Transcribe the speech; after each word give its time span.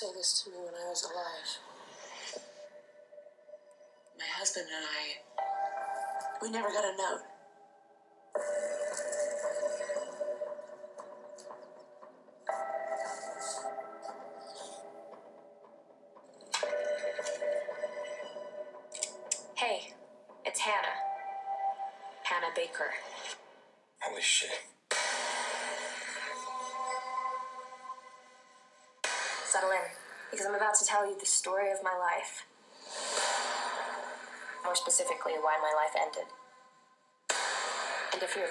say 0.00 0.06
this 0.16 0.42
to 0.42 0.50
me 0.50 0.56
when 0.56 0.72
I 0.72 0.88
was 0.88 1.04
alive? 1.04 2.40
My 4.18 4.24
husband 4.32 4.64
and 4.74 4.86
I, 4.86 6.40
we 6.40 6.50
never 6.50 6.68
got 6.72 6.84
a 6.86 6.96
note. 6.96 7.29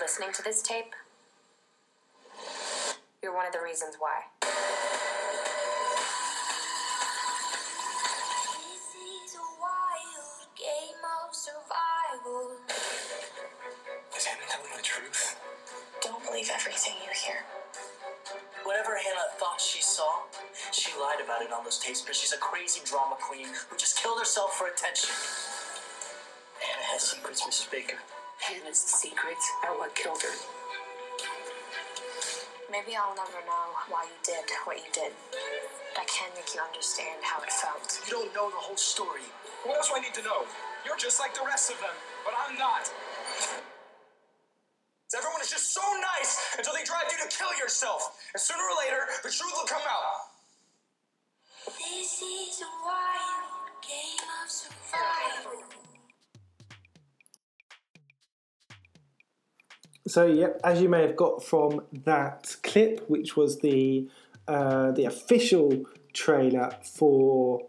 Listening 0.09 0.33
to 0.33 0.41
this 0.41 0.63
tape, 0.63 0.95
you're 3.21 3.31
one 3.31 3.45
of 3.45 3.53
the 3.53 3.61
reasons 3.61 3.93
why. 3.99 4.25
This 4.41 4.49
is 8.97 9.37
a 9.37 9.47
wild 9.61 10.49
game 10.57 10.97
of 11.05 11.29
survival. 11.29 12.57
Is 14.17 14.25
Hannah 14.25 14.49
telling 14.49 14.73
the 14.75 14.81
truth? 14.81 15.37
Don't 16.01 16.25
believe 16.25 16.49
everything 16.55 16.93
you 17.05 17.11
hear. 17.13 17.45
Whatever 18.63 18.97
Hannah 18.97 19.29
thought 19.37 19.61
she 19.61 19.83
saw, 19.83 20.23
she 20.71 20.89
lied 20.99 21.21
about 21.23 21.43
it 21.43 21.53
on 21.53 21.63
those 21.63 21.77
tapes 21.77 22.01
because 22.01 22.17
she's 22.17 22.33
a 22.33 22.37
crazy 22.37 22.81
drama 22.83 23.15
queen 23.21 23.45
who 23.69 23.77
just 23.77 24.01
killed 24.01 24.17
herself 24.17 24.55
for 24.55 24.69
attention. 24.69 25.11
Hannah 26.59 26.87
has 26.93 27.03
secrets, 27.03 27.43
Mrs. 27.43 27.69
Baker. 27.69 27.99
Hannah's 28.49 28.81
secrets 28.81 29.45
are 29.61 29.77
what 29.77 29.93
killed 29.93 30.17
her. 30.25 30.33
Maybe 32.73 32.97
I'll 32.97 33.13
never 33.13 33.45
know 33.45 33.77
why 33.93 34.09
you 34.09 34.17
did 34.25 34.41
what 34.65 34.81
you 34.81 34.89
did. 34.89 35.13
But 35.93 36.01
I 36.01 36.05
can 36.09 36.33
make 36.33 36.49
you 36.57 36.61
understand 36.61 37.21
how 37.21 37.45
it 37.45 37.53
felt. 37.53 38.01
You 38.09 38.25
don't 38.25 38.33
know 38.33 38.49
the 38.49 38.57
whole 38.57 38.77
story. 38.77 39.21
What 39.69 39.77
else 39.77 39.93
do 39.93 39.97
I 39.97 40.01
need 40.01 40.17
to 40.17 40.25
know? 40.25 40.49
You're 40.81 40.97
just 40.97 41.21
like 41.21 41.37
the 41.37 41.45
rest 41.45 41.69
of 41.69 41.77
them, 41.77 41.93
but 42.25 42.33
I'm 42.33 42.57
not. 42.57 42.89
Everyone 45.13 45.41
is 45.45 45.53
just 45.53 45.69
so 45.69 45.85
nice 46.17 46.57
until 46.57 46.73
they 46.73 46.85
drive 46.85 47.05
you 47.13 47.21
to 47.21 47.29
kill 47.29 47.53
yourself. 47.61 48.17
And 48.33 48.41
sooner 48.41 48.65
or 48.65 48.77
later, 48.81 49.13
the 49.21 49.29
truth 49.29 49.53
will 49.53 49.69
come 49.69 49.85
out. 49.85 50.25
This 51.77 52.17
is 52.17 52.65
a 52.65 52.71
So, 60.09 60.25
yep, 60.25 60.59
as 60.63 60.81
you 60.81 60.89
may 60.89 61.03
have 61.03 61.15
got 61.15 61.43
from 61.43 61.83
that 62.03 62.55
clip, 62.63 63.07
which 63.07 63.37
was 63.37 63.59
the 63.59 64.09
uh, 64.47 64.89
the 64.91 65.05
official 65.05 65.85
trailer 66.13 66.75
for 66.81 67.67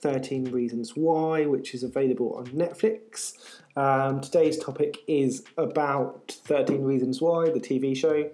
13 0.00 0.50
Reasons 0.50 0.96
Why, 0.96 1.44
which 1.44 1.74
is 1.74 1.82
available 1.82 2.32
on 2.36 2.46
Netflix. 2.46 3.34
Um, 3.76 4.22
today's 4.22 4.56
topic 4.56 4.96
is 5.06 5.44
about 5.58 6.32
13 6.46 6.82
Reasons 6.82 7.20
Why, 7.20 7.50
the 7.50 7.60
TV 7.60 7.94
show. 7.94 8.30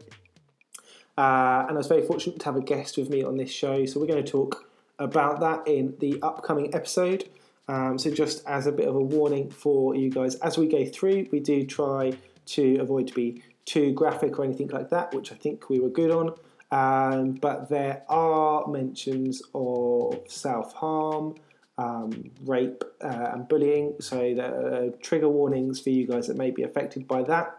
Uh, 1.19 1.67
and 1.67 1.71
I 1.71 1.73
was 1.73 1.89
very 1.89 2.03
fortunate 2.03 2.39
to 2.39 2.45
have 2.45 2.55
a 2.55 2.63
guest 2.63 2.97
with 2.99 3.11
me 3.11 3.25
on 3.25 3.37
this 3.37 3.51
show, 3.51 3.85
so 3.85 3.99
we're 3.99 4.07
going 4.07 4.25
to 4.25 4.31
talk 4.31 4.71
about 5.01 5.41
that 5.41 5.67
in 5.67 5.97
the 5.99 6.21
upcoming 6.23 6.73
episode. 6.73 7.29
Um, 7.67 7.99
so, 7.99 8.13
just 8.13 8.47
as 8.47 8.69
a 8.69 8.73
bit 8.73 8.87
of 8.87 8.95
a 8.95 9.03
warning 9.03 9.51
for 9.51 9.97
you 9.97 10.09
guys, 10.09 10.37
as 10.37 10.57
we 10.57 10.69
go 10.69 10.87
through, 10.87 11.27
we 11.33 11.41
do 11.41 11.65
try 11.65 12.13
to 12.51 12.77
avoid 12.79 13.09
to 13.09 13.15
be 13.15 13.43
too 13.65 13.93
graphic 13.93 14.39
or 14.39 14.45
anything 14.45 14.69
like 14.69 14.91
that, 14.91 15.15
which 15.15 15.33
I 15.33 15.37
think 15.37 15.69
we 15.69 15.79
were 15.81 15.91
good 15.91 16.11
on. 16.11 16.35
Um, 16.73 17.33
but 17.33 17.69
there 17.69 18.03
are 18.09 18.67
mentions 18.69 19.43
of 19.55 20.23
self 20.29 20.73
harm, 20.75 21.35
um, 21.79 22.31
rape, 22.45 22.85
uh, 23.01 23.31
and 23.33 23.49
bullying. 23.49 23.95
So 24.01 24.35
there 24.35 24.85
are 24.85 24.91
trigger 25.03 25.29
warnings 25.29 25.81
for 25.81 25.91
you 25.91 26.07
guys 26.07 26.27
that 26.29 26.37
may 26.37 26.51
be 26.51 26.63
affected 26.63 27.09
by 27.09 27.23
that. 27.25 27.57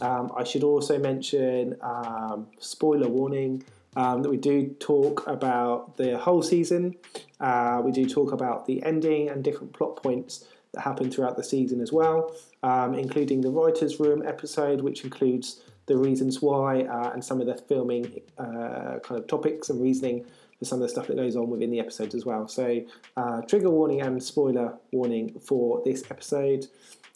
Um, 0.00 0.32
I 0.36 0.44
should 0.44 0.64
also 0.64 0.98
mention 0.98 1.76
um, 1.80 2.48
spoiler 2.58 3.08
warning 3.08 3.64
um, 3.96 4.22
that 4.22 4.30
we 4.30 4.36
do 4.36 4.68
talk 4.80 5.26
about 5.26 5.96
the 5.96 6.18
whole 6.18 6.42
season. 6.42 6.96
Uh, 7.40 7.82
we 7.84 7.92
do 7.92 8.06
talk 8.06 8.32
about 8.32 8.66
the 8.66 8.82
ending 8.84 9.28
and 9.28 9.44
different 9.44 9.72
plot 9.72 10.02
points 10.02 10.44
that 10.72 10.82
happen 10.82 11.10
throughout 11.10 11.36
the 11.36 11.44
season 11.44 11.80
as 11.80 11.92
well, 11.92 12.34
um, 12.62 12.94
including 12.94 13.40
the 13.40 13.50
writers' 13.50 14.00
room 14.00 14.22
episode, 14.26 14.80
which 14.80 15.04
includes 15.04 15.62
the 15.86 15.96
reasons 15.96 16.40
why 16.40 16.82
uh, 16.82 17.10
and 17.12 17.24
some 17.24 17.40
of 17.40 17.46
the 17.46 17.54
filming 17.54 18.20
uh, 18.38 18.98
kind 19.02 19.20
of 19.20 19.26
topics 19.26 19.68
and 19.68 19.82
reasoning 19.82 20.24
for 20.58 20.64
some 20.64 20.76
of 20.76 20.82
the 20.82 20.88
stuff 20.88 21.08
that 21.08 21.16
goes 21.16 21.36
on 21.36 21.50
within 21.50 21.70
the 21.70 21.80
episodes 21.80 22.14
as 22.14 22.24
well. 22.24 22.46
So, 22.48 22.82
uh, 23.16 23.42
trigger 23.42 23.70
warning 23.70 24.00
and 24.00 24.22
spoiler 24.22 24.78
warning 24.92 25.38
for 25.40 25.82
this 25.84 26.04
episode. 26.10 26.66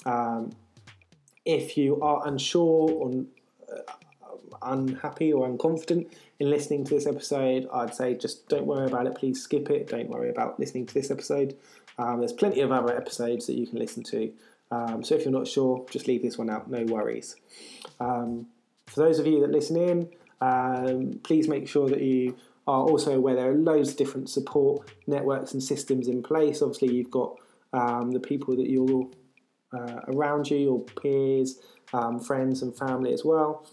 Um, 0.05 0.51
if 1.45 1.77
you 1.77 2.01
are 2.03 2.27
unsure 2.27 2.91
or 2.91 3.25
uh, 3.73 3.93
unhappy 4.63 5.33
or 5.33 5.49
unconfident 5.49 6.13
in 6.41 6.51
listening 6.51 6.85
to 6.85 6.95
this 6.95 7.07
episode, 7.07 7.69
I'd 7.73 7.95
say 7.95 8.15
just 8.15 8.49
don't 8.49 8.67
worry 8.67 8.87
about 8.87 9.07
it. 9.07 9.15
Please 9.15 9.43
skip 9.43 9.71
it. 9.71 9.89
Don't 9.89 10.09
worry 10.09 10.29
about 10.29 10.59
listening 10.59 10.87
to 10.87 10.95
this 10.95 11.11
episode. 11.11 11.57
Um, 11.99 12.21
there's 12.21 12.33
plenty 12.33 12.61
of 12.61 12.73
other 12.73 12.97
episodes 12.97 13.47
that 13.47 13.55
you 13.55 13.67
can 13.67 13.79
listen 13.79 14.03
to. 14.05 14.33
Um, 14.71 15.03
so 15.05 15.15
if 15.15 15.25
you're 15.25 15.33
not 15.33 15.47
sure, 15.47 15.85
just 15.91 16.07
leave 16.09 16.23
this 16.23 16.37
one 16.37 16.51
out. 16.51 16.71
No 16.71 16.85
worries. 16.85 17.37
Um, 18.01 18.47
for 18.87 19.01
those 19.01 19.19
of 19.19 19.27
you 19.27 19.41
that 19.41 19.51
listen 19.51 19.77
in, 19.77 20.09
um, 20.41 21.21
please 21.23 21.49
make 21.49 21.69
sure 21.69 21.89
that 21.89 22.03
you 22.03 22.37
are 22.67 22.83
also 22.83 23.15
aware 23.15 23.35
there 23.35 23.51
are 23.51 23.55
loads 23.55 23.91
of 23.91 23.97
different 23.97 24.29
support 24.29 24.91
networks 25.07 25.53
and 25.53 25.63
systems 25.63 26.09
in 26.09 26.23
place. 26.23 26.63
Obviously, 26.63 26.95
you've 26.95 27.11
got 27.11 27.37
um, 27.73 28.11
the 28.11 28.21
people 28.21 28.57
that 28.57 28.69
you're 28.69 29.09
uh, 29.73 30.01
around 30.09 30.51
you, 30.51 30.59
your 30.59 30.81
peers, 30.81 31.59
um, 31.93 32.21
friends, 32.21 32.63
and 32.63 32.77
family 32.77 33.13
as 33.13 33.25
well. 33.25 33.67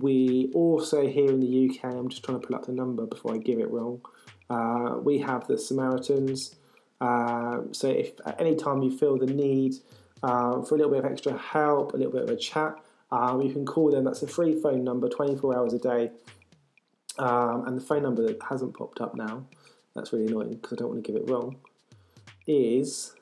We 0.00 0.50
also 0.54 1.06
here 1.06 1.28
in 1.28 1.40
the 1.40 1.68
UK, 1.68 1.94
I'm 1.94 2.08
just 2.08 2.24
trying 2.24 2.40
to 2.40 2.46
pull 2.46 2.56
up 2.56 2.66
the 2.66 2.72
number 2.72 3.06
before 3.06 3.34
I 3.34 3.38
give 3.38 3.58
it 3.58 3.70
wrong. 3.70 4.00
Uh, 4.48 4.98
we 5.02 5.18
have 5.18 5.46
the 5.46 5.58
Samaritans. 5.58 6.56
Uh, 7.00 7.62
so 7.72 7.88
if 7.88 8.12
at 8.24 8.40
any 8.40 8.54
time 8.54 8.82
you 8.82 8.96
feel 8.96 9.18
the 9.18 9.26
need 9.26 9.74
uh, 10.22 10.62
for 10.62 10.74
a 10.74 10.78
little 10.78 10.90
bit 10.90 11.04
of 11.04 11.10
extra 11.10 11.36
help, 11.36 11.92
a 11.92 11.96
little 11.96 12.12
bit 12.12 12.22
of 12.22 12.30
a 12.30 12.36
chat, 12.36 12.74
um, 13.12 13.40
you 13.40 13.52
can 13.52 13.64
call 13.64 13.90
them. 13.90 14.04
That's 14.04 14.22
a 14.22 14.26
free 14.26 14.60
phone 14.60 14.84
number, 14.84 15.08
24 15.08 15.56
hours 15.56 15.72
a 15.72 15.78
day. 15.78 16.10
Um, 17.18 17.66
and 17.66 17.76
the 17.76 17.82
phone 17.82 18.02
number 18.02 18.22
that 18.26 18.38
hasn't 18.48 18.76
popped 18.76 19.00
up 19.00 19.14
now, 19.14 19.46
that's 19.94 20.12
really 20.12 20.26
annoying 20.26 20.54
because 20.54 20.74
I 20.74 20.76
don't 20.76 20.88
want 20.88 21.04
to 21.04 21.12
give 21.12 21.20
it 21.20 21.30
wrong, 21.30 21.56
is 22.46 23.14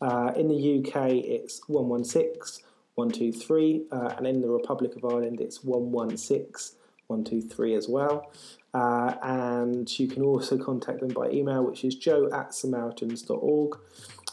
uh, 0.00 0.32
in 0.36 0.48
the 0.48 0.78
UK 0.78 1.10
it's 1.12 1.68
116 1.68 2.64
123, 2.94 3.86
uh, 3.92 4.14
and 4.16 4.26
in 4.26 4.40
the 4.40 4.48
Republic 4.48 4.96
of 4.96 5.04
Ireland 5.04 5.40
it's 5.40 5.62
116 5.62 6.76
123 7.06 7.74
as 7.74 7.88
well. 7.88 8.30
Uh, 8.74 9.14
and 9.22 9.98
you 9.98 10.06
can 10.06 10.22
also 10.22 10.58
contact 10.58 11.00
them 11.00 11.08
by 11.08 11.30
email, 11.30 11.64
which 11.64 11.84
is 11.84 11.94
jo 11.94 12.28
at 12.32 12.54
samaritans.org. 12.54 13.78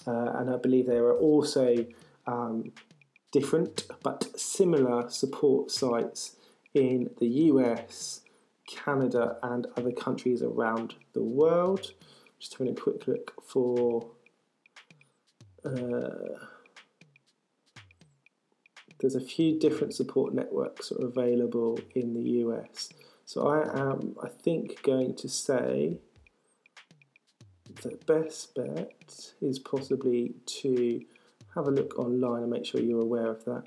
Uh, 0.08 0.32
and 0.36 0.50
I 0.50 0.58
believe 0.58 0.86
there 0.86 1.06
are 1.06 1.18
also 1.18 1.86
um, 2.28 2.72
different 3.32 3.86
but 4.04 4.40
similar 4.40 5.10
support 5.10 5.72
sites 5.72 6.36
in 6.74 7.10
the 7.20 7.28
US, 7.28 8.22
Canada, 8.68 9.38
and 9.42 9.68
other 9.78 9.92
countries 9.92 10.42
around 10.42 10.96
the 11.14 11.24
world. 11.24 11.94
Just 12.40 12.58
having 12.58 12.74
a 12.74 12.76
quick 12.76 13.08
look 13.08 13.34
for. 13.44 14.12
Uh, 15.64 16.38
there's 19.00 19.16
a 19.16 19.22
few 19.22 19.60
different 19.60 19.94
support 19.94 20.34
networks 20.34 20.90
that 20.90 21.02
are 21.02 21.08
available 21.08 21.80
in 21.96 22.14
the 22.14 22.24
US. 22.44 22.90
So 23.26 23.48
I 23.48 23.80
am, 23.80 24.16
I 24.24 24.30
think, 24.30 24.84
going 24.84 25.16
to 25.16 25.28
say 25.28 25.98
the 27.82 27.98
best 28.06 28.54
bet 28.56 29.34
is 29.42 29.60
possibly 29.60 30.36
to 30.46 31.02
have 31.56 31.68
a 31.68 31.72
look 31.72 31.98
online 31.98 32.44
and 32.44 32.52
make 32.52 32.66
sure 32.66 32.82
you're 32.82 33.02
aware 33.02 33.28
of 33.28 33.44
that. 33.46 33.64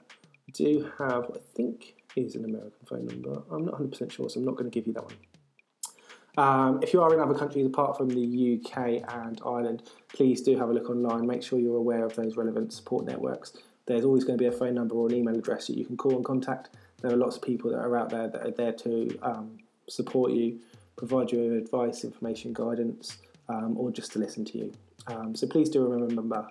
I 0.49 0.53
do 0.53 0.91
have, 0.99 1.25
I 1.25 1.39
think, 1.55 1.97
is 2.15 2.37
an 2.37 2.45
American 2.45 2.87
phone 2.87 3.07
number. 3.07 3.43
I'm 3.51 3.65
not 3.65 3.75
100% 3.75 4.13
sure, 4.13 4.31
so 4.31 4.39
I'm 4.39 4.47
not 4.47 4.57
going 4.57 4.71
to 4.71 4.75
give 4.75 4.87
you 4.87 4.93
that 4.95 5.05
one. 5.05 5.17
Um, 6.37 6.81
if 6.83 6.93
you 6.93 7.03
are 7.03 7.13
in 7.13 7.19
other 7.19 7.35
countries 7.35 7.67
apart 7.67 7.99
from 7.99 8.11
the 8.11 8.61
UK 8.63 9.03
and 9.13 9.41
Ireland, 9.45 9.91
please 10.15 10.41
do 10.41 10.57
have 10.57 10.69
a 10.69 10.73
look 10.73 10.89
online. 10.89 11.27
Make 11.27 11.43
sure 11.43 11.59
you're 11.59 11.77
aware 11.77 12.05
of 12.05 12.15
those 12.15 12.37
relevant 12.37 12.73
support 12.73 13.07
networks. 13.07 13.55
There's 13.87 14.05
always 14.05 14.23
going 14.23 14.39
to 14.39 14.43
be 14.43 14.47
a 14.47 14.57
phone 14.57 14.75
number 14.75 14.95
or 14.95 15.09
an 15.09 15.15
email 15.15 15.37
address 15.37 15.67
that 15.67 15.77
you 15.77 15.85
can 15.85 15.97
call 15.97 16.15
and 16.15 16.25
contact. 16.25 16.71
There 17.01 17.13
are 17.13 17.17
lots 17.17 17.37
of 17.37 17.43
people 17.43 17.71
that 17.71 17.79
are 17.79 17.97
out 17.97 18.11
there 18.11 18.29
that 18.29 18.45
are 18.45 18.51
there 18.51 18.73
to 18.73 19.19
um, 19.23 19.59
support 19.89 20.33
you 20.33 20.59
provide 20.97 21.31
you 21.31 21.39
with 21.39 21.53
advice, 21.53 22.03
information, 22.03 22.53
guidance, 22.53 23.19
um, 23.49 23.77
or 23.79 23.93
just 23.93 24.11
to 24.13 24.19
listen 24.19 24.45
to 24.47 24.59
you. 24.59 24.73
Um, 25.07 25.35
so 25.37 25.47
please 25.47 25.71
do 25.71 25.87
remember, 25.87 26.49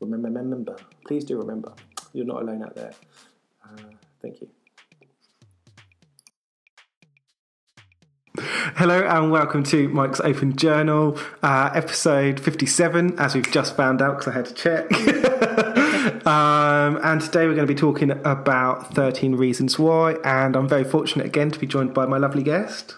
remember, 0.00 0.28
remember. 0.30 0.76
Please 1.04 1.24
do 1.24 1.36
remember, 1.36 1.72
you're 2.12 2.24
not 2.24 2.42
alone 2.42 2.62
out 2.62 2.76
there. 2.76 2.92
Uh, 3.64 3.90
thank 4.22 4.40
you. 4.40 4.48
Hello 8.38 9.04
and 9.04 9.32
welcome 9.32 9.64
to 9.64 9.88
Mike's 9.88 10.20
Open 10.20 10.54
Journal, 10.54 11.18
uh, 11.42 11.70
episode 11.74 12.38
57, 12.38 13.18
as 13.18 13.34
we've 13.34 13.50
just 13.50 13.76
found 13.76 14.00
out 14.00 14.18
because 14.18 14.32
I 14.32 14.36
had 14.36 14.46
to 14.46 14.54
check. 14.54 14.90
um, 16.86 17.00
and 17.02 17.20
today 17.20 17.46
we're 17.46 17.54
going 17.54 17.66
to 17.66 17.72
be 17.72 17.78
talking 17.78 18.10
about 18.10 18.94
13 18.94 19.34
Reasons 19.34 19.78
Why, 19.78 20.12
and 20.24 20.54
I'm 20.54 20.68
very 20.68 20.84
fortunate 20.84 21.26
again 21.26 21.50
to 21.50 21.58
be 21.58 21.66
joined 21.66 21.92
by 21.92 22.06
my 22.06 22.16
lovely 22.16 22.44
guest. 22.44 22.96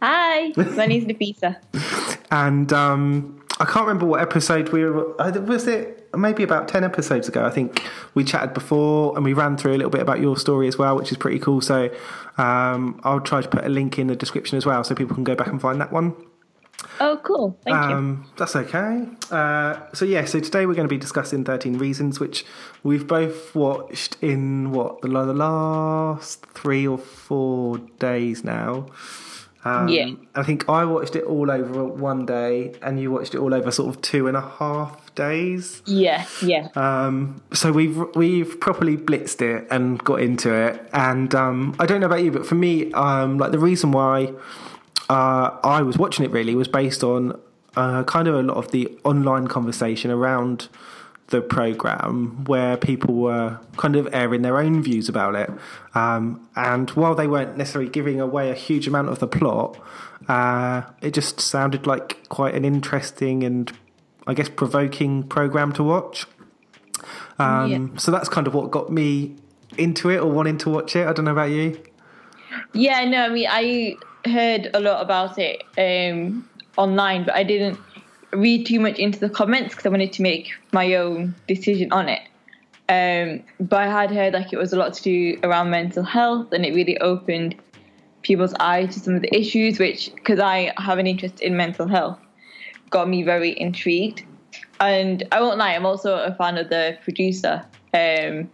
Hi, 0.00 0.52
my 0.56 0.86
name's 0.86 1.04
Nafisa. 1.04 1.58
And 2.32 2.72
um, 2.72 3.40
I 3.60 3.64
can't 3.66 3.86
remember 3.86 4.06
what 4.06 4.20
episode 4.20 4.70
we 4.70 4.84
were. 4.84 5.14
Was 5.14 5.68
it 5.68 6.08
maybe 6.16 6.42
about 6.42 6.66
10 6.66 6.82
episodes 6.82 7.28
ago? 7.28 7.44
I 7.44 7.50
think 7.50 7.84
we 8.14 8.24
chatted 8.24 8.52
before 8.52 9.14
and 9.14 9.24
we 9.24 9.32
ran 9.32 9.56
through 9.56 9.74
a 9.74 9.78
little 9.78 9.90
bit 9.90 10.00
about 10.00 10.20
your 10.20 10.36
story 10.36 10.66
as 10.66 10.76
well, 10.76 10.96
which 10.96 11.12
is 11.12 11.18
pretty 11.18 11.38
cool. 11.38 11.60
So 11.60 11.88
um, 12.36 13.00
I'll 13.04 13.20
try 13.20 13.42
to 13.42 13.48
put 13.48 13.64
a 13.64 13.68
link 13.68 13.98
in 13.98 14.08
the 14.08 14.16
description 14.16 14.58
as 14.58 14.66
well 14.66 14.82
so 14.82 14.94
people 14.96 15.14
can 15.14 15.24
go 15.24 15.36
back 15.36 15.46
and 15.46 15.60
find 15.60 15.80
that 15.80 15.92
one. 15.92 16.16
Oh, 17.00 17.20
cool. 17.22 17.58
Thank 17.64 17.74
you. 17.90 17.96
Um, 17.96 18.30
that's 18.36 18.54
okay. 18.56 19.06
Uh, 19.30 19.80
so 19.92 20.04
yeah, 20.04 20.24
so 20.24 20.40
today 20.40 20.66
we're 20.66 20.74
going 20.74 20.88
to 20.88 20.92
be 20.94 20.98
discussing 20.98 21.44
Thirteen 21.44 21.78
Reasons, 21.78 22.20
which 22.20 22.44
we've 22.82 23.06
both 23.06 23.54
watched 23.54 24.16
in 24.20 24.70
what 24.72 25.00
the, 25.02 25.08
the 25.08 25.34
last 25.34 26.44
three 26.46 26.86
or 26.86 26.98
four 26.98 27.78
days 27.98 28.44
now. 28.44 28.86
Um, 29.64 29.86
Yeah. 29.88 30.10
I 30.34 30.42
think 30.42 30.68
I 30.68 30.84
watched 30.84 31.14
it 31.14 31.22
all 31.24 31.48
over 31.50 31.84
one 31.84 32.26
day, 32.26 32.74
and 32.82 33.00
you 33.00 33.10
watched 33.12 33.34
it 33.34 33.38
all 33.38 33.54
over 33.54 33.70
sort 33.70 33.94
of 33.94 34.02
two 34.02 34.26
and 34.26 34.36
a 34.36 34.40
half 34.40 35.14
days. 35.14 35.82
Yeah, 35.86 36.26
yeah. 36.42 36.68
Um, 36.74 37.42
so 37.52 37.70
we've 37.70 37.96
we've 38.16 38.58
properly 38.58 38.96
blitzed 38.96 39.40
it 39.40 39.66
and 39.70 40.02
got 40.02 40.20
into 40.20 40.52
it, 40.52 40.84
and 40.92 41.32
um, 41.34 41.76
I 41.78 41.86
don't 41.86 42.00
know 42.00 42.06
about 42.06 42.24
you, 42.24 42.32
but 42.32 42.44
for 42.46 42.56
me, 42.56 42.92
um, 42.92 43.38
like 43.38 43.52
the 43.52 43.58
reason 43.60 43.92
why 43.92 44.32
uh, 45.12 45.58
I 45.62 45.82
was 45.82 45.98
watching 45.98 46.24
it 46.24 46.30
really 46.30 46.54
was 46.54 46.68
based 46.68 47.04
on 47.04 47.38
uh, 47.76 48.02
kind 48.04 48.28
of 48.28 48.34
a 48.34 48.42
lot 48.42 48.56
of 48.56 48.70
the 48.70 48.88
online 49.04 49.46
conversation 49.46 50.10
around 50.10 50.68
the 51.26 51.42
program 51.42 52.44
where 52.44 52.78
people 52.78 53.14
were 53.14 53.58
kind 53.76 53.94
of 53.94 54.08
airing 54.14 54.40
their 54.40 54.56
own 54.56 54.82
views 54.82 55.10
about 55.10 55.34
it. 55.34 55.50
Um, 55.94 56.48
and 56.56 56.88
while 56.90 57.14
they 57.14 57.26
weren't 57.26 57.58
necessarily 57.58 57.90
giving 57.90 58.22
away 58.22 58.50
a 58.50 58.54
huge 58.54 58.88
amount 58.88 59.10
of 59.10 59.18
the 59.18 59.26
plot, 59.28 59.78
uh, 60.28 60.82
it 61.02 61.12
just 61.12 61.40
sounded 61.40 61.86
like 61.86 62.26
quite 62.30 62.54
an 62.54 62.64
interesting 62.64 63.44
and 63.44 63.70
I 64.26 64.32
guess 64.32 64.48
provoking 64.48 65.24
program 65.24 65.72
to 65.74 65.82
watch. 65.82 66.26
Um, 67.38 67.70
Yeah. 67.70 67.98
So 67.98 68.10
that's 68.12 68.30
kind 68.30 68.46
of 68.46 68.54
what 68.54 68.70
got 68.70 68.90
me 68.90 69.36
into 69.76 70.08
it 70.08 70.20
or 70.20 70.30
wanting 70.30 70.56
to 70.58 70.70
watch 70.70 70.96
it. 70.96 71.06
I 71.06 71.12
don't 71.12 71.26
know 71.26 71.32
about 71.32 71.50
you. 71.50 71.82
Yeah, 72.72 73.04
no, 73.04 73.26
I 73.26 73.28
mean, 73.28 73.48
I 73.50 73.96
heard 74.26 74.70
a 74.74 74.80
lot 74.80 75.02
about 75.02 75.38
it 75.38 75.62
um, 75.78 76.48
online, 76.76 77.24
but 77.24 77.34
I 77.34 77.44
didn't 77.44 77.78
read 78.32 78.66
too 78.66 78.80
much 78.80 78.98
into 78.98 79.18
the 79.18 79.28
comments 79.28 79.74
because 79.74 79.86
I 79.86 79.90
wanted 79.90 80.12
to 80.14 80.22
make 80.22 80.52
my 80.72 80.94
own 80.94 81.34
decision 81.46 81.92
on 81.92 82.08
it. 82.08 82.22
Um, 82.88 83.42
but 83.60 83.80
I 83.80 83.86
had 83.86 84.10
heard 84.10 84.34
like 84.34 84.52
it 84.52 84.58
was 84.58 84.72
a 84.72 84.76
lot 84.76 84.94
to 84.94 85.02
do 85.02 85.38
around 85.42 85.70
mental 85.70 86.02
health, 86.02 86.52
and 86.52 86.64
it 86.64 86.74
really 86.74 86.98
opened 86.98 87.56
people's 88.22 88.54
eyes 88.60 88.94
to 88.94 89.00
some 89.00 89.14
of 89.14 89.22
the 89.22 89.36
issues, 89.36 89.78
which, 89.78 90.14
because 90.14 90.38
I 90.38 90.72
have 90.78 90.98
an 90.98 91.06
interest 91.06 91.40
in 91.40 91.56
mental 91.56 91.88
health, 91.88 92.18
got 92.90 93.08
me 93.08 93.22
very 93.22 93.58
intrigued. 93.60 94.24
And 94.80 95.26
I 95.32 95.40
won't 95.40 95.58
lie, 95.58 95.74
I'm 95.74 95.86
also 95.86 96.16
a 96.16 96.34
fan 96.34 96.58
of 96.58 96.68
the 96.68 96.98
producer. 97.02 97.64
Um, 97.94 98.50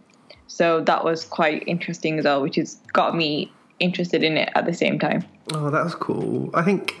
so 0.47 0.81
that 0.81 1.03
was 1.03 1.25
quite 1.25 1.63
interesting 1.67 2.19
as 2.19 2.25
well, 2.25 2.41
which 2.41 2.55
has 2.55 2.75
got 2.93 3.15
me 3.15 3.51
interested 3.79 4.23
in 4.23 4.37
it 4.37 4.49
at 4.55 4.65
the 4.65 4.73
same 4.73 4.99
time. 4.99 5.25
Oh, 5.53 5.69
that 5.69 5.83
was 5.83 5.95
cool. 5.95 6.49
I 6.53 6.61
think, 6.63 6.99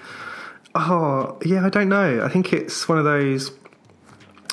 oh, 0.75 1.37
yeah, 1.45 1.65
I 1.65 1.69
don't 1.69 1.89
know. 1.89 2.23
I 2.23 2.29
think 2.29 2.53
it's 2.53 2.87
one 2.89 2.97
of 2.97 3.03
those, 3.05 3.51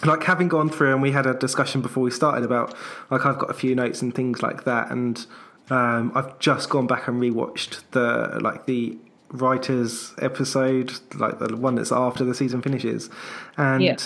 like 0.05 0.23
having 0.25 0.49
gone 0.49 0.69
through 0.69 0.93
and 0.93 1.01
we 1.03 1.13
had 1.13 1.27
a 1.27 1.35
discussion 1.35 1.81
before 1.81 2.03
we 2.03 2.11
started 2.11 2.45
about, 2.45 2.75
like, 3.11 3.25
I've 3.25 3.39
got 3.39 3.51
a 3.51 3.55
few 3.55 3.75
notes 3.75 4.03
and 4.03 4.15
things 4.15 4.43
like 4.43 4.65
that. 4.65 4.91
And 4.91 5.25
um, 5.71 6.13
I've 6.15 6.39
just 6.39 6.69
gone 6.69 6.87
back 6.87 7.09
and 7.09 7.21
rewatched 7.21 7.81
the, 7.93 8.39
like, 8.41 8.67
the 8.67 8.99
writers 9.33 10.15
episode, 10.21 10.93
like 11.17 11.39
the 11.39 11.57
one 11.57 11.75
that's 11.75 11.91
after 11.93 12.25
the 12.25 12.35
season 12.35 12.63
finishes. 12.63 13.09
And, 13.57 13.83
Yeah. 13.83 13.97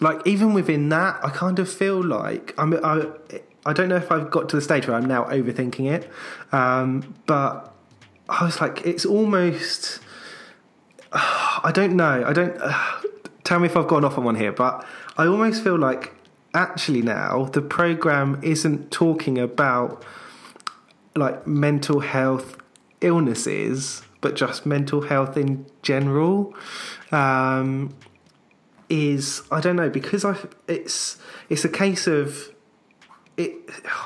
like, 0.00 0.26
even 0.26 0.52
within 0.54 0.88
that, 0.90 1.18
I 1.24 1.30
kind 1.30 1.58
of 1.58 1.70
feel 1.72 2.02
like, 2.02 2.52
I'm, 2.58 2.74
I, 2.84 3.06
I 3.64 3.72
don't 3.72 3.88
know 3.88 3.96
if 3.96 4.10
I've 4.10 4.30
got 4.30 4.48
to 4.50 4.56
the 4.56 4.62
stage 4.62 4.88
where 4.88 4.96
I'm 4.96 5.06
now 5.06 5.24
overthinking 5.24 5.90
it, 5.90 6.10
um, 6.52 7.14
but 7.26 7.69
I 8.30 8.44
was 8.44 8.60
like, 8.60 8.86
it's 8.86 9.04
almost. 9.04 10.00
I 11.12 11.72
don't 11.74 11.96
know. 11.96 12.24
I 12.26 12.32
don't. 12.32 12.56
Uh, 12.60 12.72
tell 13.44 13.58
me 13.58 13.66
if 13.66 13.76
I've 13.76 13.88
gone 13.88 14.04
off 14.04 14.16
on 14.16 14.24
one 14.24 14.36
here, 14.36 14.52
but 14.52 14.84
I 15.16 15.26
almost 15.26 15.62
feel 15.62 15.76
like 15.76 16.14
actually 16.54 17.02
now 17.02 17.44
the 17.46 17.62
program 17.62 18.38
isn't 18.42 18.90
talking 18.90 19.38
about 19.38 20.04
like 21.16 21.46
mental 21.46 22.00
health 22.00 22.56
illnesses, 23.00 24.02
but 24.20 24.36
just 24.36 24.64
mental 24.64 25.02
health 25.02 25.36
in 25.36 25.66
general. 25.82 26.54
Um, 27.10 27.94
is 28.88 29.42
I 29.52 29.60
don't 29.60 29.76
know 29.76 29.88
because 29.88 30.24
I 30.24 30.36
it's 30.66 31.16
it's 31.48 31.64
a 31.64 31.68
case 31.68 32.08
of 32.08 32.50
it. 33.40 33.52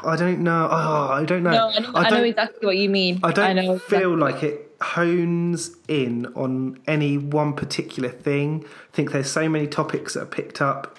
I 0.02 0.16
don't 0.16 0.40
know. 0.40 0.68
Oh, 0.70 1.08
I 1.12 1.24
don't 1.24 1.42
know. 1.42 1.50
No, 1.50 1.68
I 1.68 1.78
know, 1.80 1.92
I 1.94 2.10
know 2.10 2.22
exactly 2.24 2.66
what 2.66 2.76
you 2.76 2.88
mean. 2.88 3.20
I 3.22 3.32
don't 3.32 3.56
know 3.56 3.78
feel 3.78 4.14
exactly- 4.14 4.16
like 4.16 4.42
it 4.42 4.70
hones 4.80 5.70
in 5.88 6.26
on 6.34 6.78
any 6.86 7.16
one 7.16 7.54
particular 7.54 8.10
thing. 8.10 8.64
I 8.64 8.96
think 8.96 9.12
there's 9.12 9.30
so 9.30 9.48
many 9.48 9.66
topics 9.66 10.14
that 10.14 10.22
are 10.22 10.26
picked 10.26 10.60
up. 10.60 10.98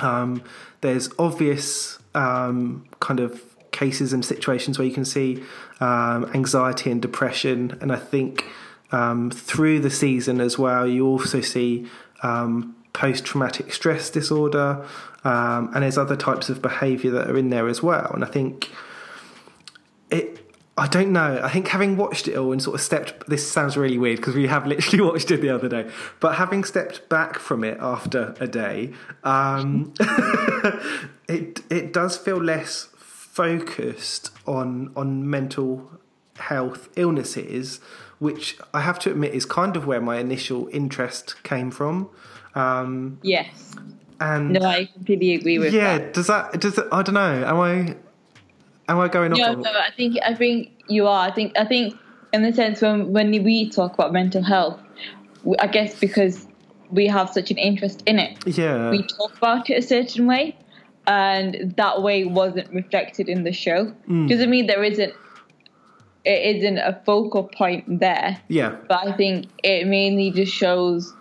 Um, 0.00 0.42
there's 0.80 1.08
obvious 1.18 1.98
um, 2.14 2.84
kind 3.00 3.20
of 3.20 3.42
cases 3.70 4.12
and 4.12 4.24
situations 4.24 4.78
where 4.78 4.86
you 4.86 4.94
can 4.94 5.04
see 5.04 5.42
um, 5.80 6.30
anxiety 6.34 6.90
and 6.90 7.00
depression, 7.00 7.78
and 7.80 7.90
I 7.90 7.96
think 7.96 8.44
um, 8.92 9.30
through 9.30 9.80
the 9.80 9.90
season 9.90 10.40
as 10.40 10.58
well, 10.58 10.86
you 10.86 11.06
also 11.06 11.40
see 11.40 11.86
um, 12.22 12.76
post 12.94 13.26
traumatic 13.26 13.74
stress 13.74 14.08
disorder, 14.08 14.86
um, 15.24 15.70
and 15.74 15.82
there's 15.82 15.98
other 15.98 16.16
types 16.16 16.48
of 16.48 16.62
behaviour 16.62 17.10
that 17.10 17.28
are 17.28 17.36
in 17.36 17.50
there 17.50 17.68
as 17.68 17.82
well. 17.82 18.10
And 18.14 18.24
I 18.24 18.28
think 18.28 18.70
it 20.10 20.40
I 20.76 20.88
don't 20.88 21.12
know. 21.12 21.40
I 21.42 21.50
think 21.50 21.68
having 21.68 21.96
watched 21.96 22.26
it 22.26 22.36
all 22.36 22.50
and 22.50 22.60
sort 22.60 22.74
of 22.74 22.80
stepped 22.80 23.28
this 23.28 23.48
sounds 23.48 23.76
really 23.76 23.98
weird 23.98 24.16
because 24.16 24.34
we 24.34 24.46
have 24.48 24.66
literally 24.72 25.04
watched 25.04 25.30
it 25.30 25.40
the 25.40 25.50
other 25.50 25.68
day. 25.68 25.90
But 26.20 26.36
having 26.36 26.64
stepped 26.64 27.08
back 27.08 27.38
from 27.38 27.62
it 27.62 27.78
after 27.80 28.34
a 28.40 28.46
day, 28.46 28.92
um, 29.22 29.92
it 31.28 31.60
it 31.70 31.92
does 31.92 32.16
feel 32.16 32.38
less 32.38 32.88
focused 32.96 34.30
on 34.46 34.92
on 34.96 35.28
mental 35.28 35.90
health 36.38 36.88
illnesses, 36.96 37.80
which 38.18 38.58
I 38.72 38.80
have 38.80 38.98
to 39.00 39.10
admit 39.10 39.34
is 39.34 39.44
kind 39.44 39.76
of 39.76 39.86
where 39.86 40.00
my 40.00 40.18
initial 40.18 40.68
interest 40.72 41.40
came 41.44 41.70
from. 41.70 42.10
Um, 42.54 43.18
Yes. 43.22 43.72
and 44.20 44.50
No, 44.52 44.62
I 44.62 44.86
completely 44.92 45.34
agree 45.34 45.58
with 45.58 45.72
yeah, 45.74 45.98
that. 45.98 46.14
does 46.14 46.26
that 46.28 46.60
does 46.60 46.78
it, 46.78 46.86
I 46.92 47.02
don't 47.02 47.14
know. 47.14 47.44
Am 47.46 47.58
I 47.60 47.94
am 48.88 49.00
I 49.00 49.08
going 49.08 49.32
off? 49.32 49.38
No, 49.38 49.48
on- 49.52 49.60
no, 49.62 49.70
I 49.70 49.90
think 49.96 50.16
I 50.24 50.34
think 50.34 50.70
you 50.88 51.06
are. 51.06 51.28
I 51.28 51.32
think 51.32 51.52
I 51.58 51.64
think 51.64 51.96
in 52.32 52.42
the 52.42 52.52
sense 52.52 52.80
when 52.80 53.12
when 53.12 53.30
we 53.30 53.68
talk 53.70 53.94
about 53.94 54.12
mental 54.12 54.42
health, 54.42 54.78
I 55.58 55.66
guess 55.66 55.98
because 55.98 56.46
we 56.90 57.06
have 57.08 57.30
such 57.30 57.50
an 57.50 57.58
interest 57.58 58.02
in 58.06 58.18
it, 58.18 58.38
Yeah. 58.46 58.90
we 58.90 59.02
talk 59.02 59.36
about 59.36 59.68
it 59.70 59.74
a 59.74 59.82
certain 59.82 60.26
way, 60.26 60.56
and 61.08 61.74
that 61.76 62.02
way 62.02 62.24
wasn't 62.24 62.70
reflected 62.72 63.28
in 63.28 63.42
the 63.42 63.52
show. 63.52 63.92
Mm. 64.08 64.28
Doesn't 64.28 64.48
mean 64.50 64.66
there 64.66 64.84
isn't. 64.84 65.12
It 66.24 66.56
isn't 66.56 66.78
a 66.78 66.98
focal 67.04 67.42
point 67.44 68.00
there, 68.00 68.38
yeah. 68.48 68.76
but 68.88 69.06
I 69.08 69.12
think 69.12 69.46
it 69.62 69.86
mainly 69.86 70.30
just 70.30 70.54
shows 70.54 71.12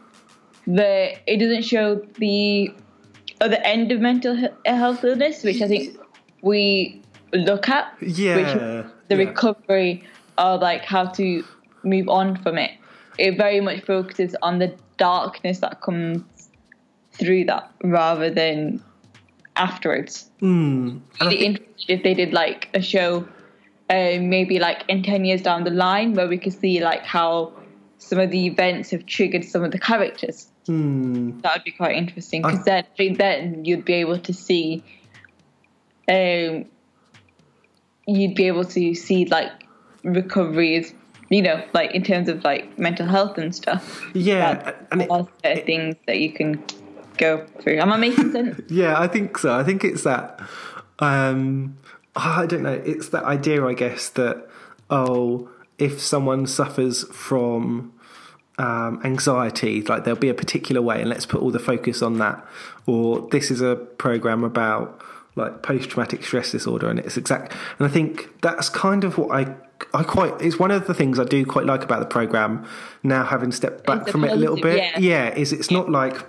the. 0.65 1.15
It 1.27 1.37
doesn't 1.37 1.63
show 1.63 1.95
the 2.17 2.73
other 3.41 3.57
end 3.63 3.91
of 3.91 3.99
mental 3.99 4.37
health 4.65 5.03
illness, 5.03 5.43
which 5.43 5.61
I 5.61 5.67
think 5.67 5.97
we 6.41 7.01
look 7.33 7.69
at. 7.69 7.93
Yeah. 8.01 8.35
Which 8.35 8.53
the 9.09 9.15
yeah. 9.15 9.29
recovery 9.29 10.03
of 10.37 10.61
like 10.61 10.83
how 10.85 11.05
to 11.05 11.43
move 11.83 12.09
on 12.09 12.37
from 12.37 12.57
it. 12.57 12.71
It 13.17 13.37
very 13.37 13.59
much 13.59 13.83
focuses 13.85 14.35
on 14.41 14.59
the 14.59 14.75
darkness 14.97 15.59
that 15.59 15.81
comes 15.81 16.23
through 17.11 17.45
that 17.45 17.71
rather 17.83 18.29
than 18.29 18.83
afterwards. 19.55 20.31
Mm. 20.41 21.01
Really 21.21 21.37
think- 21.37 21.59
interested 21.59 21.89
if 21.89 22.03
they 22.03 22.13
did 22.13 22.33
like 22.33 22.69
a 22.73 22.81
show, 22.81 23.27
uh, 23.89 24.17
maybe 24.19 24.59
like 24.59 24.83
in 24.87 25.03
ten 25.03 25.25
years 25.25 25.41
down 25.41 25.63
the 25.63 25.71
line, 25.71 26.13
where 26.13 26.27
we 26.27 26.37
could 26.37 26.53
see 26.53 26.83
like 26.83 27.03
how 27.03 27.53
some 27.97 28.19
of 28.19 28.31
the 28.31 28.45
events 28.47 28.91
have 28.91 29.05
triggered 29.05 29.45
some 29.45 29.63
of 29.63 29.71
the 29.71 29.79
characters. 29.79 30.47
Hmm. 30.65 31.39
That 31.41 31.55
would 31.57 31.63
be 31.63 31.71
quite 31.71 31.95
interesting 31.95 32.41
because 32.41 32.63
then 32.63 32.85
then 32.97 33.65
you'd 33.65 33.85
be 33.85 33.93
able 33.95 34.19
to 34.19 34.33
see, 34.33 34.83
um, 36.07 36.65
you'd 38.07 38.35
be 38.35 38.47
able 38.47 38.65
to 38.65 38.95
see 38.95 39.25
like 39.25 39.51
recoveries, 40.03 40.93
you 41.29 41.41
know, 41.41 41.63
like 41.73 41.91
in 41.91 42.03
terms 42.03 42.29
of 42.29 42.43
like 42.43 42.77
mental 42.79 43.05
health 43.05 43.37
and 43.37 43.53
stuff. 43.53 44.05
Yeah, 44.13 44.55
That 44.55 44.87
and 44.91 45.01
it, 45.01 45.09
certain 45.43 45.65
things 45.65 45.95
that 46.07 46.19
you 46.19 46.31
can 46.31 46.63
go 47.17 47.45
through. 47.61 47.79
Am 47.79 47.91
I 47.91 47.97
making 47.97 48.31
sense? 48.31 48.61
Yeah, 48.69 48.99
I 48.99 49.07
think 49.07 49.37
so. 49.37 49.53
I 49.53 49.63
think 49.63 49.83
it's 49.83 50.03
that. 50.03 50.39
Um, 50.99 51.77
I 52.15 52.45
don't 52.45 52.63
know. 52.63 52.81
It's 52.85 53.09
that 53.09 53.23
idea, 53.23 53.65
I 53.65 53.73
guess, 53.73 54.09
that 54.09 54.47
oh, 54.89 55.49
if 55.77 55.99
someone 56.01 56.45
suffers 56.45 57.03
from 57.09 57.92
um, 58.57 59.01
anxiety, 59.03 59.81
like 59.81 60.03
there'll 60.03 60.19
be 60.19 60.29
a 60.29 60.33
particular 60.33 60.81
way, 60.81 61.01
and 61.01 61.09
let's 61.09 61.25
put 61.25 61.41
all 61.41 61.51
the 61.51 61.59
focus 61.59 62.01
on 62.01 62.17
that. 62.19 62.45
Or 62.85 63.27
this 63.31 63.49
is 63.49 63.61
a 63.61 63.75
program 63.75 64.43
about 64.43 65.01
like 65.35 65.63
post-traumatic 65.63 66.23
stress 66.23 66.51
disorder, 66.51 66.89
and 66.89 66.99
it's 66.99 67.17
exact. 67.17 67.53
And 67.79 67.87
I 67.87 67.91
think 67.91 68.41
that's 68.41 68.69
kind 68.69 69.03
of 69.03 69.17
what 69.17 69.31
I. 69.31 69.55
I 69.93 70.03
quite 70.03 70.39
it's 70.41 70.57
one 70.57 70.71
of 70.71 70.87
the 70.87 70.93
things 70.93 71.19
I 71.19 71.25
do 71.25 71.45
quite 71.45 71.65
like 71.65 71.83
about 71.83 71.99
the 71.99 72.05
program 72.05 72.65
now 73.01 73.25
having 73.25 73.51
stepped 73.51 73.85
back 73.85 74.07
from 74.07 74.23
it 74.23 74.31
a 74.31 74.35
little 74.35 74.55
bit 74.55 74.77
yeah. 74.77 74.99
yeah 74.99 75.35
is 75.35 75.51
it's 75.51 75.69
not 75.69 75.89
like 75.89 76.25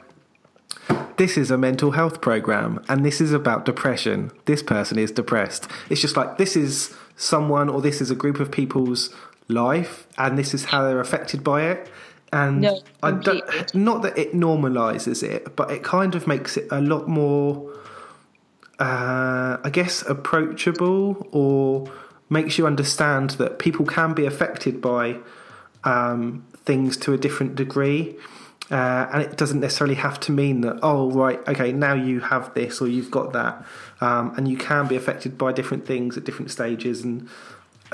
this 1.16 1.36
is 1.36 1.50
a 1.50 1.58
mental 1.58 1.92
health 1.92 2.20
program 2.20 2.84
and 2.88 3.04
this 3.04 3.20
is 3.20 3.32
about 3.32 3.64
depression. 3.64 4.32
This 4.46 4.62
person 4.62 4.98
is 4.98 5.12
depressed. 5.12 5.68
It's 5.88 6.00
just 6.00 6.16
like 6.16 6.38
this 6.38 6.56
is 6.56 6.94
someone 7.16 7.68
or 7.68 7.80
this 7.80 8.00
is 8.00 8.10
a 8.10 8.14
group 8.14 8.40
of 8.40 8.50
people's 8.50 9.14
life 9.48 10.06
and 10.18 10.36
this 10.36 10.54
is 10.54 10.66
how 10.66 10.82
they're 10.82 11.00
affected 11.00 11.44
by 11.44 11.62
it. 11.62 11.88
And 12.34 12.62
No, 12.62 12.80
I 13.00 13.12
don't, 13.12 13.74
not 13.76 14.02
that 14.02 14.18
it 14.18 14.34
normalizes 14.34 15.22
it, 15.22 15.54
but 15.54 15.70
it 15.70 15.84
kind 15.84 16.16
of 16.16 16.26
makes 16.26 16.56
it 16.56 16.66
a 16.72 16.80
lot 16.80 17.06
more, 17.06 17.72
uh, 18.80 19.58
I 19.62 19.70
guess, 19.72 20.02
approachable 20.02 21.28
or 21.30 21.88
makes 22.28 22.58
you 22.58 22.66
understand 22.66 23.30
that 23.30 23.60
people 23.60 23.86
can 23.86 24.14
be 24.14 24.26
affected 24.26 24.80
by 24.80 25.18
um, 25.84 26.44
things 26.64 26.96
to 26.96 27.12
a 27.12 27.16
different 27.16 27.54
degree. 27.54 28.16
Uh, 28.68 29.06
and 29.12 29.22
it 29.22 29.36
doesn't 29.36 29.60
necessarily 29.60 29.94
have 29.94 30.18
to 30.18 30.32
mean 30.32 30.62
that, 30.62 30.76
oh, 30.82 31.12
right, 31.12 31.38
okay, 31.46 31.70
now 31.70 31.94
you 31.94 32.18
have 32.18 32.52
this 32.54 32.80
or 32.80 32.88
you've 32.88 33.12
got 33.12 33.32
that. 33.32 33.64
Um, 34.00 34.34
and 34.36 34.48
you 34.48 34.56
can 34.56 34.88
be 34.88 34.96
affected 34.96 35.38
by 35.38 35.52
different 35.52 35.86
things 35.86 36.16
at 36.16 36.24
different 36.24 36.50
stages. 36.50 37.04
And 37.04 37.28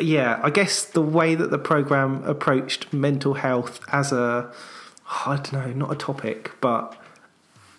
yeah, 0.05 0.41
I 0.43 0.51
guess 0.51 0.85
the 0.85 1.03
way 1.03 1.35
that 1.35 1.51
the 1.51 1.59
program 1.59 2.23
approached 2.25 2.93
mental 2.93 3.35
health 3.35 3.81
as 3.93 4.13
a, 4.13 4.53
I 5.27 5.37
don't 5.37 5.53
know, 5.53 5.73
not 5.73 5.93
a 5.93 5.97
topic, 5.97 6.53
but 6.61 6.97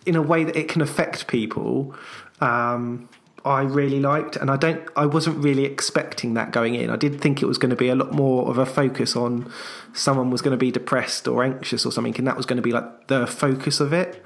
in 0.05 0.15
a 0.15 0.21
way 0.21 0.43
that 0.43 0.55
it 0.55 0.67
can 0.67 0.81
affect 0.81 1.27
people, 1.27 1.95
um, 2.39 3.07
I 3.43 3.61
really 3.61 3.99
liked, 3.99 4.35
and 4.35 4.51
I 4.51 4.57
don't, 4.57 4.87
I 4.95 5.05
wasn't 5.05 5.43
really 5.43 5.65
expecting 5.65 6.35
that 6.35 6.51
going 6.51 6.75
in. 6.75 6.89
I 6.89 6.95
did 6.95 7.19
think 7.19 7.41
it 7.41 7.47
was 7.47 7.57
going 7.57 7.71
to 7.71 7.75
be 7.75 7.89
a 7.89 7.95
lot 7.95 8.11
more 8.11 8.47
of 8.49 8.57
a 8.57 8.65
focus 8.65 9.15
on 9.15 9.51
someone 9.93 10.29
was 10.29 10.41
going 10.41 10.51
to 10.51 10.57
be 10.57 10.71
depressed 10.71 11.27
or 11.27 11.43
anxious 11.43 11.85
or 11.85 11.91
something, 11.91 12.15
and 12.17 12.27
that 12.27 12.37
was 12.37 12.45
going 12.45 12.57
to 12.57 12.61
be 12.61 12.71
like 12.71 13.07
the 13.07 13.25
focus 13.25 13.79
of 13.79 13.93
it. 13.93 14.23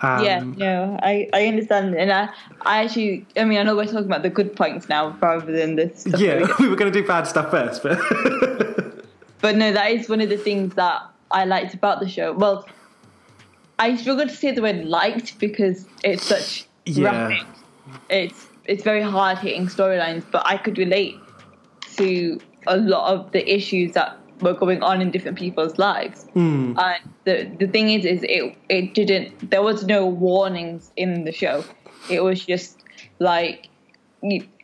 Um, 0.00 0.24
yeah, 0.24 0.44
no, 0.56 0.98
I, 1.02 1.28
I 1.32 1.46
understand, 1.46 1.94
and 1.96 2.12
I, 2.12 2.28
I 2.62 2.84
actually, 2.84 3.26
I 3.36 3.44
mean, 3.44 3.58
I 3.58 3.64
know 3.64 3.74
we're 3.74 3.84
talking 3.84 4.04
about 4.06 4.22
the 4.22 4.30
good 4.30 4.54
points 4.54 4.88
now 4.88 5.16
rather 5.20 5.50
than 5.50 5.74
the 5.74 5.90
stuff 5.94 6.12
that 6.12 6.20
we 6.20 6.26
yeah, 6.26 6.54
we 6.60 6.68
were 6.68 6.76
going 6.76 6.92
to 6.92 7.00
do 7.00 7.06
bad 7.06 7.26
stuff 7.26 7.50
first, 7.50 7.82
but 7.82 7.98
But 9.40 9.56
no, 9.56 9.72
that 9.72 9.90
is 9.92 10.08
one 10.08 10.20
of 10.20 10.28
the 10.28 10.36
things 10.36 10.74
that 10.74 11.00
I 11.30 11.44
liked 11.44 11.74
about 11.74 12.00
the 12.00 12.08
show. 12.08 12.32
Well, 12.32 12.66
I 13.78 13.96
struggle 13.96 14.26
to 14.26 14.34
say 14.34 14.50
the 14.52 14.62
word 14.62 14.84
liked 14.84 15.38
because 15.38 15.86
it's 16.02 16.24
such 16.24 16.66
Yeah. 16.84 17.04
rapid. 17.28 17.46
It's 18.10 18.46
it's 18.64 18.82
very 18.82 19.02
hard 19.02 19.38
hitting 19.38 19.66
storylines, 19.66 20.24
but 20.30 20.42
I 20.46 20.56
could 20.58 20.76
relate 20.78 21.16
to 21.96 22.38
a 22.66 22.76
lot 22.76 23.14
of 23.14 23.32
the 23.32 23.52
issues 23.52 23.92
that 23.92 24.18
were 24.40 24.54
going 24.54 24.82
on 24.82 25.00
in 25.00 25.10
different 25.10 25.38
people's 25.38 25.78
lives. 25.78 26.26
And 26.78 27.10
the 27.24 27.50
the 27.58 27.66
thing 27.66 27.90
is, 27.90 28.04
is 28.04 28.22
it 28.22 28.56
it 28.68 28.94
didn't. 28.94 29.50
There 29.50 29.62
was 29.62 29.84
no 29.86 30.06
warnings 30.06 30.90
in 30.96 31.24
the 31.24 31.32
show. 31.32 31.64
It 32.10 32.22
was 32.22 32.44
just 32.44 32.82
like 33.18 33.68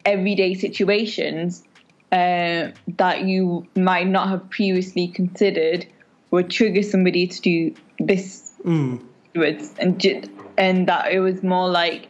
everyday 0.04 0.54
situations 0.54 1.64
uh, 2.12 2.70
that 2.96 3.22
you 3.24 3.66
might 3.76 4.06
not 4.06 4.28
have 4.28 4.48
previously 4.50 5.08
considered 5.08 5.86
would 6.30 6.50
trigger 6.50 6.82
somebody 6.82 7.26
to 7.26 7.40
do 7.40 7.74
this 7.98 8.52
afterwards, 8.64 9.74
and 9.78 10.30
and 10.56 10.88
that 10.88 11.12
it 11.12 11.20
was 11.20 11.42
more 11.42 11.68
like 11.68 12.08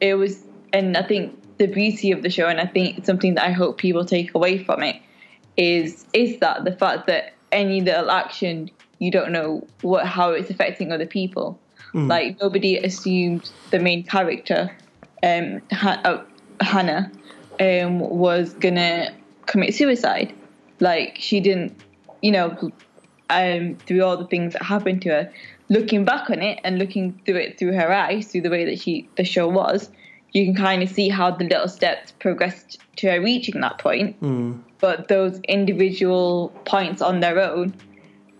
it 0.00 0.14
was. 0.14 0.44
And 0.72 0.96
I 0.96 1.02
think 1.02 1.56
the 1.58 1.66
beauty 1.66 2.12
of 2.12 2.22
the 2.22 2.30
show, 2.30 2.46
and 2.46 2.60
I 2.60 2.66
think 2.66 2.98
it's 2.98 3.06
something 3.06 3.34
that 3.34 3.44
I 3.44 3.52
hope 3.52 3.78
people 3.78 4.04
take 4.04 4.34
away 4.34 4.62
from 4.62 4.82
it, 4.82 4.96
is 5.58 6.06
is 6.14 6.38
that 6.38 6.64
the 6.64 6.72
fact 6.72 7.06
that 7.08 7.34
any 7.52 7.80
little 7.82 8.10
action 8.10 8.70
you 8.98 9.10
don't 9.10 9.32
know 9.32 9.66
what 9.82 10.06
how 10.06 10.30
it's 10.30 10.50
affecting 10.50 10.92
other 10.92 11.06
people. 11.06 11.60
Like 12.08 12.40
nobody 12.40 12.76
assumed 12.76 13.50
the 13.70 13.78
main 13.78 14.04
character, 14.04 14.76
um, 15.22 15.62
ha- 15.72 16.00
uh, 16.04 16.24
Hannah, 16.60 17.10
um, 17.60 18.00
was 18.00 18.54
gonna 18.54 19.14
commit 19.46 19.74
suicide. 19.74 20.34
Like 20.80 21.16
she 21.18 21.40
didn't, 21.40 21.80
you 22.22 22.32
know, 22.32 22.72
um, 23.30 23.76
through 23.86 24.02
all 24.02 24.16
the 24.16 24.26
things 24.26 24.52
that 24.52 24.62
happened 24.62 25.02
to 25.02 25.10
her. 25.10 25.32
Looking 25.70 26.04
back 26.04 26.30
on 26.30 26.40
it 26.40 26.60
and 26.64 26.78
looking 26.78 27.20
through 27.24 27.36
it 27.36 27.58
through 27.58 27.74
her 27.74 27.92
eyes, 27.92 28.26
through 28.26 28.42
the 28.42 28.50
way 28.50 28.64
that 28.64 28.80
she 28.80 29.08
the 29.16 29.24
show 29.24 29.48
was, 29.48 29.90
you 30.32 30.44
can 30.44 30.54
kind 30.54 30.82
of 30.82 30.88
see 30.88 31.08
how 31.08 31.30
the 31.30 31.44
little 31.44 31.68
steps 31.68 32.12
progressed 32.12 32.78
to 32.96 33.10
her 33.10 33.20
reaching 33.20 33.60
that 33.60 33.78
point. 33.78 34.16
But 34.80 35.08
those 35.08 35.40
individual 35.48 36.50
points 36.64 37.02
on 37.02 37.20
their 37.20 37.40
own, 37.40 37.74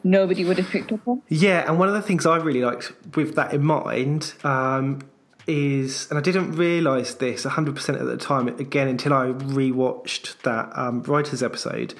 nobody 0.04 0.44
would 0.44 0.58
have 0.58 0.68
picked 0.68 0.92
up 0.92 1.06
on. 1.06 1.22
Yeah, 1.28 1.68
and 1.68 1.78
one 1.78 1.88
of 1.88 1.94
the 1.94 2.02
things 2.02 2.26
I 2.26 2.36
really 2.36 2.62
liked 2.62 2.92
with 3.16 3.34
that 3.34 3.52
in 3.52 3.64
mind 3.64 4.34
um, 4.44 5.00
is, 5.46 6.08
and 6.10 6.18
I 6.18 6.22
didn't 6.22 6.52
realise 6.52 7.14
this 7.14 7.44
100% 7.44 8.00
at 8.00 8.06
the 8.06 8.16
time, 8.16 8.48
again, 8.48 8.86
until 8.86 9.14
I 9.14 9.26
rewatched 9.26 10.42
that 10.42 10.70
um, 10.78 11.02
writer's 11.02 11.42
episode, 11.42 11.94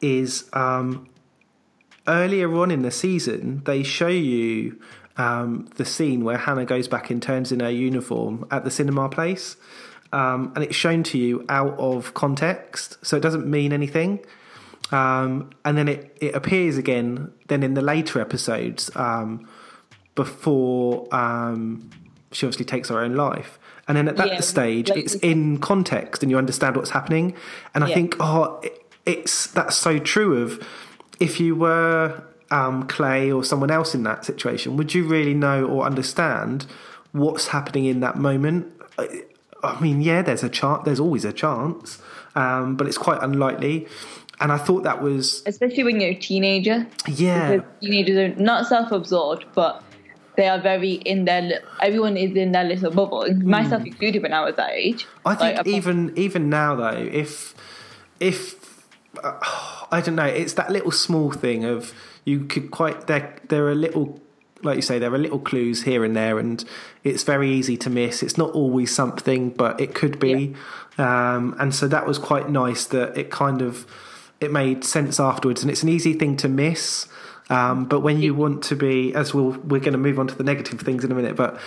is 0.00 0.48
um, 0.52 1.08
earlier 2.06 2.54
on 2.56 2.70
in 2.70 2.82
the 2.82 2.90
season, 2.90 3.62
they 3.64 3.82
show 3.82 4.08
you 4.08 4.80
um, 5.16 5.68
the 5.76 5.84
scene 5.84 6.24
where 6.24 6.38
Hannah 6.38 6.64
goes 6.64 6.88
back 6.88 7.10
and 7.10 7.22
turns 7.22 7.52
in 7.52 7.60
her 7.60 7.70
uniform 7.70 8.46
at 8.50 8.64
the 8.64 8.70
cinema 8.70 9.08
place. 9.08 9.56
Um, 10.12 10.52
and 10.54 10.64
it's 10.64 10.74
shown 10.74 11.02
to 11.04 11.18
you 11.18 11.44
out 11.48 11.78
of 11.78 12.14
context, 12.14 12.98
so 13.02 13.16
it 13.16 13.20
doesn't 13.20 13.46
mean 13.46 13.72
anything. 13.72 14.20
Um, 14.90 15.50
and 15.64 15.78
then 15.78 15.86
it, 15.86 16.16
it 16.20 16.34
appears 16.34 16.76
again 16.76 17.32
then 17.46 17.62
in 17.62 17.74
the 17.74 17.82
later 17.82 18.20
episodes 18.20 18.90
um, 18.96 19.48
before 20.16 21.06
um, 21.14 21.88
she 22.32 22.44
obviously 22.46 22.64
takes 22.64 22.88
her 22.88 22.98
own 22.98 23.14
life. 23.14 23.58
And 23.86 23.96
then 23.96 24.08
at 24.08 24.16
that 24.16 24.28
Yeah, 24.28 24.40
stage, 24.40 24.88
like 24.88 24.98
it's 24.98 25.14
in 25.14 25.58
context 25.58 26.22
and 26.22 26.30
you 26.30 26.38
understand 26.38 26.76
what's 26.76 26.90
happening. 26.90 27.34
And 27.74 27.84
I 27.84 27.88
Yeah. 27.88 27.94
think, 27.94 28.16
oh, 28.20 28.58
it, 28.62 28.84
it's 29.06 29.46
that's 29.48 29.76
so 29.76 29.98
true 29.98 30.42
of 30.42 30.60
if 31.20 31.38
you 31.40 31.54
were 31.54 32.22
um, 32.50 32.86
Clay 32.86 33.30
or 33.30 33.44
someone 33.44 33.70
else 33.70 33.94
in 33.94 34.02
that 34.04 34.24
situation, 34.24 34.76
would 34.76 34.94
you 34.94 35.06
really 35.06 35.34
know 35.34 35.64
or 35.64 35.84
understand 35.84 36.66
what's 37.12 37.48
happening 37.48 37.84
in 37.86 38.00
that 38.00 38.16
moment? 38.16 38.72
I, 38.98 39.22
I 39.62 39.80
mean, 39.80 40.00
yeah, 40.00 40.22
there's 40.22 40.42
a 40.42 40.48
chance. 40.48 40.82
There's 40.84 41.00
always 41.00 41.24
a 41.24 41.32
chance, 41.32 42.00
um, 42.34 42.76
but 42.76 42.86
it's 42.86 42.98
quite 42.98 43.22
unlikely. 43.22 43.86
And 44.40 44.50
I 44.50 44.56
thought 44.56 44.84
that 44.84 45.02
was 45.02 45.42
Especially 45.46 45.84
when 45.84 46.00
you're 46.00 46.12
a 46.12 46.14
teenager. 46.14 46.86
yeah, 47.06 47.58
teenagers 47.80 48.16
are 48.16 48.42
not 48.42 48.66
self-absorbed, 48.66 49.44
but 49.54 49.82
they 50.36 50.48
are 50.48 50.58
very 50.58 50.92
in 50.92 51.26
their. 51.26 51.60
Everyone 51.82 52.16
is 52.16 52.34
in 52.34 52.52
their 52.52 52.64
little 52.64 52.90
bubble, 52.90 53.30
myself 53.34 53.84
included. 53.84 54.22
When 54.22 54.32
I 54.32 54.42
was 54.42 54.56
that 54.56 54.70
age. 54.70 55.06
I 55.26 55.34
think 55.34 55.58
Like, 55.58 55.66
even 55.66 56.16
even 56.16 56.48
now 56.48 56.74
though, 56.74 57.08
if 57.12 57.54
if 58.18 58.54
uh, 59.22 59.38
I 59.92 60.00
don't 60.00 60.16
know, 60.16 60.24
it's 60.24 60.54
that 60.54 60.70
little 60.70 60.90
small 60.92 61.32
thing 61.32 61.64
of 61.64 61.92
you 62.24 62.44
could 62.44 62.70
quite 62.70 63.06
there. 63.06 63.36
There 63.48 63.66
are 63.68 63.74
little, 63.74 64.20
like 64.62 64.76
you 64.76 64.82
say, 64.82 64.98
there 64.98 65.12
are 65.12 65.18
little 65.18 65.38
clues 65.38 65.82
here 65.82 66.04
and 66.04 66.14
there, 66.16 66.38
and 66.38 66.64
it's 67.04 67.22
very 67.22 67.50
easy 67.50 67.76
to 67.78 67.90
miss. 67.90 68.22
It's 68.22 68.38
not 68.38 68.50
always 68.50 68.94
something, 68.94 69.50
but 69.50 69.80
it 69.80 69.94
could 69.94 70.18
be. 70.18 70.54
Um, 70.98 71.56
and 71.58 71.74
so 71.74 71.88
that 71.88 72.06
was 72.06 72.18
quite 72.18 72.50
nice 72.50 72.84
that 72.86 73.16
it 73.16 73.30
kind 73.30 73.62
of 73.62 73.86
it 74.40 74.50
made 74.52 74.84
sense 74.84 75.20
afterwards, 75.20 75.62
and 75.62 75.70
it's 75.70 75.82
an 75.82 75.88
easy 75.88 76.14
thing 76.14 76.36
to 76.38 76.48
miss. 76.48 77.06
Um, 77.50 77.84
but 77.84 78.00
when 78.00 78.20
you 78.22 78.34
want 78.34 78.62
to 78.64 78.76
be, 78.76 79.12
as 79.14 79.34
we'll, 79.34 79.50
we're 79.50 79.80
going 79.80 79.92
to 79.92 79.98
move 79.98 80.20
on 80.20 80.28
to 80.28 80.34
the 80.36 80.44
negative 80.44 80.80
things 80.80 81.04
in 81.04 81.10
a 81.10 81.14
minute, 81.16 81.34
but 81.36 81.58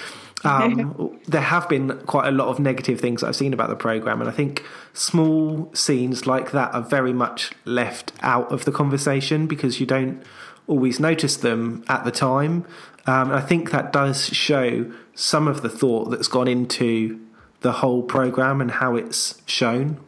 Um, 0.45 1.19
there 1.27 1.41
have 1.41 1.69
been 1.69 1.97
quite 2.05 2.27
a 2.27 2.31
lot 2.31 2.47
of 2.47 2.59
negative 2.59 2.99
things 2.99 3.23
I've 3.23 3.35
seen 3.35 3.53
about 3.53 3.69
the 3.69 3.75
program, 3.75 4.19
and 4.21 4.29
I 4.29 4.33
think 4.33 4.63
small 4.93 5.71
scenes 5.73 6.27
like 6.27 6.51
that 6.51 6.73
are 6.73 6.81
very 6.81 7.13
much 7.13 7.51
left 7.65 8.11
out 8.21 8.51
of 8.51 8.65
the 8.65 8.71
conversation 8.71 9.47
because 9.47 9.79
you 9.79 9.85
don't 9.85 10.23
always 10.67 10.99
notice 10.99 11.37
them 11.37 11.83
at 11.87 12.05
the 12.05 12.11
time. 12.11 12.65
Um, 13.05 13.31
I 13.31 13.41
think 13.41 13.71
that 13.71 13.91
does 13.91 14.27
show 14.27 14.91
some 15.13 15.47
of 15.47 15.61
the 15.61 15.69
thought 15.69 16.05
that's 16.05 16.27
gone 16.27 16.47
into 16.47 17.19
the 17.61 17.73
whole 17.73 18.03
program 18.03 18.61
and 18.61 18.71
how 18.71 18.95
it's 18.95 19.41
shown. 19.45 19.99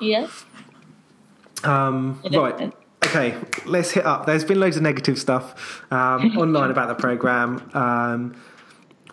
Yeah. 0.00 0.28
Um, 1.64 2.20
right. 2.30 2.72
Okay, 3.04 3.36
let's 3.64 3.92
hit 3.92 4.04
up. 4.04 4.26
There's 4.26 4.44
been 4.44 4.60
loads 4.60 4.76
of 4.76 4.82
negative 4.82 5.18
stuff 5.18 5.82
um, 5.92 6.36
online 6.38 6.70
about 6.70 6.88
the 6.88 6.94
program, 6.94 7.70
um, 7.72 8.36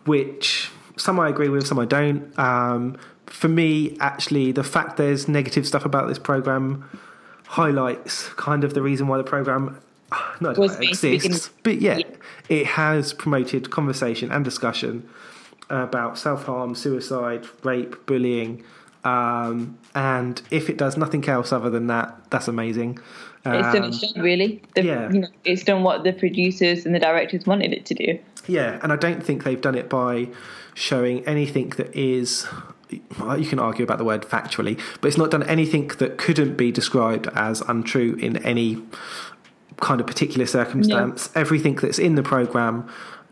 which 0.06 0.70
some 0.98 1.20
I 1.20 1.30
agree 1.30 1.50
with, 1.50 1.68
some 1.68 1.80
I 1.80 1.86
don't. 1.86 2.38
Um, 2.38 2.98
for 3.28 3.48
me, 3.48 3.98
actually, 4.00 4.52
the 4.52 4.64
fact 4.64 4.98
there's 4.98 5.28
negative 5.28 5.66
stuff 5.68 5.86
about 5.86 6.08
this 6.08 6.20
program 6.20 6.90
highlights 7.48 8.30
kind 8.30 8.64
of 8.64 8.74
the 8.74 8.82
reason 8.82 9.08
why 9.08 9.18
the 9.18 9.24
program 9.24 9.80
not 10.42 10.58
Was 10.58 10.80
made 10.80 10.94
to 10.96 11.14
exists. 11.14 11.50
But 11.64 11.82
yeah, 11.82 12.00
it 12.50 12.66
has 12.66 13.14
promoted 13.14 13.70
conversation 13.72 14.32
and 14.32 14.44
discussion 14.46 15.08
about 15.70 16.18
self 16.18 16.46
harm, 16.46 16.76
suicide, 16.76 17.46
rape, 17.64 18.06
bullying. 18.06 18.64
Um, 19.04 19.78
and 19.96 20.42
if 20.50 20.70
it 20.70 20.78
does 20.78 20.96
nothing 20.98 21.28
else 21.28 21.52
other 21.52 21.70
than 21.70 21.88
that, 21.88 22.30
that's 22.30 22.48
amazing. 22.48 23.00
It's 23.46 23.74
done 23.74 23.84
Um, 23.84 23.90
its 23.90 24.00
job, 24.00 24.24
really. 24.24 24.62
The, 24.76 24.84
yeah. 24.84 25.12
you 25.12 25.20
know, 25.20 25.28
it's 25.44 25.64
done 25.64 25.84
what 25.84 26.06
the 26.06 26.14
producers 26.14 26.86
and 26.86 26.96
the 26.96 27.00
directors 27.00 27.46
wanted 27.46 27.74
it 27.74 27.86
to 27.88 27.94
do. 27.94 28.18
Yeah, 28.48 28.80
and 28.82 28.94
I 28.94 28.96
don't 28.96 29.22
think 29.22 29.44
they've 29.44 29.60
done 29.60 29.76
it 29.76 29.90
by 29.90 30.30
showing 30.74 31.26
anything 31.28 31.70
that 31.72 31.94
is. 31.94 32.48
well, 33.20 33.38
You 33.38 33.46
can 33.46 33.60
argue 33.60 33.84
about 33.84 33.98
the 33.98 34.06
word 34.06 34.22
factually, 34.22 34.80
but 35.02 35.10
it's 35.10 35.18
not 35.18 35.32
done 35.32 35.44
anything 35.44 35.90
that 36.00 36.18
couldn't 36.18 36.56
be 36.56 36.72
described 36.72 37.28
as 37.36 37.60
untrue 37.68 38.16
in 38.22 38.38
any 38.46 38.82
kind 39.78 40.00
of 40.02 40.08
particular 40.08 40.46
circumstance. 40.46 41.30
Everything 41.36 41.76
that's 41.76 42.00
in 42.00 42.16
the 42.16 42.24
program 42.24 42.88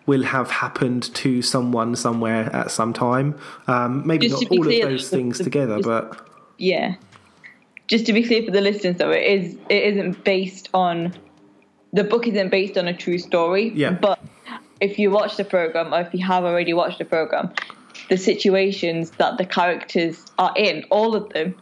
will 0.05 0.23
have 0.23 0.49
happened 0.49 1.13
to 1.15 1.41
someone 1.41 1.95
somewhere 1.95 2.53
at 2.55 2.71
some 2.71 2.91
time. 2.93 3.35
Um, 3.67 4.05
maybe 4.05 4.27
Just 4.27 4.43
not 4.43 4.51
all 4.51 4.63
clear, 4.63 4.85
of 4.85 4.91
those 4.91 5.09
the- 5.09 5.17
things 5.17 5.37
the- 5.37 5.43
together, 5.43 5.79
but 5.81 6.27
Yeah. 6.57 6.95
Just 7.87 8.05
to 8.05 8.13
be 8.13 8.23
clear 8.23 8.43
for 8.43 8.51
the 8.51 8.61
listeners, 8.61 8.95
though, 8.97 9.11
it 9.11 9.23
is 9.23 9.55
it 9.69 9.83
isn't 9.93 10.23
based 10.23 10.69
on 10.73 11.13
the 11.93 12.03
book 12.05 12.25
isn't 12.25 12.49
based 12.49 12.77
on 12.77 12.87
a 12.87 12.93
true 12.95 13.17
story. 13.17 13.71
Yeah. 13.75 13.91
But 13.91 14.19
if 14.79 14.97
you 14.97 15.11
watch 15.11 15.35
the 15.35 15.43
program, 15.43 15.93
or 15.93 15.99
if 15.99 16.13
you 16.13 16.25
have 16.25 16.45
already 16.45 16.73
watched 16.73 16.99
the 16.99 17.05
program, 17.05 17.51
the 18.09 18.15
situations 18.17 19.11
that 19.17 19.37
the 19.37 19.45
characters 19.45 20.25
are 20.39 20.53
in, 20.55 20.85
all 20.89 21.15
of 21.15 21.29
them, 21.33 21.53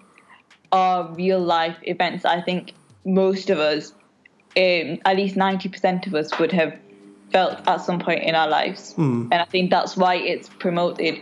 are 0.72 1.12
real 1.16 1.40
life 1.40 1.78
events. 1.84 2.26
I 2.26 2.42
think 2.42 2.74
most 3.06 3.50
of 3.50 3.58
us, 3.58 3.92
um, 4.60 5.00
at 5.06 5.16
least 5.16 5.36
ninety 5.36 5.70
percent 5.70 6.08
of 6.08 6.14
us, 6.14 6.38
would 6.40 6.52
have 6.52 6.78
felt 7.32 7.68
at 7.68 7.78
some 7.78 8.00
point 8.00 8.24
in 8.24 8.36
our 8.36 8.50
lives, 8.50 8.94
and 8.98 9.34
I 9.34 9.46
think 9.46 9.70
that's 9.70 9.96
why 9.96 10.16
it's 10.16 10.50
promoted 10.50 11.22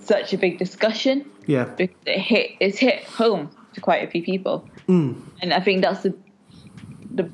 such 0.00 0.32
a 0.32 0.38
big 0.38 0.58
discussion. 0.58 1.24
Yeah, 1.46 1.64
because 1.64 1.96
it 2.06 2.20
hit 2.20 2.50
it's 2.60 2.78
hit 2.78 3.04
home 3.04 3.50
to 3.74 3.80
quite 3.80 4.06
a 4.06 4.10
few 4.10 4.22
people, 4.22 4.68
mm. 4.88 5.20
and 5.42 5.52
I 5.52 5.60
think 5.60 5.82
that's 5.82 6.02
the 6.02 6.14
the 7.14 7.30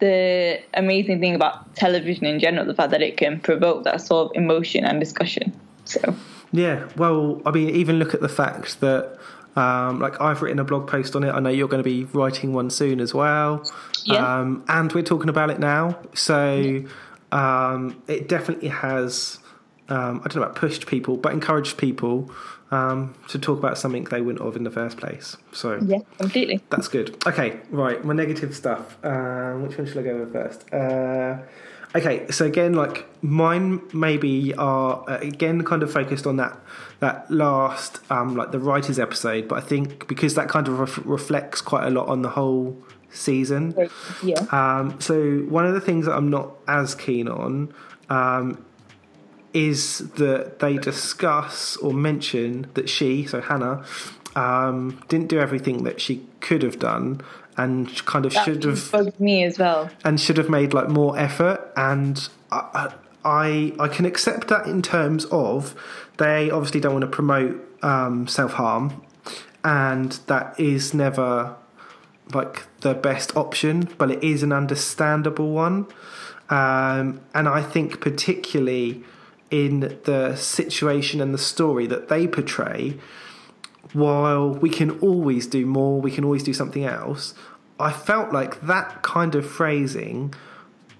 the 0.00 0.60
amazing 0.74 1.20
thing 1.20 1.34
about 1.34 1.74
television 1.74 2.24
in 2.24 2.38
general, 2.38 2.64
the 2.66 2.74
fact 2.74 2.90
that 2.90 3.02
it 3.02 3.16
can 3.16 3.40
provoke 3.40 3.84
that 3.84 4.00
sort 4.00 4.30
of 4.30 4.36
emotion 4.36 4.84
and 4.84 5.00
discussion. 5.00 5.52
So. 5.84 6.14
Yeah, 6.52 6.88
well, 6.96 7.42
I 7.44 7.50
mean, 7.50 7.70
even 7.70 7.98
look 7.98 8.14
at 8.14 8.20
the 8.20 8.28
fact 8.28 8.80
that, 8.80 9.18
um, 9.58 9.98
like, 9.98 10.20
I've 10.20 10.40
written 10.40 10.60
a 10.60 10.64
blog 10.64 10.86
post 10.86 11.16
on 11.16 11.24
it. 11.24 11.32
I 11.32 11.40
know 11.40 11.50
you're 11.50 11.68
going 11.68 11.82
to 11.82 11.90
be 11.96 12.04
writing 12.04 12.52
one 12.52 12.70
soon 12.70 13.00
as 13.00 13.12
well. 13.12 13.68
Yeah. 14.04 14.38
Um, 14.38 14.64
and 14.68 14.92
we're 14.92 15.02
talking 15.02 15.28
about 15.28 15.50
it 15.50 15.58
now. 15.58 15.98
So 16.14 16.84
um, 17.32 18.00
it 18.06 18.28
definitely 18.28 18.68
has, 18.68 19.38
um, 19.88 20.20
I 20.24 20.28
don't 20.28 20.36
know 20.36 20.42
about 20.42 20.54
pushed 20.54 20.86
people, 20.86 21.16
but 21.16 21.32
encouraged 21.32 21.76
people 21.76 22.30
um, 22.70 23.14
to 23.28 23.38
talk 23.38 23.58
about 23.58 23.78
something 23.78 24.04
they 24.04 24.20
wouldn't 24.20 24.44
have 24.44 24.54
in 24.54 24.62
the 24.62 24.70
first 24.70 24.96
place. 24.96 25.36
So 25.52 25.80
yeah, 25.84 25.98
completely. 26.18 26.60
that's 26.70 26.86
good. 26.86 27.16
Okay, 27.26 27.58
right. 27.70 28.04
My 28.04 28.14
negative 28.14 28.54
stuff. 28.54 28.96
Um, 29.04 29.62
which 29.62 29.76
one 29.76 29.86
should 29.88 29.98
I 29.98 30.02
go 30.02 30.18
with 30.20 30.32
first? 30.32 30.72
Uh, 30.72 31.38
okay, 31.96 32.30
so 32.30 32.44
again, 32.44 32.74
like 32.74 33.06
mine 33.22 33.80
maybe 33.92 34.54
are 34.54 35.04
uh, 35.08 35.18
again 35.18 35.64
kind 35.64 35.82
of 35.82 35.92
focused 35.92 36.26
on 36.26 36.36
that 36.36 36.58
that 37.00 37.30
last 37.30 38.00
um, 38.10 38.36
like 38.36 38.50
the 38.50 38.58
writers 38.58 38.98
episode, 38.98 39.48
but 39.48 39.56
I 39.56 39.60
think 39.60 40.08
because 40.08 40.34
that 40.34 40.48
kind 40.48 40.66
of 40.68 40.78
ref- 40.78 41.06
reflects 41.06 41.60
quite 41.60 41.86
a 41.86 41.90
lot 41.90 42.08
on 42.08 42.22
the 42.22 42.30
whole 42.30 42.76
season. 43.10 43.74
Yeah. 44.22 44.40
Um, 44.50 45.00
so 45.00 45.38
one 45.48 45.66
of 45.66 45.74
the 45.74 45.80
things 45.80 46.06
that 46.06 46.12
I'm 46.12 46.30
not 46.30 46.54
as 46.66 46.94
keen 46.94 47.28
on 47.28 47.72
um, 48.10 48.64
is 49.54 49.98
that 50.16 50.58
they 50.58 50.76
discuss 50.76 51.76
or 51.78 51.92
mention 51.92 52.68
that 52.74 52.88
she, 52.88 53.26
so 53.26 53.40
Hannah, 53.40 53.84
um, 54.36 55.00
didn't 55.08 55.28
do 55.28 55.38
everything 55.38 55.84
that 55.84 56.00
she 56.00 56.26
could 56.40 56.62
have 56.62 56.78
done 56.78 57.20
and 57.56 58.04
kind 58.06 58.24
of 58.24 58.32
should 58.32 58.62
have 58.64 58.90
bugged 58.92 59.18
me 59.18 59.42
as 59.42 59.58
well. 59.58 59.90
and 60.04 60.20
should 60.20 60.36
have 60.36 60.48
made 60.48 60.72
like 60.72 60.88
more 60.88 61.18
effort 61.18 61.72
and 61.76 62.28
I, 62.52 62.92
I 63.28 63.74
I 63.78 63.88
can 63.88 64.06
accept 64.06 64.48
that 64.48 64.66
in 64.66 64.80
terms 64.80 65.26
of 65.26 65.74
they 66.16 66.50
obviously 66.50 66.80
don't 66.80 66.94
want 66.94 67.02
to 67.02 67.10
promote 67.20 67.54
um, 67.82 68.26
self 68.26 68.54
harm 68.54 69.02
and 69.62 70.12
that 70.26 70.58
is 70.58 70.94
never 70.94 71.54
like 72.32 72.64
the 72.80 72.94
best 72.94 73.36
option 73.36 73.88
but 73.98 74.10
it 74.10 74.24
is 74.24 74.42
an 74.42 74.52
understandable 74.52 75.50
one. 75.50 75.86
Um, 76.48 77.20
and 77.34 77.46
I 77.46 77.62
think 77.62 78.00
particularly 78.00 79.04
in 79.50 79.98
the 80.04 80.34
situation 80.36 81.20
and 81.20 81.34
the 81.34 81.38
story 81.38 81.86
that 81.86 82.08
they 82.08 82.26
portray 82.26 82.98
while 83.92 84.50
we 84.50 84.70
can 84.70 84.98
always 85.00 85.46
do 85.46 85.66
more, 85.66 86.00
we 86.00 86.10
can 86.10 86.24
always 86.24 86.42
do 86.42 86.52
something 86.52 86.84
else, 86.84 87.34
I 87.78 87.92
felt 87.92 88.32
like 88.32 88.60
that 88.62 89.02
kind 89.02 89.34
of 89.34 89.48
phrasing 89.48 90.34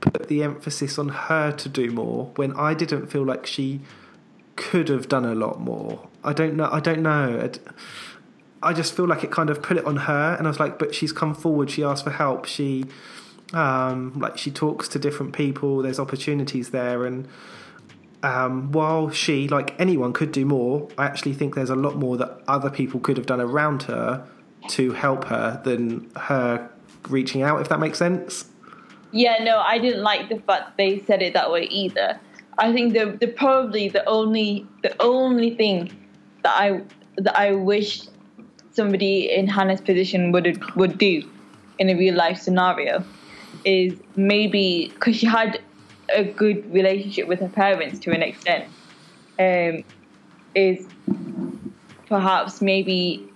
put 0.01 0.29
the 0.29 0.43
emphasis 0.43 0.99
on 0.99 1.09
her 1.09 1.53
to 1.53 1.69
do 1.69 1.91
more 1.91 2.33
when 2.37 2.53
I 2.55 2.75
didn't 2.75 3.09
feel 3.09 3.25
like 3.25 3.47
she 3.47 3.81
could 4.57 4.89
have 4.89 5.09
done 5.09 5.25
a 5.25 5.35
lot 5.35 5.61
more. 5.61 6.09
I 6.25 6.33
don't 6.33 6.57
know. 6.57 6.69
I 6.71 6.81
don't 6.81 7.03
know. 7.03 7.51
I 8.63 8.73
just 8.73 8.95
feel 8.95 9.07
like 9.07 9.23
it 9.23 9.31
kind 9.31 9.51
of 9.51 9.63
put 9.63 9.77
it 9.77 9.85
on 9.85 9.97
her, 9.97 10.35
and 10.37 10.47
I 10.47 10.51
was 10.51 10.59
like, 10.59 10.79
but 10.79 10.95
she's 10.95 11.13
come 11.13 11.35
forward. 11.35 11.71
She 11.71 11.85
asked 11.85 12.05
for 12.05 12.11
help. 12.11 12.45
She, 12.45 12.85
um, 13.53 14.19
like, 14.19 14.37
she 14.37 14.51
talks 14.51 14.89
to 14.89 14.99
different 14.99 15.33
people. 15.33 15.83
There's 15.83 16.01
opportunities 16.01 16.71
there, 16.71 17.07
and 17.07 17.29
um, 18.23 18.73
while 18.73 19.11
she, 19.11 19.47
like 19.47 19.79
anyone, 19.79 20.13
could 20.13 20.33
do 20.33 20.45
more, 20.45 20.89
I 20.99 21.05
actually 21.05 21.35
think 21.35 21.55
there's 21.55 21.71
a 21.71 21.77
lot 21.77 21.97
more 21.97 22.17
that 22.17 22.43
other 22.49 22.69
people 22.69 22.99
could 22.99 23.17
have 23.17 23.27
done 23.27 23.41
around 23.41 23.85
her 23.85 24.27
to 24.71 24.93
help 24.93 25.25
her 25.27 25.61
than 25.65 26.11
her 26.17 26.69
reaching 27.09 27.43
out, 27.43 27.61
if 27.61 27.69
that 27.69 27.79
makes 27.79 27.99
sense. 27.99 28.47
Yeah, 29.13 29.43
no, 29.43 29.59
I 29.59 29.79
didn't 29.79 30.03
like 30.03 30.29
the 30.29 30.39
fact 30.41 30.77
they 30.77 31.03
said 31.07 31.23
it 31.23 31.35
that 31.35 31.51
way 31.51 31.65
either. 31.65 32.21
I 32.59 32.73
think 32.73 32.93
the 32.93 33.17
the 33.21 33.29
probably 33.29 33.89
the 33.89 34.05
only 34.07 34.67
the 34.83 34.95
only 35.01 35.55
thing 35.55 35.91
that 36.43 36.55
I 36.61 36.83
that 37.17 37.39
I 37.39 37.53
wish 37.53 38.03
somebody 38.73 39.31
in 39.31 39.47
Hannah's 39.47 39.81
position 39.81 40.33
would 40.33 40.63
would 40.77 40.99
do 40.99 41.23
in 41.79 41.89
a 41.89 41.95
real 41.95 42.15
life 42.15 42.39
scenario 42.39 43.05
is 43.65 43.99
maybe 44.17 44.91
because 44.95 45.17
she 45.17 45.27
had 45.27 45.61
a 46.15 46.25
good 46.25 46.73
relationship 46.73 47.29
with 47.29 47.41
her 47.41 47.49
parents 47.49 47.99
to 48.01 48.11
an 48.13 48.23
extent, 48.23 48.65
um, 49.39 49.85
is 50.55 50.87
perhaps 52.09 52.61
maybe 52.61 53.29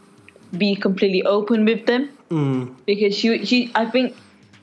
be 0.57 0.75
completely 0.75 1.23
open 1.23 1.65
with 1.65 1.87
them 1.87 2.11
because 2.87 3.15
she 3.15 3.45
she 3.45 3.71
I 3.75 3.87
think 3.87 4.17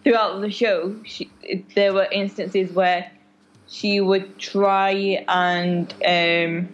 throughout 0.10 0.41
the 0.41 0.50
show 0.50 0.95
she, 1.06 1.30
there 1.76 1.93
were 1.93 2.08
instances 2.12 2.72
where 2.72 3.12
she 3.67 4.02
would 4.02 4.39
try 4.39 4.89
and 5.28 5.93
um, 6.04 6.67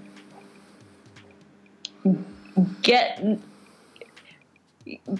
get 2.82 3.21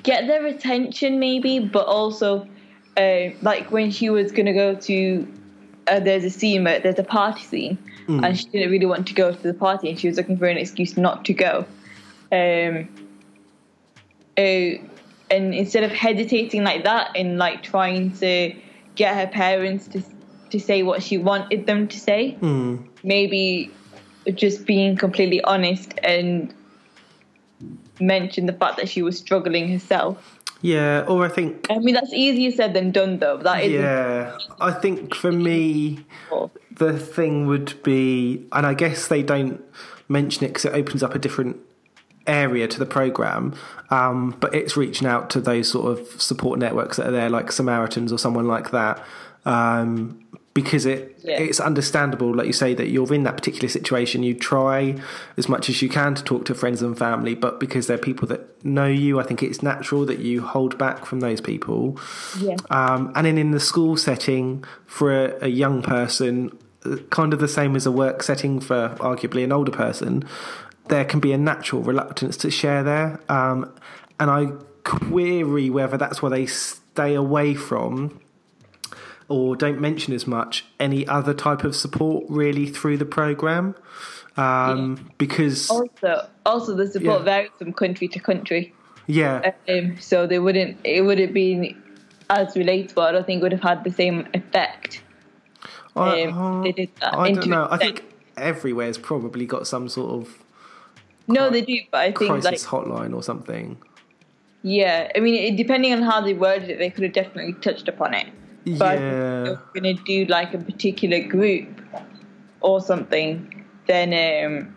get 0.02 0.28
their 0.28 0.46
attention 0.46 1.20
maybe 1.20 1.60
but 1.60 1.86
also 1.88 2.48
uh, 2.96 3.26
like 3.42 3.70
when 3.70 3.92
she 3.92 4.10
was 4.10 4.32
gonna 4.32 4.54
go 4.54 4.76
to 4.76 5.28
uh, 5.88 6.00
there's 6.00 6.24
a 6.24 6.30
scene 6.30 6.64
where 6.64 6.80
there's 6.80 7.00
a 7.00 7.04
party 7.04 7.44
scene 7.44 7.78
and 8.08 8.40
she 8.40 8.46
didn't 8.46 8.72
really 8.72 8.86
want 8.86 9.08
to 9.08 9.14
go 9.14 9.34
to 9.34 9.44
the 9.44 9.54
party 9.54 9.90
and 9.90 10.00
she 10.00 10.08
was 10.08 10.16
looking 10.16 10.38
for 10.38 10.46
an 10.46 10.58
excuse 10.58 10.96
not 10.96 11.26
to 11.26 11.34
go. 11.34 11.66
Um, 12.32 12.88
uh, 14.38 14.78
and 15.30 15.54
instead 15.54 15.84
of 15.84 15.92
hesitating 15.92 16.64
like 16.64 16.84
that 16.84 17.12
and 17.16 17.38
like 17.38 17.64
trying 17.64 18.12
to 18.18 18.54
get 18.96 19.16
her 19.16 19.28
parents 19.28 19.88
to 19.88 20.04
to 20.52 20.60
say 20.60 20.84
what 20.84 21.04
she 21.04 21.18
wanted 21.18 21.66
them 21.66 21.88
to 21.88 22.00
say, 22.00 22.32
hmm. 22.36 22.78
maybe 23.04 23.72
just 24.34 24.66
being 24.66 24.96
completely 24.96 25.42
honest 25.44 25.94
and 26.04 26.54
mention 28.00 28.46
the 28.46 28.54
fact 28.54 28.78
that 28.78 28.90
she 28.90 29.02
was 29.02 29.18
struggling 29.18 29.72
herself. 29.72 30.40
Yeah, 30.62 31.06
or 31.08 31.26
I 31.26 31.30
think 31.30 31.68
I 31.70 31.78
mean, 31.80 31.96
that's 31.96 32.14
easier 32.14 32.52
said 32.52 32.74
than 32.74 32.92
done, 32.92 33.20
though. 33.20 33.38
That 33.38 33.64
is 33.64 33.74
yeah, 33.74 34.38
I 34.60 34.72
think 34.72 35.14
for 35.14 35.32
me 35.32 36.06
the 36.72 36.98
thing 36.98 37.48
would 37.48 37.82
be, 37.84 38.48
and 38.52 38.66
I 38.66 38.74
guess 38.74 39.08
they 39.08 39.22
don't 39.22 39.62
mention 40.08 40.46
it 40.46 40.50
because 40.50 40.66
it 40.66 40.74
opens 40.74 41.04
up 41.04 41.14
a 41.14 41.20
different 41.20 41.58
area 42.28 42.68
to 42.68 42.80
the 42.80 42.86
program, 42.86 43.54
um, 43.90 44.36
but 44.40 44.54
it's 44.54 44.76
reaching 44.76 45.08
out 45.08 45.30
to 45.32 45.42
those 45.42 45.70
sort 45.70 45.98
of 45.98 46.22
support 46.22 46.60
networks 46.60 46.98
that 46.98 47.08
are 47.08 47.12
there, 47.12 47.30
like 47.30 47.52
Samaritans 47.52 48.12
or 48.12 48.18
someone 48.18 48.48
like 48.48 48.72
that, 48.72 49.04
um, 49.46 50.20
because 50.54 50.86
it 50.86 51.20
Yeah. 51.24 51.40
it's 51.40 51.60
understandable, 51.60 52.34
like 52.34 52.48
you 52.48 52.54
say, 52.54 52.74
that 52.74 52.88
you're 52.88 53.14
in 53.14 53.24
that 53.24 53.36
particular 53.36 53.68
situation. 53.68 54.24
You 54.24 54.34
try 54.34 54.96
as 55.38 55.50
much 55.50 55.70
as 55.70 55.82
you 55.82 55.90
can 55.90 56.16
to 56.16 56.24
talk 56.24 56.46
to 56.46 56.56
friends 56.56 56.82
and 56.82 56.98
family, 56.98 57.36
but 57.36 57.60
because 57.60 57.88
they're 57.88 57.98
people 57.98 58.28
that 58.30 58.42
know 58.66 58.88
you, 58.88 59.20
I 59.20 59.24
think 59.24 59.44
it's 59.44 59.62
natural 59.62 60.06
that 60.06 60.20
you 60.20 60.42
hold 60.42 60.78
back 60.78 61.06
from 61.06 61.20
those 61.20 61.42
people. 61.42 62.00
Yeah. 62.40 62.56
Um, 62.70 63.12
and 63.16 63.28
then 63.28 63.38
in 63.38 63.52
the 63.52 63.60
school 63.60 63.98
setting 63.98 64.64
for 64.86 65.12
a, 65.12 65.46
a 65.46 65.50
young 65.50 65.82
person, 65.82 66.52
kind 67.10 67.34
of 67.34 67.40
the 67.40 67.48
same 67.48 67.76
as 67.76 67.86
a 67.86 67.92
work 67.92 68.24
setting 68.24 68.60
for 68.62 68.96
arguably 69.00 69.44
an 69.44 69.52
older 69.52 69.72
person, 69.72 70.24
there 70.88 71.06
can 71.06 71.20
be 71.20 71.32
a 71.32 71.38
natural 71.38 71.82
reluctance 71.82 72.38
to 72.38 72.52
share 72.52 72.84
there. 72.84 73.20
Um, 73.30 73.74
and 74.20 74.30
I 74.30 74.52
query 74.84 75.70
whether 75.70 75.98
that's 75.98 76.22
why 76.22 76.30
they 76.30 76.46
stay 76.46 77.16
away 77.16 77.56
from 77.56 78.20
or 79.28 79.56
don't 79.56 79.82
mention 79.82 80.14
as 80.14 80.28
much 80.28 80.66
any 80.80 81.08
other 81.08 81.34
type 81.34 81.64
of 81.64 81.76
support 81.76 82.24
really 82.30 82.68
through 82.68 82.98
the 82.98 83.06
program. 83.06 83.76
Um, 84.38 85.10
Because, 85.18 85.70
Also, 85.70 86.28
also 86.46 86.76
the 86.76 86.88
support 86.88 87.20
Yeah. 87.20 87.26
varies 87.26 87.52
from 87.58 87.74
country 87.74 88.08
to 88.10 88.20
country. 88.20 88.74
yeah, 89.08 89.54
Um, 89.68 89.98
so 90.00 90.28
they 90.28 90.40
wouldn't. 90.40 90.78
It 90.84 91.02
would 91.02 91.20
have 91.20 91.34
been 91.34 91.76
as 92.30 92.54
relatable. 92.54 93.02
I 93.02 93.12
don't 93.14 93.26
think 93.26 93.40
it 93.40 93.44
would 93.44 93.52
have 93.54 93.64
had 93.64 93.84
the 93.84 93.92
same 93.92 94.28
effect. 94.34 95.02
I, 95.96 96.24
um, 96.24 96.64
did 96.64 96.90
I 97.02 97.32
don't 97.32 97.48
know. 97.48 97.68
I 97.72 97.78
think 97.78 98.04
everywhere's 98.36 98.98
probably 98.98 99.46
got 99.46 99.66
some 99.66 99.88
sort 99.88 100.12
of 100.22 100.45
No, 101.28 101.50
they 101.50 101.62
do, 101.62 101.78
but 101.92 102.00
I 102.02 102.12
think 102.12 102.30
like 102.32 102.42
crisis 102.44 102.66
hotline 102.66 103.14
or 103.16 103.24
something. 103.24 103.78
yeah. 104.62 105.12
I 105.16 105.20
mean, 105.20 105.36
it, 105.36 105.58
depending 105.58 105.94
on 105.94 106.02
how 106.02 106.22
they 106.22 106.34
worded 106.34 106.70
it, 106.70 106.78
they 106.80 106.90
could 106.90 107.04
have 107.04 107.14
definitely 107.14 107.54
touched 107.54 107.88
upon 107.88 108.14
it. 108.14 108.28
But 108.78 108.82
I 108.82 108.98
think 108.98 109.06
if 109.06 109.14
Yeah. 109.14 109.46
you're 109.46 109.62
gonna 109.74 109.94
do 110.06 110.26
like 110.26 110.54
a 110.54 110.58
particular 110.60 111.20
group 111.22 111.68
or 112.62 112.82
something, 112.82 113.64
then 113.88 114.10
um, 114.14 114.76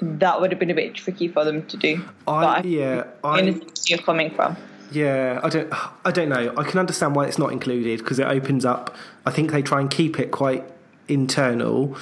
that 0.00 0.40
would 0.40 0.50
have 0.50 0.58
been 0.58 0.70
a 0.70 0.74
bit 0.74 0.94
tricky 0.94 1.28
for 1.28 1.44
them 1.44 1.64
to 1.66 1.76
do. 1.76 2.04
I, 2.26 2.40
But 2.56 2.64
yeah, 2.66 3.04
I 3.24 3.28
I, 3.28 3.42
where 3.42 3.60
you're 3.86 3.98
coming 3.98 4.30
from. 4.34 4.56
yeah, 4.90 5.40
I 5.42 5.48
don't, 5.48 5.72
I 6.04 6.10
don't 6.10 6.28
know. 6.28 6.52
I 6.56 6.64
can 6.64 6.78
understand 6.78 7.14
why 7.14 7.26
it's 7.26 7.38
not 7.38 7.52
included 7.52 7.98
because 8.00 8.18
it 8.18 8.26
opens 8.26 8.64
up. 8.64 8.94
I 9.26 9.30
think 9.30 9.52
they 9.52 9.62
try 9.62 9.80
and 9.80 9.90
keep 9.90 10.18
it 10.18 10.30
quite 10.32 10.64
internal, 11.08 11.96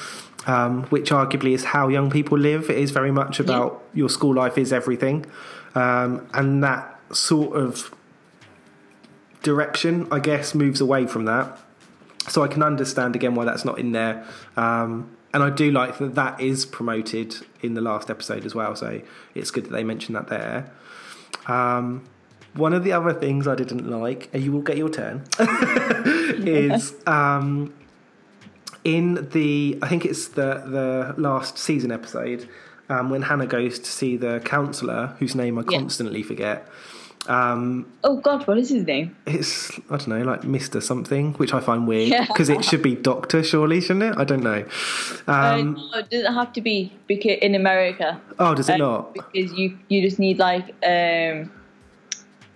um, 0.46 0.84
which 0.84 1.10
arguably 1.10 1.52
is 1.52 1.64
how 1.64 1.88
young 1.88 2.10
people 2.10 2.38
live. 2.38 2.70
It 2.70 2.78
is 2.78 2.90
very 2.90 3.10
much 3.10 3.40
about 3.40 3.82
your 3.94 4.08
school 4.08 4.34
life 4.34 4.58
is 4.58 4.72
everything, 4.72 5.26
um, 5.74 6.28
and 6.32 6.62
that 6.64 6.98
sort 7.12 7.56
of 7.56 7.94
direction, 9.42 10.06
I 10.10 10.20
guess, 10.20 10.54
moves 10.54 10.80
away 10.80 11.06
from 11.06 11.24
that. 11.26 11.58
So 12.28 12.42
I 12.42 12.48
can 12.48 12.62
understand 12.62 13.16
again 13.16 13.34
why 13.34 13.44
that's 13.44 13.64
not 13.64 13.78
in 13.78 13.92
there. 13.92 14.26
Um, 14.56 15.16
and 15.32 15.42
I 15.42 15.50
do 15.50 15.70
like 15.70 15.98
that 15.98 16.14
that 16.16 16.40
is 16.40 16.66
promoted 16.66 17.36
in 17.62 17.74
the 17.74 17.80
last 17.80 18.10
episode 18.10 18.44
as 18.44 18.54
well. 18.54 18.74
So 18.74 19.00
it's 19.34 19.50
good 19.50 19.64
that 19.64 19.72
they 19.72 19.84
mentioned 19.84 20.16
that 20.16 20.28
there. 20.28 20.72
Um, 21.46 22.04
one 22.54 22.72
of 22.72 22.82
the 22.82 22.92
other 22.92 23.12
things 23.12 23.46
I 23.46 23.54
didn't 23.54 23.88
like, 23.88 24.28
and 24.32 24.42
you 24.42 24.50
will 24.50 24.62
get 24.62 24.76
your 24.76 24.88
turn, 24.88 25.24
is 25.38 26.94
um, 27.06 27.72
in 28.84 29.28
the 29.32 29.78
I 29.82 29.88
think 29.88 30.04
it's 30.04 30.28
the 30.28 30.62
the 30.66 31.14
last 31.20 31.58
season 31.58 31.90
episode 31.92 32.48
um, 32.88 33.10
when 33.10 33.22
Hannah 33.22 33.46
goes 33.46 33.78
to 33.78 33.90
see 33.90 34.16
the 34.16 34.40
counsellor, 34.44 35.14
whose 35.18 35.34
name 35.34 35.58
I 35.58 35.62
Yeah. 35.68 35.78
constantly 35.78 36.22
forget. 36.22 36.66
Um, 37.28 37.86
Oh 38.02 38.16
God, 38.16 38.46
what 38.46 38.56
is 38.56 38.70
his 38.70 38.84
name? 38.86 39.14
it's 39.26 39.70
I 39.90 39.98
don't 39.98 40.08
know, 40.08 40.22
like 40.22 40.42
Mister 40.44 40.80
something, 40.80 41.34
which 41.34 41.52
I 41.52 41.60
find 41.60 41.86
weird 41.86 42.08
Yeah. 42.08 42.26
because 42.26 42.48
it 42.48 42.64
should 42.64 42.82
be 42.82 42.94
Doctor, 42.96 43.42
surely, 43.42 43.80
shouldn't 43.82 44.04
it? 44.14 44.18
I 44.18 44.24
don't 44.24 44.42
know. 44.42 44.64
Um, 45.28 45.76
uh, 45.76 45.80
no, 45.92 45.98
it 45.98 46.10
doesn't 46.10 46.34
have 46.34 46.52
to 46.54 46.62
be 46.62 46.92
because 47.06 47.36
in 47.42 47.54
America. 47.54 48.18
oh, 48.38 48.54
does 48.54 48.68
it 48.70 48.74
Um, 48.74 48.78
not? 48.80 49.14
Because 49.14 49.52
you 49.52 49.78
you 49.88 50.00
just 50.00 50.18
need 50.18 50.38
like 50.38 50.64
um, 50.82 51.50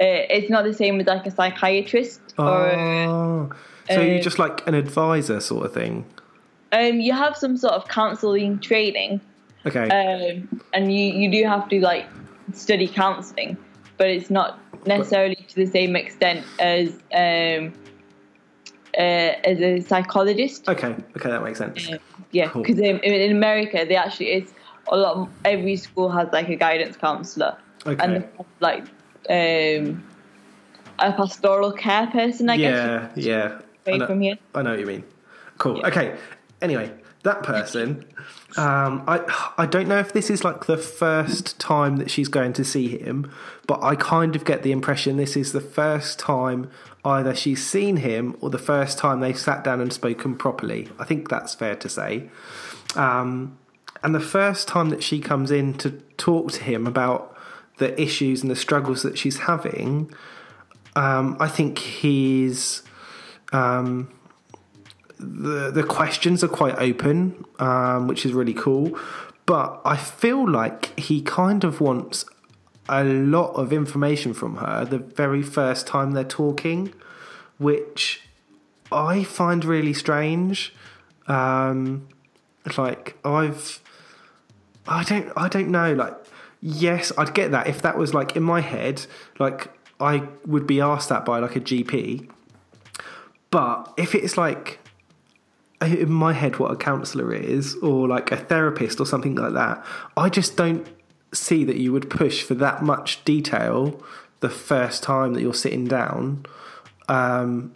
uh, 0.01 0.25
it's 0.37 0.49
not 0.51 0.65
the 0.65 0.73
same 0.73 0.99
as 0.99 1.07
like 1.07 1.27
a 1.27 1.31
psychiatrist 1.31 2.21
or 2.39 2.71
Oh, 2.71 3.51
so 3.91 4.01
you're 4.01 4.19
uh, 4.19 4.23
just 4.23 4.39
like 4.39 4.67
an 4.67 4.75
advisor 4.75 5.41
sort 5.41 5.67
of 5.67 5.75
thing. 5.75 6.07
Um, 6.75 7.01
you 7.01 7.13
have 7.13 7.37
some 7.37 7.57
sort 7.57 7.75
of 7.75 7.89
counselling 7.89 8.59
training, 8.59 9.21
Okay. 9.67 9.89
um, 9.91 10.61
and 10.73 10.93
you 10.93 11.05
you 11.21 11.31
do 11.31 11.49
have 11.49 11.69
to 11.71 11.81
like 11.81 12.07
study 12.53 12.87
counselling, 12.89 13.57
but 13.97 14.09
it's 14.09 14.31
not 14.31 14.59
necessarily 14.87 15.37
to 15.49 15.55
the 15.55 15.67
same 15.67 15.97
extent 15.97 16.45
as 16.59 16.91
um, 17.15 17.73
uh, 18.99 19.01
as 19.51 19.61
a 19.61 19.81
psychologist. 19.81 20.69
okay. 20.69 20.95
Okay, 21.17 21.31
that 21.31 21.43
makes 21.43 21.59
sense. 21.59 21.89
Uh, 21.91 21.99
yeah, 22.33 22.49
Cool. 22.49 22.63
because 22.63 22.79
in, 22.79 22.99
in 23.01 23.37
America 23.37 23.85
they 23.89 23.97
actually 23.97 24.31
it's 24.33 24.53
a 24.89 24.97
lot. 24.97 25.29
Every 25.45 25.77
school 25.77 26.11
has 26.11 26.29
like 26.33 26.49
a 26.49 26.57
guidance 26.57 26.97
counselor, 26.97 27.57
and 27.87 28.01
Okay. 28.03 28.13
have, 28.37 28.47
like 28.61 28.85
um, 29.31 30.03
a 30.99 31.13
pastoral 31.13 31.73
care 31.73 32.07
person. 32.09 32.51
I 32.51 32.57
guess 32.59 32.77
Yeah, 32.77 33.09
yeah. 33.17 33.61
I 33.87 33.97
know, 33.99 34.07
from 34.07 34.21
here. 34.21 34.37
I 34.55 34.63
know 34.63 34.71
what 34.71 34.81
you 34.81 34.87
mean. 34.87 35.05
Cool. 35.59 35.85
Okay. 35.87 36.17
Anyway, 36.63 36.93
that 37.25 37.43
person, 37.43 38.05
um, 38.57 39.03
I 39.07 39.53
I 39.59 39.67
don't 39.67 39.89
know 39.89 39.99
if 39.99 40.13
this 40.13 40.31
is 40.31 40.45
like 40.45 40.67
the 40.67 40.77
first 40.77 41.59
time 41.59 41.97
that 41.97 42.11
she's 42.11 42.29
going 42.29 42.53
to 42.55 42.65
see 42.65 42.89
him, 42.99 43.31
but 43.67 43.83
I 43.83 43.97
kind 43.97 44.37
of 44.37 44.45
get 44.45 44.63
the 44.63 44.73
impression 44.73 45.17
this 45.17 45.37
is 45.37 45.53
the 45.53 45.61
first 45.61 46.19
time 46.19 46.71
either 47.05 47.35
she's 47.35 47.65
seen 47.67 47.99
him 47.99 48.37
or 48.41 48.51
the 48.51 48.59
first 48.59 48.99
time 48.99 49.21
they've 49.21 49.39
sat 49.39 49.63
down 49.63 49.81
and 49.81 49.93
spoken 49.93 50.37
properly. 50.37 50.89
I 50.99 51.05
think 51.05 51.29
that's 51.29 51.55
fair 51.55 51.77
to 51.77 51.89
say. 51.89 52.31
Um, 52.95 53.59
and 54.03 54.15
the 54.15 54.21
first 54.21 54.69
time 54.69 54.91
that 54.91 55.03
she 55.03 55.21
comes 55.21 55.51
in 55.51 55.75
to 55.75 55.91
talk 56.17 56.53
to 56.53 56.63
him 56.63 56.87
about 56.87 57.37
the 57.79 58.01
issues 58.01 58.43
and 58.43 58.51
the 58.51 58.57
struggles 58.57 59.03
that 59.03 59.19
she's 59.19 59.39
having, 59.41 60.15
um, 60.97 61.37
I 61.41 61.49
think 61.49 61.79
he's 61.79 62.83
um, 63.53 64.13
the 65.25 65.71
the 65.71 65.83
questions 65.83 66.45
are 66.45 66.49
quite 66.49 66.77
open, 66.79 67.45
um, 67.59 68.07
which 68.09 68.25
is 68.27 68.33
really 68.33 68.55
cool. 68.55 68.99
But 69.47 69.81
I 69.85 69.97
feel 69.97 70.49
like 70.49 70.99
he 70.99 71.21
kind 71.21 71.65
of 71.65 71.81
wants 71.81 72.25
a 72.89 73.05
lot 73.05 73.53
of 73.53 73.73
information 73.73 74.35
from 74.35 74.57
her 74.57 74.85
the 74.85 74.99
very 74.99 75.43
first 75.43 75.87
time 75.87 76.13
they're 76.13 76.25
talking, 76.25 76.93
which 77.59 78.23
I 78.91 79.25
find 79.25 79.65
really 79.65 79.93
strange. 79.93 80.73
Um, 81.27 82.09
like 82.77 83.17
I've, 83.25 83.81
I 84.87 85.05
don't, 85.05 85.33
I 85.37 85.49
don't 85.49 85.69
know. 85.69 85.93
Like, 85.93 86.15
yes, 86.61 87.13
I'd 87.19 87.35
get 87.35 87.51
that 87.51 87.67
if 87.67 87.83
that 87.83 87.97
was 87.97 88.15
like 88.15 88.37
in 88.37 88.43
my 88.43 88.61
head. 88.61 89.07
Like, 89.39 89.71
I 90.01 90.29
would 90.47 90.67
be 90.67 90.81
asked 90.81 91.09
that 91.09 91.25
by 91.25 91.39
like 91.39 91.57
a 91.57 91.61
GP. 91.61 92.31
But 93.51 93.93
if 93.97 94.15
it's 94.15 94.37
like 94.37 94.81
in 95.85 96.13
my 96.13 96.33
head 96.33 96.59
what 96.59 96.71
a 96.71 96.77
counselor 96.77 97.33
is 97.33 97.75
or 97.77 98.09
like 98.09 98.33
a 98.33 98.37
therapist 98.37 99.01
or 99.01 99.07
something 99.07 99.35
like 99.35 99.53
that, 99.55 99.85
I 100.17 100.29
just 100.29 100.57
don't 100.57 100.87
see 101.33 101.65
that 101.65 101.77
you 101.77 101.93
would 101.93 102.11
push 102.11 102.43
for 102.43 102.55
that 102.55 102.83
much 102.83 103.25
detail 103.25 104.01
the 104.41 104.51
first 104.51 105.03
time 105.03 105.35
that 105.35 105.41
you're 105.41 105.55
sitting 105.55 105.87
down. 105.87 106.47
Um, 107.09 107.75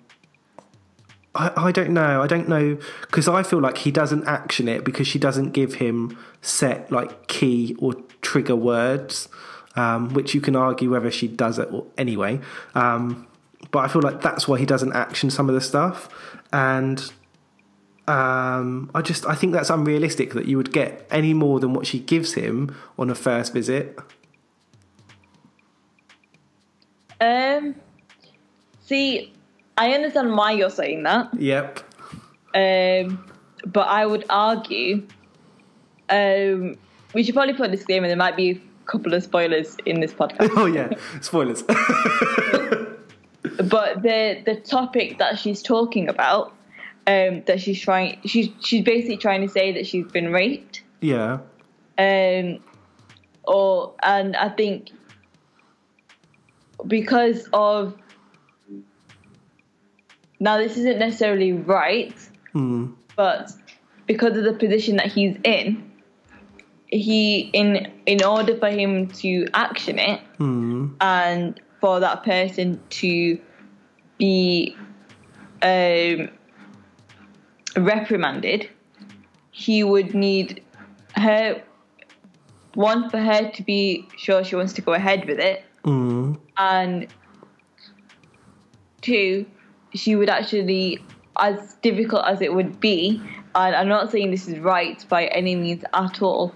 I, 1.35 1.53
I 1.57 1.73
don't 1.73 1.90
know. 1.90 2.23
I 2.23 2.27
don't 2.27 2.49
know 2.49 2.79
because 3.03 3.29
I 3.29 3.42
feel 3.42 3.61
like 3.61 3.79
he 3.79 3.90
doesn't 3.90 4.27
action 4.27 4.68
it 4.68 4.85
because 4.85 5.07
she 5.07 5.18
doesn't 5.18 5.53
give 5.53 5.75
him 5.75 6.18
set 6.42 6.90
like 6.90 7.27
key 7.29 7.77
or 7.79 7.94
trigger 8.23 8.57
words, 8.57 9.29
um, 9.77 10.12
which 10.14 10.35
you 10.35 10.40
can 10.40 10.57
argue 10.57 10.90
whether 10.90 11.11
she 11.11 11.29
does 11.29 11.59
it 11.59 11.73
or 11.73 11.87
anyway. 11.97 12.40
Um, 12.75 13.27
but 13.71 13.81
I 13.81 13.88
feel 13.88 14.03
like 14.03 14.23
that's 14.23 14.47
why 14.49 14.59
he 14.59 14.66
doesn't 14.66 14.92
action 14.92 15.31
some 15.31 15.49
of 15.49 15.55
the 15.55 15.61
stuff, 15.61 16.09
and 16.53 17.12
um, 18.09 18.90
I 18.94 19.03
just 19.03 19.27
I 19.27 19.35
think 19.35 19.53
that's 19.53 19.68
unrealistic 19.71 20.33
that 20.33 20.47
you 20.47 20.57
would 20.57 20.73
get 20.73 21.07
any 21.11 21.35
more 21.35 21.61
than 21.61 21.75
what 21.75 21.87
she 21.87 21.99
gives 22.01 22.35
him 22.35 22.75
on 22.99 23.11
a 23.11 23.14
first 23.14 23.53
visit. 23.53 23.99
Um, 27.21 27.75
see, 28.85 29.33
I 29.77 29.92
understand 29.92 30.35
why 30.37 30.53
you're 30.53 30.71
saying 30.71 31.03
that, 31.03 31.35
Yep. 31.35 31.81
um, 32.55 33.29
but 33.66 33.88
I 33.88 34.07
would 34.07 34.25
argue 34.31 35.03
um, 36.09 36.77
we 37.14 37.23
should 37.25 37.35
probably 37.35 37.55
put 37.55 37.68
a 37.68 37.73
disclaimer. 37.73 38.07
There 38.07 38.16
might 38.16 38.37
be 38.37 38.51
a 38.51 38.61
couple 38.90 39.12
of 39.14 39.23
spoilers 39.25 39.77
in 39.85 40.01
this 40.01 40.14
podcast. 40.14 40.51
Oh 40.57 40.66
yeah, 40.66 40.90
spoilers. 41.21 41.62
but 41.62 41.83
the 44.03 44.40
the 44.47 44.55
topic 44.64 45.18
that 45.18 45.38
she's 45.38 45.62
talking 45.62 46.09
about, 46.09 46.55
um, 47.09 47.42
that 47.47 47.59
she's 47.61 47.81
trying, 47.81 48.21
she's 48.27 48.51
she's 48.61 48.85
basically 48.85 49.16
trying 49.16 49.40
to 49.40 49.49
say 49.49 49.73
that 49.73 49.87
she's 49.87 50.07
been 50.12 50.31
raped. 50.31 50.83
yeah. 51.01 51.38
um, 51.99 52.59
or 53.44 53.94
and 54.03 54.37
I 54.37 54.51
think 54.51 54.90
because 56.87 57.49
of 57.55 57.97
now 60.38 60.59
this 60.59 60.77
isn't 60.77 60.99
necessarily 60.99 61.53
right, 61.53 62.14
but 63.16 63.53
because 64.07 64.37
of 64.37 64.44
the 64.44 64.53
position 64.53 64.97
that 64.97 65.07
he's 65.07 65.37
in, 65.44 65.90
he 66.88 67.40
in 67.55 67.90
in 68.05 68.23
order 68.23 68.55
for 68.59 68.68
him 68.68 69.09
to 69.09 69.49
action 69.55 69.99
it 69.99 70.21
and 71.01 71.59
for 71.81 72.01
that 72.01 72.23
person 72.23 72.81
to 72.90 73.40
be 74.18 74.77
um, 75.62 76.29
reprimanded, 77.76 78.68
he 79.50 79.85
would 79.85 80.14
need 80.14 80.62
her 81.16 81.62
one 82.74 83.11
for 83.11 83.18
her 83.18 83.50
to 83.50 83.62
be 83.62 84.07
sure 84.16 84.44
she 84.44 84.54
wants 84.57 84.72
to 84.74 84.83
go 84.83 84.92
ahead 84.92 85.26
with 85.26 85.38
it, 85.38 85.64
and 86.57 87.07
two, 89.00 89.46
she 89.94 90.16
would 90.16 90.28
actually, 90.28 90.98
as 91.38 91.74
difficult 91.83 92.24
as 92.26 92.40
it 92.40 92.52
would 92.52 92.78
be, 92.81 93.20
and 93.54 93.74
I'm 93.74 93.88
not 93.88 94.11
saying 94.11 94.31
this 94.31 94.46
is 94.48 94.59
right 94.59 95.04
by 95.09 95.26
any 95.26 95.57
means 95.57 95.83
at 95.94 96.22
all, 96.22 96.52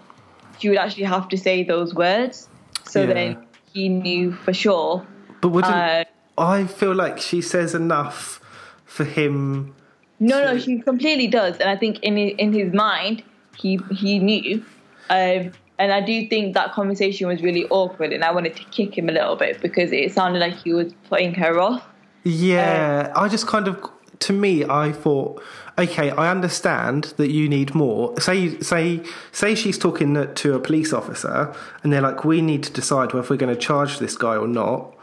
she 0.59 0.69
would 0.69 0.79
actually 0.79 1.05
have 1.05 1.29
to 1.31 1.37
say 1.37 1.65
those 1.65 1.95
words 1.95 2.49
so 2.85 3.01
Yeah. 3.01 3.15
then 3.15 3.47
he 3.73 3.89
knew 3.89 4.33
for 4.33 4.53
sure. 4.53 5.07
But 5.41 5.49
wouldn't 5.49 5.73
Uh, 5.75 6.05
I 6.39 6.65
feel 6.65 6.95
like 6.95 7.19
she 7.19 7.41
says 7.41 7.75
enough 7.75 8.41
for 8.85 9.05
him? 9.05 9.75
No, 10.23 10.45
no, 10.45 10.55
to- 10.55 10.61
she 10.61 10.79
completely 10.79 11.27
does, 11.27 11.57
and 11.59 11.69
I 11.69 11.77
think 11.77 11.99
in 12.01 12.17
his, 12.17 12.33
in 12.39 12.53
his 12.53 12.73
mind, 12.73 13.23
he 13.57 13.79
he 13.91 14.19
knew, 14.19 14.65
um, 15.11 15.53
and 15.79 15.93
I 15.93 16.01
do 16.01 16.29
think 16.29 16.55
that 16.55 16.73
conversation 16.73 17.27
was 17.27 17.43
really 17.43 17.67
awkward, 17.69 18.13
and 18.13 18.23
I 18.23 18.31
wanted 18.31 18.55
to 18.57 18.65
kick 18.65 18.97
him 18.97 19.09
a 19.09 19.13
little 19.13 19.37
bit 19.37 19.61
because 19.61 19.91
it 19.93 20.13
sounded 20.13 20.39
like 20.39 20.55
he 20.55 20.73
was 20.73 20.93
putting 21.09 21.35
her 21.35 21.59
off. 21.61 21.83
Yeah, 22.25 23.13
I 23.17 23.29
just 23.29 23.49
kind 23.49 23.67
of, 23.67 23.91
to 24.21 24.33
me, 24.33 24.65
I 24.65 24.93
thought, 24.93 25.43
okay, 25.77 26.11
I 26.11 26.31
understand 26.31 27.15
that 27.17 27.31
you 27.33 27.49
need 27.49 27.75
more. 27.75 28.19
Say, 28.21 28.61
say, 28.61 29.03
say 29.33 29.57
she's 29.57 29.77
talking 29.77 30.33
to 30.33 30.55
a 30.55 30.61
police 30.61 30.93
officer, 30.93 31.53
and 31.83 31.93
they're 31.93 32.01
like, 32.01 32.25
we 32.25 32.41
need 32.41 32.63
to 32.63 32.73
decide 32.73 33.13
whether 33.13 33.27
we're 33.29 33.37
going 33.37 33.53
to 33.53 33.61
charge 33.61 33.99
this 33.99 34.17
guy 34.17 34.37
or 34.37 34.47
not. 34.47 34.95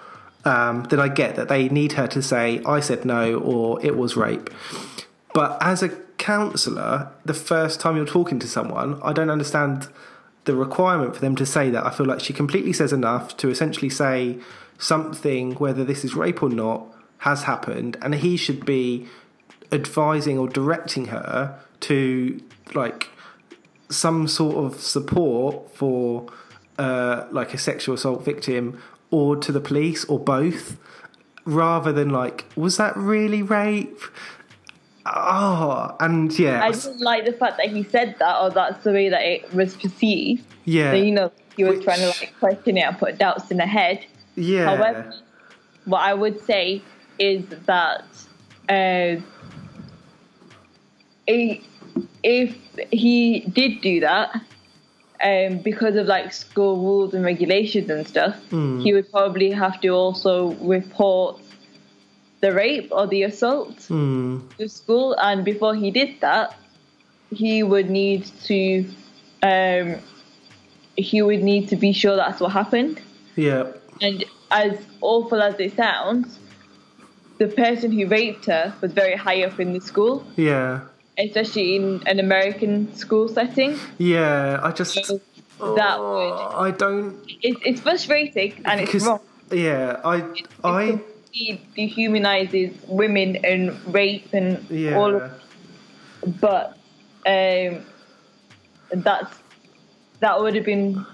Um, 0.46 0.84
then 0.84 1.02
I 1.02 1.10
get 1.10 1.36
that 1.36 1.50
they 1.50 1.68
need 1.68 1.92
her 1.94 2.08
to 2.08 2.22
say, 2.22 2.62
I 2.66 2.80
said 2.80 3.04
no, 3.04 3.40
or 3.40 3.86
it 3.86 3.98
was 3.98 4.16
rape. 4.16 4.50
But 5.34 5.58
as 5.62 5.84
a 5.84 5.90
counsellor, 6.18 7.12
the 7.26 7.34
first 7.34 7.80
time 7.80 7.96
you're 7.96 8.06
talking 8.06 8.40
to 8.40 8.48
someone, 8.48 9.00
I 9.04 9.14
don't 9.14 9.30
understand 9.30 9.88
the 10.46 10.56
requirement 10.56 11.16
for 11.16 11.22
them 11.22 11.36
to 11.36 11.46
say 11.46 11.70
that. 11.70 11.86
I 11.86 11.92
feel 11.92 12.06
like 12.06 12.20
she 12.20 12.34
completely 12.34 12.74
says 12.74 12.92
enough 12.92 13.38
to 13.38 13.50
essentially 13.50 13.90
say 13.90 14.40
something, 14.78 15.54
whether 15.56 15.84
this 15.84 16.04
is 16.04 16.16
rape 16.16 16.42
or 16.42 16.50
not, 16.50 16.88
has 17.20 17.44
happened, 17.44 17.98
and 18.02 18.16
he 18.16 18.38
should 18.38 18.66
be 18.66 19.08
advising 19.72 20.38
or 20.38 20.48
directing 20.48 21.06
her 21.06 21.60
to 21.82 22.42
like 22.74 23.10
some 23.90 24.28
sort 24.28 24.56
of 24.58 24.80
support 24.80 25.76
for 25.76 26.28
uh, 26.78 27.26
like 27.32 27.54
a 27.54 27.58
sexual 27.58 27.96
assault 27.96 28.24
victim 28.24 28.82
or 29.12 29.36
to 29.36 29.52
the 29.52 29.60
police 29.60 30.06
or 30.06 30.20
both 30.20 30.78
rather 31.46 31.92
than 31.92 32.10
like 32.10 32.46
was 32.56 32.78
that 32.78 32.96
really 32.96 33.42
rape 33.42 34.00
oh 35.06 35.96
and 36.00 36.38
yeah 36.38 36.64
I 36.64 36.72
didn't 36.72 37.00
like 37.02 37.26
the 37.26 37.34
fact 37.34 37.58
that 37.58 37.68
he 37.70 37.84
said 37.84 38.16
that, 38.20 38.40
or 38.42 38.50
that's 38.52 38.84
the 38.84 38.92
way 38.92 39.10
that 39.10 39.22
it 39.24 39.54
was 39.54 39.76
perceived. 39.76 40.44
yeah 40.66 40.92
So, 40.92 40.98
you 40.98 41.12
know, 41.12 41.32
he 41.56 41.64
was 41.64 41.76
Which- 41.78 41.86
trying 41.86 42.00
to 42.00 42.08
like 42.08 42.34
question 42.40 42.78
it 42.78 42.82
and 42.82 42.98
put 42.98 43.18
doubts 43.18 43.50
in 43.52 43.58
the 43.58 43.66
head. 43.68 44.06
yeah 44.36 44.66
However, 44.66 45.14
what 45.86 46.02
I 46.02 46.14
would 46.14 46.40
say 46.46 46.82
is 47.18 47.44
that 47.66 48.04
uh, 48.70 49.22
if 52.24 52.56
he 52.92 53.40
did 53.42 53.82
do 53.82 54.00
that, 54.02 54.42
um, 55.24 55.58
because 55.60 55.96
of 55.96 56.08
like 56.08 56.32
school 56.34 56.78
rules 56.78 57.14
and 57.14 57.24
regulations 57.26 57.90
and 57.90 58.08
stuff, 58.08 58.36
Hmm. 58.50 58.80
he 58.82 58.94
would 58.94 59.12
probably 59.12 59.52
have 59.52 59.80
to 59.82 59.90
also 59.90 60.54
report 60.76 61.42
the 62.42 62.54
rape 62.54 62.88
or 62.92 63.06
the 63.08 63.24
assault 63.24 63.84
Hmm. 63.88 64.40
to 64.58 64.68
school. 64.70 65.14
And 65.22 65.44
before 65.44 65.76
he 65.76 65.92
did 65.92 66.20
that, 66.22 66.56
he 67.32 67.64
would 67.64 67.90
need 67.90 68.26
to 68.46 68.86
um, 69.44 69.96
he 70.98 71.22
would 71.22 71.44
need 71.44 71.70
to 71.70 71.76
be 71.78 71.94
sure 71.94 72.16
that's 72.16 72.40
what 72.42 72.52
happened. 72.52 73.00
yeah 73.36 73.64
And 74.02 74.24
as 74.52 74.74
awful 75.02 75.42
as 75.42 75.56
it 75.60 75.76
sounds, 75.76 76.40
the 77.38 77.48
person 77.48 77.92
who 77.92 78.06
raped 78.08 78.46
her 78.48 78.74
was 78.82 78.92
very 78.94 79.16
high 79.16 79.44
up 79.44 79.60
in 79.60 79.74
the 79.74 79.80
school, 79.82 80.26
yeah 80.36 80.82
especially 81.18 81.76
in 81.76 82.02
an 82.06 82.18
American 82.20 82.94
school 82.96 83.28
setting. 83.28 83.78
yeah 83.98 84.60
i 84.64 84.72
just 84.72 84.94
So 85.06 85.20
that 85.76 86.00
would 86.00 86.38
i 86.68 86.72
don't 86.72 87.16
it, 87.48 87.56
it's 87.68 87.82
frustrating 87.82 88.52
and 88.66 88.80
it's 88.82 89.06
wrong. 89.06 89.20
yeah 89.52 90.00
i 90.04 90.16
i 90.64 91.00
It 91.34 91.60
dehumanizes 91.76 92.74
women 92.88 93.38
and 93.46 93.94
rape 93.94 94.34
and 94.34 94.58
all 94.96 95.14
yeah 95.14 95.16
of 95.16 95.32
but 96.42 96.78
um 97.26 97.86
that's 98.92 99.38
that 100.20 100.40
would 100.42 100.56
have 100.56 100.66
been 100.66 101.06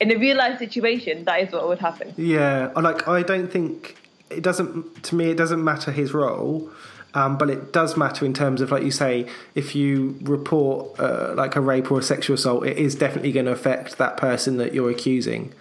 in 0.00 0.10
a 0.10 0.16
real 0.16 0.36
life 0.36 0.58
situation 0.58 1.24
that 1.24 1.40
is 1.42 1.52
what 1.52 1.68
would 1.68 1.78
happen 1.78 2.14
Yeah, 2.16 2.70
like 2.76 3.06
I 3.08 3.22
don't 3.22 3.50
think 3.50 3.96
it 4.30 4.42
doesn't 4.42 5.02
to 5.04 5.14
me 5.14 5.30
it 5.30 5.36
doesn't 5.36 5.62
matter 5.62 5.92
his 5.92 6.12
role, 6.14 6.70
um, 7.14 7.36
but 7.36 7.50
it 7.50 7.72
does 7.72 7.96
matter 7.96 8.24
in 8.24 8.32
terms 8.34 8.60
of 8.60 8.70
like 8.70 8.82
you 8.82 8.90
say 8.90 9.26
if 9.54 9.74
you 9.74 10.16
report 10.22 10.98
uh, 10.98 11.34
like 11.36 11.56
a 11.56 11.60
rape 11.60 11.90
or 11.90 11.98
a 11.98 12.02
sexual 12.02 12.34
assault, 12.34 12.66
it 12.66 12.76
is 12.78 12.94
definitely 12.94 13.32
going 13.32 13.46
to 13.46 13.52
affect 13.52 13.98
that 13.98 14.16
person 14.16 14.56
that 14.56 14.74
you're 14.74 14.90
accusing. 14.90 15.52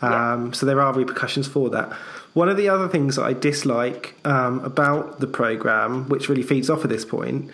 Um, 0.00 0.52
So 0.52 0.66
there 0.66 0.80
are 0.80 0.92
repercussions 0.92 1.46
for 1.46 1.70
that. 1.70 1.92
One 2.34 2.48
of 2.48 2.56
the 2.56 2.68
other 2.68 2.88
things 2.88 3.16
that 3.16 3.24
I 3.24 3.34
dislike 3.34 4.14
um, 4.24 4.60
about 4.60 5.20
the 5.20 5.26
program, 5.26 6.08
which 6.08 6.28
really 6.28 6.42
feeds 6.42 6.70
off 6.70 6.84
of 6.84 6.90
this 6.90 7.04
point, 7.04 7.50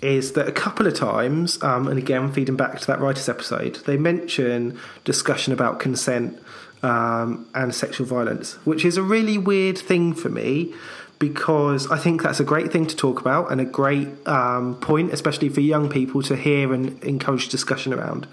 is 0.00 0.32
that 0.32 0.48
a 0.48 0.52
couple 0.52 0.86
of 0.86 0.94
times, 0.94 1.62
um, 1.62 1.88
and 1.88 1.98
again 1.98 2.32
feeding 2.32 2.56
back 2.56 2.78
to 2.80 2.86
that 2.88 3.00
writers 3.00 3.28
episode, 3.28 3.76
they 3.86 3.96
mention 3.96 4.78
discussion 5.04 5.52
about 5.52 5.80
consent 5.80 6.40
um, 6.82 7.46
and 7.54 7.74
sexual 7.74 8.06
violence, 8.06 8.54
which 8.64 8.84
is 8.84 8.96
a 8.96 9.02
really 9.02 9.38
weird 9.38 9.78
thing 9.78 10.12
for 10.12 10.28
me 10.28 10.74
because 11.18 11.88
I 11.88 11.98
think 11.98 12.24
that's 12.24 12.40
a 12.40 12.44
great 12.44 12.72
thing 12.72 12.84
to 12.86 12.96
talk 12.96 13.20
about 13.20 13.52
and 13.52 13.60
a 13.60 13.64
great 13.64 14.08
um, 14.26 14.74
point, 14.80 15.12
especially 15.12 15.48
for 15.48 15.60
young 15.60 15.88
people 15.88 16.20
to 16.22 16.34
hear 16.34 16.72
and 16.72 17.00
encourage 17.04 17.48
discussion 17.48 17.94
around. 17.94 18.26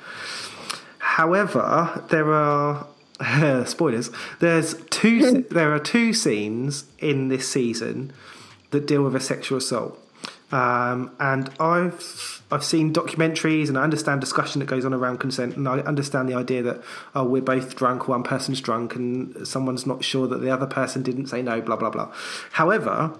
However, 0.97 2.04
there 2.10 2.34
are 2.34 2.88
spoilers. 3.65 4.12
There's 4.39 4.75
two. 4.89 5.41
there 5.51 5.73
are 5.73 5.79
two 5.79 6.13
scenes 6.13 6.86
in 6.99 7.27
this 7.27 7.49
season 7.49 8.13
that 8.71 8.86
deal 8.86 9.03
with 9.03 9.15
a 9.15 9.19
sexual 9.19 9.58
assault, 9.58 9.99
um, 10.51 11.12
and 11.19 11.49
I've 11.60 12.41
I've 12.51 12.63
seen 12.63 12.93
documentaries 12.93 13.67
and 13.67 13.77
I 13.77 13.84
understand 13.84 14.21
discussion 14.21 14.60
that 14.60 14.65
goes 14.65 14.86
on 14.86 14.93
around 14.93 15.19
consent, 15.19 15.58
and 15.58 15.67
I 15.67 15.79
understand 15.79 16.29
the 16.29 16.34
idea 16.34 16.63
that 16.63 16.82
oh 17.13 17.25
we're 17.25 17.41
both 17.41 17.75
drunk, 17.75 18.08
one 18.08 18.23
person's 18.23 18.62
drunk, 18.62 18.95
and 18.95 19.47
someone's 19.47 19.86
not 19.86 20.03
sure 20.03 20.27
that 20.27 20.38
the 20.38 20.49
other 20.49 20.67
person 20.67 21.03
didn't 21.03 21.27
say 21.27 21.41
no, 21.41 21.62
blah 21.62 21.75
blah 21.75 21.89
blah. 21.89 22.13
However, 22.53 23.13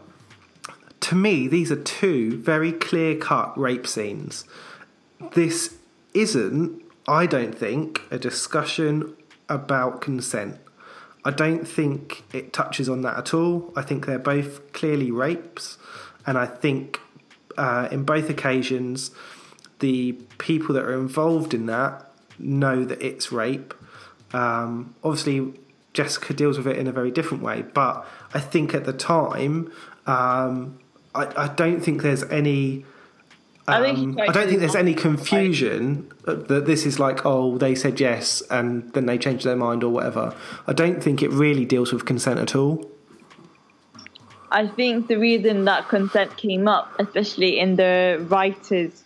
to 1.02 1.16
me, 1.16 1.48
these 1.48 1.72
are 1.72 1.82
two 1.82 2.38
very 2.38 2.72
clear 2.72 3.16
cut 3.16 3.58
rape 3.58 3.86
scenes. 3.88 4.46
This 5.34 5.76
isn't, 6.14 6.82
I 7.08 7.26
don't 7.26 7.58
think, 7.58 8.02
a 8.10 8.18
discussion 8.18 9.16
about 9.50 10.02
consent. 10.02 10.60
I 11.26 11.32
don't 11.32 11.68
think 11.68 12.24
it 12.34 12.54
touches 12.54 12.88
on 12.88 13.02
that 13.02 13.18
at 13.18 13.34
all. 13.34 13.74
I 13.76 13.82
think 13.82 14.06
they're 14.06 14.18
both 14.18 14.72
clearly 14.72 15.12
rapes, 15.12 15.78
and 16.26 16.38
I 16.38 16.46
think 16.46 17.00
uh, 17.58 17.90
in 17.92 18.04
both 18.04 18.30
occasions, 18.30 19.12
the 19.80 20.14
people 20.38 20.74
that 20.76 20.86
are 20.86 20.94
involved 20.94 21.54
in 21.54 21.66
that 21.66 22.10
know 22.38 22.86
that 22.86 23.02
it's 23.02 23.32
rape. 23.32 23.74
Um, 24.32 24.96
obviously, 25.04 25.54
Jessica 25.94 26.34
deals 26.34 26.58
with 26.58 26.68
it 26.68 26.78
in 26.78 26.88
a 26.88 26.92
very 26.92 27.12
different 27.12 27.44
way, 27.44 27.64
but 27.64 28.08
I 28.34 28.40
think 28.40 28.74
at 28.74 28.86
the 28.86 28.94
time, 28.94 29.72
um, 30.06 30.80
I, 31.14 31.28
I 31.36 31.48
don't 31.50 31.82
think 31.82 32.02
there's 32.02 32.24
any 32.24 32.86
I 33.72 33.82
think 33.94 34.20
Um, 34.20 34.30
I 34.30 34.32
don't 34.32 34.48
think 34.48 34.60
there's 34.60 34.76
any 34.76 34.94
confusion 34.94 36.12
that 36.26 36.66
this 36.66 36.86
is 36.86 37.00
like, 37.00 37.26
oh, 37.26 37.58
they 37.58 37.76
said 37.76 38.00
yes 38.00 38.42
and 38.50 38.92
then 38.94 39.06
they 39.06 39.18
changed 39.18 39.46
their 39.46 39.56
mind 39.56 39.84
or 39.84 39.90
whatever. 39.90 40.36
I 40.68 40.74
don't 40.74 41.04
think 41.04 41.22
it 41.22 41.32
really 41.32 41.66
deals 41.66 41.92
with 41.94 42.06
consent 42.06 42.40
at 42.40 42.56
all. 42.56 42.90
I 44.52 44.68
think 44.68 45.08
the 45.08 45.18
reason 45.18 45.66
that 45.66 45.90
consent 45.90 46.36
came 46.38 46.68
up, 46.68 46.92
especially 47.00 47.60
in 47.60 47.76
the 47.76 48.26
writers' 48.30 49.04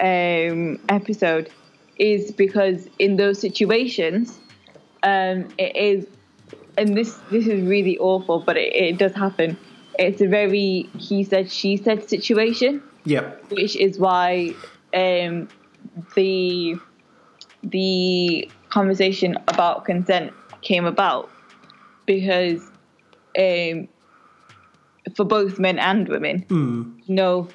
um, 0.00 0.78
episode, 0.88 1.50
is 1.98 2.30
because 2.32 2.88
in 2.98 3.16
those 3.16 3.40
situations, 3.40 4.38
um, 5.02 5.48
it 5.58 5.74
is, 5.74 6.06
and 6.76 6.96
this 6.96 7.18
this 7.30 7.46
is 7.46 7.66
really 7.66 7.98
awful, 7.98 8.40
but 8.40 8.56
it, 8.56 8.74
it 8.74 8.98
does 8.98 9.14
happen. 9.14 9.56
It's 9.98 10.20
a 10.20 10.28
very 10.28 10.88
he 10.98 11.24
said 11.24 11.50
she 11.50 11.76
said 11.76 12.08
situation, 12.08 12.82
Yep. 13.04 13.50
which 13.50 13.76
is 13.76 13.98
why 13.98 14.54
um, 14.94 15.48
the 16.14 16.78
the 17.62 18.50
conversation 18.70 19.36
about 19.48 19.84
consent 19.84 20.32
came 20.62 20.84
about 20.84 21.30
because 22.06 22.70
um, 23.38 23.88
for 25.14 25.24
both 25.24 25.58
men 25.58 25.78
and 25.78 26.08
women 26.08 26.44
know 27.08 27.48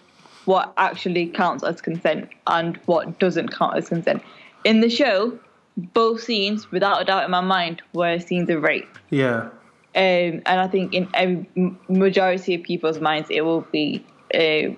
what 0.45 0.73
actually 0.77 1.27
counts 1.27 1.63
as 1.63 1.82
consent 1.82 2.29
and 2.47 2.77
what 2.86 3.19
doesn't 3.19 3.49
count 3.49 3.77
as 3.77 3.89
consent. 3.89 4.21
In 4.63 4.82
the 4.82 4.89
show, 4.89 5.38
both 5.77 6.21
scenes, 6.21 6.71
without 6.71 7.01
a 7.01 7.06
doubt 7.06 7.25
in 7.25 7.32
my 7.32 7.41
mind, 7.41 7.82
were 7.93 8.19
scenes 8.19 8.49
of 8.49 8.62
rape. 8.62 8.88
Yeah. 9.10 9.49
Um, 9.95 10.41
and 10.45 10.47
I 10.47 10.67
think 10.67 10.93
in 10.93 11.08
every 11.13 11.47
majority 11.88 12.56
of 12.56 12.63
people's 12.63 12.99
minds, 12.99 13.29
it 13.29 13.41
will 13.41 13.62
be 13.71 14.06
uh, 14.34 14.75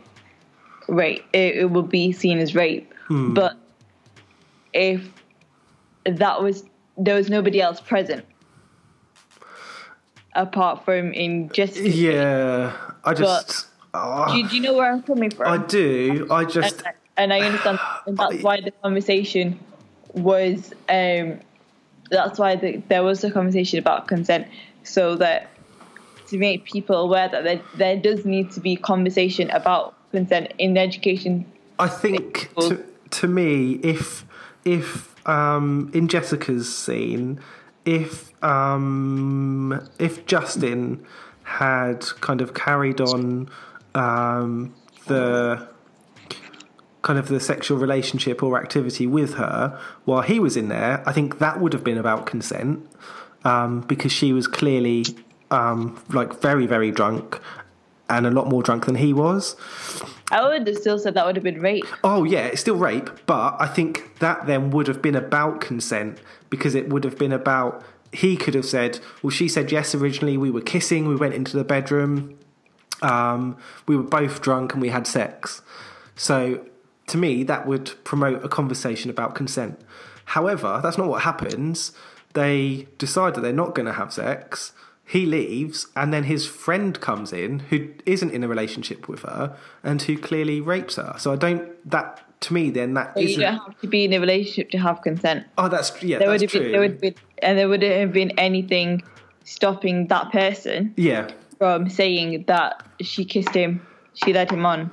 rape. 0.88 1.24
It, 1.34 1.58
it 1.58 1.72
will 1.72 1.84
be 1.84 2.12
seen 2.12 2.40
as 2.40 2.56
rape. 2.56 2.94
But 3.10 3.58
if 4.74 5.08
that 6.06 6.42
was 6.42 6.64
there 6.98 7.16
was 7.16 7.30
nobody 7.30 7.62
else 7.62 7.82
present 7.82 8.26
apart 10.36 10.84
from 10.86 11.14
in 11.14 11.50
just 11.50 11.78
Yeah. 11.78 12.76
I 13.04 13.14
just. 13.14 13.68
ah, 13.94 14.34
Do, 14.34 14.48
do 14.48 14.56
you 14.56 14.62
know 14.62 14.74
where 14.74 14.92
I'm 14.92 15.04
coming 15.04 15.30
from? 15.30 15.48
I 15.48 15.66
do. 15.66 16.28
I 16.30 16.46
just. 16.46 16.84
and, 16.86 16.96
and 17.18 17.34
I 17.34 17.40
understand, 17.42 17.80
and 18.06 18.18
that's 18.18 18.44
why 18.44 18.62
the 18.62 18.72
conversation 18.72 19.60
was. 20.14 20.74
Um, 20.90 21.40
that's 22.12 22.38
why 22.38 22.56
the, 22.56 22.78
there 22.88 23.04
was 23.04 23.24
a 23.24 23.32
conversation 23.32 23.80
about 23.80 24.08
consent, 24.08 24.48
so 24.84 25.16
that 25.16 25.50
to 26.28 26.38
make 26.38 26.66
people 26.66 26.98
aware 26.98 27.30
that 27.30 27.44
there, 27.44 27.62
there 27.78 27.98
does 27.98 28.26
need 28.26 28.52
to 28.52 28.60
be 28.60 28.76
conversation 28.76 29.50
about 29.52 29.95
consent 30.16 30.54
in 30.58 30.78
education. 30.78 31.46
I 31.78 31.88
think 31.88 32.50
to, 32.60 32.84
to 33.12 33.28
me, 33.28 33.74
if 33.84 34.26
if 34.64 35.16
um, 35.28 35.92
in 35.94 36.08
Jessica's 36.08 36.74
scene, 36.74 37.40
if 37.86 38.32
um, 38.44 39.88
if 40.00 40.26
Justin 40.26 41.06
had 41.44 42.06
kind 42.22 42.42
of 42.42 42.54
carried 42.54 43.00
on 43.02 43.50
um, 43.94 44.74
the 45.08 45.68
kind 47.02 47.20
of 47.20 47.28
the 47.28 47.40
sexual 47.40 47.78
relationship 47.78 48.42
or 48.42 48.58
activity 48.58 49.06
with 49.06 49.36
her 49.36 49.80
while 50.06 50.22
he 50.22 50.40
was 50.40 50.58
in 50.58 50.70
there, 50.70 51.04
I 51.06 51.12
think 51.14 51.40
that 51.40 51.60
would 51.60 51.74
have 51.74 51.84
been 51.84 52.00
about 52.00 52.26
consent 52.26 52.90
um, 53.44 53.82
because 53.82 54.12
she 54.12 54.34
was 54.34 54.48
clearly 54.48 55.06
um, 55.52 56.02
like 56.10 56.42
very 56.42 56.66
very 56.66 56.92
drunk 56.92 57.40
and 58.10 58.26
a 58.26 58.32
lot 58.32 58.48
more 58.48 58.62
drunk 58.62 58.86
than 58.86 58.96
he 58.96 59.14
was. 59.14 59.56
I 60.32 60.48
would 60.48 60.68
have 60.68 60.78
still 60.78 60.98
said 60.98 61.14
that 61.14 61.26
would 61.26 61.36
have 61.36 61.44
been 61.44 61.62
rape. 61.62 61.86
Oh 62.04 62.24
yeah, 62.24 62.46
it's 62.46 62.62
still 62.62 62.76
rape, 62.76 63.10
but 63.26 63.56
I 63.60 63.68
think 63.68 64.20
that 64.20 64.48
then 64.48 64.72
would 64.72 64.88
have 64.88 65.02
been 65.02 65.16
about 65.16 65.62
consent 65.62 66.20
because 66.50 66.76
it 66.76 66.90
would 66.90 67.04
have 67.04 67.18
been 67.18 67.32
about 67.32 67.84
he 68.12 68.38
could 68.38 68.54
have 68.54 68.66
said, 68.66 69.00
well, 69.22 69.30
she 69.30 69.48
said 69.48 69.72
yes 69.72 69.94
originally. 69.94 70.38
We 70.38 70.50
were 70.50 70.62
kissing. 70.62 71.08
We 71.08 71.16
went 71.16 71.34
into 71.34 71.58
the 71.58 71.64
bedroom. 71.64 72.38
Um, 73.02 73.58
we 73.88 73.98
were 73.98 74.04
both 74.04 74.42
drunk 74.42 74.74
and 74.74 74.82
we 74.82 74.90
had 74.90 75.06
sex. 75.06 75.62
So 76.16 76.66
to 77.08 77.18
me, 77.18 77.44
that 77.44 77.68
would 77.68 77.92
promote 78.04 78.44
a 78.44 78.50
conversation 78.50 79.10
about 79.10 79.36
consent. 79.36 79.80
However, 80.26 80.80
that's 80.82 80.98
not 80.98 81.08
what 81.08 81.24
happens. 81.24 81.92
They 82.34 82.88
decide 82.98 83.36
that 83.36 83.42
they're 83.42 83.54
not 83.54 83.76
going 83.76 83.86
to 83.86 83.94
have 83.94 84.14
sex. 84.14 84.74
He 85.08 85.28
leaves, 85.28 85.88
and 85.96 86.12
then 86.12 86.24
his 86.24 86.48
friend 86.48 87.00
comes 87.00 87.32
in 87.32 87.60
who 87.60 87.90
isn't 88.08 88.32
in 88.32 88.44
a 88.44 88.48
relationship 88.48 89.08
with 89.08 89.22
her 89.22 89.56
and 89.84 90.02
who 90.02 90.18
clearly 90.18 90.60
rapes 90.60 90.96
her. 90.96 91.16
So 91.20 91.32
I 91.32 91.36
don't. 91.36 91.90
That 91.90 92.22
to 92.42 92.54
me, 92.54 92.72
then 92.72 92.96
that 92.96 93.16
you 93.16 93.38
don't 93.38 93.54
have 93.54 93.80
to 93.82 93.88
be 93.88 94.06
in 94.06 94.14
a 94.14 94.20
relationship 94.20 94.72
to 94.72 94.80
have 94.80 95.04
consent. 95.04 95.46
Oh, 95.60 95.68
that's 95.68 96.02
yeah. 96.02 96.18
There 96.18 96.30
would 96.30 96.42
that's 96.42 96.54
have 96.54 96.62
true. 96.62 96.62
been, 96.62 96.72
there 96.72 96.82
would 96.82 96.92
have 96.92 97.02
been, 97.02 97.16
and 97.44 97.58
there 97.58 97.70
wouldn't 97.70 97.94
have 97.94 98.14
been 98.14 98.32
anything 98.40 99.04
stopping 99.44 100.08
that 100.08 100.32
person 100.32 100.92
yeah, 100.98 101.30
from 101.60 101.88
saying 101.88 102.46
that 102.48 102.84
she 103.00 103.26
kissed 103.26 103.54
him, 103.54 103.86
she 104.16 104.34
led 104.34 104.50
him 104.50 104.66
on, 104.66 104.92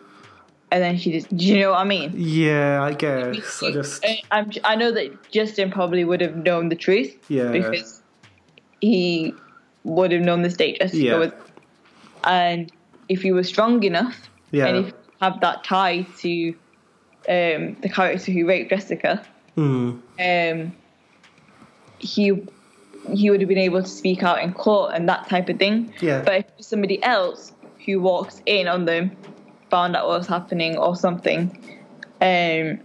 and 0.70 0.82
then 0.82 0.98
she 0.98 1.12
just. 1.12 1.34
Do 1.34 1.44
you 1.44 1.60
know 1.60 1.70
what 1.70 1.78
I 1.78 1.84
mean? 1.84 2.12
yeah. 2.14 2.82
I 2.82 2.92
guess 2.92 3.62
I 3.62 3.70
just. 3.72 4.04
I, 4.04 4.20
I'm, 4.30 4.50
I 4.64 4.76
know 4.76 4.92
that 4.92 5.30
Justin 5.30 5.70
probably 5.70 6.04
would 6.04 6.20
have 6.20 6.36
known 6.36 6.68
the 6.68 6.76
truth. 6.76 7.16
Yeah. 7.28 7.50
Because 7.50 8.02
he 8.80 9.34
would 9.84 10.12
have 10.12 10.22
known 10.22 10.42
the 10.42 10.50
state 10.50 10.78
Jessica 10.78 11.02
Yeah. 11.04 11.18
was. 11.18 11.32
And 12.24 12.70
if 13.08 13.22
he 13.22 13.32
was 13.32 13.48
strong 13.48 13.82
enough, 13.82 14.30
Yeah. 14.52 14.66
and 14.66 14.76
if 14.78 14.86
you 14.88 14.92
have 15.20 15.40
that 15.40 15.64
tie 15.64 16.06
to 16.20 16.54
um, 17.28 17.76
the 17.80 17.88
character 17.88 18.32
who 18.32 18.46
raped 18.46 18.70
Jessica, 18.70 19.22
Hmm. 19.54 19.92
um, 20.20 20.72
he 21.98 22.32
he 23.12 23.30
would 23.30 23.40
have 23.40 23.48
been 23.48 23.58
able 23.58 23.82
to 23.82 23.88
speak 23.88 24.22
out 24.22 24.40
in 24.42 24.52
court 24.52 24.92
and 24.94 25.08
that 25.08 25.28
type 25.28 25.48
of 25.48 25.58
thing. 25.58 25.92
Yeah. 26.00 26.22
But 26.24 26.46
if 26.58 26.64
somebody 26.64 27.02
else 27.02 27.52
who 27.84 28.00
walks 28.00 28.40
in 28.46 28.68
on 28.68 28.84
them, 28.84 29.16
found 29.70 29.96
out 29.96 30.06
what 30.06 30.18
was 30.18 30.28
happening 30.28 30.76
or 30.78 30.94
something, 30.94 31.50
um, 32.20 32.78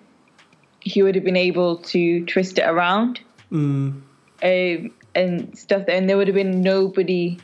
he 0.79 1.03
would 1.03 1.13
have 1.15 1.23
been 1.23 1.38
able 1.38 1.77
to 1.77 2.25
twist 2.25 2.57
it 2.57 2.63
around 2.63 3.19
Mm, 3.51 4.01
um, 4.43 4.91
and 5.17 5.58
stuff. 5.58 5.84
And 5.88 6.10
there 6.10 6.15
would 6.15 6.27
have 6.27 6.36
been 6.36 6.62
nobody 6.62 7.39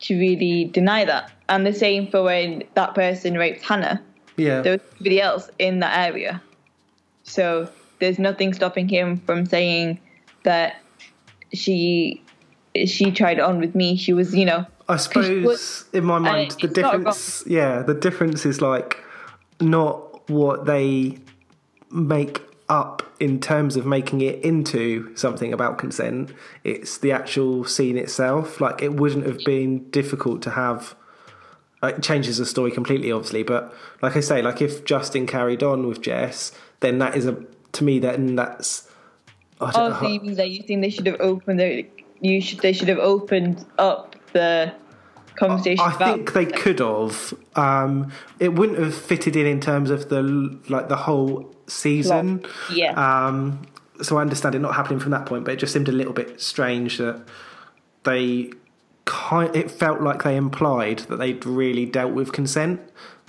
to 0.00 0.18
really 0.18 0.66
deny 0.66 1.04
that. 1.06 1.32
And 1.48 1.66
the 1.66 1.72
same 1.72 2.10
for 2.10 2.24
when 2.24 2.64
that 2.74 2.94
person 2.94 3.38
raped 3.38 3.62
Hannah 3.64 4.02
yeah. 4.36 4.60
there 4.62 4.72
was 4.72 4.80
nobody 4.94 5.20
else 5.20 5.50
in 5.58 5.80
that 5.80 5.98
area. 5.98 6.42
So 7.24 7.68
there's 7.98 8.18
nothing 8.18 8.52
stopping 8.52 8.88
him 8.88 9.18
from 9.18 9.46
saying 9.46 10.00
that 10.44 10.76
she 11.52 12.22
she 12.84 13.10
tried 13.10 13.40
on 13.40 13.58
with 13.58 13.74
me. 13.74 13.96
She 13.96 14.12
was, 14.12 14.34
you 14.34 14.44
know, 14.44 14.66
I 14.88 14.96
suppose 14.96 15.84
in 15.92 16.04
my 16.04 16.18
mind 16.18 16.56
the 16.60 16.68
difference 16.68 17.42
yeah 17.46 17.82
the 17.82 17.94
difference 17.94 18.46
is 18.46 18.60
like 18.60 19.02
not 19.60 20.28
what 20.30 20.66
they 20.66 21.18
make 21.90 22.42
up 22.68 23.02
in 23.20 23.40
terms 23.40 23.76
of 23.76 23.86
making 23.86 24.20
it 24.20 24.42
into 24.44 25.14
something 25.16 25.52
about 25.52 25.78
consent. 25.78 26.32
It's 26.64 26.98
the 26.98 27.12
actual 27.12 27.64
scene 27.64 27.96
itself. 27.96 28.60
Like 28.60 28.82
it 28.82 28.94
wouldn't 28.94 29.26
have 29.26 29.38
been 29.44 29.88
difficult 29.90 30.42
to 30.42 30.50
have 30.50 30.94
it 31.82 32.02
changes 32.02 32.38
the 32.38 32.46
story 32.46 32.70
completely 32.70 33.12
obviously 33.12 33.42
but 33.42 33.72
like 34.02 34.16
I 34.16 34.20
say 34.20 34.42
like 34.42 34.60
if 34.60 34.84
Justin 34.84 35.26
carried 35.26 35.62
on 35.62 35.86
with 35.86 36.00
Jess 36.00 36.52
then 36.80 36.98
that 36.98 37.16
is 37.16 37.26
a 37.26 37.36
to 37.72 37.84
me 37.84 37.98
then 37.98 38.36
that's 38.36 38.88
I 39.60 39.70
don't 39.70 39.82
oh, 39.82 39.88
know, 39.88 40.00
so 40.00 40.08
you 40.08 40.20
mean 40.20 40.34
that 40.34 40.50
you 40.50 40.62
think 40.62 40.82
they 40.82 40.90
should 40.90 41.06
have 41.06 41.20
opened 41.20 41.60
the 41.60 41.86
you 42.20 42.40
should 42.40 42.60
they 42.60 42.72
should 42.72 42.88
have 42.88 42.98
opened 42.98 43.64
up 43.78 44.16
the 44.32 44.72
conversation 45.36 45.84
I 45.84 45.94
about 45.94 46.14
think 46.14 46.32
they 46.32 46.46
could 46.46 46.80
have. 46.80 47.34
Um, 47.54 48.12
it 48.40 48.54
wouldn't 48.54 48.78
have 48.78 48.94
fitted 48.94 49.36
in 49.36 49.46
in 49.46 49.60
terms 49.60 49.90
of 49.90 50.08
the 50.08 50.22
like 50.68 50.88
the 50.88 50.96
whole 50.96 51.54
season. 51.66 52.44
yeah. 52.72 52.92
Um, 52.92 53.66
so 54.02 54.18
I 54.18 54.20
understand 54.20 54.54
it 54.54 54.58
not 54.58 54.74
happening 54.74 54.98
from 55.00 55.12
that 55.12 55.26
point, 55.26 55.44
but 55.44 55.54
it 55.54 55.58
just 55.58 55.72
seemed 55.72 55.88
a 55.88 55.92
little 55.92 56.12
bit 56.12 56.40
strange 56.40 56.98
that 56.98 57.22
they 58.04 58.50
kind. 59.04 59.54
It 59.54 59.70
felt 59.70 60.00
like 60.00 60.24
they 60.24 60.36
implied 60.36 61.00
that 61.00 61.16
they'd 61.16 61.44
really 61.44 61.86
dealt 61.86 62.12
with 62.12 62.32
consent 62.32 62.80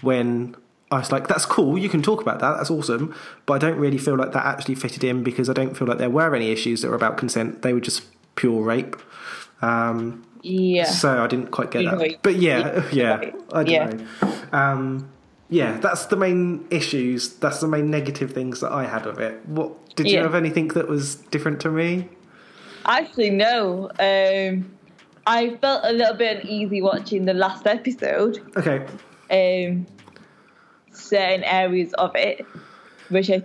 when. 0.01 0.55
I 0.89 0.99
was 0.99 1.12
like, 1.12 1.28
that's 1.28 1.45
cool, 1.45 1.78
you 1.78 1.89
can 1.89 2.01
talk 2.01 2.22
about 2.22 2.39
that, 2.39 2.55
that's 2.55 2.72
awesome. 2.72 3.14
But 3.45 3.55
I 3.55 3.58
don't 3.58 3.78
really 3.78 3.97
feel 3.97 4.16
like 4.16 4.32
that 4.32 4.45
actually 4.45 4.76
fitted 4.76 5.03
in 5.03 5.22
because 5.22 5.49
I 5.49 5.53
don't 5.53 5.76
feel 5.76 5.86
like 5.86 5.97
there 5.97 6.10
were 6.10 6.34
any 6.34 6.49
issues 6.49 6.82
that 6.82 6.88
were 6.88 6.95
about 6.95 7.18
consent. 7.18 7.62
They 7.62 7.74
were 7.74 7.82
just 7.82 8.05
pure 8.38 8.64
rape. 8.64 8.95
Um, 9.62 10.26
yeah. 10.42 10.86
so 10.86 11.24
I 11.24 11.28
didn't 11.28 11.52
quite 11.52 11.72
get 11.72 11.84
that. 11.86 12.20
But 12.24 12.36
yeah, 12.38 12.84
yeah, 12.92 13.32
I 13.54 13.64
don't 13.64 13.68
Yeah. 13.68 13.86
know. 14.22 14.34
Um, 14.58 15.10
yeah, 15.50 15.80
that's 15.80 16.08
the 16.08 16.16
main 16.18 16.66
issues. 16.70 17.30
That's 17.36 17.60
the 17.62 17.68
main 17.68 17.90
negative 17.90 18.32
things 18.34 18.60
that 18.62 18.72
I 18.72 18.86
had 18.86 19.06
of 19.08 19.20
it. 19.20 19.46
What 19.48 19.96
did 19.96 20.08
you 20.08 20.16
Yeah. 20.18 20.24
have 20.24 20.36
anything 20.36 20.68
that 20.70 20.88
was 20.90 21.16
different 21.16 21.60
to 21.62 21.70
me? 21.72 22.10
Actually, 22.86 23.30
no. 23.32 23.90
Um, 24.00 24.72
I 25.26 25.56
felt 25.62 25.82
a 25.84 25.92
little 25.94 26.16
bit 26.16 26.44
uneasy 26.44 26.82
watching 26.82 27.26
the 27.26 27.34
last 27.34 27.66
episode. 27.68 28.40
Okay, 28.58 28.86
Um, 29.30 29.86
certain 30.92 31.44
areas 31.44 31.94
of 31.94 32.16
it, 32.16 32.46
which 33.10 33.30
I 33.30 33.44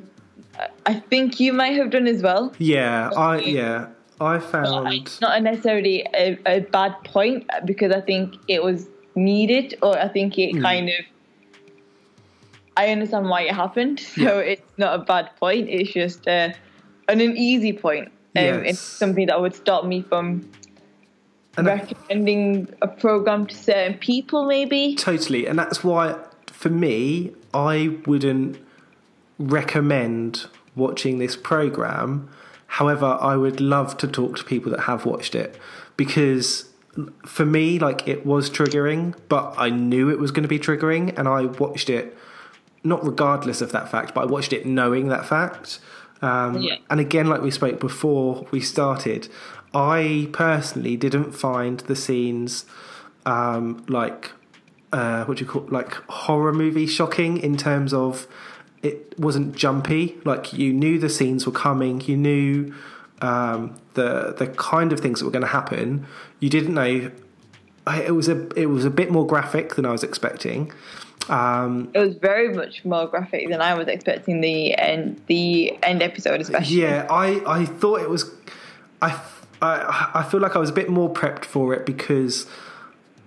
I 0.87 0.95
think 0.95 1.41
you 1.41 1.53
might 1.53 1.75
have 1.77 1.91
done 1.91 2.07
as 2.07 2.23
well. 2.23 2.53
Yeah, 2.59 3.11
I 3.17 3.39
yeah 3.39 3.87
I 4.21 4.39
found 4.39 4.93
It's 4.95 5.21
not 5.21 5.43
necessarily 5.43 6.07
a, 6.15 6.39
a 6.47 6.61
bad 6.61 6.95
point 7.05 7.49
because 7.65 7.93
I 7.93 8.01
think 8.01 8.35
it 8.49 8.63
was 8.63 8.89
needed, 9.15 9.75
or 9.83 9.99
I 9.99 10.09
think 10.09 10.39
it 10.39 10.53
Hmm. 10.57 10.63
kind 10.63 10.89
of. 10.89 10.95
I 12.77 12.89
understand 12.89 13.29
why 13.29 13.43
it 13.43 13.55
happened, 13.55 14.01
so 14.15 14.23
Yeah. 14.23 14.39
it's 14.39 14.63
not 14.79 14.99
a 15.01 15.03
bad 15.05 15.31
point. 15.39 15.69
It's 15.69 15.93
just 15.93 16.27
uh, 16.27 16.51
an 17.09 17.21
uneasy 17.21 17.73
point. 17.73 18.09
Um, 18.09 18.13
Yes. 18.45 18.63
It's 18.71 18.79
something 18.81 19.27
that 19.27 19.41
would 19.41 19.55
stop 19.55 19.85
me 19.85 20.01
from 20.03 20.49
And 21.59 21.69
I- 21.69 21.75
recommending 21.75 22.69
a 22.81 22.89
program 22.89 23.47
to 23.47 23.55
certain 23.55 23.99
people, 23.99 24.47
maybe. 24.47 24.95
Totally, 24.95 25.47
and 25.47 25.59
that's 25.59 25.85
why 25.85 26.17
for 26.47 26.71
me, 26.71 27.33
I 27.53 27.99
wouldn't 28.07 28.57
recommend 29.39 30.47
watching 30.77 31.19
this 31.19 31.37
program. 31.37 32.31
However, 32.79 33.19
I 33.21 33.37
would 33.37 33.61
love 33.61 33.99
to 33.99 34.09
talk 34.09 34.39
to 34.39 34.45
people 34.45 34.71
that 34.73 34.81
have 34.81 35.05
watched 35.05 35.35
it 35.35 35.59
because 35.99 36.71
for 37.27 37.45
me, 37.45 37.79
like 37.79 38.09
it 38.09 38.25
was 38.25 38.49
triggering, 38.49 39.15
but 39.29 39.55
I 39.59 39.69
knew 39.69 40.09
it 40.09 40.19
was 40.19 40.31
going 40.31 40.45
to 40.45 40.49
be 40.49 40.59
triggering, 40.59 41.17
and 41.19 41.29
I 41.29 41.43
watched 41.45 41.91
it 41.91 42.17
not 42.83 43.05
regardless 43.05 43.61
of 43.61 43.73
that 43.73 43.91
fact, 43.91 44.15
but 44.15 44.23
I 44.23 44.25
watched 44.25 44.55
it 44.55 44.65
knowing 44.65 45.09
that 45.09 45.27
fact. 45.27 45.81
Um, 46.23 46.63
Yeah. 46.63 46.77
And 46.89 46.99
again, 46.99 47.27
like 47.27 47.43
we 47.43 47.51
spoke 47.51 47.79
before 47.79 48.47
we 48.51 48.61
started, 48.61 49.29
I 49.75 50.31
personally 50.33 50.97
didn't 50.97 51.33
find 51.33 51.81
the 51.81 51.97
scenes 51.97 52.65
um, 53.27 53.85
like 53.87 54.31
uh, 54.95 55.25
what 55.27 55.37
do 55.37 55.45
you 55.45 55.51
call 55.51 55.67
like 55.71 55.93
horror 56.09 56.53
movie 56.55 56.87
shocking 56.87 57.37
in 57.37 57.57
terms 57.57 57.93
of 57.93 58.27
it 58.83 59.19
wasn't 59.19 59.57
jumpy. 59.57 60.19
Like 60.25 60.53
you 60.53 60.73
knew 60.73 60.99
the 60.99 61.09
scenes 61.09 61.47
were 61.47 61.53
coming, 61.53 62.01
you 62.03 62.17
knew 62.17 62.75
um, 63.21 63.81
the 63.95 64.35
the 64.37 64.49
kind 64.49 64.93
of 64.93 65.01
things 65.01 65.21
that 65.21 65.25
were 65.25 65.33
going 65.33 65.43
to 65.43 65.49
happen. 65.49 66.07
You 66.41 66.51
didn't 66.51 66.75
know. 66.75 67.11
It 67.87 68.15
was 68.15 68.29
a 68.29 68.49
it 68.59 68.67
was 68.67 68.85
a 68.85 68.91
bit 68.91 69.11
more 69.11 69.27
graphic 69.27 69.75
than 69.75 69.85
I 69.87 69.93
was 69.93 70.03
expecting. 70.05 70.73
Um, 71.29 71.91
It 71.95 71.99
was 72.01 72.17
very 72.17 72.53
much 72.53 72.85
more 72.85 73.07
graphic 73.07 73.49
than 73.49 73.61
I 73.61 73.75
was 73.75 73.89
expecting 73.89 74.41
the 74.41 74.77
end 74.77 75.21
the 75.27 75.79
end 75.83 76.03
episode, 76.03 76.41
especially. 76.41 76.81
Yeah, 76.81 77.07
I, 77.11 77.43
I 77.47 77.65
thought 77.65 78.01
it 78.01 78.11
was. 78.11 78.31
I, 79.01 79.21
I, 79.61 80.11
I 80.15 80.23
feel 80.25 80.41
like 80.41 80.57
I 80.57 80.59
was 80.59 80.71
a 80.71 80.73
bit 80.73 80.89
more 80.89 81.13
prepped 81.13 81.45
for 81.45 81.75
it 81.75 81.87
because 81.87 82.47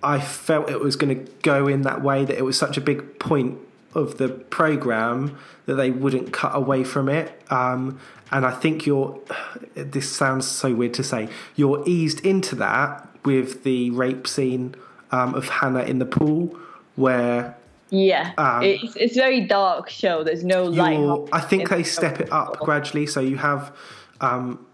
I 0.04 0.20
felt 0.20 0.70
it 0.70 0.80
was 0.80 0.96
going 0.96 1.26
to 1.26 1.32
go 1.42 1.68
in 1.68 1.82
that 1.84 2.02
way, 2.02 2.26
that 2.26 2.38
it 2.38 2.44
was 2.44 2.58
such 2.58 2.78
a 2.78 2.82
big 2.82 3.20
point 3.20 3.58
of 3.96 4.18
the 4.18 4.30
program 4.30 5.38
that 5.66 5.76
they 5.76 5.92
wouldn't 5.92 6.34
cut 6.34 6.56
away 6.56 6.84
from 6.84 7.10
it. 7.10 7.42
Um, 7.50 8.00
and 8.32 8.46
I 8.46 8.52
think 8.52 8.86
you're. 8.86 9.20
This 9.76 10.10
sounds 10.10 10.48
so 10.48 10.74
weird 10.74 10.94
to 10.94 11.04
say. 11.04 11.28
You're 11.58 11.84
eased 11.86 12.26
into 12.26 12.56
that 12.56 13.10
with 13.26 13.64
the 13.64 13.90
rape 13.90 14.26
scene 14.26 14.76
um, 15.12 15.36
of 15.36 15.50
Hannah 15.50 15.84
in 15.84 16.00
the 16.00 16.06
pool, 16.06 16.58
where 16.96 17.58
Yeah, 17.90 18.32
Um, 18.38 18.64
it's 18.64 18.96
it's 18.96 19.18
a 19.18 19.20
very 19.20 19.42
dark 19.42 19.90
show. 19.90 20.24
There's 20.24 20.46
no 20.46 20.64
light. 20.64 21.30
I 21.34 21.42
think 21.42 21.70
they 21.70 21.84
step 21.84 22.22
it 22.22 22.32
up 22.32 22.60
gradually. 22.60 23.06
So 23.06 23.20
you 23.20 23.36
have 23.38 23.76
um, 24.22 24.66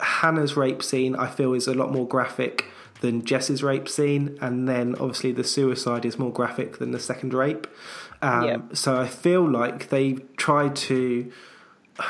Hannah's 0.00 0.56
rape 0.56 0.82
scene. 0.82 1.16
I 1.16 1.28
feel 1.28 1.54
is 1.54 1.66
a 1.66 1.74
lot 1.74 1.90
more 1.90 2.06
graphic 2.06 2.66
than 3.00 3.24
Jess's 3.24 3.62
rape 3.62 3.88
scene, 3.88 4.38
and 4.40 4.68
then 4.68 4.94
obviously 4.94 5.32
the 5.32 5.44
suicide 5.44 6.04
is 6.04 6.18
more 6.18 6.32
graphic 6.32 6.78
than 6.78 6.90
the 6.92 7.00
second 7.00 7.34
rape. 7.34 7.66
Um, 8.24 8.44
Yeah. 8.44 8.58
So 8.72 8.96
I 9.00 9.06
feel 9.06 9.48
like 9.48 9.88
they 9.90 10.14
try 10.36 10.68
to 10.88 11.30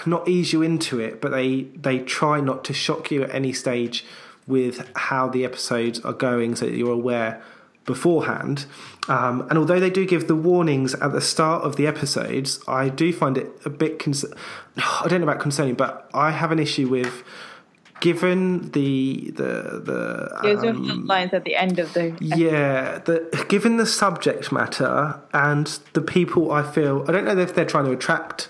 not 0.06 0.28
ease 0.28 0.52
you 0.52 0.62
into 0.62 1.00
it, 1.00 1.20
but 1.20 1.30
they 1.30 1.62
they 1.76 1.98
try 1.98 2.40
not 2.40 2.64
to 2.64 2.72
shock 2.72 3.10
you 3.10 3.22
at 3.24 3.34
any 3.34 3.52
stage 3.52 4.04
with 4.46 4.76
how 4.94 5.28
the 5.28 5.44
episodes 5.44 6.00
are 6.00 6.12
going, 6.12 6.54
so 6.56 6.66
that 6.66 6.76
you're 6.76 6.92
aware 6.92 7.42
beforehand. 7.84 8.64
Um, 9.08 9.46
and 9.50 9.58
although 9.58 9.78
they 9.80 9.90
do 9.90 10.06
give 10.06 10.26
the 10.26 10.36
warnings 10.36 10.94
at 10.94 11.12
the 11.12 11.20
start 11.20 11.64
of 11.64 11.76
the 11.76 11.86
episodes, 11.86 12.60
I 12.66 12.88
do 12.88 13.12
find 13.12 13.36
it 13.36 13.48
a 13.64 13.70
bit. 13.70 13.98
Cons- 13.98 14.24
I 14.76 15.06
don't 15.08 15.20
know 15.20 15.28
about 15.30 15.40
concerning, 15.40 15.74
but 15.74 16.08
I 16.14 16.30
have 16.30 16.52
an 16.52 16.58
issue 16.58 16.88
with. 16.88 17.22
Given 18.00 18.70
the 18.72 19.32
the 19.34 19.80
the 19.82 20.38
There's 20.42 20.62
um, 20.62 21.06
lines 21.06 21.32
at 21.32 21.44
the 21.44 21.56
end 21.56 21.78
of 21.78 21.92
the. 21.94 22.16
yeah, 22.20 22.98
the 22.98 23.46
given 23.48 23.76
the 23.76 23.86
subject 23.86 24.52
matter 24.52 25.20
and 25.32 25.66
the 25.94 26.02
people 26.02 26.52
I 26.52 26.62
feel 26.62 27.04
I 27.08 27.12
don't 27.12 27.24
know 27.24 27.38
if 27.38 27.54
they're 27.54 27.64
trying 27.64 27.86
to 27.86 27.92
attract 27.92 28.48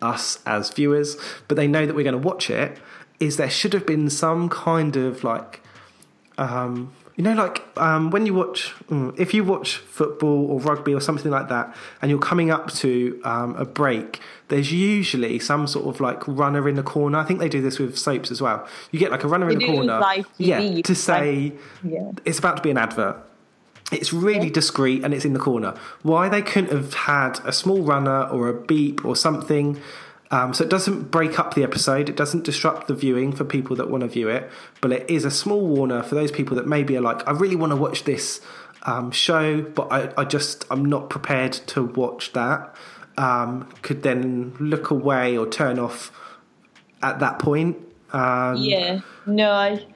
us 0.00 0.38
as 0.46 0.70
viewers, 0.70 1.16
but 1.48 1.56
they 1.56 1.66
know 1.66 1.86
that 1.86 1.94
we're 1.96 2.04
going 2.04 2.20
to 2.20 2.26
watch 2.26 2.50
it, 2.50 2.78
is 3.18 3.36
there 3.36 3.50
should 3.50 3.72
have 3.72 3.86
been 3.86 4.10
some 4.10 4.48
kind 4.48 4.96
of 4.96 5.24
like 5.24 5.60
um 6.38 6.92
you 7.16 7.22
know 7.22 7.32
like 7.34 7.62
um 7.76 8.10
when 8.10 8.26
you 8.26 8.34
watch 8.34 8.72
mm, 8.88 9.16
if 9.18 9.32
you 9.32 9.44
watch 9.44 9.76
football 9.76 10.50
or 10.50 10.60
rugby 10.60 10.92
or 10.92 11.00
something 11.00 11.30
like 11.30 11.48
that 11.48 11.74
and 12.02 12.10
you're 12.10 12.18
coming 12.20 12.50
up 12.50 12.72
to 12.72 13.20
um, 13.24 13.54
a 13.56 13.64
break 13.64 14.20
there's 14.48 14.72
usually 14.72 15.38
some 15.38 15.66
sort 15.66 15.86
of 15.86 16.00
like 16.00 16.26
runner 16.26 16.68
in 16.68 16.74
the 16.74 16.82
corner 16.82 17.16
i 17.18 17.24
think 17.24 17.38
they 17.38 17.48
do 17.48 17.62
this 17.62 17.78
with 17.78 17.96
soaps 17.96 18.30
as 18.32 18.42
well 18.42 18.66
you 18.90 18.98
get 18.98 19.10
like 19.12 19.22
a 19.22 19.28
runner 19.28 19.48
in 19.48 19.58
the 19.58 19.66
corner 19.66 19.98
live 20.00 20.26
TV, 20.38 20.76
yeah 20.76 20.82
to 20.82 20.94
say 20.94 21.52
Yeah. 21.84 22.10
it's 22.24 22.38
about 22.40 22.56
to 22.56 22.62
be 22.62 22.70
an 22.70 22.78
advert. 22.78 23.16
It's 23.92 24.12
really 24.14 24.48
discreet 24.50 25.04
and 25.04 25.12
it's 25.12 25.26
in 25.26 25.34
the 25.34 25.38
corner. 25.38 25.74
Why 26.02 26.28
they 26.30 26.40
couldn't 26.40 26.72
have 26.72 26.94
had 26.94 27.38
a 27.44 27.52
small 27.52 27.82
runner 27.82 28.24
or 28.24 28.48
a 28.48 28.54
beep 28.54 29.04
or 29.04 29.14
something, 29.14 29.78
um, 30.34 30.52
so 30.52 30.64
it 30.64 30.68
doesn't 30.68 31.12
break 31.12 31.38
up 31.38 31.54
the 31.54 31.62
episode. 31.62 32.08
It 32.08 32.16
doesn't 32.16 32.42
disrupt 32.42 32.88
the 32.88 32.94
viewing 32.94 33.30
for 33.30 33.44
people 33.44 33.76
that 33.76 33.88
want 33.88 34.00
to 34.00 34.08
view 34.08 34.28
it, 34.28 34.50
but 34.80 34.90
it 34.90 35.08
is 35.08 35.24
a 35.24 35.30
small 35.30 35.64
warner 35.64 36.02
for 36.02 36.16
those 36.16 36.32
people 36.32 36.56
that 36.56 36.66
maybe 36.66 36.96
are 36.96 37.00
like, 37.00 37.26
I 37.28 37.30
really 37.30 37.54
want 37.54 37.70
to 37.70 37.76
watch 37.76 38.02
this 38.02 38.40
um, 38.82 39.12
show, 39.12 39.62
but 39.62 39.92
I, 39.92 40.12
I 40.16 40.24
just 40.24 40.64
I'm 40.72 40.84
not 40.84 41.08
prepared 41.08 41.52
to 41.52 41.84
watch 41.84 42.32
that. 42.32 42.74
Um, 43.16 43.68
could 43.82 44.02
then 44.02 44.56
look 44.58 44.90
away 44.90 45.38
or 45.38 45.48
turn 45.48 45.78
off 45.78 46.10
at 47.00 47.20
that 47.20 47.38
point. 47.38 47.76
Um, 48.12 48.56
Yeah, 48.56 49.02
no, 49.26 49.52
I, 49.52 49.86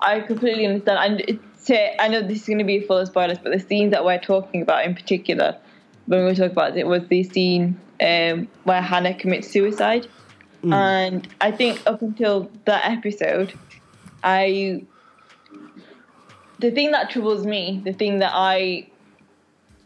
I 0.00 0.20
completely 0.20 0.66
understand. 0.66 0.98
And 0.98 1.20
it's, 1.26 1.70
I 1.98 2.08
know 2.08 2.20
this 2.20 2.42
is 2.42 2.46
going 2.46 2.58
to 2.58 2.64
be 2.64 2.80
full 2.80 2.98
of 2.98 3.08
spoilers, 3.08 3.38
but 3.38 3.52
the 3.52 3.58
scenes 3.58 3.92
that 3.92 4.04
we're 4.04 4.18
talking 4.18 4.60
about 4.60 4.84
in 4.84 4.94
particular, 4.94 5.56
when 6.04 6.26
we 6.26 6.34
talk 6.34 6.52
about 6.52 6.76
it, 6.76 6.86
was 6.86 7.08
the 7.08 7.22
scene 7.22 7.80
um, 8.00 8.48
where 8.64 8.82
Hannah 8.82 9.14
commits 9.14 9.48
suicide. 9.50 10.06
And 10.64 11.28
I 11.40 11.52
think 11.52 11.80
up 11.86 12.02
until 12.02 12.50
that 12.64 12.84
episode, 12.84 13.54
I. 14.24 14.84
The 16.58 16.72
thing 16.72 16.90
that 16.90 17.08
troubles 17.10 17.46
me, 17.46 17.80
the 17.84 17.92
thing 17.92 18.18
that 18.18 18.32
I 18.34 18.88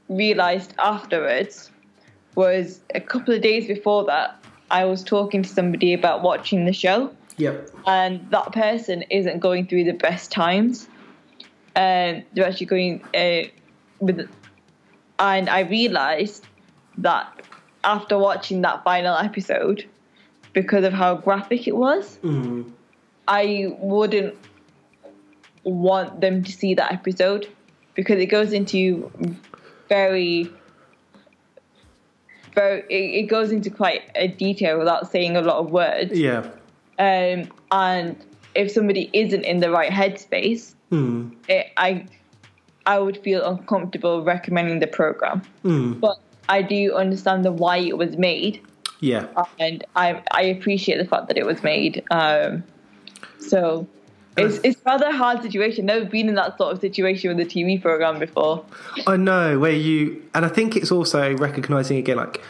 realized 0.09 0.73
afterwards, 0.79 1.71
was 2.35 2.81
a 2.95 3.01
couple 3.01 3.35
of 3.35 3.43
days 3.43 3.67
before 3.67 4.05
that, 4.07 4.43
I 4.71 4.87
was 4.87 5.05
talking 5.05 5.43
to 5.43 5.49
somebody 5.49 5.93
about 5.93 6.23
watching 6.23 6.65
the 6.65 6.73
show 6.73 7.15
Yep. 7.37 7.71
and 7.87 8.31
that 8.31 8.53
person 8.53 9.03
isn't 9.11 9.41
going 9.41 9.67
through 9.67 9.85
the 9.85 9.93
best 9.93 10.31
times. 10.31 10.89
And 11.75 12.25
they're 12.33 12.47
actually 12.47 12.67
going 12.67 13.03
uh, 13.15 13.49
with, 14.01 14.29
and 15.19 15.49
I 15.49 15.61
realised 15.61 16.47
that 16.99 17.43
after 17.85 18.19
watching 18.19 18.63
that 18.63 18.85
final 18.85 19.17
episode, 19.17 19.89
because 20.53 20.85
of 20.85 20.93
how 20.93 21.17
graphic 21.17 21.67
it 21.67 21.77
was, 21.77 22.19
mm. 22.23 22.71
I 23.29 23.75
wouldn't 23.79 24.35
want 25.65 26.21
them 26.21 26.43
to 26.43 26.53
see 26.53 26.75
that 26.75 26.93
episode 26.93 27.49
because 27.95 28.19
it 28.19 28.27
goes 28.27 28.53
into 28.53 29.11
very 29.89 30.51
very 32.55 32.81
it, 32.91 33.25
it 33.25 33.29
goes 33.29 33.53
into 33.53 33.71
quite 33.71 34.03
a 34.15 34.27
detail 34.29 34.79
without 34.79 35.11
saying 35.11 35.37
a 35.37 35.41
lot 35.41 35.59
of 35.59 35.71
words 35.71 36.19
Yeah. 36.19 36.51
um, 36.99 37.49
and 37.71 38.17
if 38.55 38.71
somebody 38.71 39.09
isn't 39.13 39.45
in 39.45 39.61
the 39.61 39.71
right 39.71 39.91
headspace, 39.91 40.75
mm. 40.91 41.35
it, 41.49 41.69
I 41.77 42.07
I 42.85 42.99
would 42.99 43.17
feel 43.19 43.45
uncomfortable 43.45 44.25
recommending 44.25 44.81
the 44.81 44.89
program. 44.89 45.43
Mm. 45.65 46.01
But 46.01 46.19
I 46.49 46.63
do 46.63 46.95
understand 46.95 47.45
the 47.45 47.53
why 47.53 47.79
it 47.79 47.97
was 47.97 48.17
made, 48.17 48.61
Yeah. 49.01 49.27
and 49.59 49.85
I 49.97 50.23
I 50.33 50.43
appreciate 50.43 50.99
the 50.99 51.05
fact 51.07 51.29
that 51.29 51.37
it 51.39 51.47
was 51.47 51.63
made. 51.63 52.03
Um, 52.11 52.65
so. 53.39 53.87
It's, 54.35 54.61
it's 54.65 54.81
a 54.81 54.85
rather 54.87 55.13
hard 55.13 55.43
situation. 55.43 55.85
Never 55.85 56.07
been 56.07 56.27
in 56.27 56.37
that 56.37 56.57
sort 56.57 56.73
of 56.73 56.81
situation 56.81 57.37
with 57.37 57.47
a 57.47 57.49
TV 57.49 57.79
program 57.83 58.19
before. 58.19 58.65
I 59.07 59.19
know 59.19 59.59
where 59.59 59.73
you, 59.73 60.23
and 60.35 60.47
I 60.47 60.49
think 60.49 60.75
it's 60.75 60.91
also 60.91 61.37
recognizing 61.37 61.99
again, 61.99 62.17
like 62.17 62.41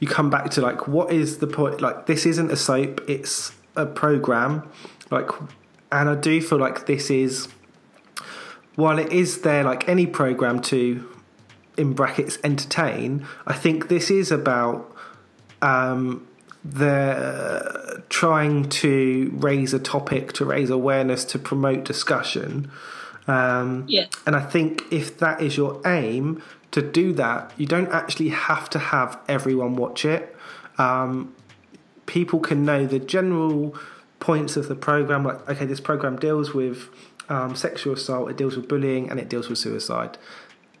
you 0.00 0.08
come 0.08 0.30
back 0.30 0.50
to 0.50 0.60
like 0.60 0.88
what 0.88 1.12
is 1.12 1.38
the 1.38 1.46
point? 1.46 1.80
Like 1.80 2.06
this 2.06 2.26
isn't 2.26 2.50
a 2.50 2.56
soap; 2.56 3.08
it's 3.08 3.52
a 3.76 3.86
program. 3.86 4.68
Like, 5.12 5.30
and 5.92 6.08
I 6.08 6.16
do 6.16 6.42
feel 6.42 6.58
like 6.58 6.86
this 6.86 7.08
is, 7.08 7.46
while 8.74 8.98
it 8.98 9.12
is 9.12 9.42
there, 9.42 9.62
like 9.62 9.88
any 9.88 10.06
program 10.08 10.60
to 10.62 11.08
in 11.78 11.92
brackets 11.92 12.38
entertain. 12.44 13.26
I 13.46 13.54
think 13.54 13.88
this 13.88 14.10
is 14.10 14.30
about 14.32 14.94
um, 15.62 16.26
the 16.64 18.02
trying 18.08 18.68
to 18.68 19.30
raise 19.34 19.72
a 19.72 19.78
topic, 19.78 20.32
to 20.34 20.44
raise 20.44 20.70
awareness, 20.70 21.24
to 21.26 21.38
promote 21.38 21.84
discussion. 21.84 22.70
Um, 23.26 23.84
Yeah. 23.86 24.06
And 24.26 24.34
I 24.34 24.40
think 24.40 24.82
if 24.90 25.18
that 25.18 25.40
is 25.40 25.56
your 25.56 25.80
aim 25.86 26.42
to 26.70 26.82
do 26.82 27.12
that, 27.14 27.52
you 27.56 27.66
don't 27.66 27.90
actually 27.90 28.30
have 28.30 28.68
to 28.70 28.78
have 28.78 29.18
everyone 29.28 29.76
watch 29.76 30.04
it. 30.04 30.34
Um, 30.78 31.34
people 32.06 32.40
can 32.40 32.64
know 32.64 32.86
the 32.86 32.98
general 32.98 33.76
points 34.20 34.56
of 34.56 34.68
the 34.68 34.74
program. 34.74 35.24
Like, 35.24 35.48
okay, 35.48 35.66
this 35.66 35.80
program 35.80 36.16
deals 36.16 36.54
with 36.54 36.88
um, 37.28 37.54
sexual 37.54 37.94
assault, 37.94 38.30
it 38.30 38.36
deals 38.36 38.56
with 38.56 38.68
bullying, 38.68 39.10
and 39.10 39.20
it 39.20 39.28
deals 39.28 39.48
with 39.48 39.58
suicide. 39.58 40.18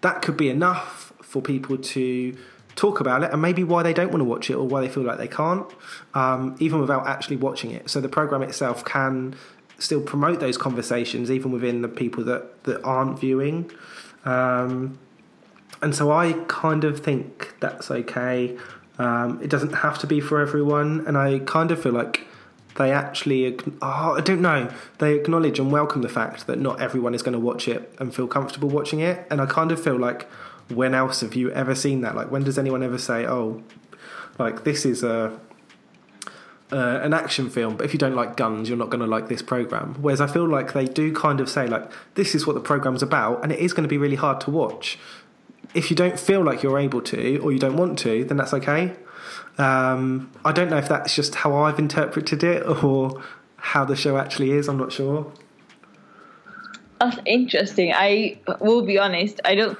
That 0.00 0.22
could 0.22 0.36
be 0.36 0.48
enough 0.48 1.12
for 1.22 1.42
people 1.42 1.76
to 1.76 2.36
talk 2.76 3.00
about 3.00 3.24
it 3.24 3.32
and 3.32 3.42
maybe 3.42 3.64
why 3.64 3.82
they 3.82 3.92
don't 3.92 4.10
want 4.10 4.20
to 4.20 4.24
watch 4.24 4.48
it 4.50 4.54
or 4.54 4.66
why 4.66 4.80
they 4.80 4.88
feel 4.88 5.02
like 5.02 5.18
they 5.18 5.28
can't, 5.28 5.66
um, 6.14 6.54
even 6.60 6.80
without 6.80 7.06
actually 7.06 7.36
watching 7.36 7.72
it. 7.72 7.90
So 7.90 8.00
the 8.00 8.08
program 8.08 8.42
itself 8.42 8.84
can 8.84 9.34
still 9.78 10.00
promote 10.00 10.40
those 10.40 10.56
conversations, 10.56 11.30
even 11.30 11.50
within 11.50 11.82
the 11.82 11.88
people 11.88 12.24
that, 12.24 12.64
that 12.64 12.82
aren't 12.84 13.18
viewing. 13.18 13.70
Um, 14.24 14.98
and 15.82 15.94
so 15.94 16.10
I 16.10 16.32
kind 16.48 16.84
of 16.84 17.00
think 17.00 17.54
that's 17.60 17.90
okay. 17.90 18.56
Um, 18.98 19.40
it 19.42 19.50
doesn't 19.50 19.74
have 19.74 19.98
to 20.00 20.06
be 20.06 20.20
for 20.20 20.40
everyone, 20.40 21.04
and 21.06 21.16
I 21.16 21.38
kind 21.40 21.70
of 21.70 21.80
feel 21.80 21.92
like 21.92 22.26
they 22.78 22.92
actually, 22.92 23.58
oh, 23.82 24.14
I 24.16 24.20
don't 24.20 24.40
know, 24.40 24.72
they 24.98 25.14
acknowledge 25.14 25.58
and 25.58 25.70
welcome 25.70 26.02
the 26.02 26.08
fact 26.08 26.46
that 26.46 26.58
not 26.58 26.80
everyone 26.80 27.14
is 27.14 27.22
going 27.22 27.34
to 27.34 27.38
watch 27.38 27.68
it 27.68 27.94
and 27.98 28.14
feel 28.14 28.26
comfortable 28.26 28.68
watching 28.68 29.00
it. 29.00 29.26
And 29.30 29.40
I 29.40 29.46
kind 29.46 29.70
of 29.70 29.82
feel 29.82 29.98
like, 29.98 30.28
when 30.68 30.94
else 30.94 31.20
have 31.20 31.34
you 31.34 31.50
ever 31.50 31.74
seen 31.74 32.02
that? 32.02 32.14
Like, 32.14 32.30
when 32.30 32.44
does 32.44 32.58
anyone 32.58 32.82
ever 32.82 32.98
say, 32.98 33.26
oh, 33.26 33.62
like 34.38 34.64
this 34.64 34.84
is 34.86 35.02
a 35.02 35.38
uh, 36.70 37.00
an 37.02 37.14
action 37.14 37.48
film, 37.48 37.76
but 37.78 37.86
if 37.86 37.94
you 37.94 37.98
don't 37.98 38.14
like 38.14 38.36
guns, 38.36 38.68
you're 38.68 38.76
not 38.76 38.90
going 38.90 39.00
to 39.00 39.06
like 39.06 39.28
this 39.28 39.40
program. 39.40 39.94
Whereas 40.02 40.20
I 40.20 40.26
feel 40.26 40.46
like 40.46 40.74
they 40.74 40.84
do 40.84 41.14
kind 41.14 41.40
of 41.40 41.48
say 41.48 41.66
like 41.66 41.90
this 42.14 42.34
is 42.34 42.46
what 42.46 42.52
the 42.52 42.60
program's 42.60 43.02
about, 43.02 43.42
and 43.42 43.50
it 43.50 43.58
is 43.58 43.72
going 43.72 43.84
to 43.84 43.88
be 43.88 43.98
really 43.98 44.16
hard 44.16 44.40
to 44.42 44.50
watch. 44.50 44.98
If 45.74 45.90
you 45.90 45.96
don't 45.96 46.18
feel 46.20 46.42
like 46.42 46.62
you're 46.62 46.78
able 46.78 47.02
to, 47.02 47.38
or 47.38 47.52
you 47.52 47.58
don't 47.58 47.76
want 47.76 47.98
to, 48.00 48.24
then 48.24 48.36
that's 48.36 48.54
okay. 48.54 48.94
Um, 49.58 50.30
I 50.44 50.52
don't 50.52 50.70
know 50.70 50.78
if 50.78 50.88
that's 50.88 51.14
just 51.14 51.34
how 51.34 51.54
I've 51.56 51.78
interpreted 51.78 52.44
it 52.44 52.64
or 52.84 53.22
how 53.56 53.84
the 53.84 53.96
show 53.96 54.16
actually 54.16 54.52
is. 54.52 54.68
I'm 54.68 54.78
not 54.78 54.92
sure. 54.92 55.32
That's 57.00 57.18
interesting. 57.26 57.92
I 57.94 58.38
will 58.60 58.82
be 58.82 58.98
honest. 58.98 59.40
I 59.44 59.54
don't. 59.54 59.78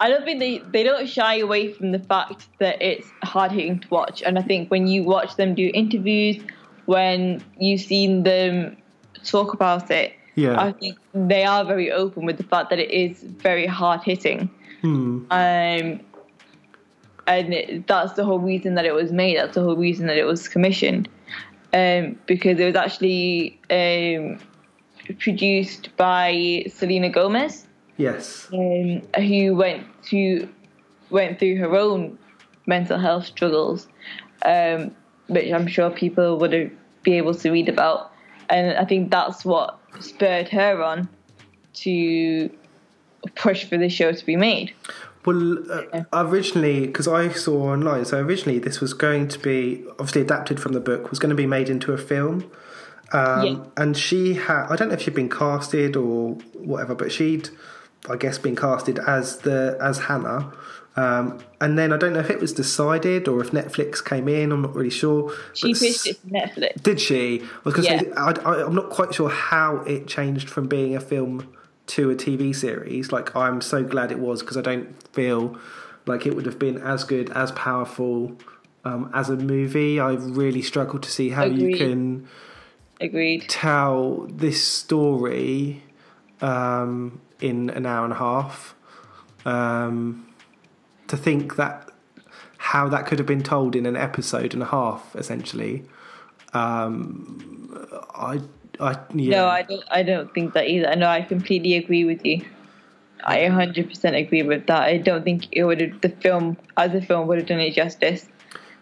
I 0.00 0.08
don't 0.08 0.24
think 0.24 0.38
they, 0.38 0.58
they 0.58 0.84
don't 0.84 1.08
shy 1.08 1.38
away 1.38 1.72
from 1.72 1.90
the 1.90 1.98
fact 1.98 2.46
that 2.60 2.80
it's 2.80 3.08
hard 3.24 3.50
hitting 3.50 3.80
to 3.80 3.88
watch. 3.88 4.22
And 4.22 4.38
I 4.38 4.42
think 4.42 4.70
when 4.70 4.86
you 4.86 5.02
watch 5.02 5.34
them 5.34 5.56
do 5.56 5.72
interviews, 5.74 6.40
when 6.86 7.42
you've 7.58 7.80
seen 7.80 8.22
them 8.22 8.76
talk 9.24 9.54
about 9.54 9.90
it, 9.90 10.12
Yeah. 10.36 10.60
I 10.60 10.70
think 10.70 10.98
they 11.14 11.42
are 11.44 11.64
very 11.64 11.90
open 11.90 12.26
with 12.26 12.36
the 12.36 12.44
fact 12.44 12.70
that 12.70 12.78
it 12.78 12.92
is 12.92 13.20
very 13.24 13.66
hard 13.66 14.02
hitting. 14.04 14.48
Hmm. 14.82 15.24
Um, 15.32 16.00
and 17.28 17.52
it, 17.52 17.86
that's 17.86 18.14
the 18.14 18.24
whole 18.24 18.38
reason 18.38 18.74
that 18.74 18.86
it 18.86 18.94
was 18.94 19.12
made. 19.12 19.36
That's 19.36 19.54
the 19.54 19.62
whole 19.62 19.76
reason 19.76 20.06
that 20.06 20.16
it 20.16 20.24
was 20.24 20.48
commissioned. 20.48 21.08
Um, 21.74 22.18
because 22.26 22.58
it 22.58 22.64
was 22.64 22.74
actually 22.74 23.60
um, 23.70 24.38
produced 25.18 25.94
by 25.98 26.64
Selena 26.68 27.10
Gomez 27.10 27.68
Yes. 27.98 28.48
um, 28.54 29.02
who 29.22 29.54
went 29.54 29.86
to 30.04 30.48
went 31.10 31.38
through 31.38 31.56
her 31.56 31.76
own 31.76 32.18
mental 32.66 32.98
health 32.98 33.26
struggles, 33.26 33.86
um, 34.46 34.94
which 35.26 35.52
I'm 35.52 35.66
sure 35.66 35.90
people 35.90 36.38
would 36.38 36.76
be 37.02 37.12
able 37.14 37.34
to 37.34 37.50
read 37.50 37.68
about, 37.68 38.12
and 38.48 38.78
I 38.78 38.86
think 38.86 39.10
that's 39.10 39.44
what 39.44 39.78
spurred 40.00 40.48
her 40.48 40.82
on 40.82 41.08
to 41.74 42.50
push 43.34 43.64
for 43.64 43.76
the 43.76 43.90
show 43.90 44.12
to 44.12 44.24
be 44.24 44.36
made. 44.36 44.72
Well, 45.28 45.58
uh, 45.92 46.04
originally, 46.12 46.86
because 46.86 47.06
I 47.06 47.28
saw 47.30 47.72
online, 47.72 48.04
so 48.06 48.18
originally 48.18 48.58
this 48.58 48.80
was 48.80 48.94
going 48.94 49.28
to 49.28 49.38
be 49.38 49.84
obviously 49.90 50.22
adapted 50.22 50.58
from 50.58 50.72
the 50.72 50.80
book, 50.80 51.10
was 51.10 51.18
going 51.18 51.30
to 51.30 51.36
be 51.36 51.46
made 51.46 51.68
into 51.68 51.92
a 51.92 51.98
film. 51.98 52.50
Um, 53.12 53.44
Yeah. 53.46 53.64
And 53.76 53.96
she 53.96 54.34
had, 54.34 54.66
I 54.70 54.76
don't 54.76 54.88
know 54.88 54.94
if 54.94 55.02
she'd 55.02 55.14
been 55.14 55.28
casted 55.28 55.96
or 55.96 56.34
whatever, 56.54 56.94
but 56.94 57.12
she'd, 57.12 57.50
I 58.08 58.16
guess, 58.16 58.38
been 58.38 58.56
casted 58.56 58.98
as 59.00 59.38
the 59.38 59.76
as 59.80 59.98
Hannah. 59.98 60.52
Um, 60.96 61.38
and 61.60 61.78
then 61.78 61.92
I 61.92 61.96
don't 61.96 62.12
know 62.12 62.20
if 62.20 62.30
it 62.30 62.40
was 62.40 62.52
decided 62.52 63.28
or 63.28 63.40
if 63.40 63.50
Netflix 63.52 64.04
came 64.04 64.28
in. 64.28 64.50
I'm 64.50 64.62
not 64.62 64.74
really 64.74 64.90
sure. 64.90 65.32
She 65.54 65.72
pitched 65.72 66.06
it 66.06 66.20
to 66.22 66.26
Netflix. 66.28 66.82
did 66.82 67.00
she? 67.00 67.40
I 67.42 67.46
was 67.64 67.74
going 67.74 67.86
to 67.88 67.98
say, 67.98 68.08
Yeah. 68.08 68.24
I, 68.24 68.30
I, 68.50 68.66
I'm 68.66 68.74
not 68.74 68.90
quite 68.90 69.14
sure 69.14 69.28
how 69.28 69.76
it 69.86 70.08
changed 70.08 70.50
from 70.50 70.66
being 70.66 70.96
a 70.96 71.00
film 71.00 71.46
to 71.88 72.10
a 72.10 72.14
TV 72.14 72.54
series. 72.54 73.12
Like, 73.12 73.34
I'm 73.34 73.60
so 73.60 73.82
glad 73.82 74.12
it 74.12 74.18
was 74.18 74.40
because 74.40 74.56
I 74.56 74.62
don't 74.62 74.94
feel 75.12 75.58
like 76.06 76.26
it 76.26 76.34
would 76.34 76.46
have 76.46 76.58
been 76.58 76.78
as 76.78 77.04
good, 77.04 77.30
as 77.30 77.52
powerful 77.52 78.36
um, 78.84 79.10
as 79.14 79.28
a 79.28 79.36
movie. 79.36 80.00
I 80.00 80.12
really 80.12 80.62
struggle 80.62 80.98
to 80.98 81.10
see 81.10 81.30
how 81.30 81.44
you 81.44 81.76
can 81.76 82.28
Agreed. 83.00 83.48
tell 83.48 84.26
this 84.30 84.64
story 84.64 85.82
um, 86.40 87.20
in 87.40 87.70
an 87.70 87.86
hour 87.86 88.04
and 88.04 88.12
a 88.12 88.16
half. 88.16 88.74
Um, 89.44 90.26
to 91.06 91.16
think 91.16 91.56
that 91.56 91.90
how 92.58 92.88
that 92.88 93.06
could 93.06 93.18
have 93.18 93.26
been 93.26 93.42
told 93.42 93.74
in 93.74 93.86
an 93.86 93.96
episode 93.96 94.52
and 94.52 94.62
a 94.62 94.66
half, 94.66 95.16
essentially. 95.16 95.84
Um, 96.52 97.86
I, 98.14 98.40
I, 98.80 98.96
yeah. 99.14 99.36
No, 99.36 99.48
I 99.48 99.62
don't. 99.62 99.84
I 99.90 100.02
don't 100.02 100.32
think 100.32 100.54
that 100.54 100.68
either. 100.68 100.94
No, 100.96 101.08
I 101.08 101.22
completely 101.22 101.74
agree 101.74 102.04
with 102.04 102.24
you. 102.24 102.44
I 103.24 103.38
100% 103.38 104.16
agree 104.16 104.42
with 104.42 104.66
that. 104.66 104.82
I 104.82 104.98
don't 104.98 105.24
think 105.24 105.48
it 105.52 105.64
would 105.64 105.80
have 105.80 106.00
the 106.00 106.08
film 106.08 106.56
as 106.76 106.94
a 106.94 107.02
film 107.02 107.26
would 107.28 107.38
have 107.38 107.48
done 107.48 107.60
it 107.60 107.74
justice. 107.74 108.28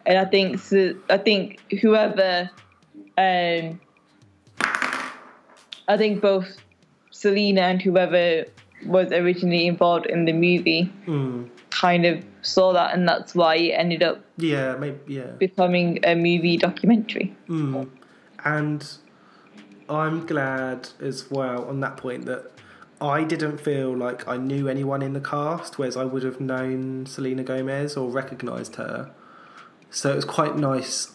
And 0.04 0.18
I 0.18 0.24
think 0.24 0.58
so, 0.58 0.94
I 1.10 1.18
think 1.18 1.60
whoever 1.80 2.50
um 3.18 3.80
I 5.88 5.96
think 5.96 6.20
both 6.20 6.58
Selena 7.10 7.62
and 7.62 7.80
whoever 7.80 8.44
was 8.84 9.10
originally 9.10 9.66
involved 9.66 10.06
in 10.06 10.26
the 10.26 10.32
movie 10.32 10.92
Mm, 11.06 11.48
kind 11.70 12.04
of 12.04 12.22
saw 12.42 12.72
that 12.72 12.94
and 12.94 13.08
that's 13.08 13.34
why 13.34 13.56
it 13.56 13.70
ended 13.72 14.02
up 14.02 14.20
yeah, 14.36 14.76
maybe, 14.76 14.98
yeah. 15.06 15.30
becoming 15.38 15.98
a 16.04 16.14
movie 16.14 16.56
documentary. 16.56 17.34
Mm. 17.48 17.88
And 18.44 18.86
I'm 19.88 20.26
glad 20.26 20.88
as 21.00 21.30
well 21.30 21.64
on 21.66 21.80
that 21.80 21.96
point 21.96 22.26
that 22.26 22.50
I 23.00 23.24
didn't 23.24 23.58
feel 23.58 23.94
like 23.96 24.26
I 24.26 24.36
knew 24.36 24.68
anyone 24.68 25.02
in 25.02 25.12
the 25.12 25.20
cast, 25.20 25.78
whereas 25.78 25.96
I 25.96 26.04
would 26.04 26.22
have 26.22 26.40
known 26.40 27.06
Selena 27.06 27.44
Gomez 27.44 27.96
or 27.96 28.10
recognised 28.10 28.76
her. 28.76 29.10
So 29.90 30.12
it 30.12 30.16
was 30.16 30.24
quite 30.24 30.56
nice 30.56 31.12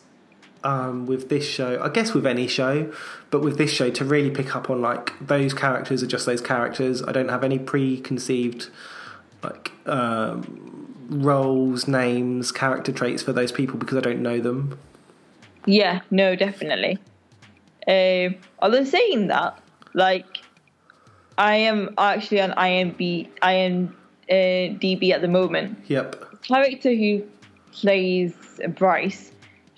um, 0.64 1.06
with 1.08 1.30
this 1.30 1.48
show, 1.48 1.82
I 1.82 1.90
guess 1.90 2.14
with 2.14 2.26
any 2.26 2.48
show, 2.48 2.92
but 3.32 3.42
with 3.42 3.58
this 3.58 3.72
show 3.72 3.90
to 3.90 4.06
really 4.06 4.30
pick 4.30 4.56
up 4.56 4.70
on 4.70 4.82
like 4.82 5.14
those 5.20 5.54
characters 5.54 6.04
are 6.04 6.08
just 6.08 6.26
those 6.26 6.42
characters. 6.42 7.02
I 7.02 7.12
don't 7.12 7.30
have 7.30 7.44
any 7.44 7.58
preconceived 7.58 8.70
like 9.44 9.72
um, 9.88 11.10
roles, 11.10 11.88
names, 11.88 12.52
character 12.52 12.92
traits 12.92 13.24
for 13.24 13.34
those 13.34 13.52
people 13.52 13.78
because 13.78 13.98
I 13.98 14.02
don't 14.02 14.22
know 14.22 14.40
them. 14.40 14.78
Yeah, 15.66 16.02
no, 16.12 16.36
definitely. 16.36 17.00
Um, 17.88 18.36
although 18.60 18.84
saying 18.84 19.28
that, 19.28 19.60
like, 19.94 20.26
I 21.38 21.56
am 21.56 21.94
actually 21.98 22.42
on 22.42 22.52
IMB, 22.52 23.30
IMDb 24.30 25.12
at 25.12 25.22
the 25.22 25.28
moment. 25.28 25.80
Yep. 25.88 26.42
Character 26.44 26.94
who 26.94 27.24
plays 27.72 28.34
Bryce, 28.76 29.32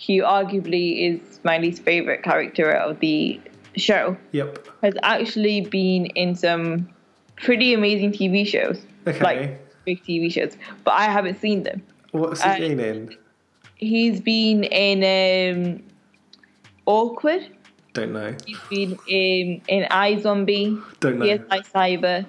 who 0.05 0.21
arguably 0.23 1.13
is 1.15 1.39
my 1.43 1.57
least 1.57 1.83
favorite 1.83 2.23
character 2.23 2.71
of 2.71 2.99
the 2.99 3.39
show, 3.77 4.17
Yep. 4.31 4.67
has 4.81 4.93
actually 5.03 5.61
been 5.61 6.07
in 6.07 6.35
some 6.35 6.89
pretty 7.37 7.73
amazing 7.73 8.11
TV 8.11 8.45
shows, 8.45 8.85
Okay. 9.07 9.19
like 9.23 9.85
big 9.85 10.03
TV 10.03 10.31
shows, 10.31 10.55
but 10.83 10.91
I 10.91 11.05
haven't 11.05 11.39
seen 11.39 11.63
them. 11.63 11.81
What's 12.11 12.41
he 12.43 12.49
uh, 12.49 12.57
been 12.59 12.79
in? 12.79 13.15
He's 13.75 14.21
been 14.21 14.63
in 14.65 15.03
um, 15.77 15.83
Awkward. 16.85 17.47
Don't 17.93 18.11
know. 18.13 18.35
He's 18.45 18.59
been 18.69 18.99
in 19.07 19.61
in 19.67 19.83
iZombie. 19.89 20.81
Don't 20.99 21.19
know. 21.19 21.25
CSI 21.25 21.71
Cyber. 21.71 22.25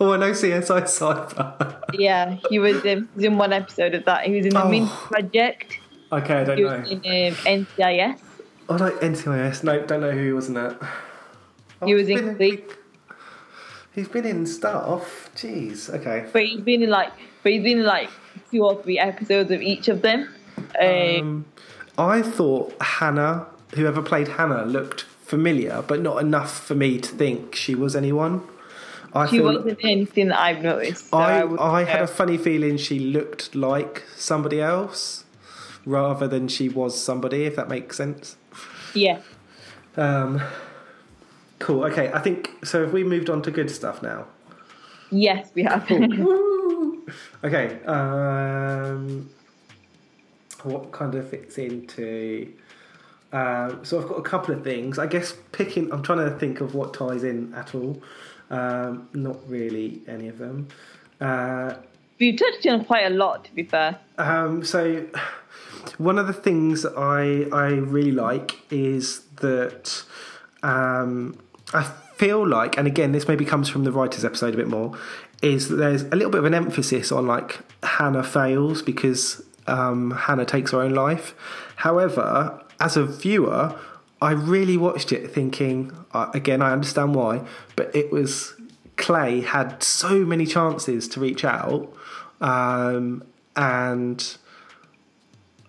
Oh, 0.00 0.12
I 0.12 0.16
know 0.16 0.30
CSI 0.32 0.82
Cyber. 0.82 1.74
Yeah, 1.94 2.36
he 2.50 2.58
was, 2.58 2.76
um, 2.76 2.82
he 2.84 3.06
was 3.16 3.24
in 3.24 3.38
one 3.38 3.52
episode 3.52 3.94
of 3.94 4.04
that. 4.04 4.26
He 4.26 4.36
was 4.36 4.44
in 4.46 4.52
the 4.54 4.62
Oh. 4.62 4.68
Min 4.68 4.86
Project. 4.86 5.78
okay, 6.12 6.34
I 6.42 6.44
don't 6.44 6.58
He 6.58 6.64
know. 6.64 6.78
was 6.80 6.90
in 6.90 6.98
um, 6.98 7.64
NCIS. 7.78 8.20
Oh, 8.68 8.76
like 8.76 8.94
NCIS. 9.00 9.64
No, 9.64 9.80
don't 9.86 10.00
know 10.02 10.10
who 10.10 10.24
he 10.26 10.32
was 10.32 10.48
in 10.48 10.54
that. 10.54 10.76
Oh, 11.80 11.86
He 11.86 11.94
was 11.94 12.08
in 12.10 12.16
been 12.18 12.36
Glee. 12.36 12.64
He's 13.94 14.06
been 14.08 14.26
in 14.26 14.44
stuff. 14.46 15.30
Jeez. 15.34 15.88
Okay. 15.92 16.26
But 16.32 16.44
he's 16.44 16.60
been 16.60 16.82
in 16.82 16.90
like, 16.90 17.08
but 17.42 17.44
but 17.44 17.52
he's 17.52 17.62
been 17.62 17.78
in, 17.78 17.84
like 17.86 18.10
two 18.50 18.62
or 18.64 18.80
three 18.82 18.98
episodes 18.98 19.50
of 19.50 19.62
each 19.62 19.88
of 19.88 20.02
them. 20.02 20.28
Um, 20.80 21.46
I 21.96 22.20
thought 22.22 22.74
Hannah, 22.80 23.46
whoever 23.74 24.02
played 24.02 24.28
Hannah, 24.28 24.64
looked 24.64 25.02
familiar, 25.02 25.82
but 25.86 26.00
not 26.00 26.22
enough 26.22 26.58
for 26.64 26.74
me 26.74 26.98
to 26.98 27.08
think 27.14 27.54
she 27.54 27.74
was 27.74 27.94
anyone. 27.94 28.42
I 29.14 29.26
she 29.26 29.38
feel- 29.38 29.44
wasn't 29.46 29.78
anything 29.84 30.28
that 30.28 30.40
I've 30.40 30.62
noticed. 30.62 31.10
so 31.10 31.16
I, 31.16 31.44
would- 31.44 31.58
I 31.60 31.84
had 31.84 32.02
a 32.02 32.06
funny 32.06 32.36
feeling 32.38 32.76
she 32.76 32.98
looked 32.98 33.54
like 33.54 34.04
somebody 34.16 34.60
else 34.60 35.24
rather 35.86 36.28
than 36.28 36.48
she 36.48 36.68
was 36.68 37.00
somebody, 37.02 37.44
if 37.44 37.56
that 37.56 37.68
makes 37.68 37.96
sense. 37.96 38.36
yeah. 38.94 39.20
Um, 39.96 40.40
cool. 41.58 41.84
Okay, 41.86 42.12
I 42.12 42.20
think 42.20 42.50
so. 42.64 42.84
If 42.84 42.92
we 42.92 43.02
moved 43.02 43.28
on 43.28 43.42
to 43.42 43.50
good 43.50 43.68
stuff 43.70 44.00
now. 44.02 44.26
Yes, 45.10 45.50
we 45.54 45.62
have. 45.64 45.88
Okay. 47.42 47.82
Um, 47.86 49.30
what 50.62 50.92
kind 50.92 51.14
of 51.14 51.28
fits 51.30 51.56
into? 51.56 52.52
Um, 53.32 53.84
so 53.84 54.00
I've 54.00 54.08
got 54.08 54.18
a 54.18 54.22
couple 54.22 54.54
of 54.54 54.64
things. 54.64 54.98
I 54.98 55.06
guess 55.06 55.34
picking. 55.52 55.92
I'm 55.92 56.02
trying 56.02 56.28
to 56.30 56.38
think 56.38 56.60
of 56.60 56.74
what 56.74 56.94
ties 56.94 57.24
in 57.24 57.52
at 57.54 57.74
all. 57.74 58.02
Um, 58.50 59.08
not 59.12 59.36
really 59.48 60.02
any 60.08 60.28
of 60.28 60.38
them. 60.38 60.68
Uh, 61.20 61.74
We've 62.18 62.36
touched 62.36 62.66
on 62.66 62.84
quite 62.84 63.06
a 63.06 63.10
lot, 63.10 63.44
to 63.44 63.54
be 63.54 63.62
fair. 63.62 63.98
Um, 64.16 64.64
so, 64.64 65.06
one 65.98 66.18
of 66.18 66.26
the 66.26 66.32
things 66.32 66.84
I 66.84 67.46
I 67.52 67.68
really 67.68 68.12
like 68.12 68.60
is 68.72 69.20
that 69.36 70.02
um, 70.62 71.38
I 71.72 71.84
feel 72.16 72.46
like, 72.46 72.76
and 72.76 72.86
again, 72.86 73.12
this 73.12 73.28
maybe 73.28 73.44
comes 73.44 73.68
from 73.68 73.84
the 73.84 73.92
writers' 73.92 74.24
episode 74.24 74.54
a 74.54 74.56
bit 74.56 74.68
more, 74.68 74.96
is 75.42 75.68
that 75.68 75.76
there's 75.76 76.02
a 76.02 76.16
little 76.16 76.30
bit 76.30 76.38
of 76.38 76.44
an 76.44 76.54
emphasis 76.54 77.12
on 77.12 77.26
like 77.26 77.60
Hannah 77.82 78.24
fails 78.24 78.82
because 78.82 79.42
um, 79.68 80.10
Hannah 80.10 80.44
takes 80.44 80.72
her 80.72 80.80
own 80.80 80.94
life. 80.94 81.34
However, 81.76 82.60
as 82.80 82.96
a 82.96 83.04
viewer, 83.04 83.78
I 84.20 84.32
really 84.32 84.76
watched 84.76 85.12
it 85.12 85.30
thinking, 85.30 85.92
uh, 86.12 86.30
again, 86.34 86.62
I 86.62 86.72
understand 86.72 87.14
why, 87.14 87.46
but 87.76 87.94
it 87.94 88.10
was 88.10 88.54
Clay 88.96 89.40
had 89.40 89.82
so 89.82 90.24
many 90.24 90.44
chances 90.44 91.08
to 91.08 91.20
reach 91.20 91.44
out, 91.44 91.92
um, 92.40 93.22
and 93.54 94.36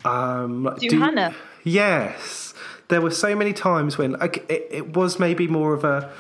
um, 0.03 0.64
like, 0.64 0.80
To 0.80 0.97
Hannah? 0.97 1.36
Yes, 1.64 2.53
there 2.88 3.01
were 3.01 3.12
so 3.12 3.36
many 3.36 3.53
times 3.53 3.97
when 3.97 4.14
like, 4.14 4.49
it, 4.49 4.68
it 4.72 4.95
was 4.95 5.20
maybe 5.20 5.47
more 5.47 5.74
of 5.74 5.84
a. 5.84 6.12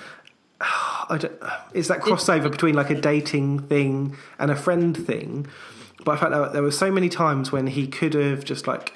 I 0.61 1.17
don't, 1.17 1.33
is 1.73 1.87
that 1.87 2.01
crossover 2.01 2.51
between 2.51 2.75
like 2.75 2.89
a 2.91 2.99
dating 2.99 3.61
thing 3.61 4.15
and 4.37 4.51
a 4.51 4.55
friend 4.55 4.95
thing? 4.95 5.47
But 6.05 6.11
I 6.11 6.17
felt 6.17 6.31
like 6.31 6.51
there 6.51 6.61
were 6.61 6.71
so 6.71 6.91
many 6.91 7.09
times 7.09 7.51
when 7.51 7.67
he 7.67 7.87
could 7.87 8.13
have 8.13 8.45
just 8.45 8.67
like 8.67 8.93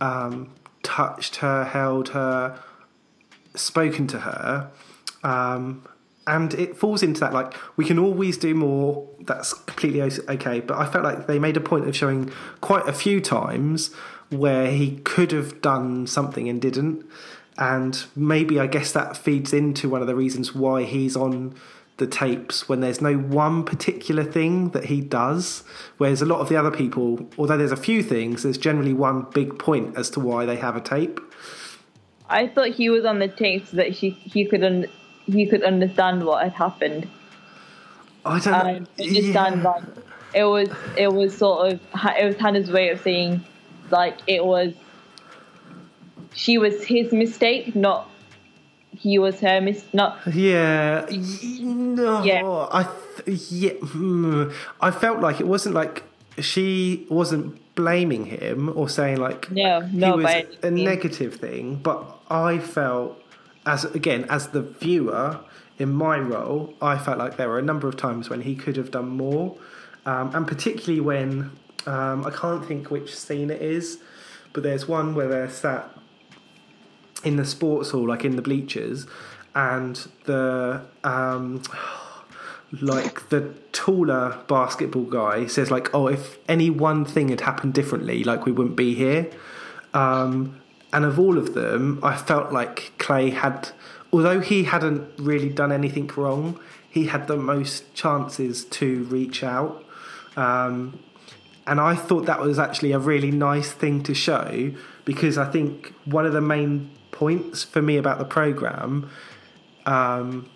um, 0.00 0.50
touched 0.82 1.36
her, 1.36 1.64
held 1.64 2.10
her, 2.10 2.58
spoken 3.54 4.06
to 4.08 4.20
her, 4.20 4.70
um, 5.22 5.86
and 6.26 6.54
it 6.54 6.76
falls 6.76 7.02
into 7.02 7.20
that 7.20 7.32
like 7.32 7.54
we 7.76 7.84
can 7.84 7.98
always 7.98 8.36
do 8.36 8.54
more. 8.54 9.08
That's 9.20 9.52
completely 9.52 10.02
okay. 10.02 10.60
But 10.60 10.78
I 10.78 10.86
felt 10.86 11.04
like 11.04 11.26
they 11.26 11.38
made 11.38 11.56
a 11.56 11.60
point 11.60 11.88
of 11.88 11.96
showing 11.96 12.30
quite 12.60 12.88
a 12.88 12.92
few 12.92 13.20
times 13.20 13.92
where 14.30 14.70
he 14.70 14.98
could 14.98 15.32
have 15.32 15.60
done 15.60 16.06
something 16.06 16.48
and 16.48 16.60
didn't, 16.60 17.04
and 17.58 18.04
maybe 18.14 18.60
I 18.60 18.66
guess 18.66 18.92
that 18.92 19.16
feeds 19.16 19.52
into 19.52 19.88
one 19.88 20.00
of 20.00 20.06
the 20.06 20.14
reasons 20.14 20.54
why 20.54 20.84
he's 20.84 21.16
on 21.16 21.54
the 22.00 22.06
tapes 22.06 22.68
when 22.68 22.80
there's 22.80 23.00
no 23.00 23.14
one 23.14 23.62
particular 23.64 24.24
thing 24.24 24.70
that 24.70 24.86
he 24.86 25.00
does 25.00 25.62
whereas 25.98 26.20
a 26.20 26.26
lot 26.26 26.40
of 26.40 26.48
the 26.48 26.56
other 26.56 26.70
people 26.72 27.28
although 27.38 27.56
there's 27.56 27.70
a 27.70 27.76
few 27.76 28.02
things 28.02 28.42
there's 28.42 28.58
generally 28.58 28.92
one 28.92 29.22
big 29.32 29.56
point 29.58 29.96
as 29.96 30.10
to 30.10 30.18
why 30.18 30.44
they 30.44 30.56
have 30.56 30.74
a 30.74 30.80
tape 30.80 31.20
I 32.28 32.46
thought 32.46 32.68
he 32.68 32.90
was 32.90 33.04
on 33.04 33.18
the 33.18 33.28
tape 33.28 33.66
so 33.68 33.76
that 33.76 33.88
he 33.90 34.10
he 34.10 34.44
could 34.44 34.64
un- 34.64 34.86
he 35.26 35.46
could 35.46 35.62
understand 35.62 36.24
what 36.24 36.42
had 36.42 36.52
happened. 36.52 37.08
i 38.24 38.38
don't 38.40 38.52
know 38.52 38.76
um, 38.78 38.88
understand 38.98 39.62
Yeah. 39.62 39.70
like 39.70 39.82
it 40.34 40.44
was 40.44 40.68
it 40.96 41.12
was 41.12 41.36
sort 41.36 41.72
of 41.72 41.80
it 42.18 42.24
was 42.24 42.36
Hannah's 42.36 42.70
way 42.70 42.90
of 42.90 43.00
saying 43.00 43.44
like 43.90 44.18
it 44.26 44.44
was 44.44 44.72
she 46.32 46.58
was 46.58 46.84
his 46.84 47.12
mistake, 47.12 47.74
not 47.74 48.08
he 49.00 49.18
was 49.18 49.40
her 49.40 49.60
mis 49.60 49.84
not 49.92 50.18
Yeah, 50.32 51.06
no, 51.60 52.22
Yeah. 52.22 52.42
I 52.70 52.86
th- 53.24 53.50
yeah, 53.50 53.72
hmm. 53.72 54.50
I 54.80 54.90
felt 54.90 55.20
like 55.20 55.40
it 55.40 55.46
wasn't 55.46 55.74
like 55.74 56.04
she 56.38 57.06
wasn't 57.08 57.58
blaming 57.74 58.26
him 58.26 58.72
or 58.76 58.88
saying 58.88 59.16
like 59.18 59.50
No, 59.50 59.80
he 59.80 59.96
no, 59.96 60.16
was 60.16 60.44
a 60.62 60.70
negative 60.70 61.36
thing, 61.36 61.76
but 61.82 62.04
I 62.30 62.58
felt 62.58 63.20
as 63.66 63.84
again 63.84 64.26
as 64.28 64.48
the 64.48 64.62
viewer 64.62 65.40
in 65.78 65.90
my 65.92 66.18
role, 66.18 66.74
I 66.82 66.98
felt 66.98 67.16
like 67.18 67.38
there 67.38 67.48
were 67.48 67.58
a 67.58 67.62
number 67.62 67.88
of 67.88 67.96
times 67.96 68.28
when 68.28 68.42
he 68.42 68.54
could 68.54 68.76
have 68.76 68.90
done 68.90 69.08
more, 69.08 69.56
um, 70.04 70.34
and 70.34 70.46
particularly 70.46 71.00
when 71.00 71.52
um, 71.86 72.26
I 72.26 72.30
can't 72.30 72.64
think 72.66 72.90
which 72.90 73.16
scene 73.16 73.48
it 73.50 73.62
is, 73.62 73.98
but 74.52 74.62
there's 74.62 74.86
one 74.86 75.14
where 75.14 75.26
they're 75.28 75.48
sat 75.48 75.88
in 77.24 77.36
the 77.36 77.44
sports 77.44 77.90
hall, 77.90 78.08
like 78.08 78.24
in 78.24 78.36
the 78.36 78.42
bleachers, 78.42 79.06
and 79.54 80.08
the 80.24 80.82
um, 81.04 81.62
like 82.80 83.28
the 83.30 83.52
taller 83.72 84.38
basketball 84.46 85.04
guy 85.04 85.46
says 85.46 85.70
like, 85.70 85.94
"Oh, 85.94 86.06
if 86.06 86.38
any 86.48 86.70
one 86.70 87.04
thing 87.04 87.28
had 87.28 87.42
happened 87.42 87.74
differently, 87.74 88.24
like 88.24 88.46
we 88.46 88.52
wouldn't 88.52 88.76
be 88.76 88.94
here." 88.94 89.30
Um, 89.92 90.60
and 90.92 91.04
of 91.04 91.18
all 91.18 91.38
of 91.38 91.54
them, 91.54 92.00
I 92.02 92.16
felt 92.16 92.52
like 92.52 92.92
Clay 92.98 93.30
had, 93.30 93.70
although 94.12 94.40
he 94.40 94.64
hadn't 94.64 95.08
really 95.18 95.48
done 95.48 95.72
anything 95.72 96.08
wrong, 96.16 96.58
he 96.88 97.06
had 97.06 97.28
the 97.28 97.36
most 97.36 97.94
chances 97.94 98.64
to 98.66 99.04
reach 99.04 99.44
out. 99.44 99.84
Um, 100.36 100.98
and 101.66 101.80
I 101.80 101.94
thought 101.94 102.26
that 102.26 102.40
was 102.40 102.58
actually 102.58 102.92
a 102.92 102.98
really 102.98 103.30
nice 103.30 103.70
thing 103.70 104.02
to 104.04 104.14
show 104.14 104.72
because 105.04 105.38
I 105.38 105.44
think 105.50 105.94
one 106.04 106.26
of 106.26 106.32
the 106.32 106.40
main 106.40 106.90
points 107.20 107.62
for 107.62 107.82
me 107.82 107.98
about 107.98 108.18
the 108.18 108.24
program 108.24 109.10
um, 109.84 110.48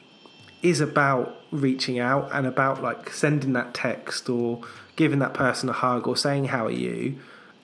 is 0.63 0.81
about 0.81 1.37
reaching 1.51 1.99
out 1.99 2.29
and 2.33 2.47
about 2.47 2.83
like 2.83 3.11
sending 3.11 3.53
that 3.53 3.75
text 3.75 4.29
or 4.31 4.63
giving 4.97 5.19
that 5.19 5.35
person 5.35 5.69
a 5.69 5.73
hug 5.73 6.09
or 6.09 6.17
saying 6.17 6.47
how 6.47 6.65
are 6.67 6.79
you? 6.89 7.19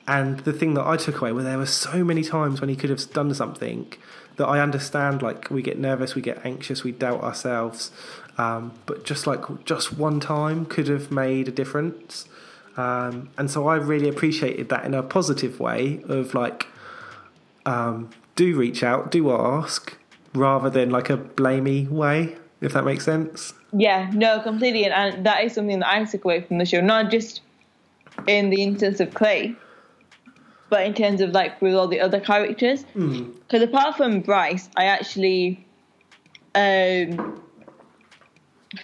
And 0.07 0.41
the 0.41 0.53
thing 0.53 0.75
that 0.75 0.87
i 0.87 0.97
took 0.97 1.21
away 1.21 1.33
were 1.33 1.43
there 1.43 1.59
were 1.59 1.75
so 1.87 2.05
many 2.11 2.23
times 2.23 2.61
when 2.61 2.69
he 2.69 2.77
could 2.77 2.91
have 2.91 3.05
done 3.13 3.33
something 3.43 3.93
that 4.37 4.47
i 4.47 4.59
understand 4.59 5.23
like 5.23 5.51
we 5.51 5.63
get 5.63 5.79
nervous 5.79 6.15
we 6.19 6.23
get 6.23 6.39
anxious 6.45 6.83
we 6.83 6.91
doubt 6.91 7.21
ourselves 7.23 7.93
um, 8.39 8.73
but 8.87 9.05
just 9.05 9.27
like 9.27 9.43
just 9.65 9.99
one 9.99 10.19
time 10.19 10.65
could 10.65 10.89
have 10.89 11.11
made 11.11 11.47
a 11.47 11.51
difference. 11.63 12.27
Um, 12.77 13.31
and 13.37 13.51
so 13.51 13.69
i 13.69 13.77
really 13.77 14.09
appreciated 14.09 14.69
that 14.71 14.85
in 14.85 14.95
a 14.95 15.03
positive 15.03 15.61
way 15.61 16.03
of 16.09 16.35
like 16.35 16.67
um, 17.67 18.11
do 18.41 18.57
reach 18.57 18.83
out 18.83 19.11
do 19.11 19.31
ask 19.31 19.97
rather 20.35 20.71
than 20.77 20.89
like 20.91 21.09
a 21.11 21.17
blamey 21.17 21.89
way 21.89 22.37
if 22.61 22.73
that 22.73 22.85
makes 22.85 23.05
sense 23.05 23.55
yeah, 23.73 24.11
no, 24.13 24.41
completely 24.41 24.85
and, 24.85 24.93
and 24.93 25.27
that 25.27 25.45
is 25.45 25.55
something 25.55 25.79
that 25.81 25.89
I 25.89 26.05
took 26.05 26.25
away 26.25 26.43
from 26.43 26.59
the 26.59 26.65
show, 26.65 26.81
not 26.81 27.11
just 27.11 27.41
in 28.27 28.51
the 28.51 28.63
instance 28.63 29.01
of 29.01 29.15
Clay, 29.15 29.55
but 30.69 30.85
in 30.85 30.95
terms 30.95 31.21
of 31.21 31.31
like 31.31 31.61
with 31.63 31.75
all 31.75 31.89
the 31.89 32.01
other 32.01 32.21
characters. 32.21 32.85
Because 32.95 33.63
apart 33.63 33.97
from 33.97 34.21
Bryce, 34.21 34.69
I 34.77 34.87
actually 34.87 35.65
um, 36.55 37.41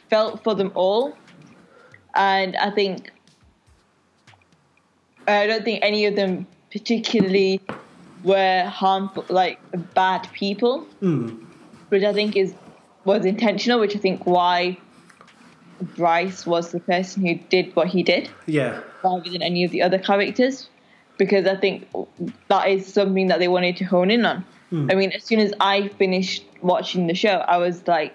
felt 0.08 0.42
for 0.44 0.54
them 0.54 0.70
all, 0.74 1.16
and 2.14 2.56
I 2.56 2.70
think 2.70 3.10
I 5.26 5.46
don't 5.46 5.64
think 5.64 5.80
any 5.82 6.06
of 6.06 6.14
them 6.14 6.46
particularly 6.70 7.60
were 8.26 8.64
harmful, 8.64 9.24
like 9.28 9.58
bad 9.94 10.28
people, 10.32 10.80
hmm. 11.00 11.28
which 11.88 12.02
I 12.02 12.12
think 12.12 12.36
is 12.36 12.54
was 13.04 13.24
intentional. 13.24 13.80
Which 13.80 13.96
I 13.96 13.98
think 13.98 14.26
why 14.26 14.78
Bryce 15.80 16.46
was 16.46 16.72
the 16.72 16.80
person 16.80 17.24
who 17.26 17.34
did 17.34 17.74
what 17.76 17.88
he 17.88 18.02
did 18.02 18.30
yeah 18.46 18.80
rather 19.04 19.30
than 19.30 19.42
any 19.42 19.62
of 19.64 19.70
the 19.70 19.82
other 19.82 19.98
characters 19.98 20.68
because 21.18 21.46
I 21.46 21.56
think 21.56 21.88
that 22.48 22.68
is 22.68 22.92
something 22.92 23.28
that 23.28 23.38
they 23.38 23.48
wanted 23.48 23.76
to 23.78 23.84
hone 23.84 24.10
in 24.10 24.24
on. 24.24 24.44
Hmm. 24.70 24.88
I 24.90 24.94
mean, 24.94 25.12
as 25.12 25.24
soon 25.24 25.40
as 25.40 25.52
I 25.60 25.88
finished 25.88 26.44
watching 26.60 27.06
the 27.06 27.14
show, 27.14 27.36
I 27.48 27.58
was 27.58 27.86
like, 27.86 28.14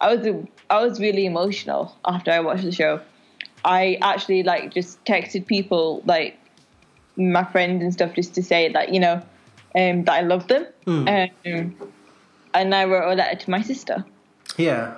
I 0.00 0.14
was 0.14 0.46
I 0.70 0.84
was 0.84 1.00
really 1.00 1.26
emotional 1.26 1.96
after 2.06 2.30
I 2.30 2.40
watched 2.40 2.64
the 2.64 2.72
show. 2.72 3.00
I 3.64 3.98
actually 4.02 4.42
like 4.42 4.72
just 4.72 5.02
texted 5.04 5.46
people 5.46 6.02
like 6.04 6.38
my 7.16 7.44
friends 7.44 7.82
and 7.82 7.92
stuff 7.92 8.14
just 8.14 8.34
to 8.34 8.42
say 8.42 8.70
that 8.72 8.92
you 8.92 9.00
know 9.00 9.22
um, 9.76 10.04
that 10.04 10.12
I 10.14 10.20
love 10.22 10.48
them, 10.48 10.66
um, 10.86 11.76
and 12.54 12.74
I 12.74 12.84
wrote 12.84 13.12
a 13.12 13.14
letter 13.14 13.36
to 13.44 13.50
my 13.50 13.62
sister. 13.62 14.04
yeah. 14.56 14.96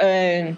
Um, 0.00 0.56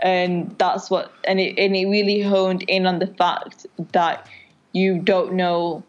and 0.00 0.54
that's 0.58 0.90
what 0.90 1.10
and 1.24 1.40
it 1.40 1.58
and 1.58 1.74
it 1.74 1.86
really 1.86 2.20
honed 2.20 2.62
in 2.64 2.86
on 2.86 2.98
the 2.98 3.06
fact 3.06 3.66
that 3.92 4.28
you 4.72 4.98
don't 4.98 5.32
know 5.32 5.82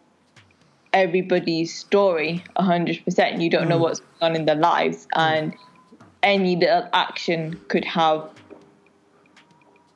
everybody's 0.93 1.75
story 1.77 2.41
100% 2.57 3.41
you 3.41 3.49
don't 3.49 3.67
know 3.67 3.77
what's 3.77 3.99
going 3.99 4.31
on 4.31 4.35
in 4.35 4.45
their 4.45 4.55
lives 4.55 5.07
and 5.15 5.53
any 6.23 6.55
little 6.55 6.87
action 6.93 7.59
could 7.67 7.83
have 7.83 8.29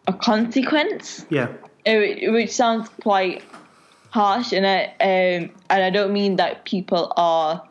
a 0.08 0.14
consequence. 0.14 1.26
Yeah. 1.30 1.48
it- 1.86 2.32
which 2.34 2.52
sounds 2.52 2.90
quite 3.02 3.42
harsh 4.10 4.54
and 4.54 4.66
I 4.66 4.86
um, 4.86 5.52
and 5.70 5.84
I 5.84 5.90
don't 5.90 6.12
mean 6.14 6.38
that 6.38 6.66
people 6.66 7.14
are 7.16 7.64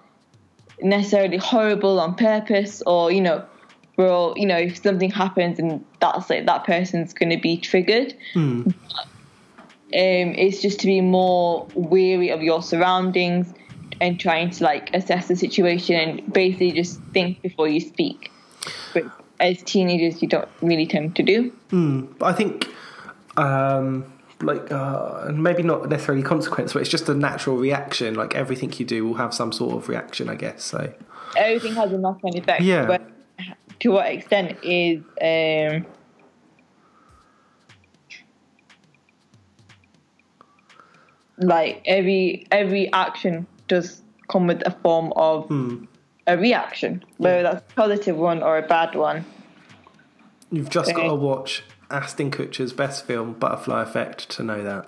necessarily 0.81 1.39
horrible 1.39 1.99
on 2.01 2.15
purpose 2.15 2.83
or 2.87 3.11
you 3.11 3.21
know 3.21 3.45
we're 3.97 4.11
all 4.11 4.35
you 4.37 4.47
know 4.47 4.57
if 4.57 4.83
something 4.83 5.11
happens 5.11 5.59
and 5.59 5.85
that's 6.01 6.31
like 6.31 6.47
that 6.47 6.65
person's 6.65 7.13
going 7.13 7.31
to 7.31 7.37
be 7.37 7.57
triggered. 7.57 8.15
Um, 9.91 10.35
it's 10.37 10.61
just 10.61 10.81
to 10.81 10.87
be 10.87 11.01
more 11.01 11.67
wary 11.75 12.29
of 12.29 12.43
your 12.43 12.63
surroundings 12.63 13.53
and 14.01 14.21
trying 14.21 14.51
to 14.51 14.65
like 14.65 14.95
assess 14.95 15.29
the 15.29 15.37
situation 15.37 15.97
and 15.97 16.33
basically 16.33 16.73
just 16.73 17.01
think 17.15 17.41
before 17.43 17.69
you 17.69 17.81
speak. 17.81 18.31
But 18.93 19.05
as 19.41 19.63
teenagers 19.63 20.21
you 20.21 20.29
don't 20.29 20.49
really 20.61 20.87
tend 20.87 21.17
to 21.17 21.23
do. 21.23 21.53
But 22.19 22.27
I 22.27 22.33
think, 22.35 22.69
um, 23.37 24.13
like, 24.41 24.71
uh, 24.71 25.31
maybe 25.33 25.63
not 25.63 25.89
necessarily 25.89 26.23
consequence, 26.23 26.73
but 26.73 26.81
it's 26.83 26.91
just 26.91 27.09
a 27.09 27.15
natural 27.15 27.57
reaction. 27.57 28.15
Like 28.15 28.35
everything 28.35 28.73
you 28.79 28.85
do 28.85 29.07
will 29.07 29.15
have 29.15 29.35
some 29.35 29.53
sort 29.53 29.75
of 29.77 29.89
reaction, 29.89 30.29
I 30.29 30.35
guess. 30.37 30.65
So 30.65 30.93
everything 31.37 31.75
has 31.75 31.93
a 31.93 31.99
knock-on 31.99 32.37
effect. 32.37 32.63
Yeah. 32.63 32.87
But 32.87 33.03
to 33.81 33.91
what 33.91 34.07
extent 34.07 34.59
is 34.63 35.01
um, 35.23 35.87
like 41.39 41.83
every 41.87 42.47
every 42.51 42.93
action 42.93 43.47
does 43.69 44.03
come 44.29 44.47
with 44.47 44.63
a 44.67 44.71
form 44.83 45.13
of 45.17 45.47
Hmm. 45.49 45.85
a 46.27 46.37
reaction, 46.37 47.03
whether 47.19 47.43
that's 47.43 47.73
a 47.73 47.75
positive 47.75 48.17
one 48.17 48.43
or 48.43 48.59
a 48.59 48.63
bad 48.63 48.95
one. 48.95 49.25
you've 50.51 50.71
just 50.71 50.95
got 50.95 51.09
to 51.09 51.15
watch 51.15 51.63
Ashton 51.91 52.31
Kutcher's 52.31 52.73
best 52.73 53.07
film, 53.07 53.35
Butterfly 53.35 53.83
Effect, 53.83 54.29
to 54.31 54.43
know 54.43 54.63
that. 54.63 54.87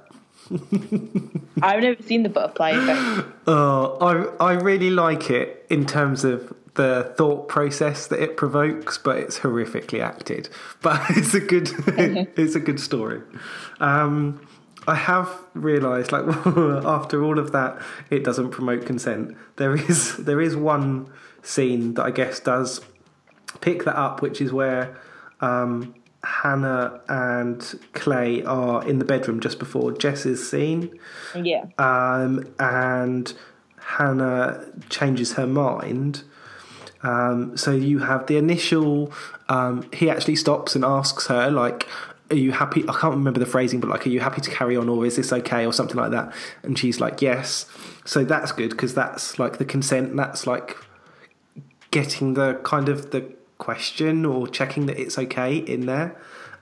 I've 1.62 1.82
never 1.82 2.03
seen 2.03 2.22
the 2.22 2.28
butterfly 2.28 2.70
effect. 2.70 3.28
Uh, 3.46 3.96
I 3.98 4.14
I 4.40 4.53
really 4.55 4.90
like 4.90 5.30
it 5.30 5.64
in 5.70 5.86
terms 5.86 6.24
of 6.24 6.53
the 6.74 7.12
thought 7.16 7.48
process 7.48 8.07
that 8.09 8.20
it 8.20 8.36
provokes, 8.36 8.98
but 8.98 9.16
it's 9.18 9.38
horrifically 9.40 10.01
acted. 10.01 10.48
But 10.82 11.03
it's 11.11 11.34
a 11.34 11.40
good 11.40 11.70
it's 12.36 12.55
a 12.55 12.61
good 12.61 12.80
story. 12.80 13.22
Um, 13.80 14.46
I 14.86 14.94
have 14.94 15.28
realised, 15.55 16.11
like 16.11 16.24
after 16.26 17.22
all 17.22 17.38
of 17.38 17.53
that, 17.53 17.80
it 18.09 18.24
doesn't 18.24 18.51
promote 18.51 18.86
consent. 18.86 19.36
There 19.57 19.76
is 19.76 20.16
there 20.16 20.40
is 20.40 20.57
one 20.57 21.12
scene 21.42 21.94
that 21.94 22.05
I 22.07 22.11
guess 22.11 22.40
does 22.40 22.80
pick 23.61 23.84
that 23.84 23.96
up, 23.96 24.22
which 24.22 24.40
is 24.40 24.53
where 24.53 24.98
um, 25.40 25.94
Hannah 26.23 27.01
and 27.09 27.79
Clay 27.95 28.43
are 28.45 28.87
in 28.87 28.99
the 28.99 29.05
bedroom 29.05 29.41
just 29.41 29.59
before 29.59 29.93
Jess's 29.93 30.49
scene 30.49 30.99
yeah. 31.35 31.64
um, 31.79 32.53
and 32.59 33.33
Hannah 33.79 34.66
changes 34.91 35.35
her 35.35 35.47
mind. 35.47 36.23
Um, 37.03 37.57
so 37.57 37.71
you 37.71 38.01
have 38.01 38.27
the 38.27 38.37
initial. 38.37 39.12
Um, 39.49 39.89
he 39.93 40.11
actually 40.11 40.37
stops 40.37 40.75
and 40.75 40.85
asks 40.85 41.29
her, 41.29 41.51
like, 41.51 41.89
"Are 42.31 42.37
you 42.37 42.53
happy?" 42.53 42.83
I 42.87 42.93
can't 42.93 43.14
remember 43.14 43.41
the 43.41 43.47
phrasing, 43.47 43.81
but 43.81 43.89
like, 43.89 44.07
"Are 44.07 44.11
you 44.11 44.21
happy 44.21 44.43
to 44.43 44.51
carry 44.51 44.77
on, 44.77 44.89
or 44.89 45.07
is 45.07 45.16
this 45.16 45.33
okay?" 45.33 45.64
or 45.64 45.73
something 45.73 45.97
like 45.97 46.11
that. 46.11 46.33
And 46.62 46.79
she's 46.79 47.01
like, 47.01 47.23
"Yes." 47.23 47.64
So 48.05 48.25
that's 48.25 48.53
good 48.53 48.71
because 48.71 48.95
that's 48.95 49.39
like 49.39 49.57
the 49.57 49.64
consent. 49.64 50.14
That's 50.14 50.47
like 50.47 50.77
getting 51.91 52.35
the 52.35 52.61
kind 52.62 52.89
of 52.91 53.11
the 53.11 53.33
question 53.61 54.25
or 54.27 54.49
checking 54.49 54.87
that 54.87 54.99
it's 54.99 55.17
okay 55.19 55.57
in 55.57 55.87
there. 55.87 56.17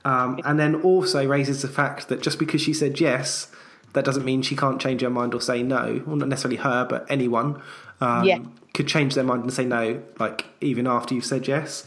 Um, 0.04 0.38
and 0.44 0.58
then 0.60 0.74
also 0.76 1.26
raises 1.26 1.62
the 1.62 1.68
fact 1.68 2.08
that 2.08 2.20
just 2.22 2.38
because 2.38 2.60
she 2.60 2.72
said 2.74 3.00
yes, 3.00 3.50
that 3.94 4.04
doesn't 4.04 4.24
mean 4.24 4.42
she 4.42 4.54
can't 4.56 4.80
change 4.80 5.00
her 5.00 5.10
mind 5.10 5.32
or 5.34 5.40
say 5.40 5.62
no. 5.62 6.02
Well, 6.06 6.16
not 6.16 6.28
necessarily 6.28 6.56
her, 6.58 6.84
but 6.84 7.06
anyone 7.10 7.60
um, 8.00 8.24
Yeah. 8.24 8.38
could 8.74 8.86
change 8.86 9.14
their 9.14 9.24
mind 9.24 9.42
and 9.44 9.52
say 9.52 9.64
no, 9.64 10.02
like 10.18 10.44
even 10.60 10.86
after 10.86 11.14
you've 11.14 11.24
said 11.24 11.48
yes. 11.48 11.84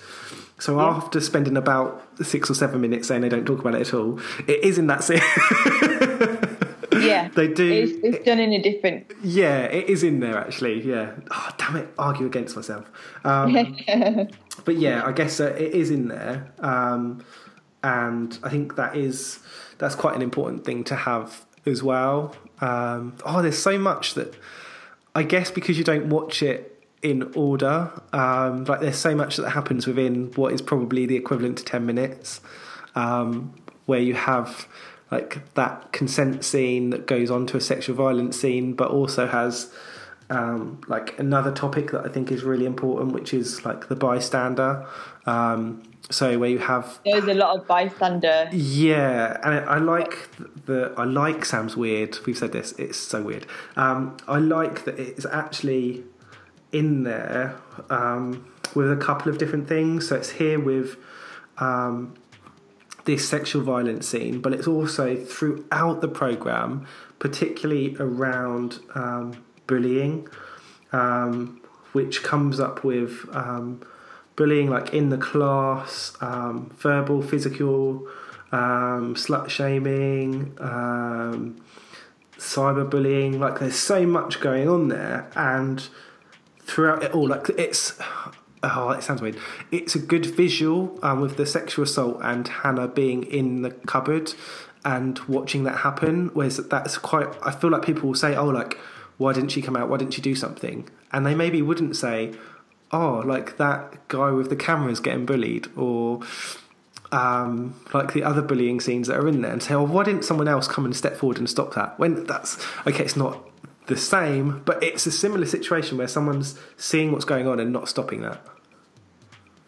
So 0.59 0.80
after 0.80 1.20
spending 1.22 1.57
about 1.57 2.03
six 2.22 2.49
or 2.49 2.53
seven 2.53 2.82
minutes 2.82 3.07
saying 3.07 3.22
they 3.22 3.30
don't 3.30 3.45
talk 3.45 3.59
about 3.59 3.74
it 3.76 3.82
at 3.82 3.93
all, 3.95 4.20
it 4.47 4.64
is 4.64 4.78
in 4.78 4.88
that 4.88 5.03
scene. 5.03 5.22
Yeah. 6.93 7.30
They 7.34 7.47
do- 7.47 7.72
It's, 7.72 7.91
it's 8.18 8.26
done 8.26 8.39
in 8.39 8.51
a 8.53 8.62
different. 8.62 9.12
yeah, 9.24 9.62
it 9.64 9.89
is 9.89 10.03
in 10.03 10.20
there 10.20 10.38
actually. 10.38 10.82
Yeah. 10.88 11.14
Oh, 11.32 11.49
damn 11.57 11.78
it! 11.78 11.88
Argue 11.97 12.26
against 12.28 12.55
myself. 12.55 12.86
Um, 13.24 13.78
but 14.66 14.78
yeah, 14.78 15.03
I 15.05 15.12
guess 15.12 15.39
uh, 15.39 15.55
it 15.57 15.74
is 15.74 15.91
in 15.91 16.07
there, 16.07 16.51
um, 16.59 17.24
and 17.84 18.38
I 18.43 18.49
think 18.49 18.76
that 18.76 18.95
is 18.95 19.39
that's 19.78 19.95
quite 19.95 20.16
an 20.16 20.22
important 20.22 20.66
thing 20.66 20.84
to 20.86 20.95
have 20.95 21.45
as 21.66 21.82
well. 21.82 22.36
Um, 22.59 23.16
oh, 23.26 23.41
there's 23.41 23.57
so 23.57 23.78
much 23.78 24.14
that 24.14 24.36
I 25.16 25.24
guess 25.24 25.51
because 25.51 25.78
you 25.78 25.84
don't 25.84 26.09
watch 26.09 26.43
it 26.43 26.68
in 27.01 27.32
order, 27.36 27.91
um, 28.14 28.66
like 28.66 28.80
there's 28.80 28.97
so 28.97 29.16
much 29.16 29.38
that 29.38 29.49
happens 29.49 29.88
within 29.88 30.32
what 30.34 30.53
is 30.53 30.62
probably 30.62 31.05
the 31.07 31.16
equivalent 31.16 31.57
to 31.57 31.64
ten 31.64 31.86
minutes, 31.86 32.41
um, 32.95 33.53
where 33.86 33.99
you 33.99 34.14
have 34.14 34.68
like 35.09 35.53
that 35.55 35.91
consent 35.91 36.43
scene 36.45 36.89
that 36.91 37.05
goes 37.05 37.30
on 37.30 37.45
to 37.47 37.57
a 37.57 37.62
sexual 37.62 37.95
violence 37.95 38.39
scene, 38.39 38.74
but 38.74 38.89
also 38.89 39.28
has 39.28 39.74
um, 40.32 40.79
like 40.88 41.19
another 41.19 41.51
topic 41.51 41.91
that 41.91 42.05
I 42.05 42.09
think 42.09 42.32
is 42.32 42.43
really 42.43 42.65
important, 42.65 43.11
which 43.11 43.34
is 43.34 43.65
like 43.65 43.89
the 43.89 43.95
bystander. 43.95 44.88
Um, 45.25 45.84
so 46.09 46.39
where 46.39 46.49
you 46.49 46.59
have 46.59 46.99
There's 47.05 47.25
a 47.25 47.34
lot 47.34 47.57
of 47.57 47.67
bystander. 47.67 48.49
yeah, 48.51 49.38
and 49.43 49.69
I, 49.69 49.75
I 49.75 49.77
like 49.77 50.29
the 50.65 50.93
I 50.97 51.03
like 51.03 51.43
Sam's 51.43 51.75
weird. 51.75 52.17
We've 52.25 52.38
said 52.38 52.53
this; 52.53 52.71
it's 52.79 52.97
so 52.97 53.21
weird. 53.21 53.45
Um, 53.75 54.15
I 54.27 54.39
like 54.39 54.86
that 54.86 54.97
it's 54.97 55.25
actually 55.25 56.03
in 56.71 57.03
there 57.03 57.55
um, 57.89 58.45
with 58.73 58.89
a 58.89 58.97
couple 58.97 59.29
of 59.29 59.38
different 59.38 59.67
things. 59.67 60.07
So 60.07 60.15
it's 60.15 60.32
here 60.32 60.59
with 60.59 60.95
um, 61.57 62.13
this 63.03 63.27
sexual 63.27 63.63
violence 63.63 64.07
scene, 64.07 64.39
but 64.39 64.53
it's 64.53 64.67
also 64.67 65.17
throughout 65.17 65.99
the 65.99 66.07
program, 66.07 66.88
particularly 67.19 67.97
around 67.99 68.79
um, 68.95 69.43
bullying, 69.72 70.28
um, 70.91 71.61
which 71.93 72.24
comes 72.24 72.59
up 72.59 72.84
with 72.84 73.26
um, 73.32 73.82
bullying 74.36 74.69
like 74.69 74.93
in 74.93 75.09
the 75.09 75.17
class, 75.17 76.13
um, 76.19 76.69
verbal, 76.78 77.22
physical, 77.22 78.05
um, 78.51 79.15
slut 79.15 79.49
shaming, 79.49 80.57
um, 80.59 81.63
cyberbullying. 82.38 83.39
Like 83.39 83.59
there's 83.59 83.80
so 83.80 84.05
much 84.05 84.41
going 84.41 84.67
on 84.67 84.89
there, 84.89 85.30
and 85.36 85.88
throughout 86.59 87.01
it 87.03 87.13
all, 87.13 87.30
like 87.30 87.49
it's. 87.57 87.97
Oh, 88.63 88.91
it 88.91 89.01
sounds 89.01 89.24
weird. 89.24 89.38
It's 89.72 89.95
a 89.95 89.99
good 89.99 90.24
visual 90.24 90.99
um, 91.01 91.19
with 91.19 91.36
the 91.36 91.47
sexual 91.47 91.82
assault 91.82 92.19
and 92.22 92.47
Hannah 92.47 92.88
being 92.88 93.24
in 93.24 93.63
the 93.63 93.72
cupboard 93.72 94.36
and 94.86 95.17
watching 95.22 95.63
that 95.63 95.78
happen. 95.78 96.30
Whereas 96.36 96.57
that's 96.57 96.99
quite. 96.99 97.28
I 97.41 97.51
feel 97.51 97.72
like 97.72 97.84
people 97.84 98.09
will 98.09 98.15
say, 98.15 98.36
"Oh, 98.36 98.49
like, 98.49 98.78
why 99.22 99.34
didn't 99.34 99.49
she 99.49 99.61
come 99.61 99.76
out? 99.76 99.89
Why 99.89 99.97
didn't 99.97 100.13
she 100.13 100.22
do 100.22 100.36
something?" 100.36 100.89
And 101.11 101.26
they 101.26 101.36
maybe 101.36 101.61
wouldn't 101.61 101.95
say, 101.95 102.34
"Oh, 102.91 103.22
like 103.26 103.57
that 103.57 104.07
guy 104.07 104.32
with 104.32 104.49
the 104.49 104.55
cameras 104.55 104.99
getting 104.99 105.26
bullied," 105.26 105.67
or 105.78 106.22
um, 107.11 107.76
like 107.93 108.13
the 108.13 108.24
other 108.24 108.41
bullying 108.41 108.80
scenes 108.80 109.07
that 109.07 109.17
are 109.17 109.28
in 109.28 109.41
there, 109.41 109.51
and 109.51 109.61
say, 109.61 109.74
"Oh, 109.74 109.84
why 109.84 110.03
didn't 110.03 110.26
someone 110.26 110.47
else 110.47 110.67
come 110.67 110.86
and 110.86 110.95
step 110.95 111.15
forward 111.15 111.38
and 111.38 111.49
stop 111.49 111.74
that?" 111.76 111.99
When 111.99 112.26
that's 112.26 112.57
okay, 112.88 113.03
it's 113.03 113.15
not 113.15 113.47
the 113.88 113.97
same, 113.97 114.61
but 114.65 114.82
it's 114.82 115.05
a 115.05 115.11
similar 115.11 115.45
situation 115.45 115.97
where 115.97 116.07
someone's 116.07 116.57
seeing 116.78 117.11
what's 117.11 117.26
going 117.26 117.47
on 117.47 117.59
and 117.59 117.72
not 117.72 117.89
stopping 117.89 118.22
that. 118.22 118.41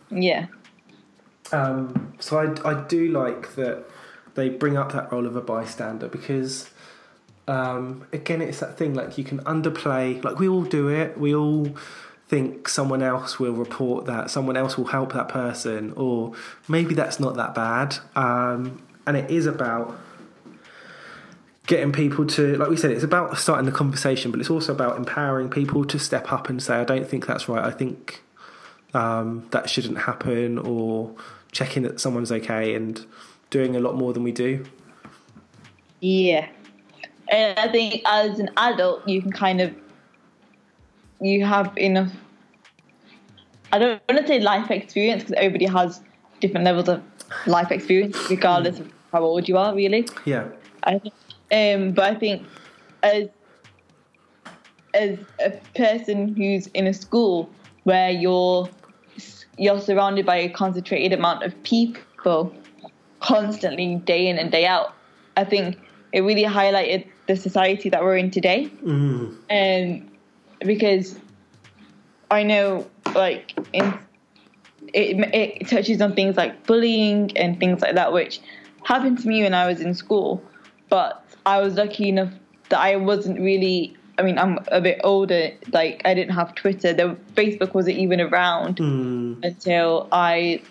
Yeah. 0.09 0.47
Um, 1.51 2.13
so 2.19 2.39
I, 2.39 2.69
I 2.69 2.83
do 2.83 3.09
like 3.09 3.55
that 3.55 3.85
they 4.35 4.49
bring 4.49 4.77
up 4.77 4.91
that 4.93 5.11
role 5.11 5.27
of 5.27 5.35
a 5.35 5.41
bystander 5.41 6.07
because 6.07 6.69
um, 7.47 8.05
again 8.13 8.41
it's 8.41 8.59
that 8.59 8.77
thing 8.77 8.93
like 8.93 9.17
you 9.17 9.23
can 9.23 9.39
underplay 9.39 10.23
like 10.23 10.39
we 10.39 10.47
all 10.47 10.63
do 10.63 10.87
it 10.87 11.17
we 11.17 11.35
all 11.35 11.67
think 12.27 12.67
someone 12.67 13.03
else 13.03 13.39
will 13.39 13.53
report 13.53 14.05
that 14.05 14.29
someone 14.29 14.55
else 14.55 14.77
will 14.77 14.85
help 14.85 15.13
that 15.13 15.27
person 15.27 15.93
or 15.97 16.33
maybe 16.67 16.95
that's 16.95 17.19
not 17.19 17.35
that 17.35 17.53
bad 17.53 17.97
um, 18.15 18.81
and 19.05 19.17
it 19.17 19.29
is 19.29 19.45
about 19.45 19.99
getting 21.67 21.91
people 21.91 22.25
to 22.25 22.57
like 22.57 22.69
we 22.69 22.77
said 22.77 22.91
it's 22.91 23.03
about 23.03 23.37
starting 23.37 23.65
the 23.65 23.71
conversation 23.71 24.31
but 24.31 24.39
it's 24.39 24.49
also 24.49 24.73
about 24.73 24.97
empowering 24.97 25.49
people 25.49 25.85
to 25.85 25.97
step 25.97 26.31
up 26.31 26.49
and 26.49 26.61
say 26.61 26.75
i 26.75 26.83
don't 26.83 27.07
think 27.07 27.25
that's 27.25 27.47
right 27.47 27.63
i 27.63 27.71
think 27.71 28.21
um, 28.93 29.47
that 29.51 29.69
shouldn't 29.69 29.97
happen 29.99 30.57
or 30.57 31.15
checking 31.51 31.83
that 31.83 31.99
someone's 31.99 32.31
okay 32.31 32.75
and 32.75 33.05
doing 33.49 33.75
a 33.75 33.79
lot 33.79 33.95
more 33.95 34.13
than 34.13 34.23
we 34.23 34.31
do. 34.31 34.65
Yeah. 35.99 36.49
And 37.33 37.57
I 37.57 37.67
think 37.67 38.03
as 38.05 38.37
an 38.37 38.51
adult, 38.57 39.07
you 39.09 39.19
can 39.19 39.31
kind 39.31 39.59
of, 39.59 39.73
you 41.19 41.43
have 41.43 41.75
enough, 41.79 42.11
I 43.71 43.79
don't 43.79 43.99
want 44.07 44.21
to 44.21 44.27
say 44.27 44.39
life 44.39 44.69
experience 44.69 45.23
because 45.23 45.37
everybody 45.37 45.65
has 45.65 45.99
different 46.41 46.63
levels 46.63 46.89
of 46.89 47.01
life 47.47 47.71
experience, 47.71 48.29
regardless 48.29 48.79
of 48.79 48.93
how 49.11 49.23
old 49.23 49.49
you 49.49 49.57
are, 49.57 49.73
really. 49.73 50.07
Yeah. 50.25 50.47
I 50.83 50.99
think, 50.99 51.15
um, 51.51 51.93
but 51.93 52.03
I 52.03 52.15
think 52.15 52.45
as 53.01 53.29
as 54.93 55.17
a 55.43 55.49
person 55.75 56.35
who's 56.35 56.67
in 56.67 56.85
a 56.85 56.93
school 56.93 57.49
where 57.83 58.11
you're 58.11 58.69
you're 59.57 59.79
surrounded 59.79 60.23
by 60.23 60.35
a 60.35 60.49
concentrated 60.49 61.13
amount 61.17 61.41
of 61.41 61.63
people 61.63 62.53
constantly, 63.21 63.95
day 63.95 64.27
in 64.27 64.37
and 64.37 64.51
day 64.51 64.67
out, 64.67 64.93
I 65.35 65.45
think 65.45 65.79
it 66.11 66.21
really 66.21 66.43
highlighted 66.43 67.07
the 67.27 67.35
society 67.35 67.89
that 67.89 68.03
we're 68.03 68.17
in 68.17 68.31
today. 68.31 68.69
Mm. 68.83 69.37
Um, 69.49 70.11
because 70.59 71.17
I 72.31 72.43
know, 72.43 72.87
like, 73.15 73.53
in, 73.73 73.97
it, 74.93 75.17
it 75.33 75.67
touches 75.67 76.01
on 76.01 76.13
things 76.13 76.35
like 76.35 76.65
bullying 76.65 77.35
and 77.37 77.59
things 77.59 77.81
like 77.81 77.95
that, 77.95 78.13
which 78.13 78.41
happened 78.83 79.19
to 79.19 79.27
me 79.27 79.43
when 79.43 79.53
I 79.53 79.67
was 79.67 79.81
in 79.81 79.93
school. 79.93 80.43
But 80.89 81.25
I 81.45 81.59
was 81.61 81.75
lucky 81.75 82.09
enough 82.09 82.31
that 82.69 82.79
I 82.79 82.95
wasn't 82.95 83.39
really. 83.39 83.97
I 84.17 84.21
mean, 84.21 84.37
I'm 84.37 84.59
a 84.67 84.79
bit 84.79 85.01
older. 85.03 85.49
Like, 85.71 86.03
I 86.05 86.13
didn't 86.13 86.35
have 86.35 86.53
Twitter. 86.53 86.93
The 86.93 87.17
Facebook 87.33 87.73
wasn't 87.73 87.97
even 87.97 88.21
around 88.21 88.77
Mm. 88.77 89.43
until 89.43 90.07
I, 90.11 90.61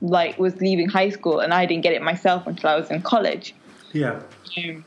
like, 0.00 0.38
was 0.38 0.56
leaving 0.62 0.88
high 0.88 1.10
school, 1.10 1.40
and 1.40 1.52
I 1.52 1.66
didn't 1.66 1.82
get 1.82 1.92
it 1.92 2.00
myself 2.00 2.46
until 2.46 2.70
I 2.70 2.76
was 2.76 2.90
in 2.90 3.02
college. 3.02 3.54
Yeah. 3.92 4.20
Um, 4.56 4.84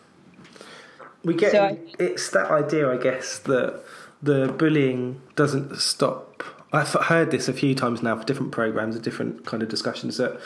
We 1.23 1.33
get 1.33 1.51
So 1.51 1.77
it's 1.99 2.29
that 2.31 2.51
idea, 2.51 2.91
I 2.91 2.97
guess, 2.97 3.39
that 3.39 3.81
the 4.21 4.47
bullying 4.57 5.21
doesn't 5.35 5.77
stop. 5.77 6.43
I've 6.71 6.93
heard 6.93 7.29
this 7.31 7.47
a 7.47 7.53
few 7.53 7.75
times 7.75 8.01
now 8.01 8.17
for 8.17 8.25
different 8.25 8.51
programs 8.51 8.95
and 8.95 9.03
different 9.03 9.45
kind 9.45 9.61
of 9.61 9.69
discussions 9.69 10.17
that 10.17 10.39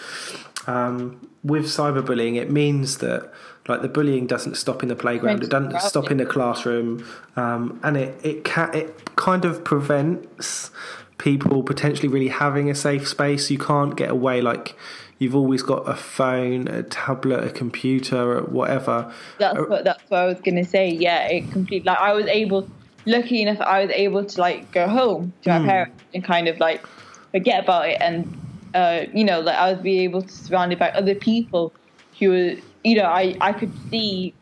um, 0.67 1.29
with 1.43 1.65
cyberbullying, 1.65 2.35
it 2.35 2.51
means 2.51 2.97
that 2.97 3.31
like 3.67 3.81
the 3.81 3.87
bullying 3.87 4.27
doesn't 4.27 4.55
stop 4.55 4.83
in 4.83 4.89
the 4.89 4.95
playground, 4.95 5.43
it 5.43 5.49
doesn't 5.49 5.79
stop 5.81 6.11
in 6.11 6.17
the 6.17 6.25
classroom, 6.25 7.05
um, 7.35 7.79
and 7.83 7.97
it 7.97 8.19
it 8.23 8.43
can 8.43 8.73
it 8.73 9.15
kind 9.15 9.45
of 9.45 9.63
prevents 9.63 10.71
people 11.17 11.63
potentially 11.63 12.07
really 12.07 12.27
having 12.27 12.69
a 12.69 12.75
safe 12.75 13.07
space. 13.07 13.49
You 13.49 13.57
can't 13.57 13.95
get 13.95 14.09
away 14.09 14.41
like. 14.41 14.75
You've 15.19 15.35
always 15.35 15.63
got 15.63 15.87
a 15.89 15.95
phone, 15.95 16.67
a 16.67 16.83
tablet, 16.83 17.43
a 17.43 17.49
computer, 17.49 18.41
whatever. 18.41 19.11
That's 19.39 19.57
what 19.67 19.83
that's 19.83 20.03
what 20.09 20.19
I 20.19 20.25
was 20.25 20.39
gonna 20.41 20.63
say. 20.63 20.89
Yeah, 20.89 21.27
it 21.27 21.51
completely. 21.51 21.87
Like 21.87 21.99
I 21.99 22.13
was 22.13 22.27
able, 22.27 22.69
lucky 23.05 23.41
enough, 23.41 23.59
I 23.61 23.85
was 23.85 23.91
able 23.95 24.25
to 24.25 24.41
like 24.41 24.71
go 24.71 24.87
home 24.87 25.33
to 25.43 25.49
my 25.49 25.65
parents 25.65 26.03
and 26.13 26.23
kind 26.23 26.47
of 26.47 26.59
like 26.59 26.85
forget 27.31 27.63
about 27.63 27.89
it, 27.89 27.97
and 27.99 28.39
uh, 28.75 29.05
you 29.13 29.23
know, 29.23 29.39
like 29.39 29.57
I 29.57 29.71
was 29.71 29.81
be 29.81 29.99
able 30.01 30.21
to 30.21 30.31
surrounded 30.31 30.77
by 30.77 30.91
other 30.91 31.15
people 31.15 31.73
who 32.19 32.29
were, 32.29 32.55
you 32.83 32.95
know, 32.95 33.05
I 33.05 33.35
I 33.41 33.53
could 33.53 33.73
see 33.89 34.35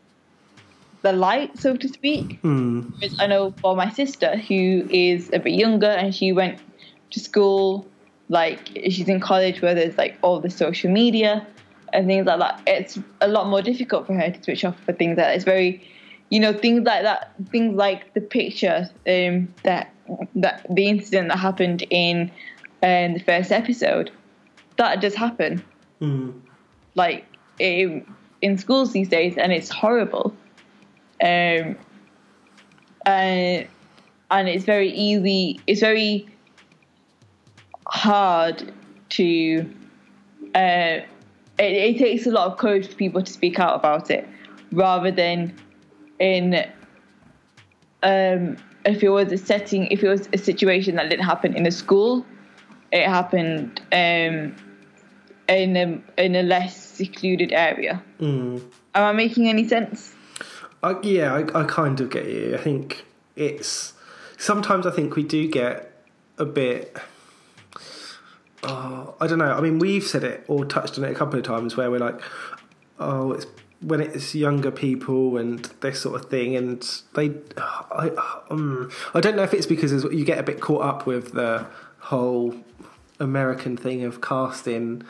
the 1.02 1.12
light, 1.12 1.58
so 1.58 1.76
to 1.76 1.88
speak. 1.88 2.42
Mm. 2.42 2.92
I 3.18 3.26
know 3.26 3.54
for 3.62 3.76
my 3.76 3.90
sister, 3.90 4.36
who 4.36 4.86
is 4.90 5.30
a 5.32 5.38
bit 5.38 5.54
younger, 5.54 5.86
and 5.88 6.14
she 6.14 6.32
went 6.32 6.58
to 7.12 7.20
school, 7.20 7.86
like 8.28 8.68
she's 8.90 9.08
in 9.08 9.20
college 9.20 9.62
where 9.62 9.74
there's 9.74 9.96
like 9.96 10.18
all 10.22 10.40
the 10.40 10.50
social 10.50 10.90
media 10.90 11.46
and 11.92 12.06
things 12.06 12.26
like 12.26 12.38
that. 12.40 12.60
It's 12.66 12.98
a 13.20 13.28
lot 13.28 13.48
more 13.48 13.62
difficult 13.62 14.06
for 14.06 14.14
her 14.14 14.30
to 14.30 14.42
switch 14.42 14.64
off 14.64 14.78
for 14.84 14.92
things 14.92 15.16
like 15.16 15.26
that. 15.26 15.34
It's 15.36 15.44
very, 15.44 15.88
you 16.30 16.40
know, 16.40 16.52
things 16.52 16.84
like 16.84 17.02
that. 17.02 17.32
Things 17.50 17.76
like 17.76 18.12
the 18.14 18.20
picture 18.20 18.90
um, 19.06 19.54
that 19.62 19.92
that 20.34 20.66
the 20.70 20.88
incident 20.88 21.28
that 21.28 21.38
happened 21.38 21.86
in 21.90 22.30
um, 22.82 23.14
the 23.14 23.22
first 23.24 23.52
episode. 23.52 24.10
That 24.76 25.00
does 25.00 25.14
happen 25.14 25.64
Mm. 26.02 26.42
like 26.94 27.24
in, 27.58 28.04
in 28.42 28.58
schools 28.58 28.92
these 28.92 29.08
days, 29.08 29.38
and 29.38 29.50
it's 29.50 29.70
horrible. 29.70 30.36
Um, 31.22 31.76
and 33.06 33.66
and 34.30 34.48
it's 34.48 34.64
very 34.64 34.90
easy. 34.90 35.60
It's 35.66 35.80
very 35.80 36.28
hard 37.86 38.72
to. 39.10 39.70
Uh, 40.54 41.00
it, 41.58 41.72
it 41.72 41.98
takes 41.98 42.26
a 42.26 42.30
lot 42.30 42.50
of 42.50 42.58
courage 42.58 42.88
for 42.88 42.94
people 42.94 43.22
to 43.22 43.32
speak 43.32 43.58
out 43.58 43.74
about 43.74 44.10
it, 44.10 44.28
rather 44.72 45.10
than 45.10 45.54
in. 46.18 46.64
Um, 48.02 48.56
if 48.84 49.02
it 49.02 49.08
was 49.08 49.32
a 49.32 49.38
setting, 49.38 49.86
if 49.88 50.04
it 50.04 50.08
was 50.08 50.28
a 50.32 50.38
situation 50.38 50.94
that 50.96 51.10
didn't 51.10 51.24
happen 51.24 51.54
in 51.56 51.66
a 51.66 51.72
school, 51.72 52.24
it 52.92 53.06
happened 53.06 53.80
um, 53.92 54.54
in 55.48 55.76
a 55.76 56.00
in 56.22 56.36
a 56.36 56.42
less 56.42 56.76
secluded 56.76 57.52
area. 57.52 58.02
Mm. 58.20 58.62
Am 58.94 59.02
I 59.02 59.12
making 59.12 59.48
any 59.48 59.66
sense? 59.66 60.14
I, 60.82 60.96
yeah, 61.02 61.34
I, 61.34 61.62
I 61.62 61.64
kind 61.64 62.00
of 62.00 62.10
get 62.10 62.26
you. 62.26 62.54
I 62.54 62.58
think 62.58 63.04
it's 63.34 63.94
sometimes 64.38 64.86
I 64.86 64.90
think 64.90 65.16
we 65.16 65.22
do 65.24 65.48
get 65.48 66.04
a 66.38 66.44
bit. 66.44 66.96
Oh, 68.66 69.14
I 69.20 69.26
don't 69.26 69.38
know. 69.38 69.52
I 69.52 69.60
mean, 69.60 69.78
we've 69.78 70.04
said 70.04 70.24
it 70.24 70.44
or 70.48 70.64
touched 70.64 70.98
on 70.98 71.04
it 71.04 71.12
a 71.12 71.14
couple 71.14 71.38
of 71.38 71.44
times 71.44 71.76
where 71.76 71.90
we're 71.90 72.00
like, 72.00 72.20
oh, 72.98 73.32
it's 73.32 73.46
when 73.80 74.00
it's 74.00 74.34
younger 74.34 74.70
people 74.70 75.36
and 75.36 75.64
this 75.80 76.00
sort 76.00 76.20
of 76.20 76.28
thing, 76.30 76.56
and 76.56 76.86
they. 77.14 77.32
I 77.56 78.10
um, 78.50 78.90
I 79.14 79.20
don't 79.20 79.36
know 79.36 79.42
if 79.42 79.54
it's 79.54 79.66
because 79.66 79.92
you 80.04 80.24
get 80.24 80.38
a 80.38 80.42
bit 80.42 80.60
caught 80.60 80.82
up 80.82 81.06
with 81.06 81.32
the 81.32 81.66
whole 81.98 82.56
American 83.20 83.76
thing 83.76 84.04
of 84.04 84.20
casting 84.20 85.02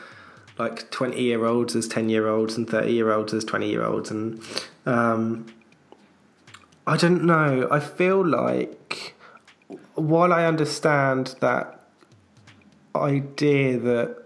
like 0.59 0.90
20 0.90 1.20
year 1.20 1.44
olds 1.44 1.76
as 1.76 1.86
10 1.88 2.09
year 2.09 2.28
olds 2.28 2.57
and 2.57 2.68
30 2.68 2.92
year 2.92 3.12
olds 3.12 3.34
as 3.34 3.44
20 3.44 3.68
year 3.68 3.84
olds 3.84 4.11
and 4.11 4.40
um, 4.86 5.46
i 6.86 6.96
don't 6.96 7.22
know 7.22 7.68
i 7.70 7.80
feel 7.80 8.24
like 8.24 9.14
while 9.94 10.32
i 10.32 10.44
understand 10.44 11.34
that 11.40 11.76
idea 13.03 13.78
that 13.78 14.22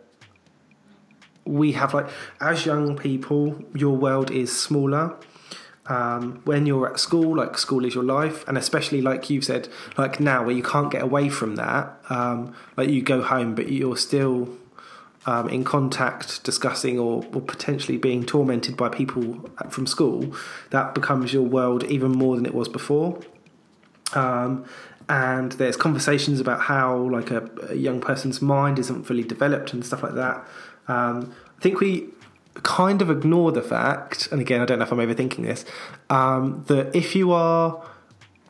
we 1.44 1.72
have 1.72 1.94
like 1.94 2.08
as 2.40 2.66
young 2.66 2.96
people 2.96 3.62
your 3.74 3.96
world 3.96 4.30
is 4.30 4.56
smaller. 4.58 5.16
Um, 5.86 6.42
when 6.44 6.66
you're 6.66 6.88
at 6.88 7.00
school 7.00 7.36
like 7.36 7.58
school 7.58 7.84
is 7.84 7.96
your 7.96 8.04
life 8.04 8.46
and 8.46 8.56
especially 8.56 9.02
like 9.02 9.28
you've 9.28 9.44
said 9.44 9.68
like 9.98 10.20
now 10.20 10.44
where 10.44 10.54
you 10.54 10.62
can't 10.62 10.88
get 10.88 11.02
away 11.02 11.28
from 11.28 11.56
that 11.56 11.98
um, 12.10 12.54
like 12.76 12.90
you 12.90 13.02
go 13.02 13.22
home 13.22 13.56
but 13.56 13.72
you're 13.72 13.96
still 13.96 14.56
um, 15.26 15.48
in 15.48 15.64
contact 15.64 16.42
discussing 16.44 16.98
or, 16.98 17.24
or 17.32 17.40
potentially 17.40 17.98
being 17.98 18.24
tormented 18.24 18.76
by 18.76 18.88
people 18.88 19.50
from 19.68 19.86
school 19.86 20.34
that 20.70 20.94
becomes 20.94 21.32
your 21.32 21.42
world 21.42 21.84
even 21.84 22.10
more 22.10 22.36
than 22.36 22.46
it 22.46 22.54
was 22.54 22.68
before. 22.68 23.20
Um, 24.14 24.64
and 25.10 25.52
there's 25.52 25.76
conversations 25.76 26.38
about 26.38 26.60
how 26.60 26.96
like 26.96 27.32
a, 27.32 27.50
a 27.68 27.74
young 27.74 28.00
person's 28.00 28.40
mind 28.40 28.78
isn't 28.78 29.02
fully 29.02 29.24
developed 29.24 29.72
and 29.72 29.84
stuff 29.84 30.04
like 30.04 30.14
that. 30.14 30.46
Um, 30.88 31.34
i 31.58 31.60
think 31.60 31.80
we 31.80 32.08
kind 32.54 33.02
of 33.02 33.10
ignore 33.10 33.52
the 33.52 33.62
fact 33.62 34.28
and 34.32 34.40
again 34.40 34.60
i 34.60 34.64
don't 34.64 34.78
know 34.78 34.84
if 34.84 34.90
i'm 34.90 34.98
overthinking 34.98 35.44
this 35.44 35.64
um, 36.08 36.64
that 36.66 36.94
if 36.96 37.14
you 37.14 37.30
are 37.30 37.84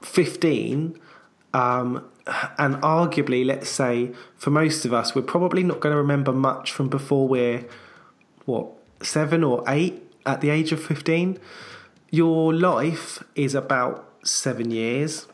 15 0.01 0.99
um, 1.53 2.09
and 2.57 2.77
arguably 2.77 3.45
let's 3.45 3.69
say 3.69 4.13
for 4.37 4.51
most 4.51 4.85
of 4.85 4.95
us 4.95 5.15
we're 5.15 5.23
probably 5.23 5.63
not 5.63 5.81
going 5.81 5.93
to 5.93 5.99
remember 5.99 6.33
much 6.33 6.73
from 6.73 6.89
before 6.89 7.29
we're 7.29 7.67
what 8.47 8.69
seven 9.03 9.45
or 9.45 9.63
eight 9.67 10.03
at 10.25 10.41
the 10.41 10.49
age 10.49 10.73
of 10.73 10.83
15 10.83 11.39
your 12.11 12.55
life 12.55 13.23
is 13.35 13.55
about 13.55 14.09
seven 14.25 14.71
years 14.71 15.27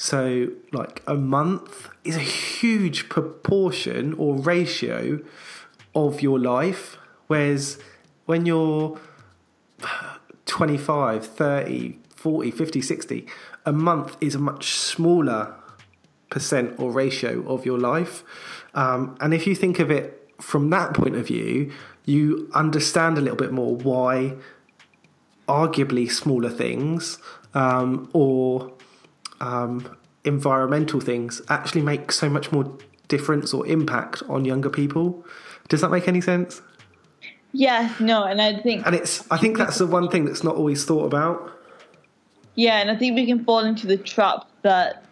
so, 0.00 0.50
like 0.70 1.02
a 1.08 1.16
month 1.16 1.88
is 2.04 2.14
a 2.14 2.20
huge 2.20 3.08
proportion 3.08 4.14
or 4.14 4.36
ratio 4.36 5.18
of 5.92 6.22
your 6.22 6.38
life. 6.38 6.96
Whereas 7.26 7.78
when 8.24 8.46
you're 8.46 8.96
25, 10.46 11.26
30, 11.26 11.98
40, 12.14 12.50
50, 12.52 12.80
60, 12.80 13.26
a 13.66 13.72
month 13.72 14.16
is 14.20 14.36
a 14.36 14.38
much 14.38 14.70
smaller 14.74 15.52
percent 16.30 16.78
or 16.78 16.92
ratio 16.92 17.44
of 17.48 17.66
your 17.66 17.78
life. 17.80 18.22
Um, 18.74 19.16
and 19.20 19.34
if 19.34 19.48
you 19.48 19.56
think 19.56 19.80
of 19.80 19.90
it 19.90 20.30
from 20.40 20.70
that 20.70 20.94
point 20.94 21.16
of 21.16 21.26
view, 21.26 21.72
you 22.04 22.48
understand 22.54 23.18
a 23.18 23.20
little 23.20 23.36
bit 23.36 23.50
more 23.50 23.74
why 23.74 24.36
arguably 25.48 26.08
smaller 26.08 26.50
things 26.50 27.18
um, 27.52 28.08
or 28.12 28.72
um, 29.40 29.96
environmental 30.24 31.00
things 31.00 31.40
actually 31.48 31.82
make 31.82 32.12
so 32.12 32.28
much 32.28 32.52
more 32.52 32.76
difference 33.08 33.54
or 33.54 33.66
impact 33.66 34.22
on 34.28 34.44
younger 34.44 34.70
people. 34.70 35.24
Does 35.68 35.80
that 35.80 35.90
make 35.90 36.08
any 36.08 36.20
sense? 36.20 36.62
Yeah, 37.52 37.94
no, 37.98 38.24
and 38.24 38.42
I 38.42 38.60
think 38.60 38.86
And 38.86 38.94
it's 38.94 39.26
I 39.30 39.38
think 39.38 39.56
that's 39.56 39.78
the 39.78 39.86
one 39.86 40.08
thing 40.10 40.24
that's 40.26 40.44
not 40.44 40.56
always 40.56 40.84
thought 40.84 41.06
about. 41.06 41.52
Yeah, 42.54 42.80
and 42.80 42.90
I 42.90 42.96
think 42.96 43.14
we 43.14 43.24
can 43.24 43.44
fall 43.44 43.60
into 43.60 43.86
the 43.86 43.96
trap 43.96 44.46
that 44.62 45.04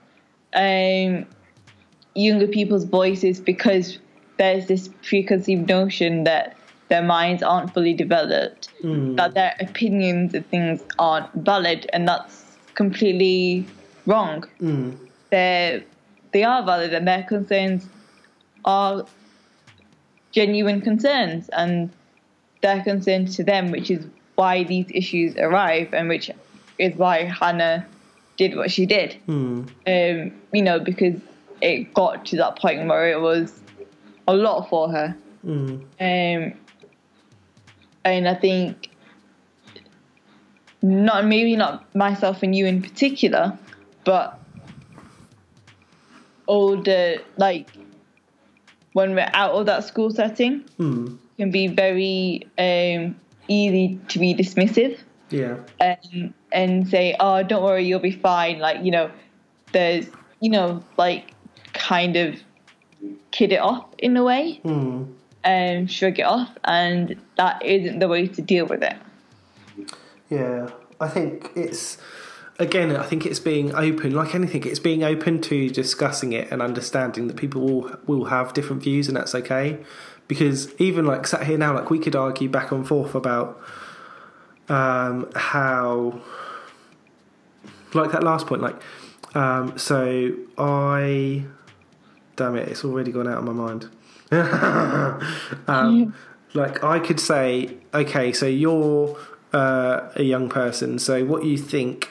um, 0.52 1.26
younger 2.14 2.48
people's 2.48 2.84
voices, 2.84 3.40
because 3.40 3.98
there's 4.36 4.66
this 4.66 4.90
preconceived 5.02 5.68
notion 5.68 6.24
that 6.24 6.56
their 6.88 7.02
minds 7.02 7.42
aren't 7.42 7.72
fully 7.72 7.94
developed, 7.94 8.68
that 8.82 9.34
their 9.34 9.54
opinions 9.60 10.34
and 10.34 10.48
things 10.50 10.82
aren't 10.98 11.32
valid, 11.34 11.88
and 11.92 12.06
that's 12.06 12.58
completely 12.74 13.66
wrong. 14.06 14.44
They're, 15.30 15.82
they 16.32 16.44
are 16.44 16.64
valid, 16.64 16.94
and 16.94 17.06
their 17.06 17.24
concerns 17.24 17.86
are 18.64 19.04
genuine 20.32 20.80
concerns, 20.80 21.48
and 21.50 21.90
they're 22.62 22.82
concerns 22.82 23.36
to 23.36 23.44
them, 23.44 23.70
which 23.70 23.90
is 23.90 24.06
why 24.36 24.64
these 24.64 24.86
issues 24.94 25.36
arrive, 25.36 25.92
and 25.94 26.08
which 26.08 26.30
is 26.78 26.94
why 26.96 27.24
Hannah 27.24 27.86
did 28.36 28.54
what 28.56 28.70
she 28.70 28.84
did. 28.86 29.16
Um, 29.86 30.32
you 30.52 30.62
know, 30.62 30.78
because 30.78 31.20
it 31.62 31.94
got 31.94 32.26
to 32.26 32.36
that 32.36 32.58
point 32.58 32.86
where 32.86 33.10
it 33.10 33.20
was 33.20 33.60
a 34.28 34.34
lot 34.34 34.68
for 34.68 34.90
her. 34.90 35.16
Um, 36.00 36.52
and 38.04 38.28
I 38.28 38.34
think 38.34 38.90
not 40.82 41.24
maybe 41.24 41.56
not 41.56 41.92
myself 41.94 42.42
and 42.42 42.54
you 42.54 42.66
in 42.66 42.82
particular, 42.82 43.58
but 44.06 44.40
older 46.46 47.18
like 47.36 47.68
when 48.94 49.14
we're 49.14 49.28
out 49.34 49.50
of 49.50 49.66
that 49.66 49.84
school 49.84 50.10
setting 50.10 50.60
hmm. 50.78 51.16
can 51.36 51.50
be 51.50 51.66
very 51.66 52.46
um, 52.56 53.14
easy 53.48 54.00
to 54.08 54.18
be 54.18 54.34
dismissive 54.34 54.98
Yeah. 55.28 55.56
and 55.80 56.32
and 56.52 56.88
say, 56.88 57.14
"Oh, 57.20 57.42
don't 57.42 57.62
worry, 57.62 57.84
you'll 57.84 57.98
be 57.98 58.12
fine." 58.12 58.58
Like 58.58 58.82
you 58.82 58.90
know, 58.90 59.10
there's 59.72 60.06
you 60.40 60.48
know 60.48 60.82
like 60.96 61.34
kind 61.74 62.16
of 62.16 62.36
kid 63.32 63.52
it 63.52 63.60
off 63.60 63.84
in 63.98 64.16
a 64.16 64.24
way 64.24 64.60
hmm. 64.62 65.04
and 65.44 65.90
shrug 65.90 66.18
it 66.18 66.22
off, 66.22 66.50
and 66.64 67.16
that 67.36 67.62
isn't 67.62 67.98
the 67.98 68.08
way 68.08 68.28
to 68.28 68.40
deal 68.40 68.64
with 68.64 68.82
it. 68.82 68.96
Yeah, 70.30 70.70
I 71.00 71.08
think 71.08 71.50
it's 71.54 71.98
again. 72.58 72.94
I 72.96 73.04
think 73.04 73.26
it's 73.26 73.40
being 73.40 73.74
open, 73.74 74.14
like 74.14 74.34
anything. 74.34 74.64
It's 74.64 74.78
being 74.78 75.04
open 75.04 75.40
to 75.42 75.68
discussing 75.68 76.32
it 76.32 76.50
and 76.50 76.62
understanding 76.62 77.26
that 77.28 77.36
people 77.36 77.62
will 77.62 77.98
will 78.06 78.24
have 78.26 78.52
different 78.54 78.82
views, 78.82 79.08
and 79.08 79.16
that's 79.16 79.34
okay. 79.34 79.78
Because 80.28 80.74
even 80.80 81.06
like 81.06 81.26
sat 81.26 81.46
here 81.46 81.58
now, 81.58 81.74
like 81.74 81.90
we 81.90 81.98
could 81.98 82.16
argue 82.16 82.48
back 82.48 82.72
and 82.72 82.86
forth 82.86 83.14
about 83.14 83.60
um, 84.68 85.30
how, 85.34 86.20
like 87.94 88.12
that 88.12 88.24
last 88.24 88.46
point, 88.46 88.60
like 88.62 88.80
um, 89.36 89.76
so 89.78 90.32
I, 90.56 91.44
damn 92.36 92.56
it, 92.56 92.68
it's 92.68 92.84
already 92.84 93.12
gone 93.12 93.28
out 93.28 93.38
of 93.38 93.44
my 93.44 93.52
mind. 93.52 93.88
um, 95.68 96.14
like 96.54 96.82
I 96.82 96.98
could 96.98 97.20
say, 97.20 97.76
okay, 97.94 98.32
so 98.32 98.46
you're 98.46 99.16
uh, 99.52 100.08
a 100.16 100.22
young 100.22 100.48
person, 100.48 100.98
so 100.98 101.24
what 101.24 101.44
you 101.44 101.58
think, 101.58 102.10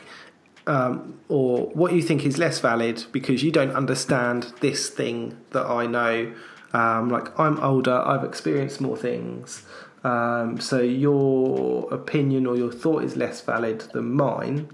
um, 0.68 1.20
or 1.30 1.68
what 1.68 1.94
you 1.94 2.02
think 2.02 2.26
is 2.26 2.38
less 2.38 2.60
valid 2.60 3.06
because 3.12 3.44
you 3.44 3.52
don't 3.52 3.72
understand 3.72 4.54
this 4.62 4.90
thing 4.90 5.38
that 5.52 5.66
I 5.66 5.86
know. 5.86 6.34
Um, 6.74 7.10
like 7.10 7.38
I'm 7.40 7.60
older, 7.60 8.04
I've 8.06 8.24
experienced 8.24 8.82
more 8.82 8.98
things, 8.98 9.64
um, 10.04 10.60
so 10.60 10.82
your 10.82 11.92
opinion 11.94 12.46
or 12.46 12.58
your 12.58 12.72
thought 12.72 13.04
is 13.04 13.16
less 13.16 13.42
valid 13.42 13.82
than 13.94 14.14
mine. 14.14 14.70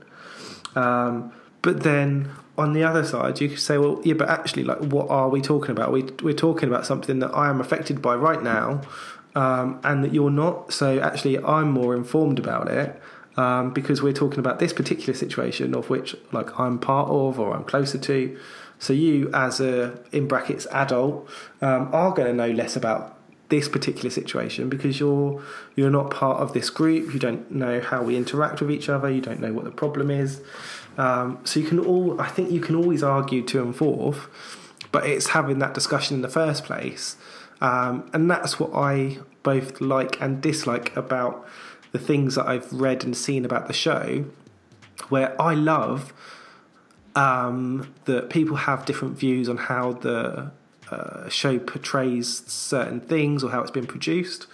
Um, 0.76 1.32
but 1.62 1.84
then 1.84 2.32
on 2.58 2.74
the 2.74 2.84
other 2.84 3.04
side, 3.04 3.40
you 3.40 3.50
could 3.50 3.60
say, 3.60 3.78
well, 3.78 4.02
yeah, 4.04 4.16
but 4.16 4.30
actually, 4.30 4.64
like, 4.64 4.80
what 4.80 5.10
are 5.10 5.30
we 5.30 5.42
talking 5.42 5.72
about? 5.72 5.92
We, 5.92 6.04
we're 6.24 6.34
talking 6.34 6.68
about 6.68 6.86
something 6.86 7.20
that 7.20 7.32
I 7.36 7.50
am 7.50 7.62
affected 7.62 8.02
by 8.02 8.16
right 8.16 8.42
now, 8.42 8.82
um, 9.36 9.80
and 9.84 10.04
that 10.04 10.14
you're 10.14 10.32
not. 10.32 10.74
So 10.74 11.00
actually, 11.00 11.38
I'm 11.40 11.72
more 11.72 11.96
informed 11.96 12.40
about 12.40 12.68
it 12.68 13.02
um, 13.42 13.74
because 13.74 14.04
we're 14.04 14.14
talking 14.14 14.40
about 14.40 14.60
this 14.60 14.72
particular 14.72 15.16
situation 15.16 15.74
of 15.74 15.90
which, 15.90 16.16
like, 16.32 16.60
I'm 16.60 16.78
part 16.78 17.10
of 17.10 17.40
or 17.40 17.56
I'm 17.56 17.64
closer 17.64 17.98
to. 17.98 18.38
So 18.78 18.94
you, 18.94 19.32
as 19.34 19.60
a 19.60 20.00
in 20.12 20.28
brackets 20.28 20.68
adult, 20.72 21.28
um, 21.62 21.90
are 21.92 22.12
going 22.12 22.28
to 22.28 22.34
know 22.34 22.52
less 22.52 22.76
about 22.76 23.18
this 23.50 23.68
particular 23.68 24.12
situation 24.12 24.70
because 24.70 25.00
you're 25.00 25.42
you're 25.76 25.90
not 25.90 26.12
part 26.12 26.40
of 26.40 26.54
this 26.54 26.70
group. 26.70 27.14
You 27.14 27.20
don't 27.20 27.50
know 27.52 27.82
how 27.82 28.04
we 28.04 28.16
interact 28.16 28.62
with 28.62 28.70
each 28.72 28.90
other. 28.90 29.10
You 29.10 29.22
don't 29.22 29.40
know 29.40 29.54
what 29.54 29.66
the 29.66 29.72
problem 29.72 30.12
is. 30.12 30.42
Um, 30.98 31.40
so 31.44 31.60
you 31.60 31.68
can 31.68 31.80
all, 31.80 32.22
I 32.22 32.28
think 32.28 32.52
you 32.52 32.60
can 32.60 32.76
always 32.76 33.02
argue 33.02 33.44
to 33.46 33.64
and 33.64 33.76
forth, 33.76 34.28
but 34.92 35.06
it's 35.06 35.28
having 35.30 35.60
that 35.60 35.74
discussion 35.74 36.18
in 36.18 36.22
the 36.22 36.30
first 36.42 36.64
place, 36.66 37.16
um, 37.60 38.10
and 38.14 38.30
that's 38.30 38.60
what 38.60 38.72
I 38.76 39.20
both 39.42 39.82
like 39.82 40.22
and 40.22 40.42
dislike 40.42 40.96
about 40.96 41.48
the 41.92 42.00
things 42.00 42.36
that 42.36 42.48
I've 42.48 42.72
read 42.72 43.04
and 43.04 43.16
seen 43.16 43.46
about 43.46 43.68
the 43.68 43.74
show, 43.74 44.26
where 45.10 45.40
I 45.42 45.54
love 45.54 46.14
um, 47.16 47.94
that 48.06 48.30
people 48.30 48.58
have 48.58 48.86
different 48.86 49.18
views 49.18 49.50
on 49.50 49.58
how 49.58 49.94
the 49.94 50.52
uh, 50.90 51.30
show 51.30 51.60
portrays 51.60 52.46
certain 52.52 53.00
things 53.00 53.44
or 53.44 53.52
how 53.52 53.62
it's 53.62 53.72
been 53.72 53.88
produced. 53.88 54.48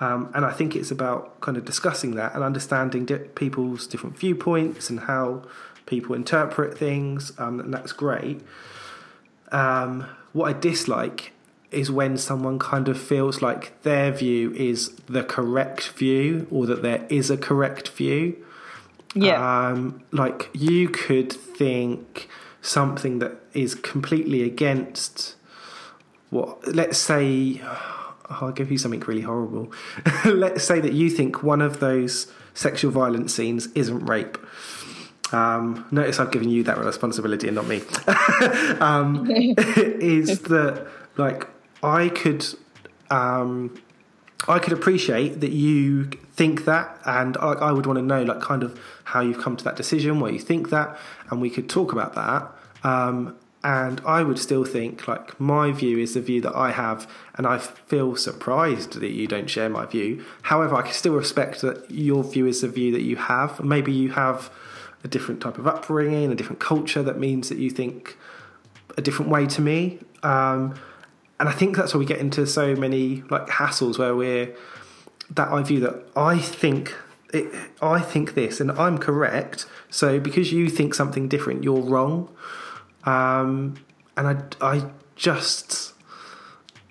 Um, 0.00 0.30
and 0.34 0.44
I 0.44 0.50
think 0.50 0.74
it's 0.74 0.90
about 0.90 1.40
kind 1.40 1.56
of 1.56 1.64
discussing 1.64 2.16
that 2.16 2.34
and 2.34 2.42
understanding 2.42 3.04
di- 3.04 3.18
people's 3.18 3.86
different 3.86 4.18
viewpoints 4.18 4.90
and 4.90 5.00
how 5.00 5.44
people 5.86 6.14
interpret 6.14 6.76
things, 6.76 7.32
um, 7.38 7.60
and 7.60 7.72
that's 7.72 7.92
great. 7.92 8.40
Um, 9.52 10.06
what 10.32 10.48
I 10.54 10.58
dislike 10.58 11.33
is 11.74 11.90
when 11.90 12.16
someone 12.16 12.58
kind 12.58 12.88
of 12.88 13.00
feels 13.00 13.42
like 13.42 13.80
their 13.82 14.12
view 14.12 14.52
is 14.52 14.90
the 15.06 15.22
correct 15.22 15.88
view 15.90 16.46
or 16.50 16.66
that 16.66 16.82
there 16.82 17.06
is 17.08 17.30
a 17.30 17.36
correct 17.36 17.88
view. 17.88 18.36
Yeah, 19.14 19.68
Um, 19.68 20.02
like 20.10 20.50
you 20.52 20.88
could 20.88 21.32
think 21.32 22.28
something 22.62 23.20
that 23.20 23.36
is 23.52 23.74
completely 23.74 24.42
against 24.42 25.36
what, 26.30 26.74
let's 26.74 26.98
say, 26.98 27.60
I'll 28.30 28.52
give 28.52 28.72
you 28.72 28.78
something 28.78 29.00
really 29.00 29.20
horrible. 29.20 29.72
let's 30.24 30.64
say 30.64 30.80
that 30.80 30.92
you 30.92 31.10
think 31.10 31.42
one 31.42 31.60
of 31.60 31.80
those 31.80 32.32
sexual 32.54 32.90
violence 32.90 33.34
scenes 33.34 33.68
isn't 33.74 34.06
rape. 34.06 34.38
Um, 35.32 35.86
notice 35.90 36.20
I've 36.20 36.30
given 36.30 36.48
you 36.48 36.62
that 36.64 36.78
responsibility 36.78 37.48
and 37.48 37.54
not 37.54 37.66
me. 37.66 37.82
um, 38.80 39.26
is 39.30 40.40
that 40.40 40.86
like 41.16 41.48
I 41.84 42.08
could 42.08 42.46
um, 43.10 43.74
I 44.48 44.58
could 44.58 44.72
appreciate 44.72 45.40
that 45.40 45.52
you 45.52 46.04
think 46.32 46.64
that, 46.64 46.98
and 47.04 47.36
I, 47.38 47.52
I 47.52 47.72
would 47.72 47.86
want 47.86 47.98
to 47.98 48.02
know, 48.02 48.22
like, 48.22 48.40
kind 48.40 48.62
of 48.62 48.78
how 49.04 49.20
you've 49.20 49.40
come 49.40 49.56
to 49.56 49.64
that 49.64 49.76
decision, 49.76 50.20
why 50.20 50.30
you 50.30 50.38
think 50.38 50.70
that, 50.70 50.98
and 51.30 51.40
we 51.40 51.50
could 51.50 51.68
talk 51.68 51.92
about 51.92 52.14
that. 52.14 52.50
Um, 52.82 53.36
and 53.62 54.02
I 54.04 54.22
would 54.22 54.38
still 54.38 54.64
think, 54.64 55.08
like, 55.08 55.40
my 55.40 55.72
view 55.72 55.96
is 55.98 56.12
the 56.12 56.20
view 56.20 56.40
that 56.42 56.54
I 56.54 56.72
have, 56.72 57.10
and 57.36 57.46
I 57.46 57.56
feel 57.58 58.16
surprised 58.16 59.00
that 59.00 59.12
you 59.12 59.26
don't 59.26 59.48
share 59.48 59.70
my 59.70 59.86
view. 59.86 60.24
However, 60.42 60.74
I 60.74 60.82
can 60.82 60.92
still 60.92 61.14
respect 61.14 61.62
that 61.62 61.90
your 61.90 62.22
view 62.24 62.46
is 62.46 62.60
the 62.60 62.68
view 62.68 62.92
that 62.92 63.02
you 63.02 63.16
have. 63.16 63.64
Maybe 63.64 63.92
you 63.92 64.10
have 64.10 64.50
a 65.02 65.08
different 65.08 65.40
type 65.40 65.56
of 65.56 65.66
upbringing, 65.66 66.30
a 66.30 66.34
different 66.34 66.60
culture 66.60 67.02
that 67.02 67.18
means 67.18 67.48
that 67.48 67.58
you 67.58 67.70
think 67.70 68.18
a 68.98 69.00
different 69.00 69.30
way 69.30 69.46
to 69.46 69.62
me. 69.62 70.00
Um, 70.22 70.74
and 71.38 71.48
I 71.48 71.52
think 71.52 71.76
that's 71.76 71.94
why 71.94 71.98
we 71.98 72.06
get 72.06 72.18
into 72.18 72.46
so 72.46 72.74
many 72.76 73.22
like 73.30 73.48
hassles 73.48 73.98
where 73.98 74.14
we're 74.14 74.54
that 75.30 75.48
I 75.48 75.62
view 75.62 75.80
that 75.80 76.06
I 76.14 76.38
think 76.38 76.94
it, 77.32 77.52
I 77.82 78.00
think 78.00 78.34
this 78.34 78.60
and 78.60 78.70
I'm 78.72 78.98
correct. 78.98 79.66
So 79.90 80.20
because 80.20 80.52
you 80.52 80.68
think 80.68 80.94
something 80.94 81.28
different, 81.28 81.64
you're 81.64 81.80
wrong. 81.80 82.28
Um, 83.04 83.74
and 84.16 84.28
I 84.60 84.76
I 84.76 84.90
just 85.16 85.92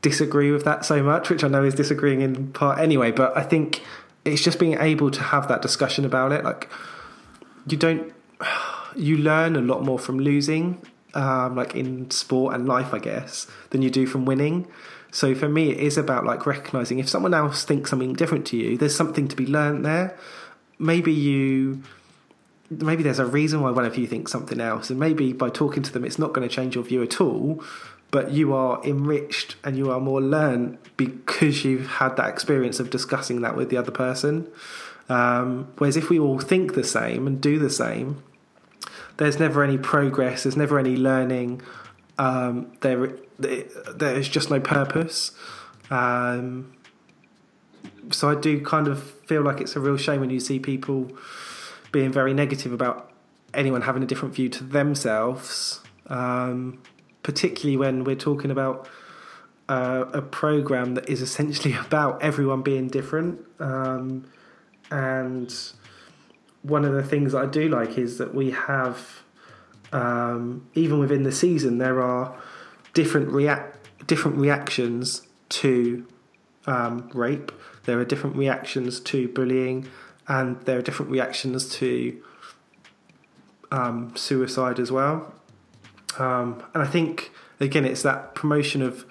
disagree 0.01 0.51
with 0.51 0.65
that 0.65 0.83
so 0.83 1.01
much, 1.01 1.29
which 1.29 1.43
I 1.43 1.47
know 1.47 1.63
is 1.63 1.75
disagreeing 1.75 2.21
in 2.21 2.51
part 2.51 2.79
anyway. 2.79 3.11
But 3.11 3.35
I 3.37 3.43
think 3.43 3.81
it's 4.25 4.41
just 4.41 4.59
being 4.59 4.77
able 4.77 5.09
to 5.11 5.21
have 5.21 5.47
that 5.47 5.61
discussion 5.61 6.03
about 6.03 6.33
it. 6.33 6.43
Like 6.43 6.69
you 7.67 7.77
don't 7.77 8.13
you 8.95 9.17
learn 9.17 9.55
a 9.55 9.61
lot 9.61 9.83
more 9.83 9.97
from 9.97 10.19
losing 10.19 10.81
um, 11.13 11.55
like 11.55 11.75
in 11.75 12.09
sport 12.11 12.55
and 12.55 12.67
life 12.67 12.93
i 12.93 12.99
guess 12.99 13.47
than 13.69 13.81
you 13.81 13.89
do 13.89 14.05
from 14.05 14.25
winning 14.25 14.67
so 15.11 15.35
for 15.35 15.47
me 15.47 15.71
it 15.71 15.77
is 15.77 15.97
about 15.97 16.25
like 16.25 16.45
recognizing 16.45 16.99
if 16.99 17.07
someone 17.07 17.33
else 17.33 17.63
thinks 17.63 17.89
something 17.89 18.13
different 18.13 18.45
to 18.45 18.57
you 18.57 18.77
there's 18.77 18.95
something 18.95 19.27
to 19.27 19.35
be 19.35 19.45
learned 19.45 19.85
there 19.85 20.17
maybe 20.79 21.13
you 21.13 21.81
maybe 22.69 23.03
there's 23.03 23.19
a 23.19 23.25
reason 23.25 23.61
why 23.61 23.69
one 23.69 23.85
of 23.85 23.97
you 23.97 24.07
thinks 24.07 24.31
something 24.31 24.59
else 24.59 24.89
and 24.89 24.99
maybe 24.99 25.31
by 25.33 25.49
talking 25.49 25.83
to 25.83 25.91
them 25.91 26.03
it's 26.03 26.17
not 26.17 26.33
going 26.33 26.47
to 26.47 26.53
change 26.53 26.75
your 26.75 26.83
view 26.83 27.03
at 27.03 27.21
all 27.21 27.63
but 28.13 28.31
you 28.31 28.53
are 28.53 28.79
enriched 28.83 29.55
and 29.63 29.75
you 29.75 29.89
are 29.89 29.99
more 29.99 30.21
learned 30.21 30.77
because 30.97 31.65
you've 31.65 31.87
had 31.87 32.15
that 32.15 32.29
experience 32.29 32.79
of 32.79 32.91
discussing 32.91 33.41
that 33.41 33.57
with 33.57 33.71
the 33.71 33.75
other 33.75 33.89
person. 33.89 34.47
Um, 35.09 35.67
whereas 35.79 35.97
if 35.97 36.11
we 36.11 36.19
all 36.19 36.37
think 36.37 36.75
the 36.75 36.83
same 36.83 37.25
and 37.25 37.41
do 37.41 37.57
the 37.57 37.71
same, 37.71 38.21
there's 39.17 39.39
never 39.39 39.63
any 39.63 39.77
progress. 39.77 40.43
There's 40.43 40.57
never 40.57 40.79
any 40.79 40.95
learning. 40.95 41.61
Um, 42.17 42.71
there, 42.81 43.13
there 43.39 44.15
is 44.15 44.29
just 44.29 44.49
no 44.49 44.59
purpose. 44.59 45.31
Um, 45.89 46.73
so 48.11 48.29
I 48.29 48.35
do 48.35 48.61
kind 48.61 48.87
of 48.87 49.03
feel 49.03 49.41
like 49.41 49.61
it's 49.61 49.75
a 49.75 49.79
real 49.79 49.97
shame 49.97 50.19
when 50.19 50.29
you 50.29 50.39
see 50.39 50.59
people 50.59 51.11
being 51.91 52.11
very 52.11 52.33
negative 52.33 52.73
about 52.73 53.11
anyone 53.53 53.81
having 53.81 54.03
a 54.03 54.05
different 54.05 54.33
view 54.33 54.49
to 54.49 54.63
themselves, 54.63 55.81
um, 56.07 56.81
particularly 57.21 57.77
when 57.77 58.03
we're 58.03 58.15
talking 58.15 58.51
about 58.51 58.89
uh, 59.69 60.05
a 60.13 60.21
program 60.21 60.95
that 60.95 61.07
is 61.07 61.21
essentially 61.21 61.73
about 61.85 62.21
everyone 62.21 62.61
being 62.61 62.87
different. 62.87 63.39
Um, 63.59 64.25
and 64.91 65.53
one 66.63 66.85
of 66.85 66.93
the 66.93 67.03
things 67.03 67.33
that 67.33 67.41
I 67.43 67.45
do 67.45 67.69
like 67.69 67.97
is 67.97 68.17
that 68.17 68.33
we 68.33 68.51
have, 68.51 69.21
um, 69.91 70.67
even 70.73 70.99
within 70.99 71.23
the 71.23 71.31
season, 71.31 71.77
there 71.77 72.01
are 72.01 72.35
different 72.93 73.29
react 73.29 73.77
different 74.07 74.37
reactions 74.37 75.27
to 75.47 76.05
um, 76.65 77.09
rape. 77.13 77.51
There 77.85 77.99
are 77.99 78.05
different 78.05 78.35
reactions 78.35 78.99
to 79.01 79.27
bullying, 79.29 79.87
and 80.27 80.59
there 80.61 80.77
are 80.77 80.81
different 80.81 81.11
reactions 81.11 81.69
to 81.77 82.21
um, 83.71 84.15
suicide 84.15 84.79
as 84.79 84.91
well. 84.91 85.33
Um, 86.17 86.63
and 86.73 86.83
I 86.83 86.87
think 86.87 87.31
again, 87.59 87.85
it's 87.85 88.03
that 88.03 88.35
promotion 88.35 88.81
of 88.81 89.05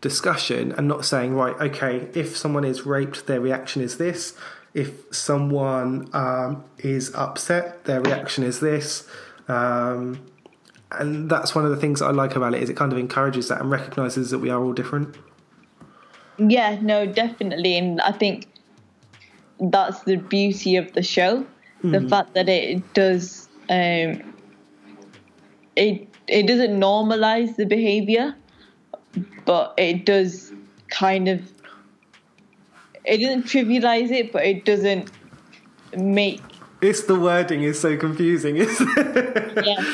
discussion 0.00 0.72
and 0.72 0.88
not 0.88 1.04
saying 1.04 1.34
right, 1.34 1.54
okay, 1.60 2.08
if 2.14 2.36
someone 2.36 2.64
is 2.64 2.84
raped, 2.84 3.26
their 3.26 3.40
reaction 3.40 3.82
is 3.82 3.98
this. 3.98 4.34
If 4.74 5.14
someone 5.14 6.08
um, 6.12 6.64
is 6.78 7.14
upset, 7.14 7.84
their 7.84 8.00
reaction 8.00 8.44
is 8.44 8.60
this. 8.60 9.06
Um, 9.48 10.24
and 10.90 11.30
that's 11.30 11.54
one 11.54 11.64
of 11.64 11.70
the 11.70 11.76
things 11.76 12.00
that 12.00 12.06
I 12.06 12.10
like 12.10 12.36
about 12.36 12.54
it 12.54 12.62
is 12.62 12.70
it 12.70 12.76
kind 12.76 12.92
of 12.92 12.98
encourages 12.98 13.48
that 13.48 13.60
and 13.60 13.70
recognizes 13.70 14.30
that 14.30 14.38
we 14.38 14.50
are 14.50 14.62
all 14.62 14.72
different. 14.72 15.16
Yeah, 16.38 16.78
no, 16.80 17.06
definitely, 17.06 17.76
and 17.76 18.00
I 18.00 18.12
think 18.12 18.48
that's 19.60 20.00
the 20.04 20.16
beauty 20.16 20.76
of 20.76 20.92
the 20.94 21.02
show, 21.02 21.46
the 21.82 22.00
fact 22.08 22.34
that 22.34 22.48
it 22.48 22.94
does 22.94 23.48
um, 23.68 24.34
it 25.76 26.08
it 26.28 26.46
doesn't 26.46 26.78
normalize 26.78 27.56
the 27.56 27.66
behavior, 27.66 28.34
but 29.44 29.74
it 29.76 30.06
does 30.06 30.52
kind 30.90 31.28
of 31.28 31.50
it 33.04 33.18
doesn't 33.18 33.44
trivialize 33.44 34.10
it, 34.10 34.32
but 34.32 34.44
it 34.44 34.64
doesn't 34.64 35.10
make 35.96 36.40
It's 36.80 37.02
the 37.04 37.18
wording 37.18 37.62
is 37.62 37.80
so 37.80 37.96
confusing, 37.96 38.56
isn't 38.56 38.88
it? 38.98 39.64
yeah. 39.66 39.84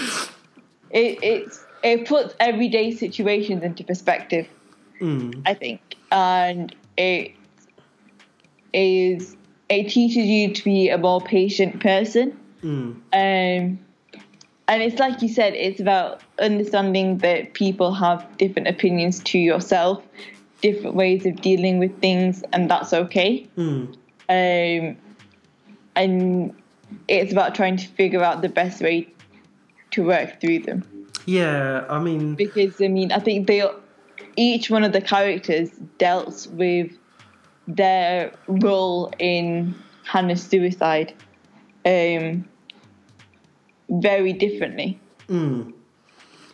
It 0.91 1.19
it's 1.23 1.65
it 1.83 2.09
puts 2.09 2.35
everyday 2.41 2.91
situations 2.93 3.63
into 3.63 3.85
perspective. 3.85 4.47
I 5.47 5.55
think, 5.55 5.81
and 6.11 6.75
it 6.97 7.33
is 8.73 9.37
it 9.69 9.89
teaches 9.91 10.27
you 10.27 10.53
to 10.55 10.65
be 10.65 10.89
a 10.89 10.99
more 10.99 11.21
patient 11.21 11.81
person. 11.81 12.37
Um, 12.63 13.79
and 14.71 14.83
it's 14.83 14.99
like 14.99 15.23
you 15.23 15.29
said, 15.29 15.55
it's 15.55 15.79
about 15.81 16.23
understanding 16.41 17.19
that 17.19 17.55
people 17.55 17.93
have 17.95 18.27
different 18.39 18.67
opinions 18.69 19.21
to 19.25 19.39
yourself, 19.39 20.03
different 20.61 20.97
ways 20.97 21.25
of 21.27 21.41
dealing 21.41 21.79
with 21.79 22.01
things, 22.01 22.43
and 22.53 22.71
that's 22.71 22.93
okay. 22.93 23.49
Um, 24.29 24.97
and 25.97 26.55
it's 27.07 27.33
about 27.33 27.55
trying 27.55 27.77
to 27.77 27.87
figure 27.89 28.23
out 28.23 28.43
the 28.43 28.49
best 28.49 28.81
way 28.81 29.09
to 29.93 30.05
work 30.05 30.41
through 30.41 30.61
them. 30.61 30.85
Yeah, 31.27 31.85
I 31.89 31.99
mean, 31.99 32.35
Because 32.35 32.81
I 32.81 32.89
mean, 32.89 33.13
I 33.13 33.19
think 33.19 33.47
they 33.47 33.63
each 34.37 34.71
one 34.71 34.85
of 34.85 34.93
the 34.93 35.01
characters 35.01 35.71
dealt 35.99 36.47
with 36.53 36.93
their 37.67 38.33
role 38.47 39.13
in 39.19 39.75
Hannah's 40.05 40.43
suicide 40.43 41.13
um, 41.85 42.49
very 43.91 44.33
differently. 44.33 44.99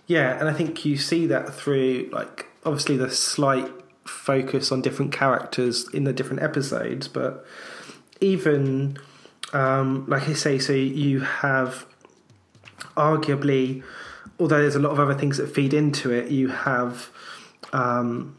yeah, 0.07 0.39
and 0.39 0.49
I 0.49 0.53
think 0.53 0.85
you 0.85 0.97
see 0.97 1.27
that 1.27 1.55
through 1.55 2.09
like 2.13 2.47
obviously 2.65 2.97
the 2.97 3.11
slight 3.11 3.71
focus 4.05 4.71
on 4.71 4.83
different 4.83 5.13
characters 5.13 5.89
in 5.93 6.05
the 6.05 6.13
different 6.13 6.43
episodes, 6.43 7.09
but 7.09 7.45
even 8.21 8.99
um, 9.53 10.05
like 10.09 10.29
I 10.29 10.33
say, 10.33 10.59
so 10.59 10.73
you 10.73 11.21
have 11.21 11.87
arguably, 12.97 13.83
although 14.39 14.61
there's 14.61 14.75
a 14.75 14.81
lot 14.81 14.93
of 14.93 15.01
other 15.01 15.15
things 15.15 15.37
that 15.39 15.47
feed 15.47 15.73
into 15.73 16.11
it, 16.11 16.31
you 16.31 16.49
have 16.49 17.11
um, 17.73 18.37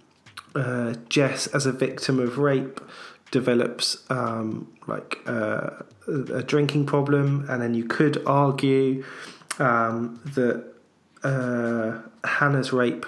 uh, 0.53 0.95
Jess 1.09 1.47
as 1.47 1.65
a 1.65 1.71
victim 1.71 2.19
of 2.19 2.37
rape 2.37 2.79
develops 3.31 4.03
um, 4.09 4.71
like 4.87 5.19
uh, 5.25 5.69
a 6.07 6.43
drinking 6.43 6.85
problem, 6.85 7.45
and 7.49 7.61
then 7.61 7.73
you 7.73 7.85
could 7.85 8.21
argue 8.25 9.03
um, 9.59 10.21
that 10.25 10.65
uh, 11.23 12.01
Hannah's 12.27 12.71
rape 12.71 13.05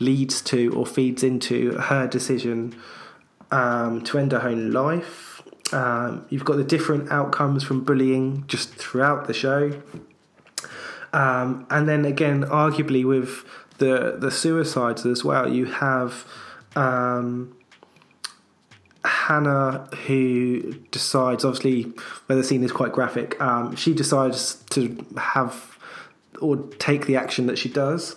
leads 0.00 0.40
to 0.42 0.72
or 0.74 0.84
feeds 0.84 1.22
into 1.22 1.72
her 1.72 2.08
decision 2.08 2.74
um, 3.50 4.02
to 4.02 4.18
end 4.18 4.32
her 4.32 4.42
own 4.48 4.72
life. 4.72 5.42
Um, 5.72 6.26
you've 6.30 6.44
got 6.44 6.56
the 6.56 6.64
different 6.64 7.12
outcomes 7.12 7.62
from 7.62 7.84
bullying 7.84 8.44
just 8.48 8.74
throughout 8.74 9.28
the 9.28 9.34
show. 9.34 9.80
Um, 11.12 11.66
and 11.70 11.88
then 11.88 12.04
again, 12.04 12.42
arguably 12.44 13.04
with 13.04 13.44
the 13.78 14.16
the 14.18 14.30
suicides 14.30 15.06
as 15.06 15.24
well, 15.24 15.48
you 15.52 15.66
have 15.66 16.24
um, 16.76 17.56
Hannah 19.04 19.88
who 20.06 20.74
decides, 20.90 21.44
obviously, 21.44 21.92
where 22.26 22.36
the 22.36 22.44
scene 22.44 22.62
is 22.62 22.72
quite 22.72 22.92
graphic. 22.92 23.40
Um, 23.40 23.74
she 23.76 23.94
decides 23.94 24.56
to 24.70 25.04
have 25.16 25.78
or 26.40 26.56
take 26.78 27.06
the 27.06 27.16
action 27.16 27.46
that 27.46 27.58
she 27.58 27.68
does, 27.68 28.16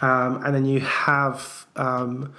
um, 0.00 0.44
and 0.44 0.54
then 0.54 0.66
you 0.66 0.80
have 0.80 1.66
um, 1.76 2.32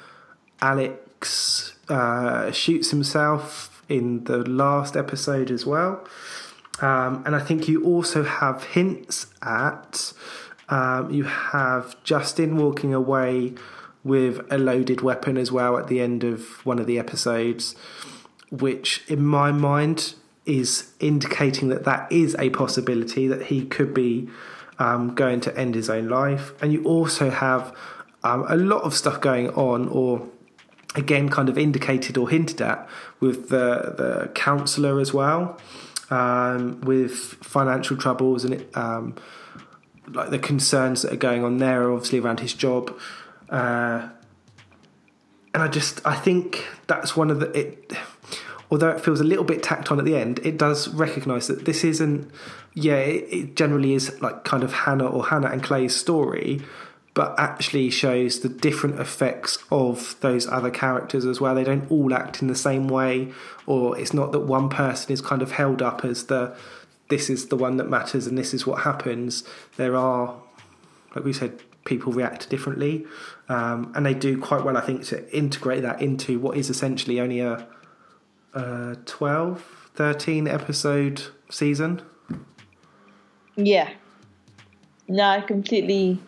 Alex 0.61 1.73
uh, 1.89 2.51
shoots 2.51 2.91
himself 2.91 3.83
in 3.89 4.23
the 4.25 4.37
last 4.37 4.95
episode 4.95 5.49
as 5.49 5.65
well. 5.65 6.05
Um, 6.79 7.23
and 7.25 7.35
I 7.35 7.39
think 7.39 7.67
you 7.67 7.83
also 7.83 8.23
have 8.23 8.63
hints 8.63 9.27
at 9.41 10.13
um, 10.69 11.09
you 11.11 11.23
have 11.23 12.01
Justin 12.03 12.57
walking 12.57 12.93
away 12.93 13.53
with 14.03 14.41
a 14.51 14.57
loaded 14.57 15.01
weapon 15.01 15.37
as 15.37 15.51
well 15.51 15.77
at 15.77 15.87
the 15.87 16.01
end 16.01 16.23
of 16.23 16.65
one 16.65 16.79
of 16.79 16.87
the 16.87 16.99
episodes, 16.99 17.75
which 18.51 19.03
in 19.07 19.25
my 19.25 19.51
mind 19.51 20.13
is 20.45 20.91
indicating 20.99 21.69
that 21.69 21.83
that 21.83 22.09
is 22.11 22.35
a 22.39 22.49
possibility 22.51 23.27
that 23.27 23.43
he 23.43 23.65
could 23.65 23.93
be 23.93 24.29
um, 24.79 25.15
going 25.15 25.39
to 25.41 25.57
end 25.57 25.75
his 25.75 25.89
own 25.89 26.07
life. 26.07 26.53
And 26.61 26.71
you 26.71 26.83
also 26.83 27.29
have 27.29 27.75
um, 28.23 28.45
a 28.47 28.55
lot 28.55 28.83
of 28.83 28.93
stuff 28.93 29.21
going 29.21 29.49
on, 29.51 29.87
or 29.89 30.27
again, 30.95 31.29
kind 31.29 31.49
of 31.49 31.57
indicated 31.57 32.17
or 32.17 32.29
hinted 32.29 32.61
at 32.61 32.87
with 33.19 33.49
the 33.49 33.93
the 33.97 34.31
counsellor 34.33 34.99
as 34.99 35.13
well, 35.13 35.57
um, 36.09 36.81
with 36.81 37.15
financial 37.15 37.97
troubles 37.97 38.43
and 38.43 38.55
it, 38.55 38.77
um, 38.77 39.15
like 40.07 40.29
the 40.29 40.39
concerns 40.39 41.01
that 41.01 41.13
are 41.13 41.17
going 41.17 41.43
on 41.43 41.57
there, 41.57 41.91
obviously 41.91 42.19
around 42.19 42.39
his 42.39 42.53
job. 42.53 42.97
Uh, 43.49 44.09
and 45.53 45.63
I 45.63 45.67
just 45.67 46.05
I 46.05 46.15
think 46.15 46.65
that's 46.87 47.15
one 47.15 47.31
of 47.31 47.39
the 47.39 47.51
it. 47.57 47.93
Although 48.69 48.89
it 48.89 49.01
feels 49.01 49.21
a 49.21 49.23
little 49.23 49.45
bit 49.45 49.63
tacked 49.63 49.91
on 49.91 49.99
at 49.99 50.05
the 50.05 50.15
end, 50.15 50.39
it 50.43 50.57
does 50.57 50.89
recognise 50.89 51.47
that 51.47 51.65
this 51.65 51.83
isn't. 51.83 52.29
Yeah, 52.73 52.97
it, 52.97 53.55
generally 53.55 53.93
is 53.93 54.21
like 54.21 54.43
kind 54.43 54.63
of 54.63 54.71
Hannah 54.71 55.07
or 55.07 55.27
Hannah 55.27 55.47
and 55.47 55.63
Clay's 55.63 55.95
story, 55.95 56.61
but 57.13 57.33
actually 57.39 57.89
shows 57.89 58.41
the 58.41 58.49
different 58.49 58.99
effects 58.99 59.57
of 59.71 60.15
those 60.19 60.47
other 60.47 60.69
characters 60.69 61.25
as 61.25 61.41
well. 61.41 61.55
They 61.55 61.63
don't 61.63 61.89
all 61.89 62.13
act 62.13 62.41
in 62.41 62.47
the 62.47 62.55
same 62.55 62.87
way, 62.87 63.33
or 63.65 63.97
it's 63.97 64.13
not 64.13 64.31
that 64.33 64.41
one 64.41 64.69
person 64.69 65.11
is 65.11 65.21
kind 65.21 65.41
of 65.41 65.53
held 65.53 65.81
up 65.81 66.05
as 66.05 66.25
the 66.25 66.55
this 67.09 67.29
is 67.29 67.47
the 67.47 67.55
one 67.55 67.77
that 67.77 67.89
matters 67.89 68.27
and 68.27 68.37
this 68.37 68.53
is 68.53 68.67
what 68.67 68.81
happens. 68.81 69.43
There 69.77 69.95
are, 69.95 70.35
like 71.15 71.23
we 71.23 71.33
said, 71.33 71.59
people 71.85 72.11
react 72.11 72.49
differently, 72.49 73.05
um, 73.49 73.91
and 73.95 74.05
they 74.05 74.13
do 74.13 74.39
quite 74.39 74.63
well, 74.63 74.77
I 74.77 74.81
think, 74.81 75.05
to 75.05 75.35
integrate 75.35 75.81
that 75.83 76.01
into 76.01 76.37
what 76.37 76.57
is 76.57 76.69
essentially 76.69 77.19
only 77.19 77.39
a, 77.39 77.67
a 78.53 78.97
12, 79.05 79.91
13 79.95 80.47
episode 80.47 81.23
season. 81.49 82.01
Yeah. 83.55 83.89
No, 85.07 85.23
I 85.23 85.41
completely 85.41 86.19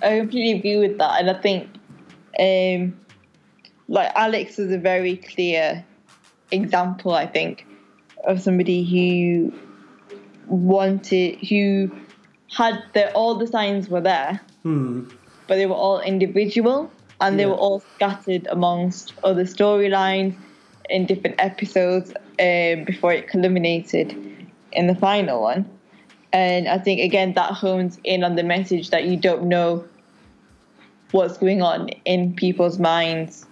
I 0.00 0.18
completely 0.20 0.52
agree 0.58 0.78
with 0.88 0.98
that, 0.98 1.20
and 1.20 1.28
I 1.28 1.34
think, 1.40 1.68
um, 2.38 2.98
like 3.88 4.12
Alex 4.14 4.58
is 4.60 4.70
a 4.70 4.78
very 4.78 5.16
clear 5.16 5.84
example. 6.52 7.12
I 7.14 7.26
think 7.26 7.66
of 8.24 8.40
somebody 8.40 8.84
who 8.84 9.52
wanted, 10.46 11.36
who 11.48 11.90
had 12.50 12.82
the 12.94 13.12
all 13.12 13.34
the 13.34 13.46
signs 13.48 13.88
were 13.88 14.00
there, 14.00 14.40
but 14.62 15.56
they 15.56 15.66
were 15.66 15.74
all 15.74 16.00
individual 16.00 16.90
and 17.20 17.36
they 17.38 17.42
Yeah. 17.42 17.48
were 17.50 17.56
all 17.56 17.80
scattered 17.96 18.46
amongst 18.50 19.12
other 19.24 19.44
storylines 19.44 20.36
in 20.88 21.06
different 21.06 21.36
episodes 21.38 22.10
um, 22.40 22.84
before 22.84 23.12
it 23.12 23.28
culminated 23.28 24.12
in 24.72 24.86
the 24.86 24.94
final 24.94 25.42
one. 25.42 25.68
And 26.32 26.68
I 26.68 26.78
think 26.78 27.00
again 27.00 27.32
that 27.34 27.52
hones 27.52 27.98
in 28.04 28.22
on 28.22 28.36
the 28.36 28.42
message 28.42 28.90
that 28.90 29.04
you 29.04 29.16
don't 29.16 29.44
know 29.44 29.84
what's 31.12 31.38
going 31.38 31.62
on 31.62 31.88
in 32.04 32.34
people's 32.34 32.78
minds, 32.78 33.46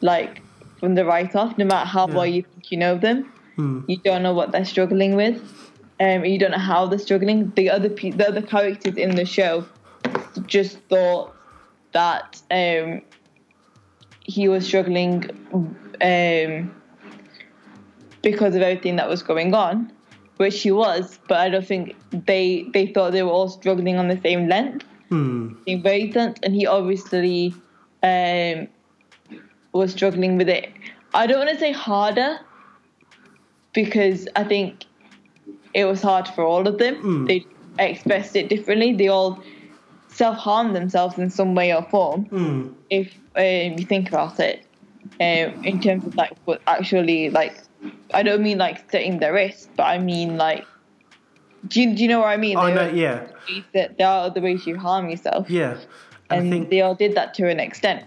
like 0.00 0.42
from 0.80 0.94
the 0.96 1.04
write 1.04 1.36
off, 1.36 1.56
no 1.56 1.64
matter 1.64 1.88
how 1.88 2.06
well 2.06 2.26
you 2.26 2.42
think 2.42 2.72
you 2.72 2.78
know 2.78 2.98
them, 2.98 3.32
you 3.88 3.96
don't 3.98 4.22
know 4.22 4.34
what 4.34 4.50
they're 4.50 4.64
struggling 4.64 5.14
with. 5.14 5.40
Um, 6.00 6.24
you 6.24 6.38
don't 6.38 6.50
know 6.50 6.58
how 6.58 6.86
they're 6.86 6.98
struggling. 6.98 7.52
The 7.54 7.70
other 7.70 7.90
pe- 7.90 8.10
the 8.10 8.26
other 8.26 8.42
characters 8.42 8.96
in 8.96 9.14
the 9.14 9.26
show 9.26 9.66
just 10.46 10.78
thought 10.88 11.34
that 11.92 12.40
um, 12.50 13.02
he 14.30 14.48
was 14.48 14.66
struggling 14.66 15.28
um, 16.00 16.74
because 18.22 18.54
of 18.54 18.62
everything 18.62 18.96
that 18.96 19.08
was 19.08 19.22
going 19.22 19.54
on, 19.54 19.92
which 20.36 20.62
he 20.62 20.70
was. 20.70 21.18
But 21.28 21.38
I 21.38 21.48
don't 21.48 21.66
think 21.66 21.96
they 22.12 22.66
they 22.72 22.86
thought 22.86 23.12
they 23.12 23.22
were 23.22 23.30
all 23.30 23.48
struggling 23.48 23.98
on 23.98 24.08
the 24.08 24.20
same 24.20 24.48
length, 24.48 24.86
same 25.66 25.82
wavelength, 25.82 26.38
and 26.42 26.54
he 26.54 26.66
obviously 26.66 27.54
um, 28.02 28.68
was 29.72 29.92
struggling 29.92 30.36
with 30.38 30.48
it. 30.48 30.70
I 31.12 31.26
don't 31.26 31.38
want 31.44 31.50
to 31.50 31.58
say 31.58 31.72
harder 31.72 32.38
because 33.72 34.28
I 34.36 34.44
think 34.44 34.84
it 35.74 35.84
was 35.84 36.02
hard 36.02 36.28
for 36.28 36.44
all 36.44 36.66
of 36.68 36.78
them. 36.78 36.96
They 37.26 37.46
expressed 37.78 38.36
it 38.36 38.48
differently. 38.48 38.92
They 38.94 39.08
all 39.08 39.42
self 40.08 40.36
harm 40.36 40.72
themselves 40.72 41.18
in 41.18 41.30
some 41.30 41.54
way 41.54 41.72
or 41.74 41.82
form. 41.82 42.26
If 42.90 43.14
um, 43.36 43.78
you 43.78 43.84
think 43.84 44.08
about 44.08 44.38
it, 44.40 44.66
um, 45.20 45.64
in 45.64 45.80
terms 45.80 46.04
of 46.04 46.14
like 46.16 46.32
what 46.44 46.60
actually 46.66 47.30
like, 47.30 47.54
I 48.12 48.22
don't 48.22 48.42
mean 48.42 48.58
like 48.58 48.90
setting 48.90 49.18
their 49.18 49.32
wrist, 49.32 49.70
but 49.76 49.84
I 49.84 49.98
mean 49.98 50.36
like, 50.36 50.64
do 51.68 51.82
you, 51.82 51.94
do 51.94 52.02
you 52.02 52.08
know 52.08 52.20
what 52.20 52.28
I 52.28 52.36
mean? 52.36 52.56
I 52.56 52.72
know, 52.72 52.88
yeah, 52.88 53.26
that 53.74 53.98
there 53.98 54.08
are 54.08 54.26
other 54.26 54.40
ways 54.40 54.66
you 54.66 54.78
harm 54.78 55.08
yourself, 55.10 55.48
yeah. 55.50 55.78
And 56.30 56.42
and 56.42 56.46
I 56.46 56.50
think 56.50 56.70
they 56.70 56.80
all 56.80 56.94
did 56.94 57.14
that 57.16 57.34
to 57.34 57.48
an 57.48 57.60
extent. 57.60 58.04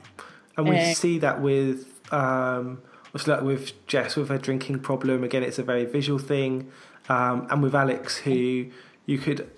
And 0.58 0.70
we 0.70 0.78
Uh, 0.78 0.94
see 0.94 1.20
that 1.20 1.42
with 1.42 1.88
um, 2.14 2.82
what's 3.12 3.28
like 3.28 3.42
with 3.42 3.86
Jess 3.88 4.16
with 4.16 4.30
her 4.30 4.38
drinking 4.38 4.80
problem. 4.80 5.24
Again, 5.24 5.44
it's 5.44 5.60
a 5.60 5.64
very 5.64 5.86
visual 5.86 6.20
thing, 6.20 6.72
um, 7.10 7.48
and 7.50 7.62
with 7.62 7.76
Alex, 7.76 8.18
who 8.18 8.68
you 9.06 9.18
could 9.18 9.50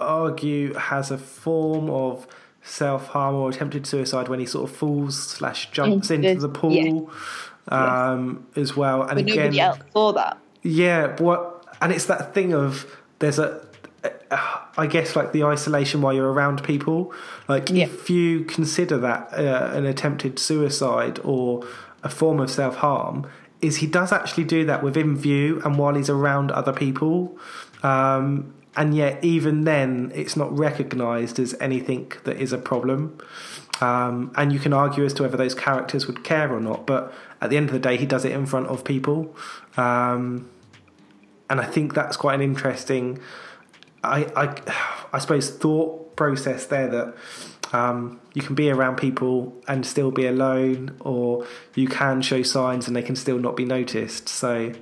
argue 0.00 0.74
has 0.74 1.10
a 1.10 1.18
form 1.18 1.90
of 1.90 2.26
self 2.64 3.08
harm 3.08 3.34
or 3.34 3.48
attempted 3.50 3.86
suicide 3.86 4.28
when 4.28 4.38
he 4.40 4.46
sort 4.46 4.70
of 4.70 4.76
falls 4.76 5.20
slash 5.20 5.70
jumps 5.72 6.10
Into 6.10 6.28
into 6.30 6.42
the- 6.42 6.48
pool 6.48 7.10
um, 7.68 8.46
as 8.56 8.76
well. 8.76 9.02
And 9.02 9.10
But 9.16 9.18
again, 9.18 9.36
nobody 9.36 9.60
else 9.60 9.78
saw 9.92 10.12
that. 10.12 10.38
yeah, 10.62 11.16
what, 11.20 11.64
and 11.80 11.92
it's 11.92 12.06
that 12.06 12.34
thing 12.34 12.52
of 12.54 12.86
there's 13.18 13.38
a, 13.38 13.64
I 14.76 14.86
guess 14.88 15.14
like 15.14 15.32
the 15.32 15.44
isolation 15.44 16.00
while 16.02 16.12
you're 16.12 16.32
around 16.32 16.64
people. 16.64 17.12
Like 17.48 17.70
Yeah. 17.70 17.84
if 17.84 18.08
you 18.10 18.44
consider 18.44 18.98
that 18.98 19.32
uh, 19.32 19.70
an 19.74 19.84
attempted 19.86 20.38
suicide 20.38 21.20
or 21.22 21.64
a 22.02 22.08
form 22.08 22.40
of 22.40 22.50
self 22.50 22.76
harm, 22.76 23.26
is 23.60 23.76
he 23.76 23.86
does 23.86 24.10
actually 24.12 24.44
do 24.44 24.64
that 24.66 24.82
within 24.82 25.16
view 25.16 25.60
and 25.64 25.78
while 25.78 25.94
he's 25.94 26.10
around 26.10 26.50
other 26.50 26.72
people. 26.72 27.36
Um, 27.84 28.52
and 28.76 28.94
yet, 28.94 29.22
even 29.22 29.64
then, 29.64 30.12
it's 30.14 30.36
not 30.36 30.56
recognised 30.56 31.38
as 31.38 31.54
anything 31.60 32.12
that 32.24 32.36
is 32.38 32.52
a 32.52 32.58
problem. 32.58 33.18
Um, 33.80 34.32
and 34.36 34.52
you 34.52 34.58
can 34.58 34.72
argue 34.72 35.04
as 35.04 35.12
to 35.14 35.22
whether 35.24 35.36
those 35.36 35.54
characters 35.54 36.06
would 36.06 36.22
care 36.24 36.52
or 36.52 36.60
not, 36.60 36.86
but 36.86 37.12
at 37.40 37.50
the 37.50 37.56
end 37.56 37.66
of 37.66 37.72
the 37.72 37.78
day, 37.78 37.96
he 37.96 38.06
does 38.06 38.24
it 38.24 38.32
in 38.32 38.46
front 38.46 38.68
of 38.68 38.84
people. 38.84 39.36
Um, 39.76 40.48
and 41.50 41.60
I 41.60 41.64
think 41.64 41.92
that's 41.92 42.16
quite 42.16 42.34
an 42.34 42.40
interesting, 42.40 43.18
I, 44.02 44.24
I, 44.36 45.06
I 45.12 45.18
suppose, 45.18 45.50
thought 45.50 46.16
process 46.16 46.66
there 46.66 46.88
that 46.88 47.14
um, 47.74 48.20
you 48.34 48.42
can 48.42 48.54
be 48.54 48.70
around 48.70 48.96
people 48.96 49.60
and 49.68 49.84
still 49.84 50.10
be 50.10 50.26
alone, 50.26 50.96
or 51.00 51.46
you 51.74 51.88
can 51.88 52.22
show 52.22 52.42
signs 52.42 52.86
and 52.86 52.96
they 52.96 53.02
can 53.02 53.16
still 53.16 53.38
not 53.38 53.56
be 53.56 53.64
noticed. 53.64 54.28
So 54.28 54.72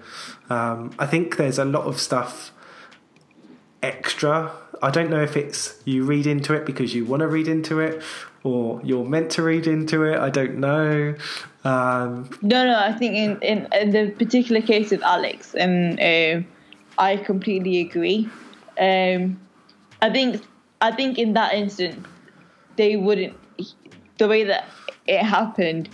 um, 0.49 0.93
I 0.99 1.07
think 1.07 1.39
there's 1.39 1.59
a 1.59 1.65
lot 1.65 1.87
of 1.87 1.99
stuff 1.99 2.53
extra. 3.83 4.53
I 4.83 4.91
don't 4.91 5.11
know 5.11 5.23
if 5.23 5.37
it's 5.37 5.81
you 5.85 6.05
read 6.05 6.27
into 6.27 6.55
it 6.55 6.65
because 6.65 6.95
you 6.95 7.05
want 7.05 7.21
to 7.21 7.29
read 7.29 7.49
into 7.49 7.81
it, 7.81 8.03
or 8.43 8.81
you're 8.83 9.05
meant 9.05 9.31
to 9.33 9.43
read 9.43 9.67
into 9.67 10.05
it. 10.05 10.19
I 10.19 10.31
don't 10.31 10.57
know. 10.59 11.15
Um, 11.65 12.31
No, 12.41 12.65
no, 12.65 12.79
I 12.79 12.93
think 12.93 13.15
in, 13.15 13.39
in, 13.43 13.69
in 13.73 13.91
the 13.91 14.11
particular 14.13 14.63
case 14.63 14.93
of 14.93 15.03
Alex, 15.03 15.55
and 15.55 16.01
um, 16.01 16.47
I 16.97 17.17
completely 17.17 17.81
agree. 17.81 18.29
Um, 18.79 19.39
I 20.01 20.11
think 20.11 20.43
I 20.81 20.93
think 20.93 21.19
in 21.19 21.35
that 21.35 21.53
instance, 21.53 22.07
they 22.77 22.97
wouldn't 22.97 23.37
the 24.17 24.29
way 24.29 24.45
that 24.45 24.67
it 25.07 25.23
happened. 25.23 25.89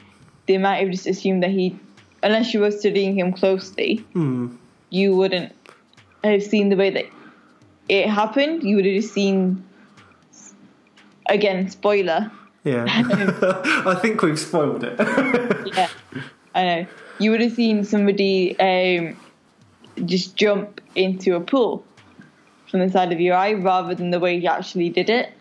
They 0.46 0.58
might 0.58 0.76
have 0.76 0.90
just 0.90 1.08
assumed 1.08 1.42
that 1.42 1.50
he, 1.50 1.76
unless 2.22 2.54
you 2.54 2.60
were 2.60 2.70
studying 2.70 3.18
him 3.18 3.32
closely, 3.32 4.04
you 4.90 5.16
wouldn't 5.16 5.52
have 6.22 6.42
seen 6.44 6.68
the 6.68 6.76
way 6.76 6.90
that 6.90 7.06
it 7.88 8.08
happened. 8.08 8.62
You 8.62 8.76
would 8.76 8.86
have 8.86 9.04
seen. 9.04 9.64
Again, 11.28 11.68
spoiler. 11.70 12.30
yeah, 12.62 12.84
I 13.86 13.98
think 14.00 14.22
we've 14.22 14.38
spoiled 14.38 14.84
it. 14.84 14.96
Yeah, 15.76 15.88
I 16.54 16.64
know. 16.64 16.86
You 17.18 17.32
would 17.32 17.40
have 17.40 17.52
seen 17.52 17.82
somebody 17.84 18.56
um, 18.60 19.16
just 20.04 20.36
jump 20.36 20.80
into 20.94 21.34
a 21.34 21.40
pool 21.40 21.84
from 22.70 22.80
the 22.80 22.90
side 22.90 23.12
of 23.12 23.20
your 23.20 23.34
eye 23.34 23.54
rather 23.54 23.94
than 23.94 24.10
the 24.10 24.20
way 24.20 24.38
he 24.38 24.46
actually 24.46 24.90
did 24.90 25.10
it. 25.10 25.32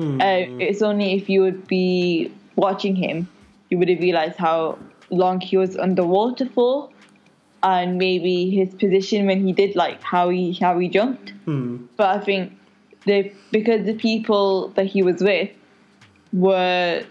Uh, 0.00 0.46
it's 0.58 0.80
only 0.80 1.12
if 1.14 1.28
you 1.28 1.42
would 1.42 1.68
be 1.68 2.32
watching 2.56 2.96
him, 2.96 3.28
you 3.68 3.76
would 3.78 3.88
have 3.90 4.00
realised 4.00 4.36
how 4.38 4.78
long 5.10 5.40
he 5.40 5.58
was 5.58 5.76
underwater 5.76 6.46
for, 6.46 6.88
and 7.62 7.98
maybe 7.98 8.48
his 8.50 8.74
position 8.74 9.26
when 9.26 9.44
he 9.46 9.52
did 9.52 9.76
like 9.76 10.02
how 10.02 10.30
he 10.30 10.54
how 10.54 10.78
he 10.78 10.88
jumped. 10.88 11.29
But 11.46 12.16
I 12.16 12.18
think 12.20 12.52
the 13.06 13.32
because 13.50 13.84
the 13.86 13.94
people 13.94 14.68
that 14.76 14.86
he 14.86 15.02
was 15.02 15.20
with 15.20 15.50
were 16.32 17.02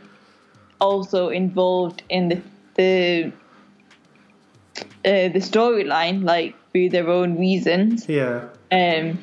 also 0.80 1.30
involved 1.30 2.04
in 2.10 2.30
the 2.30 2.42
the 2.76 3.32
uh, 5.06 5.28
the 5.30 5.40
storyline, 5.40 6.24
like 6.24 6.56
through 6.72 6.90
their 6.90 7.10
own 7.10 7.38
reasons. 7.38 8.08
yeah, 8.08 8.48
Um, 8.72 9.20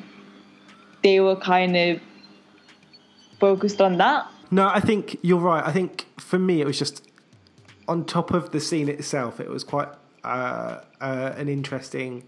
they 1.03 1.19
were 1.19 1.35
kind 1.35 1.75
of 1.75 1.99
focused 3.39 3.81
on 3.81 3.97
that. 3.97 4.27
no, 4.51 4.67
I 4.67 4.79
think 4.79 5.17
you're 5.21 5.39
right. 5.39 5.65
I 5.65 5.71
think 5.71 6.05
for 6.19 6.37
me, 6.39 6.61
it 6.61 6.67
was 6.67 6.77
just 6.77 7.03
on 7.87 8.05
top 8.05 8.31
of 8.31 8.51
the 8.51 8.59
scene 8.59 8.89
itself. 8.89 9.39
It 9.39 9.49
was 9.49 9.63
quite 9.63 9.89
uh, 10.23 10.81
uh, 10.99 11.33
an 11.37 11.47
interesting 11.47 12.23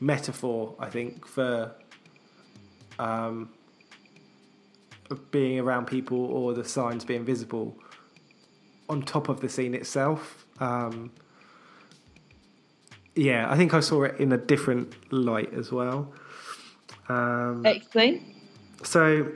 metaphor. 0.00 0.74
I 0.78 0.88
think 0.88 1.26
for 1.26 1.72
um, 3.00 3.48
being 5.30 5.58
around 5.58 5.86
people 5.86 6.26
or 6.26 6.52
the 6.52 6.64
signs 6.64 7.04
being 7.04 7.24
visible. 7.24 7.76
On 8.88 9.02
top 9.02 9.28
of 9.28 9.40
the 9.40 9.48
scene 9.48 9.74
itself. 9.74 10.44
Um, 10.58 11.12
yeah, 13.14 13.50
I 13.50 13.56
think 13.56 13.72
I 13.72 13.80
saw 13.80 14.02
it 14.02 14.18
in 14.18 14.32
a 14.32 14.36
different 14.36 14.94
light 15.12 15.52
as 15.54 15.70
well. 15.70 16.12
Um, 17.08 17.64
Explain. 17.66 18.34
so 18.82 19.32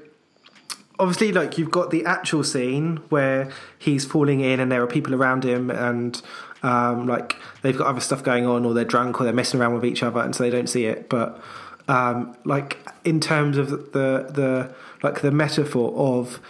obviously 0.99 1.32
like 1.32 1.59
you've 1.59 1.73
got 1.73 1.91
the 1.91 2.05
actual 2.05 2.45
scene 2.45 2.99
where 3.09 3.51
he's 3.78 4.05
falling 4.05 4.41
in 4.41 4.61
and 4.61 4.70
there 4.70 4.81
are 4.81 4.86
people 4.86 5.12
around 5.12 5.45
him 5.45 5.70
and 5.70 6.23
um, 6.62 7.09
like 7.09 7.36
they've 7.62 7.77
got 7.77 7.89
other 7.89 8.01
stuff 8.01 8.23
going 8.23 8.47
on 8.47 8.65
or 8.65 8.74
they're 8.74 8.85
drunk 8.85 9.20
or 9.20 9.24
they're 9.24 9.32
messing 9.32 9.61
around 9.61 9.74
with 9.74 9.85
each 9.85 10.05
other 10.05 10.20
and 10.20 10.36
so 10.36 10.45
they 10.45 10.51
don't 10.51 10.69
see 10.69 10.86
it 10.86 11.09
but 11.09 11.43
um, 11.89 12.36
like 12.44 12.78
in 13.05 13.20
terms 13.20 13.56
of 13.56 13.70
the 13.93 14.27
the 14.31 14.74
like 15.02 15.20
the 15.20 15.31
metaphor 15.31 15.93
of 15.97 16.40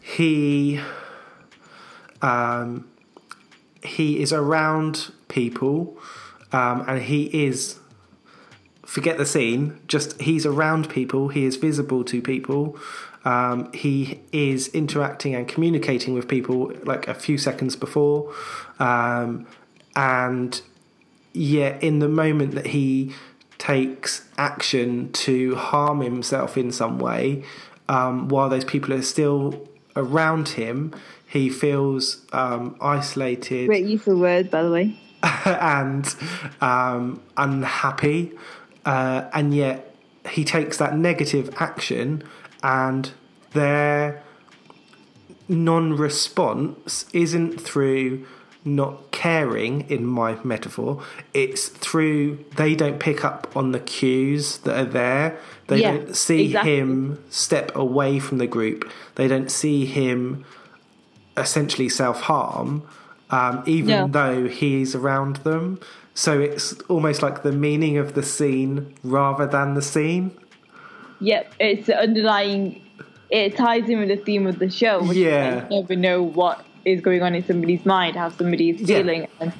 he 0.00 0.80
um, 2.22 2.88
he 3.82 4.20
is 4.20 4.32
around 4.32 5.12
people 5.28 5.98
um, 6.52 6.84
and 6.88 7.02
he 7.02 7.24
is 7.46 7.78
forget 8.90 9.18
the 9.18 9.26
scene. 9.26 9.80
Just 9.86 10.20
he's 10.20 10.44
around 10.44 10.88
people. 10.88 11.28
He 11.28 11.44
is 11.44 11.56
visible 11.56 12.02
to 12.04 12.20
people. 12.20 12.76
Um, 13.24 13.70
he 13.72 14.20
is 14.32 14.68
interacting 14.68 15.34
and 15.34 15.46
communicating 15.46 16.14
with 16.14 16.26
people 16.26 16.72
like 16.84 17.06
a 17.06 17.14
few 17.14 17.38
seconds 17.38 17.76
before, 17.76 18.32
um, 18.78 19.46
and 19.94 20.60
yet 21.32 21.82
in 21.82 21.98
the 22.00 22.08
moment 22.08 22.54
that 22.54 22.68
he 22.68 23.14
takes 23.70 24.26
action 24.36 25.12
to 25.12 25.54
harm 25.54 26.00
himself 26.00 26.58
in 26.58 26.72
some 26.72 26.98
way, 26.98 27.44
um, 27.88 28.28
while 28.28 28.48
those 28.48 28.64
people 28.64 28.92
are 28.92 29.02
still 29.02 29.68
around 29.94 30.48
him, 30.50 30.92
he 31.26 31.48
feels 31.48 32.26
um, 32.32 32.76
isolated 32.80 33.68
Great 33.68 33.86
use 33.86 34.06
of 34.08 34.18
words, 34.18 34.48
by 34.48 34.62
the 34.62 34.70
way. 34.70 34.98
and 35.44 36.16
um, 36.60 37.22
unhappy, 37.36 38.32
uh, 38.84 39.28
and 39.32 39.54
yet 39.54 39.94
he 40.28 40.44
takes 40.44 40.78
that 40.78 40.96
negative 40.96 41.54
action, 41.58 42.24
and 42.64 43.12
their 43.52 44.22
non-response 45.48 47.06
isn't 47.12 47.60
through 47.60 48.26
not 48.64 49.10
caring 49.10 49.88
in 49.90 50.04
my 50.04 50.36
metaphor 50.44 51.02
it's 51.32 51.68
through 51.68 52.38
they 52.56 52.74
don't 52.74 52.98
pick 53.00 53.24
up 53.24 53.50
on 53.56 53.72
the 53.72 53.80
cues 53.80 54.58
that 54.58 54.78
are 54.78 54.84
there 54.90 55.38
they 55.68 55.80
Yeah, 55.80 55.92
don't 55.96 56.14
see 56.16 56.46
exactly. 56.46 56.76
him 56.78 57.24
step 57.30 57.74
away 57.74 58.18
from 58.18 58.38
the 58.38 58.46
group 58.46 58.90
they 59.14 59.28
don't 59.28 59.50
see 59.50 59.86
him 59.86 60.44
essentially 61.36 61.88
self-harm 61.88 62.82
um, 63.30 63.62
even 63.66 63.88
No. 63.88 64.08
though 64.08 64.48
he's 64.48 64.94
around 64.94 65.36
them 65.36 65.80
so 66.14 66.38
it's 66.40 66.72
almost 66.88 67.22
like 67.22 67.42
the 67.42 67.52
meaning 67.52 67.96
of 67.96 68.14
the 68.14 68.22
scene 68.22 68.94
rather 69.02 69.46
than 69.46 69.74
the 69.74 69.82
scene 69.82 70.32
Yep, 71.22 71.52
it's 71.60 71.86
the 71.86 71.98
underlying. 72.00 72.80
It 73.28 73.54
ties 73.54 73.86
in 73.90 73.98
with 74.00 74.08
the 74.08 74.16
theme 74.16 74.46
of 74.46 74.58
the 74.58 74.70
show. 74.70 75.02
Which 75.04 75.18
Yeah. 75.18 75.68
You 75.68 75.82
never 75.82 75.94
know 75.94 76.22
what 76.22 76.64
is 76.84 77.00
going 77.00 77.22
on 77.22 77.34
in 77.34 77.44
somebody's 77.44 77.84
mind, 77.86 78.16
how 78.16 78.28
somebody 78.30 78.70
is 78.70 78.80
Yeah. 78.88 78.98
feeling, 78.98 79.26
and 79.40 79.52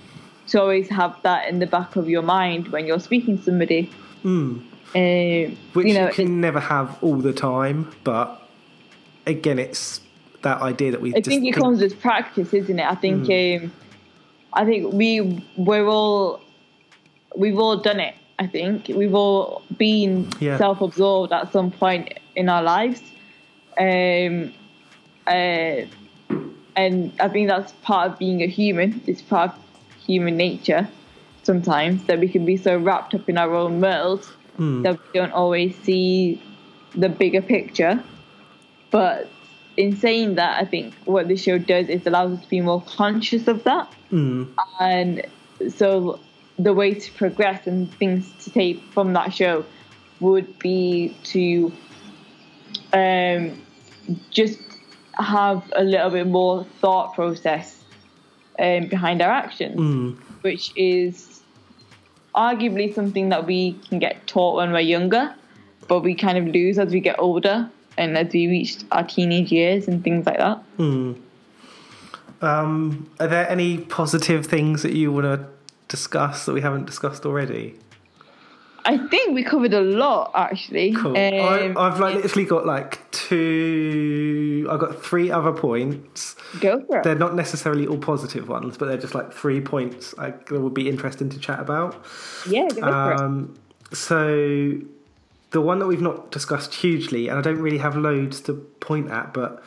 to 0.48 0.60
always 0.60 0.88
have 0.88 1.14
that 1.22 1.48
in 1.48 1.58
the 1.58 1.66
back 1.66 1.96
of 1.96 2.08
your 2.08 2.22
mind 2.22 2.68
when 2.68 2.86
you're 2.86 3.00
speaking 3.00 3.38
to 3.38 3.44
somebody. 3.44 3.90
Um, 4.24 4.66
Hmm. 4.92 5.54
which 5.72 5.86
you 5.86 5.94
know, 5.94 6.06
you 6.08 6.12
can 6.12 6.40
never 6.40 6.58
have 6.58 6.98
all 7.00 7.14
the 7.16 7.32
time 7.32 7.88
but 8.02 8.42
again 9.24 9.58
it's 9.58 10.00
that 10.42 10.60
idea 10.60 10.90
that 10.90 11.00
we 11.00 11.14
I 11.14 11.20
think 11.20 11.44
it 11.46 11.54
comes 11.54 11.80
with 11.80 12.00
practice, 12.00 12.52
isn't 12.52 12.78
it? 12.78 12.84
I 12.84 12.96
think 12.96 13.26
Hmm. 13.26 13.64
um, 13.66 13.72
I 14.52 14.64
think 14.64 14.92
we 14.92 15.42
we're 15.56 15.86
all 15.86 16.40
we've 17.36 17.58
all 17.58 17.76
done 17.76 18.00
it. 18.00 18.14
I 18.40 18.46
think 18.48 18.88
we've 18.88 19.14
all 19.14 19.62
been 19.78 20.26
Yeah. 20.40 20.58
self-absorbed 20.58 21.32
at 21.32 21.52
some 21.52 21.70
point 21.70 22.14
in 22.34 22.48
our 22.48 22.62
lives, 22.62 23.00
um, 23.78 24.52
uh, 25.26 25.86
and 26.76 27.12
I 27.20 27.28
think 27.28 27.48
that's 27.48 27.72
part 27.82 28.12
of 28.12 28.18
being 28.18 28.42
a 28.42 28.46
human. 28.46 29.00
It's 29.06 29.22
part 29.22 29.52
of 29.52 29.58
human 30.06 30.36
nature. 30.36 30.88
Sometimes 31.42 32.04
that 32.04 32.20
we 32.20 32.28
can 32.28 32.44
be 32.44 32.56
so 32.56 32.76
wrapped 32.78 33.14
up 33.14 33.28
in 33.28 33.38
our 33.38 33.54
own 33.54 33.80
world 33.80 34.30
that 34.82 34.98
we 34.98 35.18
don't 35.18 35.32
always 35.32 35.76
see 35.82 36.40
the 36.94 37.08
bigger 37.08 37.40
picture. 37.42 38.02
But 38.90 39.30
in 39.76 39.96
saying 39.96 40.34
that, 40.34 40.60
I 40.60 40.64
think 40.64 40.94
what 41.04 41.28
the 41.28 41.36
show 41.36 41.58
does 41.58 41.88
is 41.88 42.06
allows 42.06 42.38
us 42.38 42.44
to 42.44 42.50
be 42.50 42.60
more 42.60 42.82
conscious 42.82 43.48
of 43.48 43.64
that. 43.64 43.92
And 44.80 45.26
so 45.74 46.20
the 46.58 46.74
way 46.74 46.94
to 46.94 47.12
progress 47.12 47.66
and 47.66 47.92
things 47.94 48.30
to 48.44 48.50
take 48.50 48.82
from 48.92 49.12
that 49.14 49.32
show 49.32 49.64
would 50.20 50.58
be 50.58 51.16
to 51.24 51.72
um, 52.92 53.62
just 54.30 54.58
have 55.22 55.62
a 55.76 55.84
little 55.84 56.10
bit 56.10 56.26
more 56.26 56.64
thought 56.80 57.14
process 57.14 57.82
um, 58.58 58.86
behind 58.86 59.22
our 59.22 59.30
actions, 59.30 60.18
which 60.42 60.72
is 60.76 61.42
arguably 62.34 62.94
something 62.94 63.28
that 63.30 63.46
we 63.46 63.72
can 63.88 63.98
get 63.98 64.26
taught 64.26 64.56
when 64.56 64.72
we're 64.72 64.80
younger, 64.80 65.34
but 65.88 66.00
we 66.00 66.14
kind 66.14 66.38
of 66.38 66.46
lose 66.46 66.78
as 66.78 66.92
we 66.92 67.00
get 67.00 67.18
older 67.18 67.68
and 67.98 68.16
as 68.16 68.32
we 68.32 68.46
reach 68.46 68.78
our 68.92 69.02
teenage 69.04 69.50
years 69.52 69.88
and 69.88 70.02
things 70.04 70.24
like 70.26 70.38
that. 70.38 70.62
um, 72.42 73.10
are 73.18 73.26
there 73.26 73.48
any 73.48 73.78
positive 73.78 74.46
things 74.46 74.82
that 74.82 74.92
you 74.92 75.12
want 75.12 75.24
to 75.24 75.46
discuss 75.88 76.46
that 76.46 76.52
we 76.52 76.60
haven't 76.60 76.86
discussed 76.86 77.26
already 77.26 77.74
I 78.84 78.98
think 79.08 79.34
we 79.34 79.42
covered 79.42 79.74
a 79.74 79.80
lot 79.80 80.32
actually. 80.34 80.92
cool 80.92 81.16
Um, 81.16 81.16
I, 81.16 81.74
i've 81.76 82.00
like 82.00 82.16
literally 82.16 82.44
got 82.46 82.66
like 82.66 83.10
two 83.10 84.66
i've 84.70 84.80
got 84.80 85.02
three 85.02 85.30
other 85.30 85.52
points 85.52 86.36
go 86.60 86.84
for 86.86 86.98
it. 86.98 87.04
they're 87.04 87.14
not 87.14 87.34
necessarily 87.34 87.86
all 87.86 87.98
positive 87.98 88.48
ones 88.48 88.76
but 88.76 88.86
they're 88.86 88.98
just 88.98 89.14
like 89.14 89.32
three 89.32 89.60
points 89.60 90.14
I, 90.18 90.30
that 90.30 90.60
would 90.60 90.74
be 90.74 90.88
interesting 90.88 91.28
to 91.30 91.38
chat 91.38 91.60
about 91.60 91.96
yeah, 92.48 92.68
go 92.68 92.80
for 92.80 93.12
it. 93.12 93.20
Um, 93.20 93.54
so 93.92 94.80
the 95.50 95.60
one 95.60 95.78
that 95.80 95.86
we've 95.86 96.00
not 96.00 96.30
discussed 96.30 96.74
hugely, 96.74 97.28
and 97.28 97.38
I 97.38 97.42
don't 97.42 97.60
really 97.60 97.78
have 97.78 97.96
loads 97.96 98.40
to 98.42 98.54
point 98.54 99.10
at, 99.10 99.34
but 99.34 99.62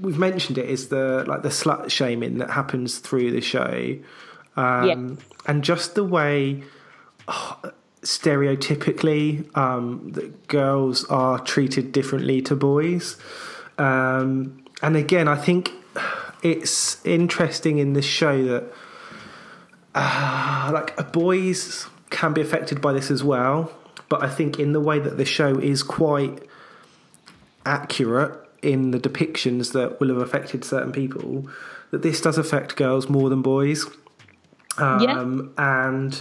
we've 0.00 0.18
mentioned 0.18 0.58
it 0.58 0.68
is 0.68 0.88
the 0.88 1.24
like 1.26 1.42
the 1.42 1.48
slut 1.48 1.90
shaming 1.90 2.38
that 2.38 2.50
happens 2.50 2.98
through 2.98 3.32
the 3.32 3.40
show, 3.40 3.98
um, 4.56 5.18
and 5.46 5.64
just 5.64 5.94
the 5.94 6.04
way 6.04 6.62
oh, 7.26 7.72
stereotypically 8.08 9.56
um, 9.56 10.12
that 10.12 10.48
girls 10.48 11.04
are 11.06 11.38
treated 11.40 11.92
differently 11.92 12.40
to 12.42 12.56
boys, 12.56 13.16
um, 13.78 14.64
and 14.82 14.96
again, 14.96 15.28
I 15.28 15.36
think 15.36 15.72
it's 16.42 17.04
interesting 17.04 17.78
in 17.78 17.92
this 17.92 18.04
show 18.04 18.44
that 18.44 18.72
uh, 19.94 20.70
like 20.72 21.12
boys 21.12 21.86
can 22.10 22.32
be 22.32 22.40
affected 22.40 22.80
by 22.80 22.92
this 22.92 23.10
as 23.10 23.24
well 23.24 23.72
but 24.08 24.22
i 24.22 24.28
think 24.28 24.58
in 24.58 24.72
the 24.72 24.80
way 24.80 24.98
that 24.98 25.16
the 25.16 25.24
show 25.24 25.58
is 25.58 25.82
quite 25.82 26.46
accurate 27.66 28.32
in 28.62 28.90
the 28.90 28.98
depictions 28.98 29.72
that 29.72 30.00
will 30.00 30.08
have 30.08 30.18
affected 30.18 30.64
certain 30.64 30.92
people 30.92 31.48
that 31.90 32.02
this 32.02 32.20
does 32.20 32.38
affect 32.38 32.76
girls 32.76 33.08
more 33.08 33.30
than 33.30 33.42
boys. 33.42 33.86
Um, 34.76 35.02
and 35.58 36.20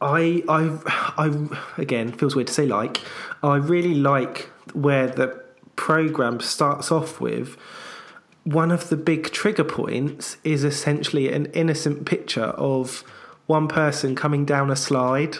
I, 0.00 0.42
I, 0.48 0.78
I, 1.16 1.48
again, 1.78 2.12
feels 2.12 2.36
weird 2.36 2.48
to 2.48 2.54
say 2.54 2.66
like. 2.66 3.00
I 3.42 3.56
really 3.56 3.94
like 3.94 4.50
where 4.72 5.06
the 5.06 5.42
program 5.76 6.40
starts 6.40 6.90
off 6.92 7.20
with. 7.20 7.56
One 8.44 8.70
of 8.70 8.88
the 8.90 8.96
big 8.96 9.30
trigger 9.32 9.64
points 9.64 10.36
is 10.44 10.64
essentially 10.64 11.32
an 11.32 11.46
innocent 11.46 12.06
picture 12.06 12.44
of 12.44 13.02
one 13.46 13.68
person 13.68 14.14
coming 14.14 14.44
down 14.44 14.70
a 14.70 14.76
slide, 14.76 15.38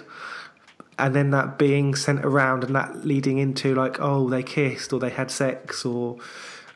and 0.98 1.14
then 1.14 1.30
that 1.30 1.58
being 1.58 1.94
sent 1.94 2.24
around, 2.24 2.64
and 2.64 2.74
that 2.74 3.04
leading 3.04 3.38
into 3.38 3.74
like, 3.74 4.00
oh, 4.00 4.28
they 4.28 4.42
kissed 4.42 4.92
or 4.92 4.98
they 4.98 5.10
had 5.10 5.30
sex 5.30 5.84
or 5.84 6.16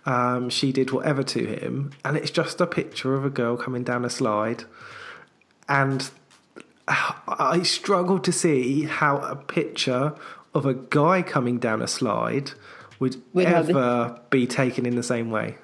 um, 0.06 0.50
she 0.50 0.72
did 0.72 0.90
whatever 0.90 1.22
to 1.22 1.46
him, 1.46 1.92
and 2.04 2.16
it's 2.16 2.30
just 2.30 2.60
a 2.60 2.66
picture 2.66 3.14
of 3.14 3.24
a 3.24 3.30
girl 3.30 3.56
coming 3.56 3.84
down 3.84 4.04
a 4.04 4.10
slide, 4.10 4.64
and 5.68 6.10
I 7.28 7.62
struggle 7.62 8.18
to 8.18 8.32
see 8.32 8.84
how 8.84 9.18
a 9.18 9.36
picture 9.36 10.12
of 10.54 10.66
a 10.66 10.74
guy 10.74 11.22
coming 11.22 11.58
down 11.58 11.80
a 11.82 11.86
slide 11.86 12.52
would 12.98 13.16
the- 13.34 13.46
ever 13.46 14.18
be 14.30 14.46
taken 14.46 14.84
in 14.86 14.96
the 14.96 15.02
same 15.02 15.30
way. 15.30 15.56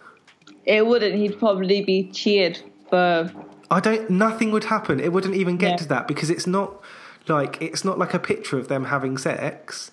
It 0.65 0.86
wouldn't. 0.86 1.15
He'd 1.15 1.39
probably 1.39 1.82
be 1.82 2.11
cheered 2.11 2.59
for. 2.90 3.31
I 3.70 3.81
don't. 3.81 4.09
Nothing 4.11 4.51
would 4.53 4.65
happen. 4.65 5.01
It 5.01 5.12
wouldn't 5.12 5.35
even 5.35 5.57
get 5.57 5.70
Yeah. 5.70 5.77
to 5.77 5.89
that 5.89 6.09
because 6.09 6.31
it's 6.31 6.47
not 6.47 6.81
like 7.28 7.59
it's 7.61 7.85
not 7.85 7.98
like 7.98 8.15
a 8.15 8.19
picture 8.19 8.59
of 8.59 8.69
them 8.69 8.85
having 8.86 9.19
sex. 9.19 9.90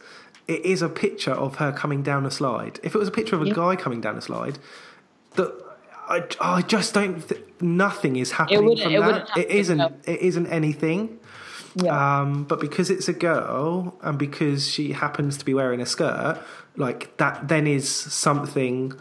It 0.47 0.63
is 0.65 0.81
a 0.81 0.89
picture 0.89 1.31
of 1.31 1.55
her 1.55 1.71
coming 1.71 2.03
down 2.03 2.25
a 2.25 2.31
slide. 2.31 2.79
If 2.83 2.93
it 2.95 2.97
was 2.97 3.07
a 3.07 3.11
picture 3.11 3.35
of 3.35 3.41
a 3.41 3.47
Yeah. 3.47 3.53
guy 3.53 3.75
coming 3.75 4.01
down 4.01 4.17
a 4.17 4.21
slide, 4.21 4.59
that 5.35 5.51
I, 6.09 6.23
I 6.41 6.61
just 6.63 6.93
don't. 6.93 7.27
Th- 7.27 7.41
nothing 7.61 8.15
is 8.17 8.31
happening 8.33 8.63
wouldn't- 8.65 8.83
from 8.83 8.93
it 8.93 8.99
that. 9.01 9.37
it 9.37 9.49
isn't. 9.49 9.81
It 10.05 10.19
isn't 10.21 10.47
anything. 10.47 11.19
Yeah. 11.75 12.19
Um, 12.21 12.43
but 12.43 12.59
because 12.59 12.89
it's 12.89 13.07
a 13.07 13.13
girl 13.13 13.97
and 14.01 14.17
because 14.17 14.69
she 14.69 14.91
happens 14.91 15.37
to 15.37 15.45
be 15.45 15.53
wearing 15.53 15.81
a 15.81 15.85
skirt, 15.85 16.39
like 16.75 17.15
that 17.17 17.47
then 17.47 17.67
is 17.67 17.89
something 17.89 18.93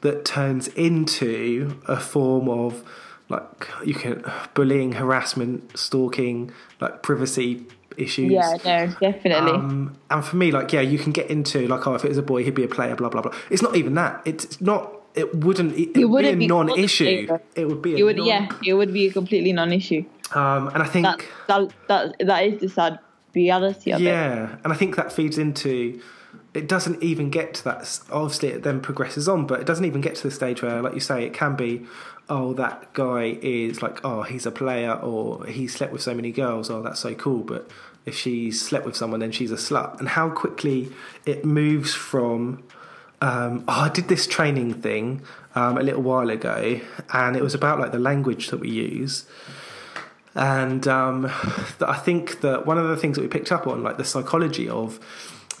that 0.00 0.24
turns 0.24 0.68
into 0.68 1.80
a 1.86 1.98
form 1.98 2.48
of 2.48 2.82
like 3.28 3.68
you 3.84 3.94
can 3.94 4.24
bullying, 4.54 4.92
harassment, 4.92 5.76
stalking, 5.76 6.50
like 6.80 7.02
privacy 7.02 7.66
issues. 7.96 8.30
yeah. 8.32 8.56
No. 8.64 8.94
Definitely. 9.00 9.52
Um, 9.52 9.96
and 10.08 10.24
for 10.24 10.36
me, 10.36 10.50
like, 10.50 10.72
yeah, 10.72 10.80
you 10.80 10.98
can 10.98 11.12
get 11.12 11.28
into 11.28 11.66
like, 11.68 11.86
oh, 11.86 11.94
if 11.94 12.04
it 12.04 12.08
was 12.08 12.16
a 12.18 12.22
boy, 12.22 12.42
he'd 12.44 12.54
be 12.54 12.64
a 12.64 12.68
player, 12.68 12.94
blah 12.96 13.08
blah 13.10 13.20
blah. 13.20 13.34
It's 13.50 13.60
not 13.62 13.76
even 13.76 13.94
that. 13.94 14.22
It's 14.24 14.60
not. 14.60 14.94
It 15.14 15.34
wouldn't. 15.34 15.72
It, 15.74 15.96
it 15.96 16.04
would 16.04 16.10
wouldn't 16.24 16.38
be 16.38 16.44
a 16.44 16.48
non-issue. 16.48 17.26
It 17.56 17.66
would 17.66 17.82
be. 17.82 17.94
A 17.94 17.96
it 17.98 18.02
would. 18.04 18.16
non- 18.18 18.26
Yeah. 18.26 18.48
It 18.64 18.74
would 18.74 18.92
be 18.92 19.06
a 19.08 19.12
completely 19.12 19.52
non-issue. 19.52 20.04
Um, 20.34 20.68
and 20.68 20.82
I 20.82 20.86
think 20.86 21.06
That 21.06 21.72
that 21.88 22.16
that 22.18 22.26
that 22.26 22.44
is 22.44 22.60
the 22.60 22.68
sad 22.68 22.98
reality 23.34 23.92
of 23.92 24.00
it. 24.00 24.04
Yeah, 24.04 24.56
and 24.64 24.72
I 24.72 24.76
think 24.76 24.96
that 24.96 25.12
feeds 25.12 25.38
into. 25.38 26.00
It 26.54 26.66
doesn't 26.66 27.02
even 27.02 27.30
get 27.30 27.54
to 27.54 27.64
that. 27.64 28.00
Obviously, 28.10 28.48
it 28.48 28.62
then 28.62 28.80
progresses 28.80 29.28
on, 29.28 29.46
but 29.46 29.60
it 29.60 29.66
doesn't 29.66 29.84
even 29.84 30.00
get 30.00 30.14
to 30.16 30.22
the 30.22 30.30
stage 30.30 30.62
where, 30.62 30.82
like 30.82 30.94
you 30.94 31.00
say, 31.00 31.24
it 31.24 31.34
can 31.34 31.56
be, 31.56 31.86
oh, 32.28 32.52
that 32.54 32.92
guy 32.94 33.38
is 33.42 33.82
like, 33.82 34.04
oh, 34.04 34.22
he's 34.22 34.46
a 34.46 34.50
player, 34.50 34.92
or 34.92 35.44
he 35.46 35.68
slept 35.68 35.92
with 35.92 36.02
so 36.02 36.14
many 36.14 36.32
girls. 36.32 36.70
Oh, 36.70 36.82
that's 36.82 37.00
so 37.00 37.14
cool. 37.14 37.44
But 37.44 37.70
if 38.06 38.14
she 38.14 38.50
slept 38.50 38.86
with 38.86 38.96
someone, 38.96 39.20
then 39.20 39.30
she's 39.30 39.52
a 39.52 39.56
slut. 39.56 39.98
And 40.00 40.08
how 40.08 40.30
quickly 40.30 40.90
it 41.26 41.44
moves 41.44 41.94
from, 41.94 42.64
um, 43.20 43.64
oh, 43.68 43.82
I 43.82 43.88
did 43.90 44.08
this 44.08 44.26
training 44.26 44.74
thing 44.74 45.22
um, 45.54 45.76
a 45.76 45.82
little 45.82 46.02
while 46.02 46.30
ago, 46.30 46.80
and 47.12 47.36
it 47.36 47.42
was 47.42 47.54
about 47.54 47.78
like 47.78 47.92
the 47.92 47.98
language 47.98 48.48
that 48.48 48.58
we 48.58 48.70
use. 48.70 49.26
And 50.34 50.86
um, 50.86 51.26
I 51.80 51.96
think 51.96 52.40
that 52.40 52.66
one 52.66 52.78
of 52.78 52.88
the 52.88 52.96
things 52.96 53.16
that 53.16 53.22
we 53.22 53.28
picked 53.28 53.52
up 53.52 53.66
on, 53.66 53.82
like 53.82 53.96
the 53.96 54.04
psychology 54.04 54.68
of, 54.68 55.00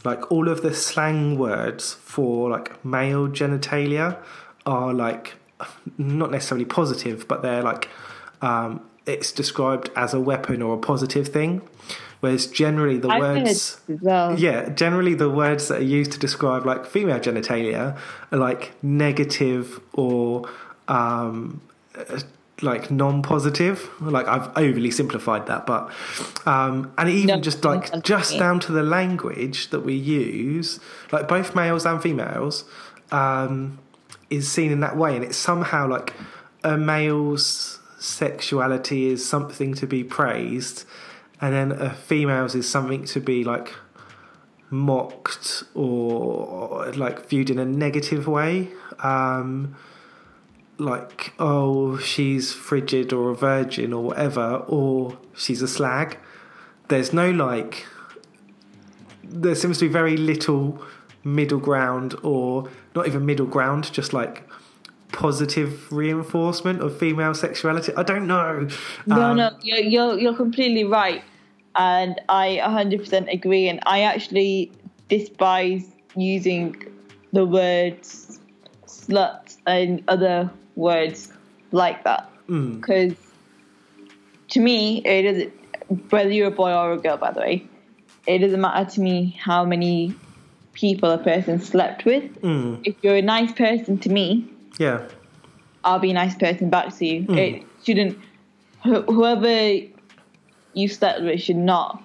like 0.04 0.30
all 0.30 0.48
of 0.48 0.62
the 0.62 0.72
slang 0.72 1.38
words 1.38 1.94
for 1.94 2.50
like 2.50 2.84
male 2.84 3.28
genitalia, 3.28 4.16
are 4.64 4.92
like 4.92 5.34
not 5.96 6.30
necessarily 6.30 6.64
positive, 6.64 7.26
but 7.26 7.42
they're 7.42 7.62
like 7.62 7.88
um, 8.42 8.80
it's 9.06 9.32
described 9.32 9.90
as 9.96 10.14
a 10.14 10.20
weapon 10.20 10.62
or 10.62 10.74
a 10.74 10.78
positive 10.78 11.28
thing. 11.28 11.62
Whereas 12.20 12.48
generally 12.48 12.98
the 12.98 13.08
I've 13.08 13.20
words, 13.20 13.80
well. 13.88 14.38
yeah, 14.38 14.70
generally 14.70 15.14
the 15.14 15.30
words 15.30 15.68
that 15.68 15.80
are 15.80 15.84
used 15.84 16.12
to 16.12 16.18
describe 16.18 16.66
like 16.66 16.84
female 16.84 17.20
genitalia 17.20 17.96
are 18.32 18.38
like 18.38 18.72
negative 18.82 19.80
or 19.92 20.48
um, 20.88 21.60
like 22.62 22.90
non-positive. 22.90 23.88
Like 24.00 24.26
I've 24.26 24.50
overly 24.56 24.90
simplified 24.90 25.46
that, 25.46 25.66
but 25.66 25.90
um, 26.46 26.92
and 26.98 27.08
even 27.08 27.26
No, 27.26 27.40
just 27.40 27.64
like 27.64 28.02
just 28.02 28.38
down 28.38 28.60
to 28.60 28.72
the 28.72 28.82
language 28.82 29.70
that 29.70 29.80
we 29.80 29.94
use, 29.94 30.80
like 31.12 31.28
both 31.28 31.54
males 31.54 31.86
and 31.86 32.02
females, 32.02 32.64
um, 33.12 33.78
is 34.30 34.50
seen 34.50 34.72
in 34.72 34.80
that 34.80 34.96
way, 34.96 35.14
and 35.14 35.24
it's 35.24 35.36
somehow 35.36 35.88
like 35.88 36.14
a 36.64 36.76
male's 36.76 37.78
sexuality 37.98 39.08
is 39.08 39.26
something 39.28 39.74
to 39.74 39.86
be 39.86 40.04
praised, 40.04 40.84
and 41.40 41.54
then 41.54 41.72
a 41.72 41.90
female's 41.94 42.54
is 42.54 42.68
something 42.68 43.04
to 43.04 43.20
be 43.20 43.44
like 43.44 43.72
mocked 44.70 45.62
or 45.74 46.92
like 46.92 47.28
viewed 47.28 47.50
in 47.50 47.58
a 47.58 47.64
negative 47.64 48.26
way. 48.26 48.68
Um, 49.00 49.76
like, 50.78 51.34
oh, 51.38 51.98
she's 51.98 52.52
frigid 52.52 53.12
or 53.12 53.30
a 53.30 53.34
virgin 53.34 53.92
or 53.92 54.02
whatever, 54.02 54.64
or 54.68 55.18
she's 55.36 55.60
a 55.60 55.68
slag. 55.68 56.18
There's 56.88 57.12
no 57.12 57.30
like, 57.30 57.86
there 59.22 59.54
seems 59.54 59.78
to 59.78 59.86
be 59.86 59.92
very 59.92 60.16
little 60.16 60.82
middle 61.24 61.58
ground 61.58 62.14
or 62.22 62.68
not 62.94 63.06
even 63.06 63.26
middle 63.26 63.46
ground, 63.46 63.92
just 63.92 64.12
like 64.12 64.48
positive 65.12 65.90
reinforcement 65.92 66.80
of 66.80 66.96
female 66.96 67.34
sexuality. 67.34 67.92
I 67.96 68.02
don't 68.02 68.26
know. 68.26 68.68
No, 69.06 69.20
Um, 69.20 69.36
no, 69.36 69.50
you're, 69.62 69.78
you're 69.78 70.18
you're 70.18 70.36
completely 70.36 70.84
right, 70.84 71.22
and 71.76 72.20
I 72.28 72.60
100% 72.62 73.32
agree. 73.32 73.68
And 73.68 73.80
I 73.86 74.00
actually 74.02 74.72
despise 75.08 75.84
using 76.16 76.76
the 77.32 77.44
words 77.44 78.38
slut 78.86 79.56
and 79.66 80.02
other 80.08 80.50
words 80.88 81.32
like 81.72 82.04
that 82.04 82.30
Mm. 82.48 82.76
because 82.80 83.14
to 84.50 84.60
me 84.60 85.02
it 85.04 85.22
doesn't. 85.22 85.52
Whether 86.10 86.30
you're 86.30 86.48
a 86.48 86.50
boy 86.50 86.72
or 86.72 86.92
a 86.92 86.98
girl, 86.98 87.16
by 87.16 87.32
the 87.32 87.40
way, 87.40 87.66
it 88.26 88.38
doesn't 88.38 88.60
matter 88.60 88.90
to 88.94 89.00
me 89.00 89.36
how 89.42 89.64
many 89.64 90.14
people 90.74 91.10
a 91.10 91.18
person 91.18 91.60
slept 91.60 92.04
with. 92.04 92.24
Mm. 92.42 92.80
If 92.84 92.94
you're 93.02 93.16
a 93.16 93.22
nice 93.22 93.52
person 93.52 93.98
to 93.98 94.08
me, 94.08 94.46
Yeah. 94.78 95.00
I'll 95.84 95.98
be 95.98 96.10
a 96.10 96.14
nice 96.14 96.36
person 96.36 96.68
back 96.70 96.94
to 96.98 97.06
you. 97.06 97.22
Hmm. 97.22 97.34
It 97.38 97.62
shouldn't. 97.84 98.18
wh- 98.82 99.06
Whoever 99.16 99.86
you 100.74 100.88
slept 100.88 101.22
with 101.22 101.40
should 101.40 101.56
not 101.74 102.02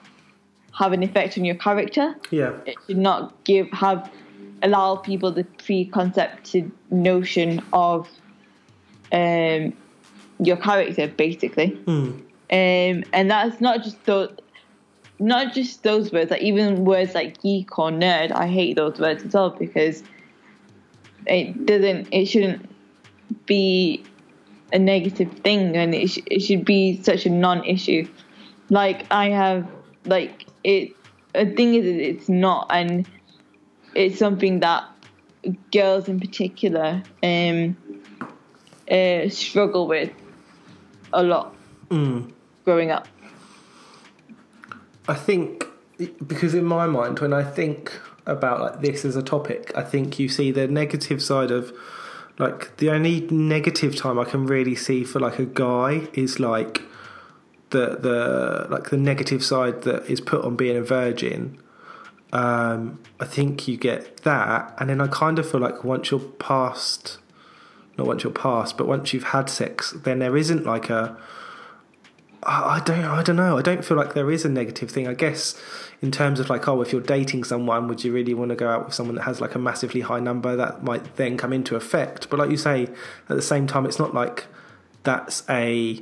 have 0.80 0.92
an 0.94 1.04
effect 1.04 1.38
on 1.38 1.44
your 1.46 1.56
character. 1.56 2.16
Yeah. 2.32 2.52
It 2.66 2.76
should 2.88 2.98
not 2.98 3.44
give 3.44 3.70
have 3.72 4.10
allow 4.62 4.96
people 4.96 5.32
the 5.32 5.44
preconcepted 5.66 6.72
notion 6.90 7.62
of 7.74 8.08
um 9.14 9.74
your 10.40 10.58
character, 10.58 11.08
basically. 11.08 11.72
Mm. 11.86 12.20
Um, 12.52 13.04
and 13.14 13.32
that's 13.32 13.62
not 13.62 13.84
just 13.84 14.04
those, 14.06 14.36
not 15.20 15.54
just 15.54 15.84
those 15.84 16.12
words. 16.12 16.32
Like 16.32 16.42
even 16.42 16.86
words 16.86 17.16
like 17.16 17.42
geek 17.42 17.78
or 17.80 17.90
nerd, 17.90 18.32
I 18.32 18.48
hate 18.48 18.76
those 18.76 19.00
words 19.00 19.24
as 19.24 19.34
well 19.34 19.52
because 19.52 20.04
it 21.26 21.66
doesn't. 21.66 22.10
It 22.12 22.26
shouldn't 22.26 22.70
be 23.46 24.04
a 24.72 24.80
negative 24.80 25.32
thing, 25.40 25.78
and 25.78 25.94
it, 25.94 26.10
sh- 26.10 26.20
it 26.26 26.42
should 26.42 26.66
be 26.66 27.02
such 27.02 27.26
a 27.26 27.30
non-issue. 27.30 28.08
Like 28.70 29.06
I 29.12 29.30
have, 29.30 29.68
like 30.06 30.46
it. 30.64 30.92
A 31.36 31.48
thing 31.48 31.74
is, 31.74 31.86
it's 31.86 32.30
not, 32.30 32.68
and 32.70 33.08
it's 33.96 34.20
something 34.20 34.60
that 34.60 34.86
girls 35.72 36.08
in 36.08 36.20
particular 36.20 37.02
um, 37.24 37.76
uh, 38.94 39.30
struggle 39.30 39.88
with 39.88 40.12
a 41.12 41.24
lot 41.24 41.56
Mm. 41.90 42.32
growing 42.66 42.92
up. 42.92 43.08
I 45.08 45.14
think 45.16 45.68
because 46.26 46.54
in 46.54 46.66
my 46.66 46.88
mind, 46.88 47.20
when 47.20 47.34
I 47.34 47.44
think 47.44 48.00
about 48.26 48.62
like 48.62 48.82
this 48.82 49.06
as 49.06 49.16
a 49.16 49.22
topic, 49.22 49.72
I 49.76 49.84
think 49.84 50.18
you 50.18 50.30
see 50.30 50.52
the 50.52 50.68
negative 50.68 51.22
side 51.22 51.52
of 51.52 51.74
like 52.40 52.78
the 52.78 52.90
only 52.90 53.22
negative 53.30 53.96
time 53.96 54.18
I 54.18 54.24
can 54.24 54.46
really 54.48 54.76
see 54.76 55.04
for 55.04 55.20
like 55.20 55.38
a 55.40 55.46
guy 55.46 56.08
is 56.14 56.40
like 56.40 56.82
the 57.70 57.98
the 58.00 58.68
like 58.70 58.90
the 58.90 58.98
negative 58.98 59.44
side 59.44 59.84
that 59.84 60.10
is 60.10 60.22
put 60.22 60.44
on 60.44 60.56
being 60.56 60.78
a 60.78 60.82
virgin. 60.82 61.60
Um, 62.32 63.00
I 63.20 63.26
think 63.26 63.68
you 63.68 63.78
get 63.78 64.24
that, 64.24 64.74
and 64.80 64.90
then 64.90 65.00
I 65.00 65.08
kind 65.08 65.38
of 65.38 65.50
feel 65.50 65.60
like 65.62 65.84
once 65.84 66.10
you're 66.10 66.20
past, 66.20 67.20
not 67.98 68.08
once 68.08 68.24
you're 68.24 68.34
past, 68.34 68.78
but 68.78 68.88
once 68.88 69.14
you've 69.14 69.26
had 69.26 69.50
sex, 69.50 69.92
then 69.92 70.20
there 70.20 70.36
isn't 70.36 70.66
like 70.66 70.90
a 70.90 71.18
I 72.46 72.82
don't. 72.84 73.06
I 73.06 73.24
don't 73.24 73.36
know. 73.36 73.58
I 73.58 73.62
don't 73.62 73.86
feel 73.86 73.98
like 73.98 74.14
there 74.14 74.30
is 74.30 74.46
a 74.46 74.50
negative 74.50 74.92
thing. 74.92 75.08
I 75.08 75.14
guess 75.14 75.60
in 76.02 76.12
terms 76.12 76.40
of 76.40 76.50
like, 76.50 76.68
oh, 76.68 76.82
if 76.82 76.92
you're 76.92 77.02
dating 77.02 77.44
someone, 77.44 77.88
would 77.88 78.04
you 78.04 78.12
really 78.12 78.34
want 78.34 78.50
to 78.50 78.56
go 78.56 78.70
out 78.70 78.86
with 78.86 78.94
someone 78.94 79.16
that 79.16 79.24
has 79.24 79.40
like 79.40 79.56
a 79.56 79.60
massively 79.60 80.02
high 80.02 80.20
number? 80.20 80.56
That 80.56 80.84
might 80.84 81.16
then 81.16 81.38
come 81.38 81.54
into 81.54 81.76
effect. 81.76 82.30
But 82.30 82.40
like 82.40 82.50
you 82.50 82.58
say, 82.58 82.84
at 83.30 83.36
the 83.36 83.42
same 83.42 83.68
time, 83.68 83.86
it's 83.86 84.00
not 84.00 84.14
like 84.14 84.48
that's 85.04 85.44
a 85.50 86.02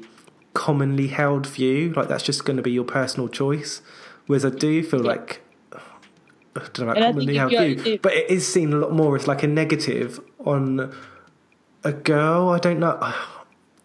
commonly 0.54 1.08
held 1.08 1.48
view. 1.48 1.94
Like 1.94 2.08
that's 2.08 2.24
just 2.24 2.46
going 2.46 2.58
to 2.58 2.64
be 2.64 2.72
your 2.72 2.86
personal 2.86 3.28
choice. 3.28 3.82
Whereas 4.28 4.46
I 4.46 4.50
do 4.50 4.84
feel 4.84 5.02
like 5.02 5.42
I 6.56 6.60
don't 6.74 6.80
know 6.80 6.92
about 6.92 6.98
commonly 6.98 7.36
held 7.36 7.52
view, 7.52 8.00
but 8.02 8.14
it 8.14 8.30
is 8.30 8.52
seen 8.52 8.74
a 8.74 8.78
lot 8.78 8.94
more 8.94 9.16
as 9.16 9.28
like 9.28 9.44
a 9.44 9.48
negative 9.48 10.20
on 10.40 10.94
a 11.84 11.92
girl. 11.94 12.50
I 12.50 12.60
don't 12.60 12.80
know. 12.80 13.14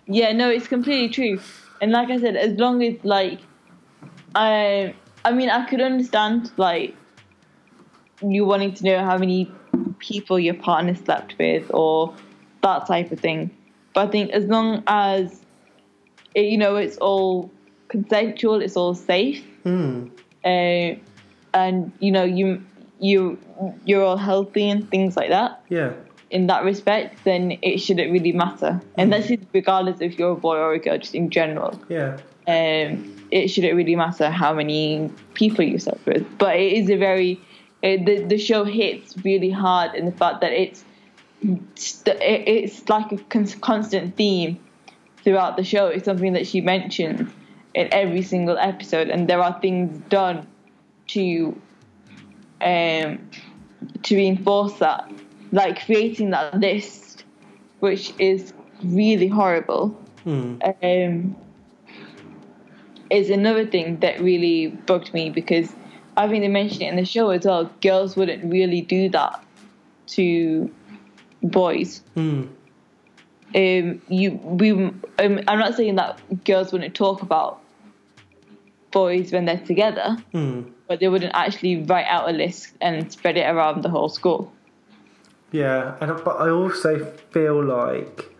Yeah, 0.06 0.32
no, 0.32 0.51
it's 0.51 0.68
completely 0.68 1.09
true. 1.09 1.40
And 1.81 1.93
like 1.93 2.10
I 2.10 2.18
said, 2.20 2.36
as 2.36 2.59
long 2.59 2.82
as 2.82 2.94
like, 3.02 3.40
I, 4.35 4.94
I 5.24 5.32
mean, 5.32 5.51
I 5.51 5.68
could 5.68 5.81
understand 5.81 6.51
like 6.56 6.94
you 8.23 8.44
wanting 8.44 8.73
to 8.74 8.85
know 8.85 9.05
how 9.05 9.18
many 9.18 9.51
people 9.98 10.39
your 10.39 10.55
partner 10.55 10.94
slept 10.94 11.35
with 11.39 11.70
or 11.73 12.14
that 12.62 12.86
type 12.86 13.10
of 13.12 13.20
thing. 13.20 13.51
But 13.94 14.09
I 14.09 14.10
think 14.10 14.31
as 14.31 14.44
long 14.44 14.82
as 14.86 15.40
it, 16.35 16.47
you 16.47 16.59
know 16.59 16.77
it's 16.77 16.97
all 16.98 17.51
consensual, 17.89 18.60
it's 18.60 18.77
all 18.77 18.94
safe, 18.94 19.44
Hmm. 19.64 20.09
uh, 20.44 20.94
and 21.55 21.93
you 21.98 22.12
know 22.12 22.24
you 22.24 22.64
you 23.01 23.39
you're 23.85 24.02
all 24.05 24.16
healthy 24.16 24.68
and 24.68 24.90
things 24.90 25.16
like 25.16 25.31
that. 25.31 25.62
Yeah. 25.68 25.93
In 26.31 26.47
that 26.48 26.65
respect, 26.65 27.24
then 27.24 27.59
it 27.62 27.78
shouldn't 27.78 28.11
really 28.11 28.32
matter. 28.32 28.81
And 28.97 29.12
that's 29.12 29.31
it 29.31 29.40
regardless 29.53 30.01
if 30.01 30.19
you're 30.19 30.32
a 30.32 30.36
boy 30.36 30.57
or 30.57 30.73
a 30.73 30.78
girl, 30.78 30.98
just 30.98 31.15
in 31.15 31.31
general. 31.31 31.81
Yeah. 31.89 32.19
Um, 32.48 33.27
it 33.31 33.48
shouldn't 33.48 33.74
really 33.74 33.97
matter 33.97 34.31
how 34.31 34.55
many 34.55 35.11
people 35.35 35.65
you 35.65 35.78
slept 35.78 36.05
with. 36.07 36.27
But 36.39 36.57
it 36.57 36.73
is 36.73 36.90
a 36.90 36.97
very, 36.97 37.40
it, 37.82 38.07
the, 38.07 38.24
the 38.24 38.39
show 38.39 38.65
hits 38.65 39.16
really 39.24 39.51
hard 39.51 39.94
in 39.94 40.07
the 40.07 40.12
fact 40.12 40.40
that 40.40 40.53
it's, 40.53 40.85
it, 41.43 42.19
it's 42.23 42.89
like 42.89 43.12
a 43.12 43.19
constant 43.61 44.16
theme 44.16 44.59
throughout 45.23 45.57
the 45.57 45.65
show. 45.65 45.89
It's 45.89 46.05
something 46.05 46.32
that 46.32 46.47
she 46.47 46.61
mentions 46.61 47.31
in 47.74 47.89
every 47.93 48.23
single 48.23 48.57
episode, 48.57 49.11
and 49.11 49.28
there 49.28 49.43
are 49.43 49.61
things 49.61 50.01
done 50.09 50.47
to 51.09 51.61
um, 52.62 53.31
to 54.03 54.16
reinforce 54.16 54.73
that, 54.78 55.11
like 55.52 55.85
creating 55.85 56.31
that 56.31 56.59
list, 56.59 57.24
which 57.81 58.12
is 58.18 58.52
really 58.82 59.28
horrible. 59.28 59.89
Hmm. 60.24 60.56
Um, 60.82 61.36
is 63.10 63.31
another 63.31 63.64
thing 63.66 64.01
that 64.01 64.20
really 64.20 64.68
bugged 64.68 65.14
me 65.14 65.31
because 65.31 65.73
I 66.16 66.28
think 66.28 66.43
they 66.43 66.48
mentioned 66.48 66.82
it 66.82 66.86
in 66.86 66.97
the 66.97 67.05
show 67.05 67.31
as 67.31 67.44
well. 67.44 67.70
Girls 67.81 68.16
wouldn't 68.16 68.51
really 68.51 68.81
do 68.81 69.09
that 69.10 69.44
to 70.09 70.70
boys. 71.43 72.02
Mm. 72.16 72.48
Um, 73.55 74.02
you 74.09 74.32
we 74.32 74.73
um, 74.73 75.01
I'm 75.18 75.59
not 75.59 75.74
saying 75.74 75.94
that 75.97 76.20
girls 76.44 76.73
wouldn't 76.73 76.94
talk 76.94 77.23
about 77.23 77.60
boys 78.90 79.32
when 79.32 79.44
they're 79.44 79.59
together, 79.59 80.16
Mm. 80.32 80.73
but 80.89 81.01
they 81.01 81.09
wouldn't 81.09 81.35
actually 81.35 81.82
write 81.82 82.06
out 82.06 82.28
a 82.28 82.32
list 82.32 82.73
and 82.81 83.10
spread 83.12 83.36
it 83.36 83.43
around 83.48 83.82
the 83.82 83.89
whole 83.89 84.09
school. 84.09 84.52
Yeah, 85.56 85.96
and 86.02 86.22
but 86.22 86.38
I 86.38 86.50
also 86.50 87.02
feel 87.30 87.64
like 87.64 88.30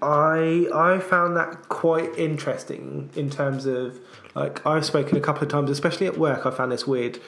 I 0.00 0.66
I 0.72 0.98
found 0.98 1.36
that 1.36 1.68
quite 1.68 2.16
interesting 2.18 3.10
in 3.14 3.28
terms 3.28 3.66
of 3.66 4.00
like 4.34 4.64
I've 4.66 4.86
spoken 4.86 5.18
a 5.18 5.20
couple 5.20 5.42
of 5.42 5.50
times, 5.50 5.68
especially 5.68 6.06
at 6.06 6.16
work. 6.16 6.46
I 6.46 6.50
found 6.52 6.72
this 6.72 6.86
weird. 6.86 7.20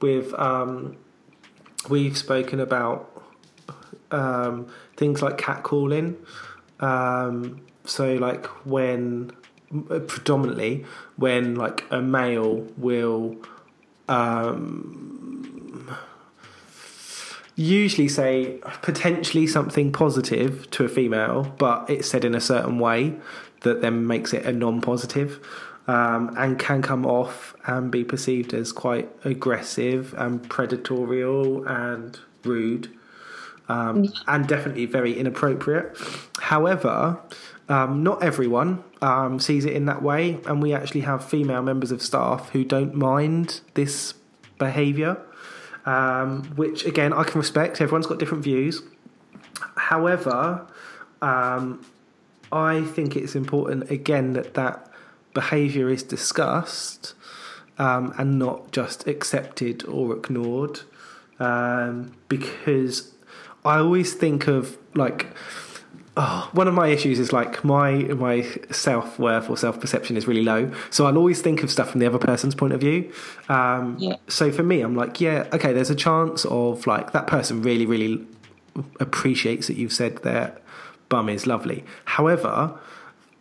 With 0.00 0.32
um, 0.34 0.96
we've 1.88 2.16
spoken 2.16 2.60
about 2.60 3.10
um, 4.12 4.68
things 4.96 5.20
like 5.20 5.36
catcalling. 5.36 6.14
Um, 6.78 7.62
so 7.84 8.14
like 8.14 8.46
when 8.64 9.32
predominantly 10.06 10.84
when 11.16 11.56
like 11.56 11.84
a 11.90 12.00
male 12.00 12.64
will 12.76 13.38
um, 14.08 15.51
usually 17.54 18.08
say 18.08 18.60
potentially 18.82 19.46
something 19.46 19.92
positive 19.92 20.70
to 20.70 20.84
a 20.84 20.88
female, 20.88 21.54
but 21.58 21.88
it's 21.88 22.08
said 22.08 22.24
in 22.24 22.34
a 22.34 22.40
certain 22.40 22.78
way 22.78 23.14
that 23.60 23.80
then 23.80 24.06
makes 24.06 24.32
it 24.32 24.44
a 24.44 24.52
non-positive. 24.52 25.40
Um, 25.88 26.32
and 26.38 26.60
can 26.60 26.80
come 26.80 27.04
off 27.04 27.56
and 27.66 27.90
be 27.90 28.04
perceived 28.04 28.54
as 28.54 28.70
quite 28.70 29.10
aggressive 29.24 30.14
and 30.16 30.40
predatorial 30.48 31.68
and 31.68 32.20
rude 32.44 32.88
um, 33.68 34.12
and 34.26 34.46
definitely 34.46 34.86
very 34.86 35.18
inappropriate. 35.18 35.96
However, 36.40 37.18
um, 37.68 38.02
not 38.02 38.22
everyone 38.22 38.82
um, 39.00 39.38
sees 39.38 39.64
it 39.64 39.72
in 39.72 39.86
that 39.86 40.02
way, 40.02 40.38
and 40.46 40.62
we 40.62 40.74
actually 40.74 41.02
have 41.02 41.24
female 41.24 41.62
members 41.62 41.90
of 41.90 42.02
staff 42.02 42.50
who 42.50 42.64
don't 42.64 42.94
mind 42.94 43.60
this 43.74 44.14
behaviour, 44.58 45.20
um, 45.86 46.44
which 46.56 46.84
again 46.84 47.12
I 47.12 47.24
can 47.24 47.38
respect. 47.38 47.80
Everyone's 47.80 48.06
got 48.06 48.18
different 48.18 48.44
views. 48.44 48.82
However, 49.76 50.66
um, 51.20 51.84
I 52.50 52.82
think 52.82 53.16
it's 53.16 53.34
important 53.34 53.90
again 53.90 54.34
that 54.34 54.54
that 54.54 54.90
behaviour 55.34 55.88
is 55.88 56.02
discussed 56.02 57.14
um, 57.78 58.14
and 58.18 58.38
not 58.38 58.70
just 58.72 59.06
accepted 59.06 59.84
or 59.86 60.16
ignored, 60.16 60.80
um, 61.38 62.12
because 62.28 63.12
I 63.64 63.78
always 63.78 64.14
think 64.14 64.46
of 64.46 64.78
like. 64.94 65.26
Oh, 66.14 66.50
one 66.52 66.68
of 66.68 66.74
my 66.74 66.88
issues 66.88 67.18
is 67.18 67.32
like 67.32 67.64
my 67.64 67.92
my 67.92 68.42
self 68.70 69.18
worth 69.18 69.48
or 69.48 69.56
self 69.56 69.80
perception 69.80 70.16
is 70.16 70.26
really 70.26 70.42
low, 70.42 70.70
so 70.90 71.06
I'll 71.06 71.16
always 71.16 71.40
think 71.40 71.62
of 71.62 71.70
stuff 71.70 71.90
from 71.90 72.00
the 72.00 72.06
other 72.06 72.18
person's 72.18 72.54
point 72.54 72.74
of 72.74 72.80
view. 72.80 73.10
Um, 73.48 73.96
Yeah. 73.98 74.16
So 74.28 74.52
for 74.52 74.62
me, 74.62 74.82
I'm 74.82 74.94
like, 74.94 75.20
yeah, 75.22 75.48
okay. 75.54 75.72
There's 75.72 75.90
a 75.90 75.94
chance 75.94 76.44
of 76.44 76.86
like 76.86 77.12
that 77.12 77.26
person 77.26 77.62
really, 77.62 77.86
really 77.86 78.26
appreciates 79.00 79.66
that 79.68 79.76
you've 79.76 79.92
said 79.92 80.18
their 80.18 80.58
bum 81.08 81.28
is 81.28 81.46
lovely. 81.46 81.84
However, 82.04 82.78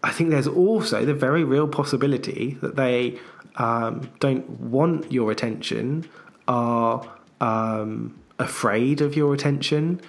I 0.03 0.11
think 0.11 0.29
there's 0.29 0.47
also 0.47 1.05
the 1.05 1.13
very 1.13 1.43
real 1.43 1.67
possibility 1.67 2.57
that 2.61 2.75
they 2.75 3.19
um, 3.57 4.09
don't 4.19 4.49
want 4.49 5.11
your 5.11 5.31
attention, 5.31 6.09
are 6.47 7.05
um, 7.39 8.17
afraid 8.39 9.01
of 9.01 9.15
your 9.15 9.33
attention, 9.33 10.01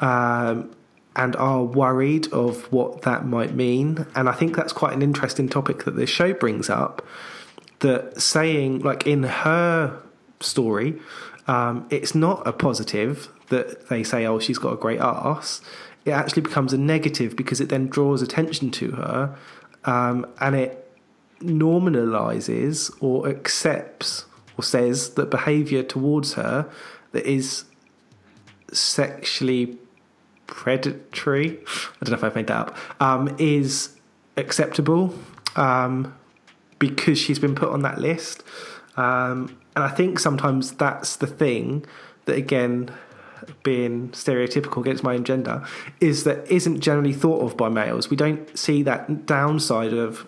um, 0.00 0.70
and 1.16 1.34
are 1.36 1.64
worried 1.64 2.30
of 2.32 2.70
what 2.70 3.02
that 3.02 3.26
might 3.26 3.54
mean. 3.54 4.06
And 4.14 4.28
I 4.28 4.32
think 4.32 4.54
that's 4.54 4.72
quite 4.72 4.92
an 4.92 5.02
interesting 5.02 5.48
topic 5.48 5.84
that 5.84 5.96
this 5.96 6.10
show 6.10 6.34
brings 6.34 6.70
up. 6.70 7.04
That 7.80 8.20
saying, 8.20 8.80
like 8.80 9.06
in 9.06 9.22
her 9.24 10.00
story, 10.40 11.00
um, 11.46 11.86
it's 11.90 12.14
not 12.14 12.46
a 12.46 12.52
positive 12.52 13.28
that 13.48 13.88
they 13.88 14.02
say, 14.02 14.26
oh, 14.26 14.38
she's 14.38 14.58
got 14.58 14.72
a 14.72 14.76
great 14.76 15.00
ass. 15.00 15.60
It 16.04 16.12
actually 16.12 16.42
becomes 16.42 16.72
a 16.72 16.78
negative 16.78 17.34
because 17.36 17.60
it 17.60 17.68
then 17.68 17.88
draws 17.88 18.22
attention 18.22 18.70
to 18.72 18.92
her 18.92 19.36
um, 19.84 20.26
and 20.40 20.54
it 20.54 20.82
normalizes 21.40 22.90
or 23.00 23.28
accepts 23.28 24.24
or 24.56 24.64
says 24.64 25.10
that 25.14 25.30
behavior 25.30 25.82
towards 25.82 26.34
her 26.34 26.68
that 27.12 27.26
is 27.26 27.64
sexually 28.72 29.78
predatory, 30.46 31.58
I 31.58 32.04
don't 32.04 32.10
know 32.10 32.16
if 32.16 32.24
I've 32.24 32.34
made 32.34 32.46
that 32.48 32.68
up, 32.68 32.76
um, 33.00 33.34
is 33.38 33.96
acceptable 34.36 35.14
um, 35.56 36.14
because 36.78 37.18
she's 37.18 37.38
been 37.38 37.54
put 37.54 37.70
on 37.70 37.82
that 37.82 37.98
list. 37.98 38.42
Um, 38.96 39.58
and 39.74 39.84
I 39.84 39.88
think 39.88 40.18
sometimes 40.18 40.72
that's 40.72 41.16
the 41.16 41.26
thing 41.26 41.84
that, 42.24 42.36
again, 42.36 42.90
being 43.62 44.08
stereotypical 44.10 44.78
against 44.78 45.04
my 45.04 45.14
own 45.14 45.24
gender, 45.24 45.64
is 46.00 46.24
that 46.24 46.50
isn't 46.50 46.80
generally 46.80 47.12
thought 47.12 47.42
of 47.42 47.56
by 47.56 47.68
males. 47.68 48.10
We 48.10 48.16
don't 48.16 48.58
see 48.58 48.82
that 48.82 49.26
downside 49.26 49.92
of, 49.92 50.26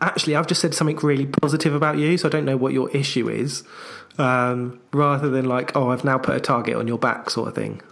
actually, 0.00 0.36
I've 0.36 0.46
just 0.46 0.60
said 0.60 0.74
something 0.74 0.96
really 0.98 1.26
positive 1.26 1.74
about 1.74 1.98
you, 1.98 2.16
so 2.16 2.28
I 2.28 2.30
don't 2.30 2.44
know 2.44 2.56
what 2.56 2.72
your 2.72 2.88
issue 2.90 3.28
is, 3.28 3.64
um, 4.18 4.80
rather 4.92 5.28
than 5.28 5.46
like, 5.46 5.76
oh, 5.76 5.90
I've 5.90 6.04
now 6.04 6.18
put 6.18 6.36
a 6.36 6.40
target 6.40 6.76
on 6.76 6.86
your 6.86 6.98
back 6.98 7.30
sort 7.30 7.48
of 7.48 7.54
thing. 7.54 7.82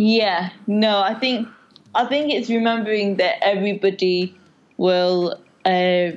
Yeah, 0.00 0.48
no, 0.66 1.02
I 1.02 1.12
think 1.12 1.46
I 1.94 2.06
think 2.06 2.32
it's 2.32 2.48
remembering 2.48 3.16
that 3.16 3.36
everybody 3.42 4.34
will 4.78 5.38
uh, 5.66 6.12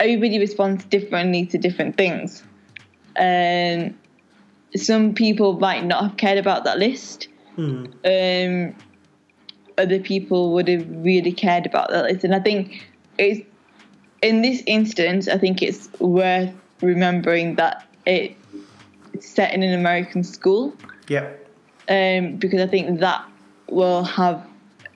everybody 0.00 0.40
responds 0.40 0.84
differently 0.86 1.46
to 1.46 1.56
different 1.58 1.96
things. 1.96 2.42
Um, 3.16 3.96
some 4.74 5.14
people 5.14 5.60
might 5.60 5.84
not 5.84 6.02
have 6.02 6.16
cared 6.16 6.38
about 6.38 6.64
that 6.64 6.80
list. 6.80 7.28
Um, 8.04 8.74
other 9.78 10.00
people 10.00 10.52
would 10.54 10.66
have 10.66 10.84
really 10.90 11.32
cared 11.32 11.64
about 11.64 11.90
that 11.90 12.06
list, 12.06 12.24
and 12.24 12.34
I 12.34 12.40
think 12.40 12.90
it's 13.18 13.40
in 14.20 14.42
this 14.42 14.64
instance. 14.66 15.28
I 15.28 15.38
think 15.38 15.62
it's 15.62 15.88
worth 16.00 16.52
remembering 16.82 17.54
that 17.54 17.86
it, 18.04 18.36
it's 19.12 19.28
set 19.28 19.54
in 19.54 19.62
an 19.62 19.78
American 19.78 20.24
school 20.24 20.74
Yeah. 21.06 21.30
Um, 21.88 22.36
because 22.36 22.60
I 22.60 22.66
think 22.66 23.00
that 23.00 23.24
will 23.68 24.04
have 24.04 24.46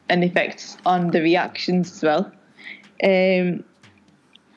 an 0.09 0.23
effect 0.23 0.77
on 0.85 1.11
the 1.11 1.21
reactions 1.21 1.91
as 1.93 2.03
well. 2.03 2.33
Um, 3.03 3.65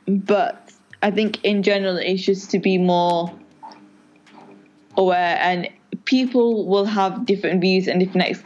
but 0.07 0.71
I 1.01 1.11
think 1.11 1.43
in 1.43 1.63
general, 1.63 1.97
it's 1.97 2.23
just 2.23 2.51
to 2.51 2.59
be 2.59 2.77
more 2.77 3.33
aware, 4.97 5.37
and 5.39 5.69
people 6.05 6.65
will 6.65 6.85
have 6.85 7.25
different 7.25 7.61
views 7.61 7.87
and 7.87 7.99
different 7.99 8.29
ex- 8.29 8.43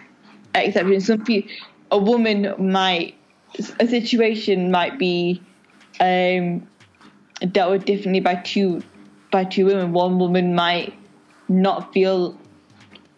exceptions. 0.56 1.07
Some 1.07 1.24
people, 1.24 1.52
a 1.91 1.98
woman 1.98 2.53
might, 2.60 3.16
a 3.80 3.88
situation 3.88 4.72
might 4.72 4.98
be 4.98 5.41
um, 5.99 6.68
dealt 7.52 7.72
with 7.72 7.86
differently 7.86 8.20
by 8.20 8.36
two 8.36 8.84
by 9.32 9.44
two 9.44 9.66
women. 9.66 9.94
One 9.94 10.20
woman 10.20 10.56
might 10.56 10.94
not 11.48 11.94
feel 11.94 12.38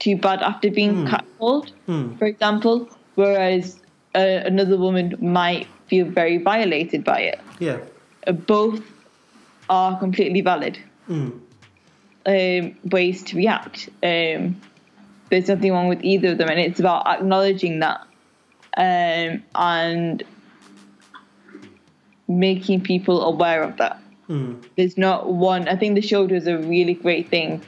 too 0.01 0.17
bad 0.17 0.41
after 0.41 0.71
being 0.71 1.05
catcalled, 1.05 1.71
for 2.17 2.25
example, 2.25 2.89
whereas 3.15 3.79
uh, 4.15 4.19
another 4.19 4.75
woman 4.75 5.15
might 5.21 5.67
feel 5.87 6.05
very 6.07 6.37
violated 6.37 7.03
by 7.03 7.19
it. 7.21 7.39
Yeah. 7.59 7.77
Uh, 8.25 8.31
both 8.31 8.81
are 9.69 9.97
completely 9.99 10.41
valid 10.41 10.79
um, 12.25 12.75
ways 12.85 13.23
to 13.25 13.37
react. 13.37 13.89
Um, 14.01 14.59
there's 15.29 15.47
nothing 15.47 15.71
wrong 15.71 15.87
with 15.87 16.03
either 16.03 16.31
of 16.31 16.39
them, 16.39 16.49
and 16.49 16.59
it's 16.59 16.79
about 16.79 17.05
acknowledging 17.05 17.79
that 17.79 18.01
um, 18.77 19.43
and 19.53 20.23
making 22.27 22.81
people 22.81 23.21
aware 23.23 23.61
of 23.61 23.77
that. 23.77 24.01
There's 24.77 24.97
not 24.97 25.31
one. 25.31 25.67
I 25.67 25.75
think 25.75 25.95
the 25.95 26.01
show 26.01 26.25
does 26.25 26.47
a 26.47 26.57
really 26.57 26.95
great 26.95 27.29
thing 27.29 27.61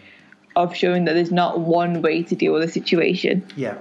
of 0.55 0.75
showing 0.75 1.05
that 1.05 1.13
there's 1.13 1.31
not 1.31 1.59
one 1.59 2.01
way 2.01 2.23
to 2.23 2.35
deal 2.35 2.53
with 2.53 2.63
a 2.63 2.71
situation, 2.71 3.45
Yeah. 3.55 3.77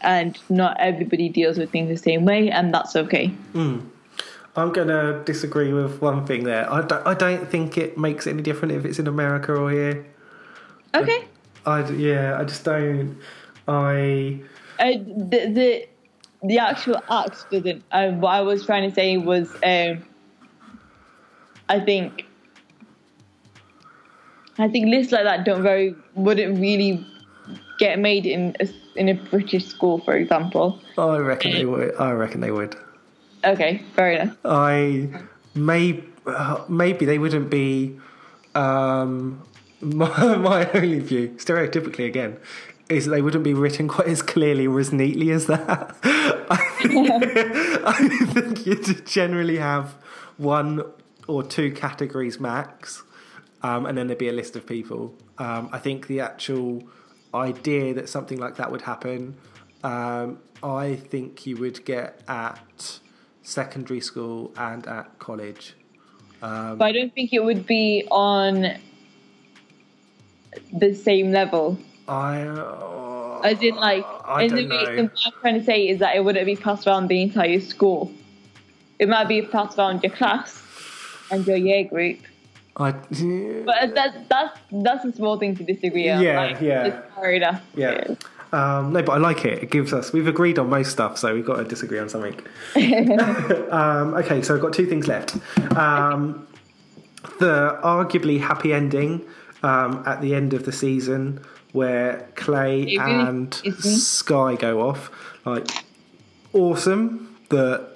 and 0.00 0.38
not 0.48 0.76
everybody 0.80 1.28
deals 1.28 1.58
with 1.58 1.70
things 1.70 1.88
the 1.88 1.96
same 1.96 2.24
way, 2.24 2.50
and 2.50 2.72
that's 2.72 2.94
okay. 2.96 3.32
I'm 4.56 4.72
going 4.72 4.88
to 4.88 5.22
disagree 5.24 5.72
with 5.72 6.00
one 6.00 6.26
thing 6.26 6.44
there. 6.44 6.72
I 6.72 6.82
don't, 6.82 7.06
I 7.06 7.14
don't 7.14 7.50
think 7.50 7.76
it 7.76 7.98
makes 7.98 8.26
any 8.26 8.42
difference 8.42 8.74
if 8.74 8.84
it's 8.84 8.98
in 9.00 9.06
America 9.08 9.52
or 9.54 9.70
here. 9.70 10.06
Okay. 10.94 11.24
I 11.66 11.88
yeah, 11.90 12.38
I 12.38 12.44
just 12.44 12.62
don't. 12.64 13.18
I. 13.66 14.40
uh, 14.78 14.90
the, 14.92 15.50
the 15.52 15.88
the 16.44 16.58
actual 16.58 17.02
act 17.10 17.50
doesn't. 17.50 17.82
Um, 17.90 18.20
what 18.20 18.30
I 18.30 18.42
was 18.42 18.64
trying 18.64 18.88
to 18.88 18.94
say 18.94 19.16
was, 19.16 19.50
um, 19.64 20.04
I 21.68 21.80
think, 21.80 22.26
I 24.58 24.68
think 24.68 24.86
lists 24.86 25.12
like 25.12 25.24
that 25.24 25.44
don't 25.44 25.62
very 25.62 25.94
wouldn't 26.14 26.60
really 26.60 27.04
get 27.78 27.98
made 27.98 28.26
in 28.26 28.54
a, 28.60 28.68
in 28.96 29.08
a 29.08 29.14
British 29.14 29.66
school, 29.66 29.98
for 29.98 30.14
example. 30.14 30.80
I 30.96 31.16
reckon 31.18 31.52
they 31.52 31.64
would. 31.64 31.94
I 31.96 32.12
reckon 32.12 32.40
they 32.40 32.50
would. 32.50 32.76
Okay, 33.44 33.82
fair 33.94 34.12
enough. 34.12 34.36
I 34.44 35.08
may 35.54 36.02
uh, 36.26 36.64
maybe 36.68 37.04
they 37.04 37.18
wouldn't 37.18 37.50
be. 37.50 37.98
Um, 38.54 39.42
my, 39.80 40.36
my 40.36 40.70
only 40.72 41.00
view, 41.00 41.34
stereotypically 41.36 42.06
again, 42.06 42.38
is 42.88 43.06
they 43.06 43.22
wouldn't 43.22 43.44
be 43.44 43.54
written 43.54 43.88
quite 43.88 44.08
as 44.08 44.22
clearly 44.22 44.66
or 44.66 44.80
as 44.80 44.92
neatly 44.92 45.30
as 45.30 45.46
that. 45.46 45.96
I 46.50 48.08
think 48.32 48.66
you'd 48.66 49.06
generally 49.06 49.56
have 49.58 49.94
one 50.36 50.82
or 51.26 51.42
two 51.42 51.72
categories 51.72 52.38
max, 52.38 53.02
um, 53.64 53.86
and 53.86 53.96
then 53.96 54.06
there'd 54.06 54.18
be 54.18 54.28
a 54.28 54.32
list 54.32 54.56
of 54.56 54.66
people. 54.66 55.14
Um, 55.38 55.70
I 55.72 55.78
think 55.78 56.06
the 56.06 56.20
actual 56.20 56.82
idea 57.32 57.94
that 57.94 58.10
something 58.10 58.38
like 58.38 58.56
that 58.56 58.70
would 58.70 58.82
happen, 58.82 59.36
um, 59.82 60.38
I 60.62 60.96
think 60.96 61.46
you 61.46 61.56
would 61.56 61.82
get 61.86 62.20
at 62.28 63.00
secondary 63.42 64.00
school 64.00 64.52
and 64.58 64.86
at 64.86 65.18
college. 65.18 65.74
but 66.40 66.82
I 66.82 66.92
don't 66.92 67.14
think 67.14 67.32
it 67.32 67.42
would 67.42 67.66
be 67.66 68.06
on 68.10 68.76
the 70.72 70.94
same 70.94 71.32
level. 71.32 71.78
I. 72.06 72.42
Uh, 72.42 73.40
As 73.42 73.62
in, 73.62 73.76
like, 73.76 74.04
I 74.26 74.42
in 74.42 74.54
the 74.54 74.62
know. 74.66 74.76
what 74.76 74.98
I'm 74.98 75.10
trying 75.40 75.58
to 75.58 75.64
say 75.64 75.88
is 75.88 76.00
that 76.00 76.14
it 76.16 76.22
wouldn't 76.22 76.44
be 76.44 76.56
passed 76.56 76.86
around 76.86 77.08
the 77.08 77.22
entire 77.22 77.60
school. 77.60 78.12
It 78.98 79.08
might 79.08 79.28
be 79.28 79.40
passed 79.40 79.78
around 79.78 80.02
your 80.02 80.12
class 80.12 80.62
and 81.30 81.46
your 81.46 81.56
year 81.56 81.84
group. 81.84 82.18
I, 82.76 82.90
But 82.90 83.94
that's 83.94 84.16
that's 84.28 84.58
that's 84.72 85.04
a 85.04 85.12
small 85.12 85.38
thing 85.38 85.56
to 85.56 85.64
disagree 85.64 86.08
on. 86.10 86.22
Yeah, 86.22 86.40
like, 86.40 86.60
yeah. 86.60 87.02
Enough. 87.24 87.62
Yeah. 87.74 88.14
Um, 88.52 88.92
no, 88.92 89.02
but 89.02 89.12
I 89.12 89.16
like 89.18 89.44
it. 89.44 89.62
It 89.62 89.70
gives 89.70 89.92
us. 89.92 90.12
We've 90.12 90.28
agreed 90.28 90.58
on 90.58 90.70
most 90.70 90.92
stuff, 90.92 91.18
so 91.18 91.34
we've 91.34 91.44
got 91.44 91.56
to 91.56 91.64
disagree 91.64 91.98
on 91.98 92.08
something. 92.08 92.38
um, 93.70 94.14
okay, 94.14 94.42
so 94.42 94.54
I've 94.54 94.60
got 94.60 94.72
two 94.72 94.86
things 94.86 95.08
left. 95.08 95.36
Um, 95.76 96.46
the 97.40 97.78
arguably 97.82 98.40
happy 98.40 98.72
ending 98.72 99.24
um, 99.64 100.04
at 100.06 100.20
the 100.20 100.34
end 100.34 100.54
of 100.54 100.64
the 100.64 100.72
season, 100.72 101.40
where 101.72 102.28
Clay 102.36 102.96
and. 102.96 103.52
Skye 103.54 104.54
go 104.54 104.88
off, 104.88 105.10
like 105.44 105.68
awesome. 106.52 107.36
That 107.50 107.93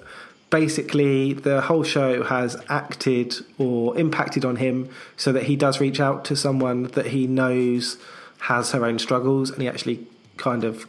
basically 0.49 1.33
the 1.33 1.61
whole 1.61 1.83
show 1.83 2.23
has 2.23 2.57
acted 2.69 3.35
or 3.57 3.97
impacted 3.97 4.45
on 4.45 4.55
him, 4.57 4.89
so 5.17 5.31
that 5.31 5.43
he 5.43 5.55
does 5.55 5.79
reach 5.79 5.99
out 5.99 6.25
to 6.25 6.35
someone 6.35 6.83
that 6.83 7.07
he 7.07 7.27
knows 7.27 7.97
has 8.39 8.71
her 8.71 8.85
own 8.85 8.99
struggles, 8.99 9.49
and 9.49 9.61
he 9.61 9.67
actually 9.67 10.07
kind 10.37 10.63
of 10.63 10.87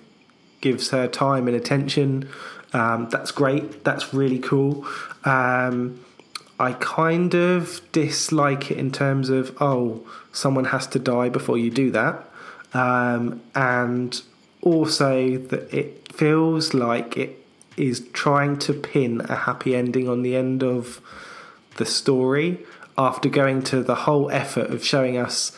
gives 0.60 0.90
her 0.90 1.08
time 1.08 1.48
and 1.48 1.56
attention. 1.56 2.28
Um, 2.72 3.08
that's 3.10 3.32
great. 3.32 3.84
That's 3.84 4.14
really 4.14 4.38
cool. 4.38 4.86
Um, 5.24 6.04
I 6.58 6.74
kind 6.74 7.34
of 7.34 7.80
dislike 7.90 8.70
it 8.70 8.76
in 8.76 8.92
terms 8.92 9.30
of 9.30 9.56
oh, 9.60 10.06
someone 10.32 10.66
has 10.66 10.86
to 10.88 10.98
die 10.98 11.28
before 11.28 11.58
you 11.58 11.70
do 11.70 11.90
that, 11.90 12.28
um, 12.74 13.40
and 13.54 14.20
also 14.62 15.38
that 15.38 15.72
it 15.74 16.12
feels 16.12 16.74
like 16.74 17.16
it 17.16 17.39
is 17.81 18.07
trying 18.12 18.59
to 18.59 18.73
pin 18.74 19.20
a 19.23 19.35
happy 19.35 19.74
ending 19.74 20.09
on 20.09 20.23
the 20.23 20.36
end 20.36 20.62
of 20.62 21.01
the 21.77 21.86
story 21.86 22.59
after 22.98 23.28
going 23.28 23.62
to 23.62 23.82
the 23.82 23.94
whole 23.94 24.31
effort 24.31 24.70
of 24.70 24.85
showing 24.85 25.16
us 25.16 25.57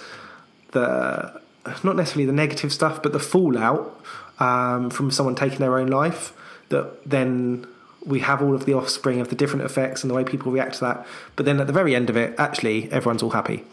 the 0.71 1.41
not 1.85 1.97
necessarily 1.97 2.27
the 2.27 2.33
negative 2.33 2.73
stuff, 2.73 3.03
but 3.03 3.13
the 3.13 3.21
fallout 3.21 4.01
um, 4.39 4.91
from 4.91 5.11
someone 5.11 5.35
taking 5.35 5.59
their 5.59 5.79
own 5.79 5.89
life. 5.89 6.33
That 6.69 7.09
then 7.09 7.67
we 8.05 8.21
have 8.21 8.43
all 8.43 8.55
of 8.55 8.65
the 8.67 8.75
offspring 8.75 9.21
of 9.21 9.29
the 9.29 9.37
different 9.37 9.65
effects 9.65 10.03
and 10.03 10.11
the 10.11 10.15
way 10.15 10.25
people 10.25 10.51
react 10.51 10.75
to 10.75 10.81
that. 10.81 11.07
But 11.37 11.47
then 11.47 11.61
at 11.61 11.67
the 11.67 11.73
very 11.73 11.95
end 11.95 12.11
of 12.11 12.17
it, 12.17 12.35
actually, 12.39 12.91
everyone's 12.91 13.23
all 13.23 13.31
happy. 13.31 13.65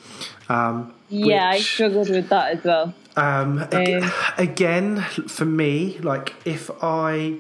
Um, 0.50 0.94
Yeah, 1.10 1.50
I 1.50 1.60
struggled 1.60 2.10
with 2.10 2.30
that 2.30 2.58
as 2.58 2.64
well. 2.64 2.94
um, 3.16 3.68
Um, 3.72 4.12
again, 4.38 5.02
for 5.28 5.46
me, 5.46 5.98
like 6.02 6.34
if 6.46 6.70
I 6.82 7.38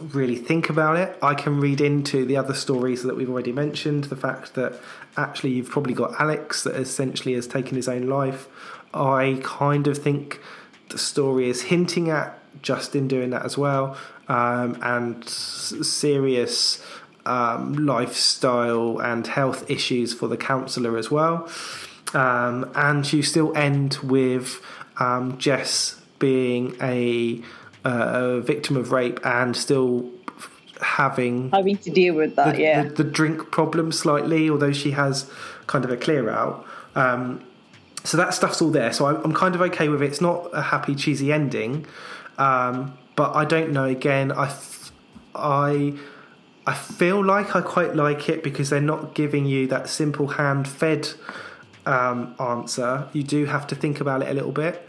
really 0.00 0.36
think 0.36 0.68
about 0.68 0.96
it, 0.96 1.16
I 1.22 1.34
can 1.34 1.60
read 1.60 1.80
into 1.80 2.24
the 2.24 2.36
other 2.36 2.54
stories 2.54 3.02
that 3.02 3.16
we've 3.16 3.30
already 3.30 3.52
mentioned. 3.52 4.04
The 4.04 4.16
fact 4.16 4.54
that 4.54 4.74
actually 5.16 5.50
you've 5.50 5.70
probably 5.70 5.94
got 5.94 6.20
Alex 6.20 6.62
that 6.64 6.74
essentially 6.76 7.34
has 7.34 7.46
taken 7.46 7.76
his 7.76 7.88
own 7.88 8.06
life. 8.06 8.48
I 8.94 9.40
kind 9.42 9.86
of 9.86 9.98
think 9.98 10.40
the 10.90 10.98
story 10.98 11.48
is 11.48 11.62
hinting 11.62 12.10
at 12.10 12.38
Justin 12.62 13.08
doing 13.08 13.30
that 13.30 13.44
as 13.44 13.56
well, 13.56 13.96
um, 14.28 14.78
and 14.82 15.26
serious 15.28 16.84
um, 17.24 17.86
lifestyle 17.86 18.98
and 19.00 19.26
health 19.26 19.70
issues 19.70 20.12
for 20.12 20.28
the 20.28 20.36
counsellor 20.36 20.96
as 20.98 21.10
well. 21.10 21.48
Um, 22.14 22.70
and 22.74 23.10
you 23.10 23.22
still 23.22 23.56
end 23.56 23.94
with 24.02 24.60
um, 24.98 25.38
Jess 25.38 26.00
being 26.18 26.76
a, 26.80 27.40
uh, 27.84 28.38
a 28.38 28.40
victim 28.40 28.76
of 28.76 28.92
rape 28.92 29.18
and 29.24 29.56
still 29.56 30.10
having 30.80 31.50
Having 31.50 31.78
to 31.78 31.90
deal 31.90 32.14
with 32.14 32.36
that, 32.36 32.56
the, 32.56 32.62
yeah. 32.62 32.82
the, 32.82 33.02
the 33.02 33.04
drink 33.04 33.50
problem 33.50 33.92
slightly, 33.92 34.50
although 34.50 34.72
she 34.72 34.92
has 34.92 35.30
kind 35.66 35.84
of 35.84 35.90
a 35.90 35.96
clear 35.96 36.28
out. 36.28 36.66
Um, 36.94 37.44
so 38.04 38.16
that 38.16 38.34
stuff's 38.34 38.60
all 38.60 38.70
there. 38.70 38.92
So 38.92 39.06
I'm, 39.06 39.16
I'm 39.24 39.32
kind 39.32 39.54
of 39.54 39.60
okay 39.62 39.88
with 39.88 40.02
it. 40.02 40.06
It's 40.06 40.20
not 40.20 40.50
a 40.52 40.62
happy, 40.62 40.94
cheesy 40.94 41.32
ending, 41.32 41.86
um, 42.38 42.98
but 43.14 43.34
I 43.36 43.44
don't 43.44 43.72
know. 43.72 43.84
Again, 43.84 44.32
I, 44.32 44.46
f- 44.46 44.92
I, 45.34 45.94
I 46.66 46.74
feel 46.74 47.24
like 47.24 47.54
I 47.54 47.60
quite 47.60 47.94
like 47.94 48.28
it 48.28 48.42
because 48.42 48.70
they're 48.70 48.80
not 48.80 49.14
giving 49.14 49.46
you 49.46 49.68
that 49.68 49.88
simple 49.88 50.26
hand-fed 50.28 51.10
um, 51.86 52.34
answer. 52.40 53.08
You 53.12 53.22
do 53.22 53.46
have 53.46 53.66
to 53.68 53.74
think 53.76 54.00
about 54.00 54.22
it 54.22 54.28
a 54.28 54.34
little 54.34 54.52
bit. 54.52 54.88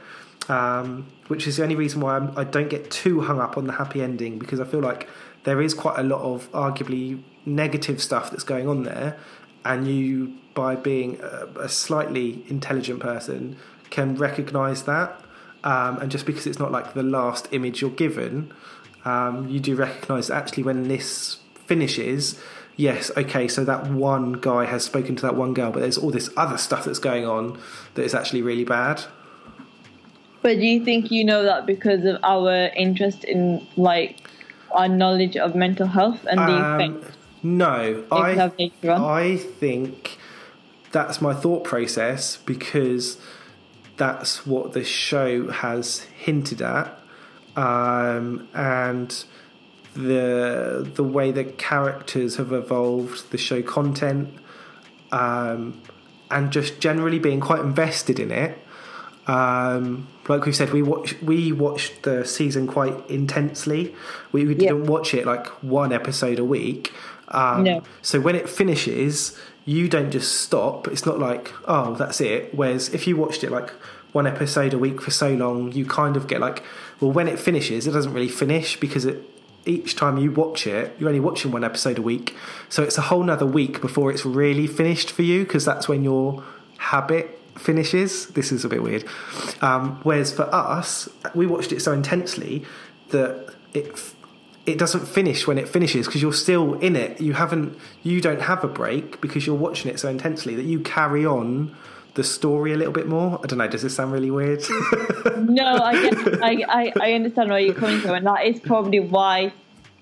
Um, 0.49 1.07
which 1.27 1.47
is 1.47 1.55
the 1.57 1.63
only 1.63 1.75
reason 1.75 2.01
why 2.01 2.17
I'm, 2.17 2.37
I 2.37 2.43
don't 2.43 2.69
get 2.69 2.91
too 2.91 3.21
hung 3.21 3.39
up 3.39 3.57
on 3.57 3.65
the 3.65 3.73
happy 3.73 4.01
ending 4.01 4.39
because 4.39 4.59
I 4.59 4.65
feel 4.65 4.81
like 4.81 5.07
there 5.45 5.61
is 5.61 5.73
quite 5.73 5.97
a 5.97 6.03
lot 6.03 6.21
of 6.21 6.51
arguably 6.51 7.23
negative 7.45 8.01
stuff 8.01 8.29
that's 8.29 8.43
going 8.43 8.67
on 8.67 8.83
there, 8.83 9.17
and 9.63 9.87
you, 9.87 10.33
by 10.53 10.75
being 10.75 11.19
a, 11.21 11.47
a 11.61 11.69
slightly 11.69 12.43
intelligent 12.49 12.99
person, 12.99 13.57
can 13.89 14.15
recognise 14.15 14.83
that. 14.83 15.19
Um, 15.63 15.97
and 15.99 16.11
just 16.11 16.25
because 16.25 16.45
it's 16.45 16.59
not 16.59 16.71
like 16.71 16.93
the 16.93 17.03
last 17.03 17.47
image 17.51 17.81
you're 17.81 17.89
given, 17.89 18.53
um, 19.05 19.47
you 19.47 19.59
do 19.59 19.75
recognise 19.75 20.29
actually 20.29 20.63
when 20.63 20.87
this 20.87 21.37
finishes, 21.67 22.39
yes, 22.75 23.11
okay, 23.15 23.47
so 23.47 23.63
that 23.63 23.89
one 23.89 24.33
guy 24.33 24.65
has 24.65 24.83
spoken 24.83 25.15
to 25.15 25.21
that 25.21 25.35
one 25.35 25.53
girl, 25.53 25.71
but 25.71 25.79
there's 25.79 25.97
all 25.97 26.11
this 26.11 26.29
other 26.35 26.57
stuff 26.57 26.85
that's 26.85 26.99
going 26.99 27.25
on 27.25 27.57
that 27.93 28.03
is 28.03 28.13
actually 28.13 28.41
really 28.41 28.65
bad. 28.65 29.03
But 30.43 30.59
do 30.59 30.65
you 30.65 30.83
think 30.83 31.09
you 31.09 31.25
know 31.25 31.43
that 31.43 31.65
because 31.65 32.05
of 32.05 32.17
our 32.21 32.67
interest 32.75 33.23
in 33.23 33.65
like 33.75 34.29
our 34.71 34.87
knowledge 34.87 35.37
of 35.37 35.55
mental 35.55 35.87
health 35.87 36.25
and 36.29 36.39
the 36.39 36.43
Um, 36.43 36.81
effects 36.81 37.17
no, 37.43 38.05
I 38.09 38.29
could 38.29 38.37
have 38.37 38.53
later 38.57 38.91
on? 38.91 39.01
I 39.03 39.35
think 39.35 40.17
that's 40.91 41.21
my 41.21 41.33
thought 41.33 41.65
process 41.65 42.37
because 42.37 43.17
that's 43.97 44.47
what 44.47 44.71
the 44.71 44.83
show 44.83 45.49
has 45.49 46.01
hinted 46.17 46.61
at, 46.61 46.97
um, 47.57 48.47
and 48.53 49.25
the 49.93 50.89
the 50.95 51.03
way 51.03 51.31
that 51.31 51.57
characters 51.57 52.37
have 52.37 52.53
evolved, 52.53 53.31
the 53.31 53.37
show 53.37 53.61
content, 53.61 54.29
um, 55.11 55.81
and 56.31 56.51
just 56.51 56.79
generally 56.79 57.19
being 57.19 57.41
quite 57.41 57.59
invested 57.59 58.19
in 58.19 58.31
it. 58.31 58.57
Um, 59.27 60.07
like 60.27 60.45
we've 60.45 60.55
said, 60.55 60.71
we 60.71 60.81
watch 60.81 61.19
we 61.21 61.51
watched 61.51 62.03
the 62.03 62.25
season 62.25 62.67
quite 62.67 63.09
intensely. 63.09 63.95
We, 64.31 64.45
we 64.45 64.55
didn't 64.55 64.85
watch 64.85 65.13
it 65.13 65.25
like 65.25 65.47
one 65.61 65.93
episode 65.93 66.39
a 66.39 66.45
week. 66.45 66.93
Um, 67.29 67.63
No. 67.63 67.83
So 68.01 68.19
when 68.19 68.35
it 68.35 68.49
finishes, 68.49 69.37
you 69.65 69.87
don't 69.87 70.11
just 70.11 70.41
stop. 70.41 70.87
It's 70.87 71.05
not 71.05 71.19
like 71.19 71.51
oh 71.67 71.95
that's 71.95 72.21
it. 72.21 72.53
Whereas 72.53 72.93
if 72.93 73.07
you 73.07 73.15
watched 73.15 73.43
it 73.43 73.51
like 73.51 73.71
one 74.11 74.27
episode 74.27 74.73
a 74.73 74.77
week 74.77 75.01
for 75.01 75.11
so 75.11 75.33
long, 75.33 75.71
you 75.71 75.85
kind 75.85 76.17
of 76.17 76.27
get 76.27 76.41
like 76.41 76.63
well 76.99 77.11
when 77.11 77.27
it 77.27 77.39
finishes, 77.39 77.87
it 77.87 77.91
doesn't 77.91 78.13
really 78.13 78.29
finish 78.29 78.79
because 78.79 79.05
it 79.05 79.29
each 79.65 79.95
time 79.95 80.17
you 80.17 80.29
watch 80.29 80.67
it, 80.67 80.93
you're 80.99 81.07
only 81.07 81.21
watching 81.21 81.49
one 81.51 81.63
episode 81.63 81.97
a 81.97 82.01
week. 82.01 82.35
So 82.67 82.83
it's 82.83 82.97
a 82.97 83.01
whole 83.01 83.23
nother 83.23 83.45
week 83.45 83.79
before 83.79 84.11
it's 84.11 84.25
really 84.25 84.67
finished 84.67 85.09
for 85.11 85.21
you 85.21 85.45
because 85.45 85.63
that's 85.63 85.87
when 85.87 86.03
your 86.03 86.43
habit 86.77 87.39
finishes. 87.55 88.27
This 88.27 88.51
is 88.51 88.65
a 88.65 88.69
bit 88.69 88.83
weird. 88.83 89.05
Um, 89.61 89.99
whereas 90.03 90.33
for 90.33 90.53
us, 90.53 91.09
we 91.33 91.45
watched 91.47 91.71
it 91.71 91.81
so 91.81 91.91
intensely 91.91 92.65
that 93.09 93.53
it 93.73 93.97
it 94.65 94.77
doesn't 94.77 95.05
finish 95.05 95.45
when 95.45 95.57
it 95.57 95.67
finishes 95.67 96.05
because 96.05 96.21
you're 96.21 96.31
still 96.31 96.75
in 96.75 96.95
it. 96.95 97.19
You 97.19 97.33
haven't, 97.33 97.77
you 98.01 98.21
don't 98.21 98.41
have 98.41 98.63
a 98.63 98.67
break 98.67 99.19
because 99.19 99.45
you're 99.45 99.57
watching 99.57 99.91
it 99.91 99.99
so 99.99 100.07
intensely 100.07 100.55
that 100.55 100.63
you 100.63 100.79
carry 100.79 101.25
on 101.25 101.75
the 102.13 102.23
story 102.23 102.71
a 102.71 102.77
little 102.77 102.93
bit 102.93 103.07
more. 103.07 103.39
I 103.43 103.47
don't 103.47 103.59
know. 103.59 103.67
Does 103.67 103.81
this 103.81 103.95
sound 103.95 104.11
really 104.11 104.31
weird? 104.31 104.63
No, 105.35 105.63
I 105.65 106.09
I, 106.41 106.65
I, 106.69 106.93
I 107.01 107.13
understand 107.13 107.49
where 107.49 107.59
you're 107.59 107.73
coming 107.73 107.99
from, 107.99 108.11
and 108.11 108.25
that 108.25 108.45
is 108.45 108.59
probably 108.59 108.99
why 108.99 109.51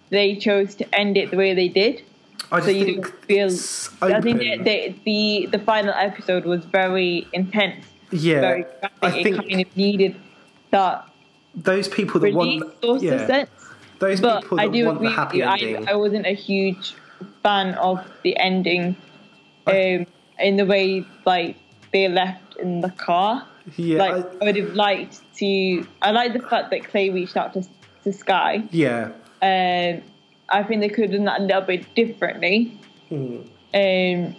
they 0.10 0.36
chose 0.36 0.76
to 0.76 0.96
end 0.96 1.18
it 1.18 1.32
the 1.32 1.38
way 1.38 1.54
they 1.54 1.68
did. 1.68 2.04
I 2.52 2.60
So 2.62 2.70
you 2.70 2.86
think 2.86 3.08
feel. 3.26 3.48
it's 3.48 3.90
I 4.02 4.20
think 4.22 4.38
open. 4.42 4.64
the, 4.64 4.96
the 5.06 5.48
the 5.52 5.60
final 5.60 5.94
episode 5.94 6.46
was 6.46 6.66
very 6.66 7.28
intense, 7.34 7.86
yeah, 8.12 8.42
very 8.42 8.64
graphic. 8.64 8.92
I 9.02 9.18
it 9.20 9.36
kind 9.48 9.62
of 9.62 9.78
needed 9.78 10.16
that 10.72 11.08
those 11.56 11.88
people 11.88 12.20
that 12.22 12.34
want, 12.34 12.64
yeah, 13.02 13.26
sense. 13.28 13.50
those 14.00 14.20
But 14.22 14.42
people 14.42 14.60
I 14.60 14.66
that 14.68 14.74
do 14.74 14.86
want 14.86 14.98
agree 14.98 15.08
the 15.08 15.12
with 15.12 15.20
happy 15.20 15.38
you. 15.38 15.44
ending. 15.46 15.88
I, 15.88 15.92
I 15.92 15.96
wasn't 15.96 16.26
a 16.26 16.34
huge 16.36 16.96
fan 17.44 17.74
of 17.76 18.00
the 18.24 18.36
ending, 18.38 18.96
um, 19.68 20.06
in 20.40 20.58
the 20.58 20.66
way 20.66 21.06
like 21.26 21.56
they 21.94 22.08
left 22.08 22.58
in 22.58 22.82
the 22.82 22.90
car. 22.90 23.48
yeah, 23.78 24.00
like 24.00 24.14
I- 24.26 24.38
I, 24.42 24.46
would 24.46 24.56
have 24.58 24.74
liked 24.74 25.22
to. 25.38 25.86
I 26.02 26.12
like 26.12 26.34
the 26.34 26.40
fact 26.40 26.72
that 26.72 26.84
Clay 26.90 27.10
reached 27.12 27.38
out 27.38 27.54
to 27.54 27.64
to 28.04 28.12
Skye. 28.12 28.64
yeah. 28.72 29.12
Um, 29.44 30.02
I 30.52 30.64
think 30.64 30.82
they 30.82 30.90
could 30.90 31.06
have 31.06 31.12
done 31.12 31.26
that 31.26 31.40
a 31.40 31.44
little 31.44 31.62
bit 31.62 31.96
differently. 31.96 32.80
Mm. 33.10 33.48
Um, 33.74 34.36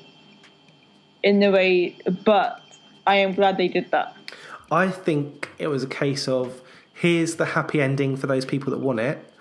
in 1.22 1.40
the 1.40 1.50
way, 1.50 1.96
but 2.24 2.60
I 3.06 3.16
am 3.16 3.34
glad 3.34 3.56
they 3.56 3.68
did 3.68 3.90
that. 3.90 4.16
I 4.70 4.88
think 4.88 5.50
it 5.58 5.68
was 5.68 5.82
a 5.82 5.86
case 5.88 6.28
of 6.28 6.60
here's 6.94 7.36
the 7.36 7.44
happy 7.44 7.80
ending 7.80 8.16
for 8.16 8.26
those 8.26 8.44
people 8.44 8.70
that 8.70 8.78
want 8.78 9.00
it, 9.00 9.32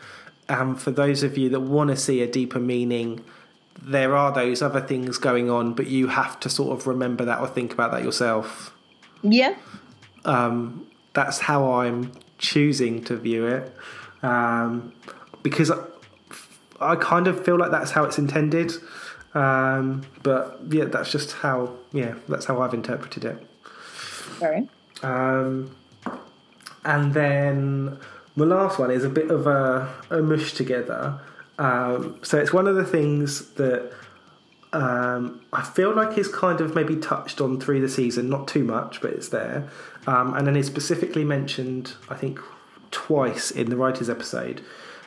and 0.48 0.80
for 0.80 0.92
those 0.92 1.24
of 1.24 1.38
you 1.38 1.50
that 1.50 1.62
want 1.62 1.90
to 1.90 1.96
see 1.96 2.22
a 2.22 2.28
deeper 2.28 2.60
meaning, 2.60 3.24
there 3.82 4.16
are 4.16 4.32
those 4.32 4.62
other 4.62 4.82
things 4.82 5.18
going 5.18 5.50
on, 5.50 5.74
but 5.74 5.88
you 5.88 6.08
have 6.08 6.40
to 6.42 6.50
sort 6.50 6.78
of 6.78 6.88
remember 6.88 7.26
that 7.26 7.40
or 7.40 7.48
think 7.48 7.74
about 7.74 7.92
that 7.92 8.04
yourself. 8.04 8.76
Yeah, 9.24 9.56
That's 11.14 11.40
how 11.40 11.72
I'm 11.74 12.12
choosing 12.38 13.04
to 13.06 13.18
view 13.18 13.46
it, 13.48 13.76
um, 14.24 14.94
because 15.44 15.72
I, 16.82 16.96
kind 16.96 17.28
of 17.28 17.44
feel 17.46 17.58
like 17.58 17.72
that's 17.72 17.92
how 17.92 18.04
it's 18.04 18.18
intended. 18.18 18.74
Um, 19.34 20.04
but 20.24 20.60
yeah, 20.70 20.86
that's 20.86 21.12
just 21.12 21.34
how 21.34 21.76
yeah, 21.94 22.16
that's 22.28 22.46
how 22.46 22.62
I've 22.62 22.74
interpreted 22.74 23.26
it. 23.26 23.48
sorry. 24.40 24.68
Um, 25.04 25.76
and 26.84 27.14
then 27.14 27.98
the 28.36 28.46
last 28.46 28.80
one 28.80 28.92
is 28.92 29.04
a 29.04 29.10
bit 29.10 29.30
of 29.30 29.48
a, 29.48 29.94
a 30.10 30.22
mush 30.22 30.54
together. 30.54 31.20
Um, 31.60 32.20
so 32.24 32.40
it's 32.40 32.54
one 32.54 32.68
of 32.68 32.76
the 32.76 32.86
things 32.86 33.52
that 33.54 33.92
um, 34.74 35.42
I 35.52 35.62
feel 35.64 35.94
like 35.94 36.18
is 36.18 36.28
kind 36.28 36.62
of 36.62 36.74
maybe 36.76 36.96
touched 36.96 37.42
on 37.42 37.60
through 37.60 37.82
the 37.82 37.90
season, 37.90 38.30
not 38.30 38.48
too 38.48 38.64
much, 38.64 39.02
but 39.02 39.12
it's 39.12 39.30
there. 39.30 39.68
Um, 40.08 40.34
and 40.34 40.48
then 40.48 40.56
it's 40.56 40.68
specifically 40.68 41.24
mentioned, 41.24 41.94
I 42.10 42.16
think, 42.16 42.40
twice 42.90 43.52
in 43.52 43.70
the 43.70 43.76
writers' 43.76 44.10
episode, 44.10 44.64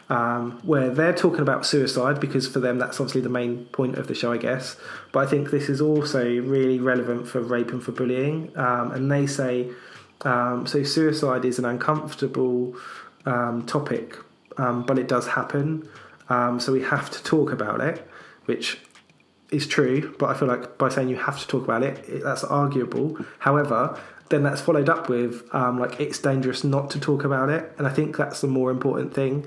um, 0.09 0.61
where 0.63 0.91
they're 0.91 1.15
talking 1.15 1.41
about 1.41 1.65
suicide 1.65 2.21
because 2.21 2.47
for 2.47 2.61
them 2.61 2.79
that's 2.79 3.01
obviously 3.01 3.21
the 3.21 3.29
main 3.29 3.65
point 3.67 3.97
of 3.97 4.07
the 4.07 4.15
show, 4.15 4.33
I 4.33 4.37
guess. 4.37 4.77
But 5.13 5.27
I 5.27 5.31
think 5.31 5.51
this 5.51 5.69
is 5.69 5.81
also 5.81 6.25
really 6.25 6.79
relevant 6.79 7.27
for 7.27 7.41
rape 7.41 7.71
and 7.71 7.83
for 7.83 7.93
bullying. 7.93 8.57
Um, 8.57 8.93
and 8.93 9.11
they 9.11 9.27
say 9.27 9.71
um, 10.23 10.67
so 10.67 10.83
suicide 10.83 11.45
is 11.45 11.59
an 11.59 11.65
uncomfortable 11.65 12.77
um, 13.27 13.65
topic, 13.67 14.17
um, 14.57 14.85
but 14.85 14.99
it 14.99 15.09
does 15.09 15.29
happen. 15.29 15.89
Um, 16.29 16.61
so 16.61 16.73
we 16.73 16.83
have 16.83 17.11
to 17.11 17.23
talk 17.23 17.53
about 17.53 17.81
it, 17.81 18.07
which 18.47 18.79
is 19.51 19.67
true. 19.67 20.15
But 20.19 20.31
I 20.31 20.35
feel 20.35 20.49
like 20.49 20.79
by 20.79 20.89
saying 20.89 21.09
you 21.09 21.17
have 21.17 21.41
to 21.41 21.47
talk 21.47 21.65
about 21.65 21.83
it, 21.83 21.99
it 22.09 22.23
that's 22.23 22.45
arguable. 22.45 23.19
However, 23.39 23.99
then 24.31 24.43
that's 24.43 24.61
followed 24.61 24.89
up 24.89 25.09
with 25.09 25.43
um, 25.55 25.79
like 25.79 26.01
it's 26.01 26.19
dangerous 26.19 26.65
not 26.65 26.91
to 26.91 27.01
talk 27.01 27.25
about 27.25 27.51
it, 27.51 27.73
and 27.79 27.87
I 27.87 27.91
think 27.91 28.17
that's 28.17 28.41
the 28.41 28.49
more 28.49 28.71
important 28.71 29.15
thing. 29.15 29.47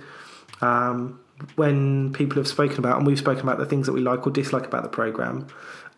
Um, 0.61 1.19
when 1.55 2.13
people 2.13 2.37
have 2.37 2.47
spoken 2.47 2.79
about, 2.79 2.97
and 2.97 3.05
we've 3.05 3.19
spoken 3.19 3.43
about 3.43 3.59
the 3.59 3.65
things 3.65 3.85
that 3.85 3.93
we 3.93 4.01
like 4.01 4.25
or 4.25 4.31
dislike 4.31 4.65
about 4.65 4.83
the 4.83 4.89
program, 4.89 5.47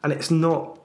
and 0.04 0.12
it's 0.12 0.30
not 0.30 0.80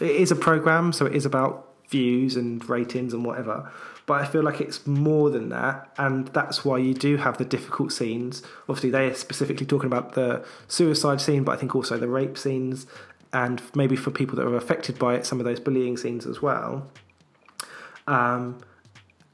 it 0.00 0.10
is 0.10 0.30
a 0.30 0.36
program, 0.36 0.92
so 0.92 1.06
it 1.06 1.14
is 1.14 1.26
about 1.26 1.68
views 1.88 2.36
and 2.36 2.66
ratings 2.68 3.12
and 3.12 3.24
whatever. 3.24 3.70
But 4.06 4.20
I 4.20 4.26
feel 4.26 4.42
like 4.42 4.60
it's 4.60 4.86
more 4.86 5.30
than 5.30 5.48
that, 5.50 5.92
and 5.96 6.28
that's 6.28 6.64
why 6.64 6.78
you 6.78 6.92
do 6.94 7.16
have 7.16 7.38
the 7.38 7.44
difficult 7.44 7.92
scenes. 7.92 8.42
Obviously, 8.68 8.90
they 8.90 9.06
are 9.06 9.14
specifically 9.14 9.66
talking 9.66 9.86
about 9.86 10.12
the 10.12 10.44
suicide 10.68 11.20
scene, 11.20 11.44
but 11.44 11.52
I 11.52 11.56
think 11.56 11.74
also 11.74 11.96
the 11.96 12.08
rape 12.08 12.36
scenes, 12.36 12.86
and 13.32 13.62
maybe 13.74 13.96
for 13.96 14.10
people 14.10 14.36
that 14.36 14.46
are 14.46 14.56
affected 14.56 14.98
by 14.98 15.14
it, 15.14 15.26
some 15.26 15.40
of 15.40 15.46
those 15.46 15.60
bullying 15.60 15.96
scenes 15.96 16.26
as 16.26 16.42
well. 16.42 16.90
Um, 18.06 18.58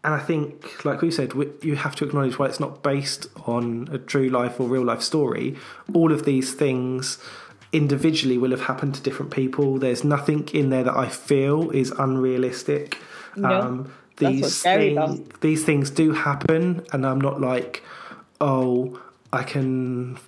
and 0.03 0.15
I 0.15 0.19
think, 0.19 0.85
like 0.85 1.03
we 1.03 1.11
said, 1.11 1.35
we, 1.35 1.49
you 1.61 1.77
have 1.77 1.95
to 1.97 2.05
acknowledge 2.07 2.39
why 2.39 2.47
it's 2.47 2.61
not 2.61 2.83
based 2.83 3.27
on 3.47 3.89
a 3.93 3.99
true 3.99 4.31
life 4.31 4.59
or 4.59 4.67
real 4.67 4.85
life 4.85 5.03
story. 5.03 5.57
All 5.93 6.11
of 6.11 6.25
these 6.25 6.55
things 6.55 7.19
individually 7.73 8.39
will 8.39 8.51
have 8.51 8.63
happened 8.63 8.95
to 8.95 9.03
different 9.03 9.31
people. 9.31 9.79
There's 9.79 10.03
nothing 10.03 10.49
in 10.55 10.71
there 10.71 10.85
that 10.85 10.97
I 10.97 11.09
feel 11.09 11.71
is 11.71 11.91
unrealistic. 11.93 12.97
Um, 13.43 13.93
these 14.17 14.43
what's 14.43 14.55
scary 14.55 14.93
about 14.93 15.17
things, 15.17 15.29
these 15.41 15.65
things 15.65 15.91
do 15.91 16.13
happen, 16.13 16.85
and 16.93 17.07
I'm 17.07 17.21
not 17.21 17.41
like, 17.41 17.83
oh, 18.41 19.01
I 19.35 19.43
can 19.43 20.19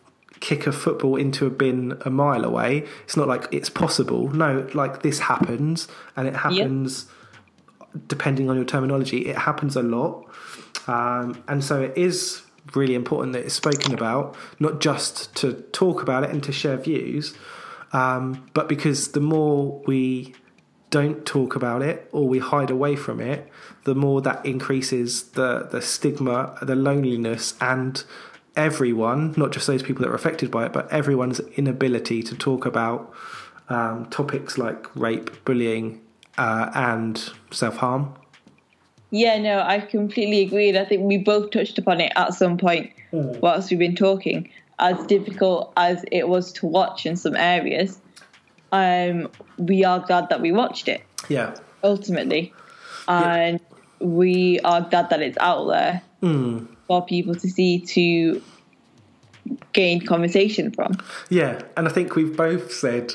kick 0.40 0.66
a 0.66 0.72
football 0.72 1.16
into 1.16 1.46
a 1.46 1.50
bin 1.50 1.96
a 2.04 2.10
mile 2.10 2.44
away. 2.44 2.86
It's 3.04 3.16
not 3.16 3.26
like 3.26 3.48
it's 3.50 3.70
possible. 3.70 4.28
No, 4.28 4.68
like 4.74 5.02
this 5.02 5.20
happens, 5.20 5.88
and 6.14 6.28
it 6.28 6.36
happens 6.36 7.06
depending 8.06 8.50
on 8.50 8.56
your 8.56 8.64
terminology, 8.64 9.26
it 9.26 9.36
happens 9.36 9.76
a 9.76 9.82
lot. 9.82 10.26
Um, 10.86 11.42
and 11.48 11.62
so 11.62 11.80
it 11.82 11.96
is 11.96 12.42
really 12.74 12.94
important 12.94 13.32
that 13.34 13.44
it's 13.44 13.54
spoken 13.54 13.94
about, 13.94 14.36
not 14.58 14.80
just 14.80 15.34
to 15.36 15.54
talk 15.72 16.02
about 16.02 16.24
it 16.24 16.30
and 16.30 16.42
to 16.44 16.52
share 16.52 16.76
views, 16.76 17.34
um, 17.92 18.46
but 18.54 18.68
because 18.68 19.12
the 19.12 19.20
more 19.20 19.82
we 19.86 20.34
don't 20.90 21.24
talk 21.24 21.56
about 21.56 21.82
it 21.82 22.08
or 22.12 22.28
we 22.28 22.38
hide 22.38 22.70
away 22.70 22.96
from 22.96 23.20
it, 23.20 23.48
the 23.84 23.94
more 23.94 24.20
that 24.20 24.44
increases 24.44 25.30
the, 25.30 25.68
the 25.70 25.82
stigma, 25.82 26.56
the 26.62 26.76
loneliness, 26.76 27.54
and 27.60 28.04
everyone, 28.56 29.34
not 29.36 29.52
just 29.52 29.66
those 29.66 29.82
people 29.82 30.02
that 30.04 30.10
are 30.10 30.14
affected 30.14 30.50
by 30.50 30.66
it, 30.66 30.72
but 30.72 30.90
everyone's 30.92 31.40
inability 31.56 32.22
to 32.22 32.36
talk 32.36 32.66
about 32.66 33.12
um, 33.68 34.06
topics 34.10 34.58
like 34.58 34.94
rape, 34.94 35.44
bullying, 35.44 36.01
uh, 36.38 36.70
and 36.74 37.30
self 37.50 37.76
harm. 37.76 38.14
Yeah, 39.10 39.38
no, 39.38 39.60
I 39.60 39.80
completely 39.80 40.40
agree. 40.40 40.70
And 40.70 40.78
I 40.78 40.84
think 40.86 41.02
we 41.02 41.18
both 41.18 41.50
touched 41.50 41.78
upon 41.78 42.00
it 42.00 42.12
at 42.16 42.32
some 42.34 42.56
point 42.56 42.92
whilst 43.12 43.70
we've 43.70 43.78
been 43.78 43.94
talking. 43.96 44.48
As 44.78 45.04
difficult 45.06 45.72
as 45.76 46.02
it 46.10 46.28
was 46.28 46.50
to 46.54 46.66
watch 46.66 47.04
in 47.06 47.14
some 47.16 47.36
areas, 47.36 48.00
um, 48.72 49.28
we 49.58 49.84
are 49.84 50.00
glad 50.00 50.30
that 50.30 50.40
we 50.40 50.50
watched 50.50 50.88
it 50.88 51.02
Yeah, 51.28 51.54
ultimately, 51.84 52.52
and 53.06 53.60
we 54.00 54.58
are 54.60 54.80
glad 54.80 55.10
that 55.10 55.20
it's 55.20 55.38
out 55.38 55.66
there 55.68 56.02
for 56.88 57.04
people 57.04 57.34
to 57.34 57.48
see 57.48 57.80
to 57.80 58.42
gain 59.72 60.04
conversation 60.04 60.72
from. 60.72 60.96
yeah, 61.28 61.60
and 61.76 61.86
I 61.86 61.90
think 61.90 62.16
we've 62.16 62.36
both 62.36 62.72
said. 62.72 63.12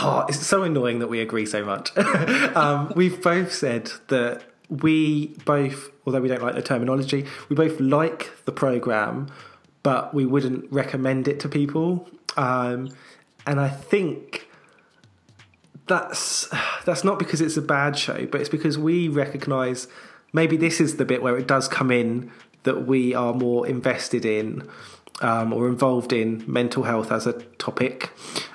Oh, 0.00 0.24
it's 0.28 0.46
so 0.46 0.62
annoying 0.62 1.00
that 1.00 1.08
we 1.08 1.20
agree 1.20 1.44
so 1.44 1.64
much. 1.64 1.96
um, 2.56 2.92
we've 2.94 3.20
both 3.20 3.52
said 3.52 3.90
that 4.08 4.44
we 4.68 5.28
both, 5.44 5.90
although 6.06 6.20
we 6.20 6.28
don't 6.28 6.42
like 6.42 6.54
the 6.54 6.62
terminology, 6.62 7.26
we 7.48 7.56
both 7.56 7.80
like 7.80 8.30
the 8.44 8.52
program, 8.52 9.26
but 9.82 10.14
we 10.14 10.24
wouldn't 10.24 10.70
recommend 10.70 11.26
it 11.26 11.40
to 11.40 11.48
people. 11.48 12.08
Um, 12.36 12.90
and 13.44 13.58
I 13.58 13.68
think 13.68 14.48
that's 15.88 16.48
that's 16.84 17.02
not 17.02 17.18
because 17.18 17.40
it's 17.40 17.56
a 17.56 17.62
bad 17.62 17.98
show, 17.98 18.26
but 18.26 18.40
it's 18.40 18.50
because 18.50 18.78
we 18.78 19.08
recognise 19.08 19.88
maybe 20.32 20.56
this 20.56 20.80
is 20.80 20.96
the 20.96 21.04
bit 21.04 21.22
where 21.22 21.36
it 21.36 21.48
does 21.48 21.66
come 21.66 21.90
in 21.90 22.30
that 22.62 22.86
we 22.86 23.14
are 23.14 23.34
more 23.34 23.66
invested 23.66 24.24
in 24.24 24.68
um, 25.22 25.52
or 25.52 25.66
involved 25.66 26.12
in 26.12 26.44
mental 26.46 26.84
health 26.84 27.10
as 27.10 27.26
a 27.26 27.32
topic. 27.32 28.10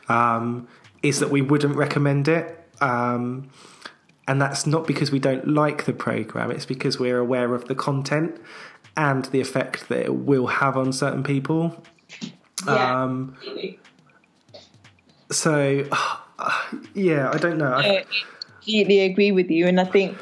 Um, 0.08 0.68
is 1.04 1.20
that 1.20 1.30
we 1.30 1.42
wouldn't 1.42 1.76
recommend 1.76 2.28
it. 2.28 2.60
Um, 2.82 3.50
and 4.28 4.42
that's 4.42 4.66
not 4.66 4.88
because 4.88 5.12
we 5.12 5.20
don't 5.20 5.48
like 5.48 5.86
the 5.86 5.94
program, 5.94 6.50
it's 6.50 6.66
because 6.66 6.98
we're 6.98 7.20
aware 7.20 7.54
of 7.54 7.68
the 7.68 7.76
content 7.76 8.40
and 8.96 9.26
the 9.26 9.42
effect 9.42 9.90
that 9.90 10.00
it 10.00 10.16
will 10.16 10.48
have 10.48 10.78
on 10.78 10.94
certain 10.94 11.24
people. 11.24 11.84
Um, 12.68 13.36
so, 15.30 15.86
yeah, 16.94 17.32
I 17.32 17.38
don't 17.38 17.58
know. 17.58 17.74
I, 17.74 17.80
I 17.80 18.06
completely 18.56 19.02
agree 19.02 19.32
with 19.32 19.50
you, 19.52 19.68
and 19.68 19.80
I 19.80 19.86
think, 19.86 20.18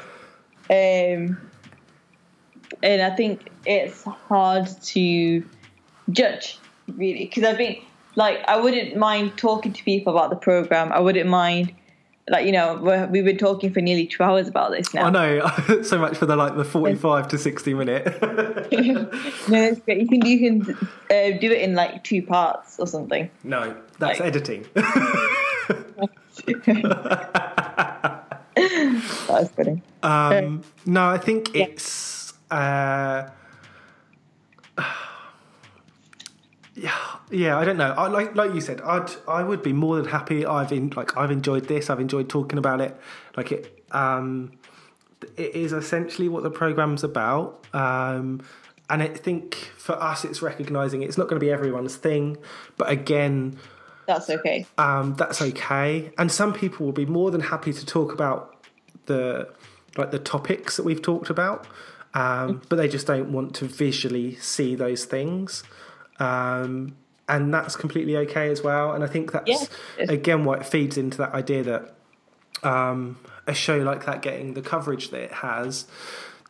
um, 0.68 1.38
and 2.82 3.02
I 3.02 3.10
think 3.14 3.50
it's 3.64 4.02
hard 4.02 4.66
to 4.82 5.44
judge 6.10 6.58
really 6.88 7.26
because 7.26 7.44
I 7.44 7.54
think 7.54 7.84
like 8.16 8.42
I 8.48 8.58
wouldn't 8.60 8.96
mind 8.96 9.36
talking 9.36 9.72
to 9.72 9.82
people 9.84 10.16
about 10.16 10.30
the 10.30 10.36
program. 10.36 10.92
I 10.92 11.00
wouldn't 11.00 11.28
mind. 11.28 11.74
Like 12.28 12.46
you 12.46 12.52
know, 12.52 12.78
we're, 12.80 13.06
we've 13.08 13.24
been 13.24 13.36
talking 13.36 13.72
for 13.72 13.80
nearly 13.80 14.06
two 14.06 14.22
hours 14.22 14.46
about 14.46 14.70
this 14.70 14.94
now. 14.94 15.06
I 15.06 15.10
know 15.10 15.82
so 15.82 15.98
much 15.98 16.16
for 16.16 16.24
the 16.26 16.36
like 16.36 16.56
the 16.56 16.64
forty-five 16.64 17.26
to 17.28 17.38
sixty 17.38 17.74
minute. 17.74 18.06
no. 19.48 19.76
You 19.88 20.06
can 20.06 20.24
you 20.26 20.38
can 20.38 20.62
uh, 21.10 21.36
do 21.38 21.50
it 21.50 21.60
in 21.62 21.74
like 21.74 22.04
two 22.04 22.22
parts 22.22 22.78
or 22.78 22.86
something. 22.86 23.28
no, 23.42 23.76
that's 23.98 24.20
Like- 24.20 24.28
editing. 24.28 24.66
That 28.54 29.28
was 29.28 29.50
funny. 29.50 29.82
Um, 30.02 30.62
no, 30.86 31.06
I 31.08 31.18
think 31.18 31.54
it's. 31.54 32.32
Uh, 32.50 33.28
yeah, 36.74 37.11
yeah. 37.32 37.58
I 37.58 37.64
don't 37.64 37.76
know. 37.76 37.92
I 37.92 38.08
like 38.08 38.34
like 38.36 38.54
you 38.54 38.60
said. 38.60 38.80
I'd 38.82 39.10
I 39.26 39.42
would 39.42 39.62
be 39.62 39.72
more 39.72 39.96
than 39.96 40.06
happy. 40.06 40.46
I've 40.46 40.72
in 40.72 40.90
like 40.90 41.16
I've 41.16 41.30
enjoyed 41.30 41.66
this. 41.68 41.90
I've 41.90 42.00
enjoyed 42.00 42.28
talking 42.28 42.58
about 42.58 42.80
it. 42.80 42.96
Like 43.36 43.52
it. 43.52 43.84
Um, 43.90 44.52
it 45.36 45.54
is 45.54 45.72
essentially 45.72 46.28
what 46.28 46.42
the 46.42 46.50
program's 46.50 47.04
about. 47.04 47.64
Um, 47.72 48.42
and 48.90 49.02
I 49.02 49.08
think 49.08 49.54
for 49.76 49.92
us, 50.02 50.24
it's 50.24 50.42
recognizing 50.42 51.02
it's 51.02 51.16
not 51.16 51.28
going 51.28 51.40
to 51.40 51.44
be 51.44 51.50
everyone's 51.50 51.96
thing. 51.96 52.36
But 52.76 52.90
again, 52.90 53.56
That's 54.06 54.28
okay. 54.28 54.66
um, 54.78 55.14
that's 55.14 55.40
okay. 55.40 56.12
And 56.18 56.30
some 56.30 56.52
people 56.52 56.86
will 56.86 56.92
be 56.92 57.06
more 57.06 57.30
than 57.30 57.40
happy 57.40 57.72
to 57.72 57.86
talk 57.86 58.12
about 58.12 58.66
the 59.06 59.48
like 59.96 60.10
the 60.10 60.18
topics 60.18 60.76
that 60.76 60.84
we've 60.84 61.02
talked 61.02 61.30
about, 61.30 61.66
um, 62.14 62.62
but 62.68 62.76
they 62.76 62.88
just 62.88 63.06
don't 63.06 63.32
want 63.32 63.54
to 63.56 63.66
visually 63.66 64.36
see 64.36 64.74
those 64.74 65.04
things. 65.04 65.62
Um, 66.18 66.96
and 67.28 67.52
that's 67.52 67.76
completely 67.76 68.16
okay 68.18 68.50
as 68.50 68.62
well. 68.62 68.92
And 68.92 69.02
I 69.04 69.06
think 69.06 69.32
that's 69.32 69.48
Yeah. 69.98 70.06
again 70.08 70.44
what 70.44 70.66
feeds 70.66 70.96
into 70.98 71.18
that 71.18 71.32
idea 71.34 71.62
that 71.64 71.94
um, 72.62 73.18
a 73.46 73.54
show 73.54 73.78
like 73.78 74.06
that 74.06 74.22
getting 74.22 74.54
the 74.54 74.62
coverage 74.62 75.10
that 75.10 75.20
it 75.20 75.32
has 75.32 75.86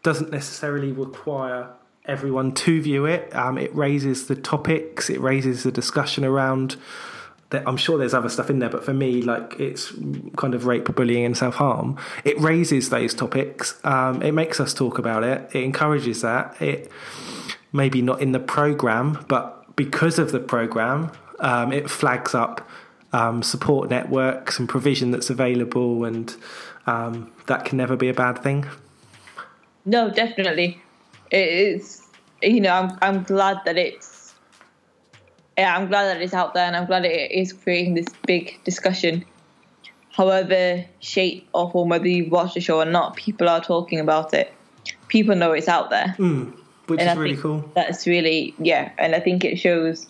doesn't 0.02 0.30
necessarily 0.30 0.92
require 0.92 1.68
everyone 2.04 2.52
to 2.52 2.80
view 2.82 3.06
it. 3.06 3.34
Um, 3.34 3.56
it 3.58 3.74
raises 3.74 4.26
the 4.26 4.34
topics, 4.34 5.08
it 5.08 5.20
raises 5.20 5.62
the 5.62 5.72
discussion 5.72 6.24
around. 6.24 6.76
That 7.50 7.64
I'm 7.68 7.76
sure 7.76 7.98
there's 7.98 8.14
other 8.14 8.30
stuff 8.30 8.48
in 8.48 8.60
there, 8.60 8.70
but 8.70 8.82
for 8.82 8.94
me, 8.94 9.20
like 9.20 9.60
it's 9.60 9.92
kind 10.38 10.54
of 10.54 10.64
rape, 10.64 10.86
bullying, 10.94 11.26
and 11.26 11.36
self 11.36 11.56
harm. 11.56 11.98
It 12.24 12.40
raises 12.40 12.88
those 12.88 13.12
topics. 13.12 13.78
Um, 13.84 14.22
it 14.22 14.32
makes 14.32 14.58
us 14.58 14.72
talk 14.72 14.98
about 14.98 15.22
it. 15.22 15.50
It 15.54 15.62
encourages 15.62 16.22
that. 16.22 16.60
It 16.62 16.90
maybe 17.70 18.00
not 18.00 18.22
in 18.22 18.32
the 18.32 18.40
program, 18.40 19.22
but 19.28 19.61
because 19.76 20.18
of 20.18 20.32
the 20.32 20.40
program, 20.40 21.12
um, 21.40 21.72
it 21.72 21.90
flags 21.90 22.34
up 22.34 22.68
um, 23.12 23.42
support 23.42 23.90
networks 23.90 24.58
and 24.58 24.68
provision 24.68 25.10
that's 25.10 25.30
available, 25.30 26.04
and 26.04 26.34
um, 26.86 27.30
that 27.46 27.64
can 27.64 27.78
never 27.78 27.96
be 27.96 28.08
a 28.08 28.14
bad 28.14 28.38
thing. 28.38 28.66
No, 29.84 30.10
definitely. 30.10 30.80
It 31.30 31.48
is. 31.48 32.02
You 32.42 32.60
know, 32.60 32.72
I'm 32.72 32.98
I'm 33.02 33.22
glad 33.22 33.58
that 33.66 33.76
it's. 33.76 34.34
Yeah, 35.58 35.76
I'm 35.76 35.88
glad 35.88 36.06
that 36.06 36.22
it's 36.22 36.34
out 36.34 36.54
there, 36.54 36.64
and 36.64 36.76
I'm 36.76 36.86
glad 36.86 37.04
it 37.04 37.30
is 37.30 37.52
creating 37.52 37.94
this 37.94 38.08
big 38.26 38.62
discussion. 38.64 39.24
However, 40.10 40.84
shape 41.00 41.48
or 41.54 41.70
form, 41.70 41.88
whether 41.88 42.08
you 42.08 42.28
watch 42.28 42.54
the 42.54 42.60
show 42.60 42.80
or 42.80 42.84
not, 42.84 43.16
people 43.16 43.48
are 43.48 43.60
talking 43.60 43.98
about 43.98 44.34
it. 44.34 44.52
People 45.08 45.36
know 45.36 45.52
it's 45.52 45.68
out 45.68 45.90
there, 45.90 46.14
Which 46.86 47.00
and 47.00 47.08
is 47.08 47.16
I 47.16 47.20
really 47.20 47.36
cool. 47.36 47.70
that's 47.74 48.06
really 48.06 48.54
yeah. 48.58 48.92
And 48.98 49.14
I 49.14 49.20
think 49.20 49.44
it 49.44 49.58
shows 49.58 50.08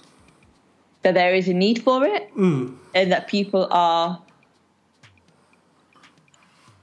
that 1.02 1.14
there 1.14 1.34
is 1.34 1.48
a 1.48 1.54
need 1.54 1.82
for 1.82 2.04
it, 2.04 2.30
and 2.94 3.12
that 3.12 3.28
people 3.28 3.68
are 3.70 4.20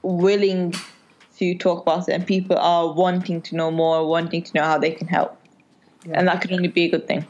willing 0.01 0.73
to 1.37 1.55
talk 1.55 1.81
about 1.81 2.07
it, 2.09 2.13
and 2.13 2.27
people 2.27 2.57
are 2.57 2.93
wanting 2.93 3.41
to 3.41 3.55
know 3.55 3.71
more, 3.71 4.07
wanting 4.07 4.43
to 4.43 4.51
know 4.53 4.63
how 4.63 4.77
they 4.77 4.91
can 4.91 5.07
help, 5.07 5.37
and 6.11 6.27
that 6.27 6.41
can 6.41 6.53
only 6.53 6.67
be 6.67 6.85
a 6.85 6.89
good 6.89 7.07
thing. 7.07 7.25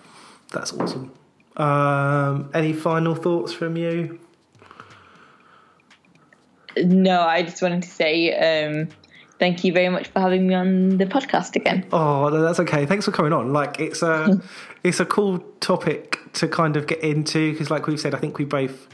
That's 0.52 0.74
awesome. 0.74 1.12
Um, 1.58 2.50
any 2.54 2.74
final 2.74 3.16
thoughts 3.16 3.54
from 3.54 3.78
you? 3.78 4.20
No, 6.78 7.22
I 7.22 7.44
just 7.44 7.62
wanted 7.62 7.84
to 7.84 7.90
say 7.90 8.34
um, 8.66 8.90
thank 9.40 9.64
you 9.64 9.74
very 9.74 9.90
much 9.90 10.08
for 10.10 10.20
having 10.20 10.48
me 10.48 10.54
on 10.54 10.98
the 10.98 11.06
podcast 11.06 11.56
again. 11.56 11.86
Oh, 11.92 12.30
that's 12.30 12.60
okay. 12.60 12.86
Thanks 12.86 13.06
for 13.06 13.12
coming 13.12 13.34
on. 13.34 13.54
Like, 13.54 13.80
it's 13.80 14.02
a 14.02 14.42
it's 14.84 15.00
a 15.00 15.06
cool 15.06 15.40
topic 15.60 16.20
to 16.34 16.48
kind 16.48 16.78
of 16.78 16.88
get 16.88 17.00
into 17.00 17.52
because, 17.52 17.72
like 17.72 17.88
we've 17.88 18.00
said, 18.00 18.14
I 18.14 18.20
think 18.20 18.38
we 18.38 18.46
both 18.46 18.88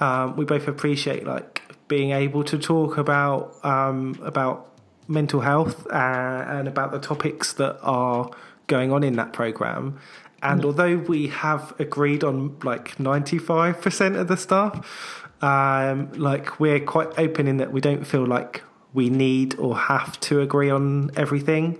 um, 0.00 0.36
we 0.36 0.44
both 0.44 0.68
appreciate 0.68 1.24
like 1.24 1.62
being 1.88 2.10
able 2.10 2.44
to 2.44 2.58
talk 2.58 2.98
about 2.98 3.64
um, 3.64 4.18
about 4.22 4.68
mental 5.08 5.40
health 5.40 5.86
uh, 5.86 6.44
and 6.48 6.68
about 6.68 6.92
the 6.92 6.98
topics 6.98 7.54
that 7.54 7.78
are 7.82 8.30
going 8.66 8.92
on 8.92 9.02
in 9.02 9.14
that 9.14 9.32
program. 9.32 9.98
And 10.42 10.64
although 10.64 10.96
we 10.96 11.28
have 11.28 11.72
agreed 11.78 12.24
on 12.24 12.58
like 12.64 12.98
ninety 12.98 13.38
five 13.38 13.80
percent 13.80 14.16
of 14.16 14.26
the 14.26 14.36
stuff, 14.36 15.24
um, 15.40 16.12
like 16.14 16.58
we're 16.58 16.80
quite 16.80 17.16
open 17.16 17.46
in 17.46 17.58
that 17.58 17.72
we 17.72 17.80
don't 17.80 18.04
feel 18.04 18.26
like 18.26 18.64
we 18.94 19.10
need 19.10 19.54
or 19.58 19.76
have 19.76 20.18
to 20.20 20.40
agree 20.40 20.70
on 20.70 21.10
everything. 21.16 21.78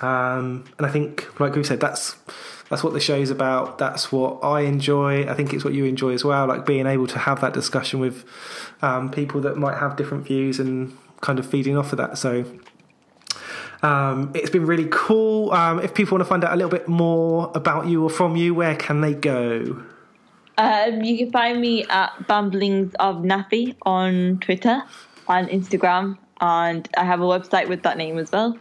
Um, 0.00 0.64
and 0.78 0.86
I 0.86 0.90
think, 0.90 1.40
like 1.40 1.54
we 1.54 1.64
said, 1.64 1.80
that's 1.80 2.16
that's 2.68 2.82
what 2.82 2.92
the 2.92 3.00
show's 3.00 3.30
about. 3.30 3.78
That's 3.78 4.10
what 4.10 4.42
I 4.42 4.62
enjoy. 4.62 5.28
I 5.28 5.34
think 5.34 5.52
it's 5.52 5.64
what 5.64 5.74
you 5.74 5.84
enjoy 5.84 6.12
as 6.12 6.24
well. 6.24 6.46
Like 6.46 6.66
being 6.66 6.86
able 6.86 7.06
to 7.08 7.18
have 7.18 7.40
that 7.40 7.52
discussion 7.52 8.00
with 8.00 8.24
um, 8.82 9.10
people 9.10 9.40
that 9.42 9.56
might 9.56 9.78
have 9.78 9.96
different 9.96 10.26
views 10.26 10.58
and 10.58 10.96
kind 11.20 11.38
of 11.38 11.46
feeding 11.46 11.76
off 11.76 11.92
of 11.92 11.98
that. 11.98 12.18
So 12.18 12.44
um, 13.82 14.32
it's 14.34 14.50
been 14.50 14.66
really 14.66 14.88
cool. 14.90 15.52
Um, 15.52 15.78
if 15.80 15.94
people 15.94 16.16
want 16.16 16.26
to 16.26 16.28
find 16.28 16.42
out 16.42 16.52
a 16.52 16.56
little 16.56 16.70
bit 16.70 16.88
more 16.88 17.52
about 17.54 17.86
you 17.86 18.02
or 18.02 18.10
from 18.10 18.34
you, 18.34 18.54
where 18.54 18.74
can 18.74 19.02
they 19.02 19.12
go? 19.14 19.82
Um, 20.56 21.02
you 21.02 21.18
can 21.18 21.30
find 21.30 21.60
me 21.60 21.84
at 21.84 22.12
Bamblings 22.26 22.94
of 22.98 23.16
Nappy 23.16 23.76
on 23.82 24.38
Twitter 24.38 24.82
and 25.28 25.48
Instagram, 25.48 26.16
and 26.44 26.86
I 26.98 27.04
have 27.04 27.22
a 27.22 27.24
website 27.24 27.68
with 27.70 27.82
that 27.84 27.96
name 27.96 28.18
as 28.18 28.30
well. 28.30 28.58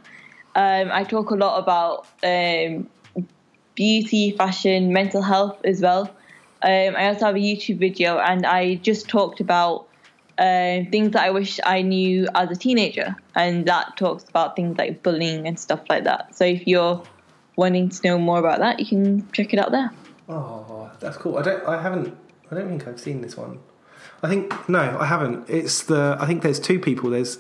Um, 0.55 0.89
I 0.91 1.03
talk 1.03 1.31
a 1.31 1.35
lot 1.35 1.60
about 1.61 2.07
um, 2.23 2.89
beauty, 3.76 4.31
fashion, 4.31 4.93
mental 4.93 5.22
health 5.22 5.60
as 5.65 5.81
well. 5.81 6.03
Um, 6.61 6.95
I 6.95 7.07
also 7.07 7.26
have 7.26 7.35
a 7.35 7.39
YouTube 7.39 7.80
video, 7.80 8.19
and 8.19 8.45
I 8.45 8.76
just 8.76 9.10
talked 9.10 9.41
about 9.41 9.89
um, 10.38 10.88
things 10.91 11.11
that 11.11 11.23
I 11.23 11.31
wish 11.31 11.60
I 11.65 11.81
knew 11.81 12.26
as 12.35 12.49
a 12.51 12.55
teenager, 12.55 13.18
and 13.35 13.65
that 13.65 13.97
talks 13.97 14.23
about 14.30 14.55
things 14.55 14.77
like 14.77 15.03
bullying 15.03 15.45
and 15.45 15.60
stuff 15.60 15.81
like 15.89 16.05
that. 16.05 16.34
So 16.38 16.45
if 16.45 16.65
you're 16.65 17.03
wanting 17.57 17.89
to 17.89 18.07
know 18.07 18.18
more 18.18 18.39
about 18.39 18.60
that, 18.60 18.80
you 18.80 18.85
can 18.85 19.30
check 19.34 19.53
it 19.53 19.60
out 19.60 19.72
there. 19.72 19.91
Oh, 20.30 20.89
that's 21.01 21.18
cool. 21.18 21.38
I 21.38 21.41
don't. 21.41 21.68
I 21.68 21.81
haven't. 21.81 22.18
I 22.49 22.55
don't 22.55 22.69
think 22.69 22.88
I've 22.88 22.99
seen 22.99 23.19
this 23.19 23.35
one. 23.35 23.60
I 24.22 24.30
think 24.30 24.69
no, 24.69 24.97
I 25.01 25.05
haven't. 25.05 25.49
It's 25.49 25.84
the. 25.84 26.15
I 26.18 26.26
think 26.26 26.43
there's 26.43 26.61
two 26.61 26.80
people. 26.80 27.10
There's 27.10 27.39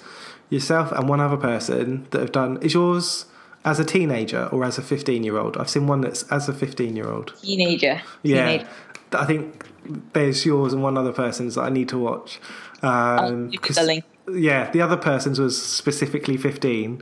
yourself 0.53 0.91
and 0.91 1.09
one 1.09 1.19
other 1.19 1.37
person 1.37 2.07
that 2.11 2.21
have 2.21 2.31
done. 2.31 2.57
Is 2.61 2.73
yours 2.73 3.25
as 3.65 3.79
a 3.79 3.85
teenager 3.85 4.47
or 4.51 4.63
as 4.63 4.77
a 4.77 4.81
15 4.81 5.23
year 5.23 5.37
old? 5.37 5.57
I've 5.57 5.69
seen 5.69 5.87
one 5.87 6.01
that's 6.01 6.23
as 6.31 6.47
a 6.49 6.53
15 6.53 6.95
year 6.95 7.09
old. 7.09 7.33
Teenager. 7.41 8.01
Yeah, 8.21 8.45
Teenager. 8.45 8.67
I 9.13 9.25
think 9.25 9.65
there's 10.13 10.45
yours 10.45 10.73
and 10.73 10.81
one 10.81 10.97
other 10.97 11.11
person's 11.11 11.55
that 11.55 11.61
I 11.61 11.69
need 11.69 11.89
to 11.89 11.97
watch. 11.97 12.39
Um, 12.81 13.51
'cause- 13.51 13.75
the 13.77 13.83
link. 13.83 14.03
Yeah, 14.31 14.71
the 14.71 14.81
other 14.81 14.95
person's 14.95 15.37
was 15.39 15.61
specifically 15.61 16.37
15, 16.37 17.01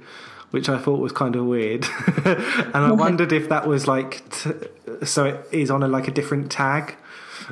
which 0.49 0.67
I 0.69 0.79
thought 0.79 0.99
was 0.99 1.11
kind 1.11 1.35
of 1.35 1.45
weird, 1.45 1.85
and 2.25 2.75
I 2.75 2.91
wondered 3.05 3.31
if 3.31 3.47
that 3.49 3.67
was 3.67 3.87
like 3.87 4.27
t- 4.31 5.05
so 5.05 5.25
it 5.25 5.47
is 5.51 5.69
on 5.69 5.83
a 5.83 5.87
like 5.87 6.07
a 6.07 6.11
different 6.11 6.49
tag, 6.51 6.95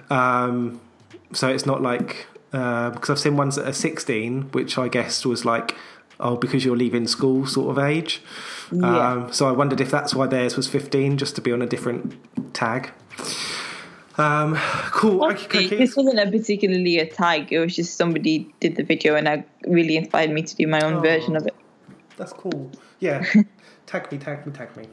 um, 0.10 0.82
so 1.34 1.48
it's 1.48 1.68
not 1.68 1.84
like 1.84 2.26
uh, 2.54 2.90
because 2.92 3.10
I've 3.10 3.20
seen 3.20 3.38
ones 3.38 3.56
that 3.56 3.68
are 3.68 3.74
16, 3.74 4.44
which 4.52 4.78
I 4.78 4.88
guessed 4.88 5.26
was 5.26 5.46
like 5.46 5.76
oh 6.22 6.36
because 6.36 6.66
you're 6.66 6.76
leaving 6.76 7.08
school 7.08 7.46
sort 7.48 7.70
of 7.78 7.84
age. 7.84 8.22
Yeah. 8.72 9.12
Um, 9.12 9.32
so 9.34 9.48
I 9.48 9.52
wondered 9.52 9.80
if 9.82 9.90
that's 9.90 10.14
why 10.14 10.28
theirs 10.28 10.58
was 10.58 10.68
15, 10.68 11.18
just 11.18 11.36
to 11.36 11.42
be 11.42 11.52
on 11.52 11.62
a 11.62 11.66
different 11.66 12.16
tag. 12.54 12.92
Um, 14.18 14.56
cool. 14.92 15.24
Okay, 15.32 15.68
okay. 15.68 15.78
This 15.78 15.96
wasn't 15.96 16.20
a 16.20 16.30
particularly 16.30 17.00
a 17.00 17.06
tag. 17.06 17.54
It 17.54 17.60
was 17.60 17.76
just 17.76 17.96
somebody 17.96 18.54
did 18.60 18.76
the 18.76 18.84
video 18.84 19.16
and 19.16 19.28
it 19.28 19.48
really 19.66 19.96
inspired 19.96 20.30
me 20.32 20.42
to 20.44 20.56
do 20.56 20.68
my 20.68 20.82
own 20.82 20.96
Oh. 20.96 21.00
version 21.02 21.36
of 21.38 21.48
it. 21.48 21.56
That's 22.18 22.34
cool. 22.34 22.70
Yeah. 23.00 23.24
tag 23.90 24.12
me, 24.12 24.18
tag 24.20 24.46
me, 24.46 24.52
tag 24.54 24.76
me. 24.78 24.86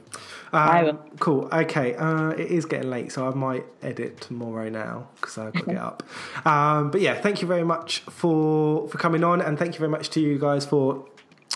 I 0.53 0.81
Um, 0.81 0.85
will. 0.87 0.99
cool. 1.21 1.49
Okay. 1.53 1.95
Uh, 1.97 2.31
it 2.31 2.49
is 2.51 2.65
getting 2.65 2.89
late, 2.91 3.13
so 3.13 3.29
I 3.29 3.35
might 3.35 3.65
edit 3.83 4.21
tomorrow 4.21 4.69
now 4.71 5.09
because 5.17 5.37
I've 5.39 5.53
got 5.53 5.65
to 5.67 5.71
get 5.73 5.77
up. 5.91 6.03
Um, 6.47 6.91
but 6.91 7.01
yeah, 7.01 7.15
thank 7.21 7.43
you 7.43 7.49
very 7.49 7.65
much 7.65 8.01
for 8.09 8.89
for 8.89 8.99
coming 8.99 9.23
on, 9.25 9.41
and 9.43 9.59
thank 9.59 9.75
you 9.75 9.79
very 9.81 9.91
much 9.91 10.11
to 10.11 10.21
you 10.21 10.39
guys 10.39 10.65
for 10.65 11.05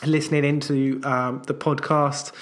listening 0.05 0.45
into 0.45 1.01
um, 1.05 1.43
the 1.47 1.55
podcast. 1.55 2.33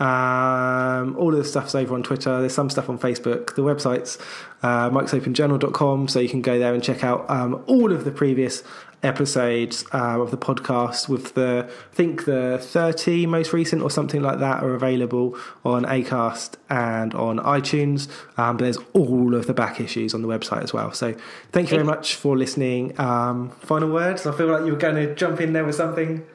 Um, 0.00 1.16
all 1.16 1.32
of 1.32 1.38
the 1.38 1.44
stuff's 1.44 1.74
over 1.74 1.94
on 1.94 2.02
Twitter. 2.04 2.38
There's 2.40 2.54
some 2.54 2.70
stuff 2.70 2.88
on 2.88 2.98
Facebook. 2.98 3.54
The 3.56 3.62
website's 3.62 4.16
uh, 4.62 4.88
mikesopenjournal.com, 4.90 6.08
so 6.08 6.20
you 6.20 6.28
can 6.28 6.40
go 6.42 6.58
there 6.58 6.72
and 6.72 6.82
check 6.82 7.02
out 7.04 7.28
um, 7.28 7.62
all 7.66 7.92
of 7.92 8.04
the 8.04 8.10
previous 8.12 8.62
episodes 9.02 9.84
uh, 9.92 10.20
of 10.20 10.30
the 10.30 10.36
podcast 10.36 11.08
with 11.08 11.34
the 11.34 11.68
I 11.68 11.94
think 11.94 12.24
the 12.24 12.58
30 12.60 13.26
most 13.26 13.52
recent 13.52 13.82
or 13.82 13.90
something 13.90 14.22
like 14.22 14.38
that 14.40 14.62
are 14.62 14.74
available 14.74 15.36
on 15.64 15.84
Acast 15.84 16.54
and 16.68 17.14
on 17.14 17.38
iTunes. 17.38 18.08
Um, 18.36 18.56
but 18.56 18.64
there's 18.64 18.78
all 18.92 19.34
of 19.34 19.46
the 19.46 19.54
back 19.54 19.80
issues 19.80 20.14
on 20.14 20.22
the 20.22 20.28
website 20.28 20.62
as 20.62 20.72
well. 20.72 20.92
So 20.92 21.14
thank 21.52 21.70
you 21.70 21.76
very 21.76 21.86
much 21.86 22.14
for 22.14 22.36
listening. 22.36 22.98
Um, 23.00 23.50
final 23.60 23.90
words? 23.90 24.26
I 24.26 24.36
feel 24.36 24.46
like 24.46 24.64
you 24.64 24.72
were 24.72 24.78
going 24.78 24.96
to 24.96 25.14
jump 25.14 25.40
in 25.40 25.52
there 25.52 25.64
with 25.64 25.76
something. 25.76 26.26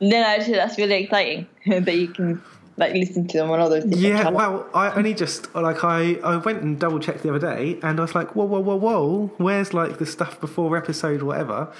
No, 0.00 0.20
no, 0.20 0.26
actually, 0.26 0.54
that's 0.54 0.78
really 0.78 1.02
exciting 1.02 1.48
that 1.66 1.94
you 1.94 2.08
can 2.08 2.42
like 2.78 2.94
listen 2.94 3.26
to 3.28 3.38
them 3.38 3.50
on 3.50 3.60
all 3.60 3.68
those 3.68 3.84
Yeah, 3.86 4.18
channels. 4.22 4.36
well, 4.36 4.66
I 4.72 4.90
only 4.92 5.12
just 5.12 5.54
like 5.54 5.84
I, 5.84 6.14
I 6.24 6.36
went 6.36 6.62
and 6.62 6.78
double 6.78 6.98
checked 7.00 7.22
the 7.22 7.30
other 7.34 7.38
day, 7.54 7.78
and 7.82 7.98
I 7.98 8.02
was 8.02 8.14
like, 8.14 8.34
whoa, 8.34 8.44
whoa, 8.44 8.60
whoa, 8.60 8.76
whoa, 8.76 9.30
where's 9.36 9.74
like 9.74 9.98
the 9.98 10.06
stuff 10.06 10.40
before 10.40 10.76
episode 10.76 11.22
whatever? 11.22 11.72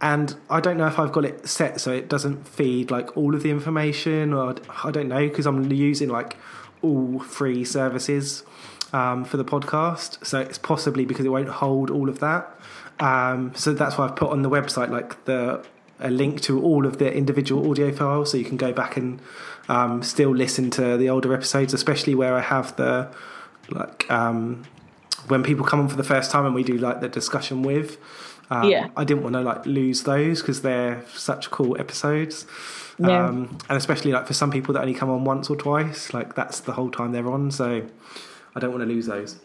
And 0.00 0.36
I 0.50 0.60
don't 0.60 0.76
know 0.78 0.86
if 0.88 0.98
I've 0.98 1.12
got 1.12 1.24
it 1.24 1.48
set 1.48 1.80
so 1.80 1.92
it 1.92 2.08
doesn't 2.08 2.46
feed 2.48 2.90
like 2.90 3.16
all 3.16 3.34
of 3.34 3.42
the 3.42 3.50
information, 3.50 4.32
or 4.32 4.54
I 4.84 4.90
don't 4.90 5.08
know 5.08 5.26
because 5.28 5.46
I'm 5.46 5.70
using 5.72 6.08
like 6.08 6.36
all 6.82 7.20
free 7.20 7.64
services 7.64 8.42
um, 8.92 9.24
for 9.24 9.36
the 9.38 9.44
podcast, 9.44 10.24
so 10.26 10.40
it's 10.40 10.58
possibly 10.58 11.04
because 11.04 11.24
it 11.24 11.30
won't 11.30 11.48
hold 11.48 11.90
all 11.90 12.08
of 12.08 12.18
that. 12.20 12.58
Um, 13.00 13.52
so 13.54 13.72
that's 13.72 13.96
why 13.96 14.04
I've 14.06 14.16
put 14.16 14.30
on 14.30 14.42
the 14.42 14.50
website 14.50 14.90
like 14.90 15.24
the 15.24 15.64
a 16.00 16.10
link 16.10 16.40
to 16.40 16.60
all 16.60 16.84
of 16.84 16.98
the 16.98 17.12
individual 17.14 17.70
audio 17.70 17.92
files 17.92 18.32
so 18.32 18.36
you 18.36 18.44
can 18.44 18.56
go 18.56 18.72
back 18.72 18.96
and 18.96 19.20
um, 19.68 20.02
still 20.02 20.34
listen 20.34 20.70
to 20.70 20.96
the 20.96 21.08
older 21.08 21.32
episodes, 21.34 21.72
especially 21.74 22.14
where 22.14 22.34
I 22.34 22.40
have 22.40 22.74
the 22.76 23.08
like 23.70 24.10
um, 24.10 24.64
when 25.28 25.42
people 25.42 25.64
come 25.64 25.80
on 25.80 25.88
for 25.88 25.96
the 25.96 26.04
first 26.04 26.30
time 26.30 26.44
and 26.46 26.54
we 26.54 26.64
do 26.64 26.76
like 26.78 27.00
the 27.00 27.08
discussion 27.08 27.62
with. 27.62 27.98
Um, 28.50 28.68
Yeah. 28.68 28.88
I 28.96 29.04
didn't 29.04 29.22
want 29.22 29.34
to 29.34 29.40
like 29.40 29.64
lose 29.66 30.02
those 30.02 30.40
because 30.42 30.62
they're 30.62 31.04
such 31.14 31.50
cool 31.50 31.78
episodes. 31.80 32.46
Yeah. 32.98 33.26
Um, 33.26 33.58
and 33.68 33.78
especially 33.78 34.12
like 34.12 34.26
for 34.26 34.34
some 34.34 34.50
people 34.50 34.74
that 34.74 34.80
only 34.80 34.94
come 34.94 35.08
on 35.10 35.24
once 35.24 35.48
or 35.48 35.56
twice, 35.56 36.12
like 36.12 36.34
that's 36.34 36.60
the 36.60 36.72
whole 36.72 36.90
time 36.90 37.12
they're 37.12 37.30
on. 37.30 37.50
So 37.50 37.86
I 38.54 38.60
don't 38.60 38.70
want 38.70 38.82
to 38.82 38.88
lose 38.88 39.06
those. 39.06 39.40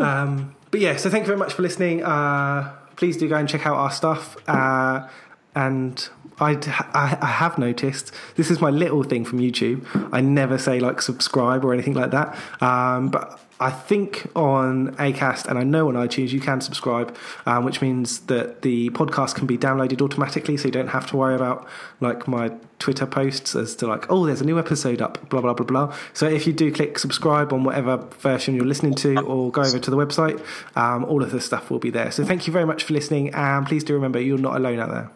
Um, 0.00 0.54
but 0.70 0.80
yeah, 0.80 0.96
so 0.96 1.08
thank 1.10 1.22
you 1.22 1.26
very 1.26 1.38
much 1.38 1.54
for 1.54 1.62
listening. 1.62 2.04
Uh, 2.04 2.72
please 2.96 3.16
do 3.16 3.28
go 3.28 3.36
and 3.36 3.48
check 3.48 3.66
out 3.66 3.76
our 3.76 3.90
stuff. 3.90 4.36
Uh, 4.48 5.08
and 5.56 6.08
I, 6.38 6.52
I, 6.92 7.18
I 7.20 7.26
have 7.26 7.58
noticed 7.58 8.12
this 8.36 8.50
is 8.50 8.60
my 8.60 8.70
little 8.70 9.02
thing 9.02 9.24
from 9.24 9.38
YouTube. 9.40 9.86
I 10.12 10.20
never 10.20 10.58
say 10.58 10.80
like 10.80 11.00
subscribe 11.00 11.64
or 11.64 11.72
anything 11.72 11.94
like 11.94 12.10
that. 12.10 12.36
Um, 12.60 13.08
but 13.08 13.40
I 13.58 13.70
think 13.70 14.30
on 14.36 14.94
Acast 14.96 15.46
and 15.46 15.58
I 15.58 15.64
know 15.64 15.88
on 15.88 15.94
iTunes 15.94 16.30
you 16.30 16.40
can 16.40 16.60
subscribe, 16.60 17.16
um, 17.46 17.64
which 17.64 17.80
means 17.80 18.20
that 18.26 18.60
the 18.60 18.90
podcast 18.90 19.34
can 19.34 19.46
be 19.46 19.56
downloaded 19.56 20.02
automatically, 20.02 20.58
so 20.58 20.68
you 20.68 20.72
don't 20.72 20.88
have 20.88 21.06
to 21.06 21.16
worry 21.16 21.34
about 21.34 21.66
like 22.02 22.28
my 22.28 22.52
Twitter 22.78 23.06
posts 23.06 23.56
as 23.56 23.74
to 23.76 23.86
like, 23.86 24.12
oh, 24.12 24.26
there's 24.26 24.42
a 24.42 24.44
new 24.44 24.58
episode 24.58 25.00
up, 25.00 25.26
blah 25.30 25.40
blah 25.40 25.54
blah 25.54 25.64
blah. 25.64 25.96
So 26.12 26.26
if 26.28 26.46
you 26.46 26.52
do 26.52 26.70
click 26.70 26.98
subscribe 26.98 27.50
on 27.54 27.64
whatever 27.64 27.96
version 28.18 28.54
you're 28.54 28.66
listening 28.66 28.94
to, 28.96 29.18
or 29.20 29.50
go 29.50 29.62
over 29.62 29.78
to 29.78 29.90
the 29.90 29.96
website, 29.96 30.38
um, 30.76 31.06
all 31.06 31.22
of 31.22 31.30
this 31.30 31.46
stuff 31.46 31.70
will 31.70 31.78
be 31.78 31.88
there. 31.88 32.10
So 32.10 32.26
thank 32.26 32.46
you 32.46 32.52
very 32.52 32.66
much 32.66 32.84
for 32.84 32.92
listening, 32.92 33.32
and 33.32 33.66
please 33.66 33.84
do 33.84 33.94
remember 33.94 34.20
you're 34.20 34.36
not 34.36 34.56
alone 34.56 34.80
out 34.80 34.90
there. 34.90 35.10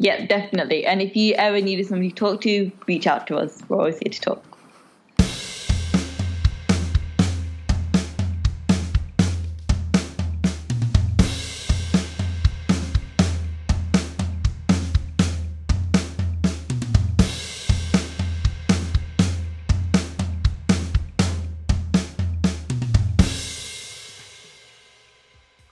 Yeah, 0.00 0.26
definitely. 0.26 0.86
And 0.86 1.02
if 1.02 1.16
you 1.16 1.34
ever 1.34 1.60
needed 1.60 1.86
somebody 1.86 2.10
to 2.10 2.14
talk 2.14 2.40
to, 2.42 2.70
reach 2.86 3.06
out 3.08 3.26
to 3.26 3.36
us. 3.36 3.58
We're 3.68 3.78
always 3.78 3.98
here 3.98 4.12
to 4.12 4.20
talk. 4.20 4.44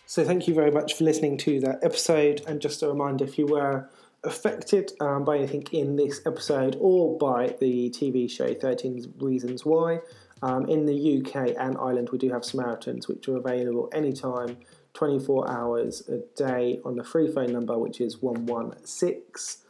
So 0.08 0.24
thank 0.24 0.48
you 0.48 0.54
very 0.54 0.70
much 0.70 0.94
for 0.94 1.04
listening 1.04 1.36
to 1.38 1.60
that 1.60 1.84
episode. 1.84 2.40
And 2.48 2.58
just 2.58 2.82
a 2.82 2.88
reminder, 2.88 3.24
if 3.24 3.38
you 3.38 3.46
were 3.46 3.86
affected 4.26 4.92
um, 5.00 5.24
by 5.24 5.38
anything 5.38 5.64
in 5.72 5.96
this 5.96 6.20
episode 6.26 6.76
or 6.80 7.16
by 7.16 7.54
the 7.60 7.88
TV 7.90 8.30
show 8.30 8.52
13 8.52 9.14
Reasons 9.18 9.64
Why, 9.64 10.00
um, 10.42 10.66
in 10.66 10.84
the 10.84 11.18
UK 11.18 11.54
and 11.58 11.78
Ireland 11.78 12.10
we 12.10 12.18
do 12.18 12.30
have 12.30 12.44
Samaritans 12.44 13.08
which 13.08 13.28
are 13.28 13.36
available 13.36 13.88
anytime, 13.92 14.58
24 14.94 15.50
hours 15.50 16.08
a 16.08 16.18
day 16.36 16.80
on 16.84 16.96
the 16.96 17.04
free 17.04 17.32
phone 17.32 17.52
number 17.52 17.78
which 17.78 18.00
is 18.00 18.20
116 18.20 19.62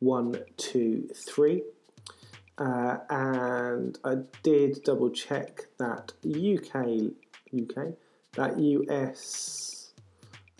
123. 0.00 1.62
Uh, 2.58 2.96
and 3.08 3.98
I 4.04 4.16
did 4.42 4.82
double 4.84 5.10
check 5.10 5.66
that 5.78 6.12
UK, 6.24 7.12
UK, 7.54 7.94
that 8.34 8.58
US 8.58 9.92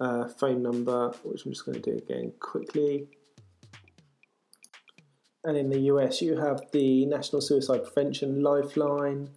uh, 0.01 0.29
phone 0.29 0.62
number, 0.62 1.12
which 1.24 1.45
I'm 1.45 1.53
just 1.53 1.66
going 1.66 1.81
to 1.81 1.91
do 1.91 1.97
again 1.97 2.33
quickly. 2.41 3.09
And 5.44 5.56
in 5.56 5.70
the 5.70 5.81
US, 5.93 6.20
you 6.23 6.36
have 6.36 6.70
the 6.73 7.05
National 7.06 7.43
Suicide 7.43 7.82
Prevention 7.85 8.43
Lifeline, 8.43 9.31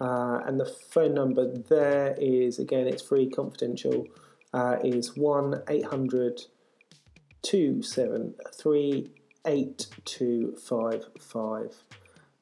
uh, 0.00 0.40
and 0.46 0.58
the 0.58 0.64
phone 0.64 1.12
number 1.14 1.46
there 1.46 2.16
is 2.18 2.58
again, 2.58 2.86
it's 2.86 3.02
free, 3.02 3.28
confidential, 3.28 4.06
uh, 4.54 4.78
is 4.82 5.14
1 5.16 5.62
800 5.68 6.46
273 7.42 9.10
8255. 9.46 11.84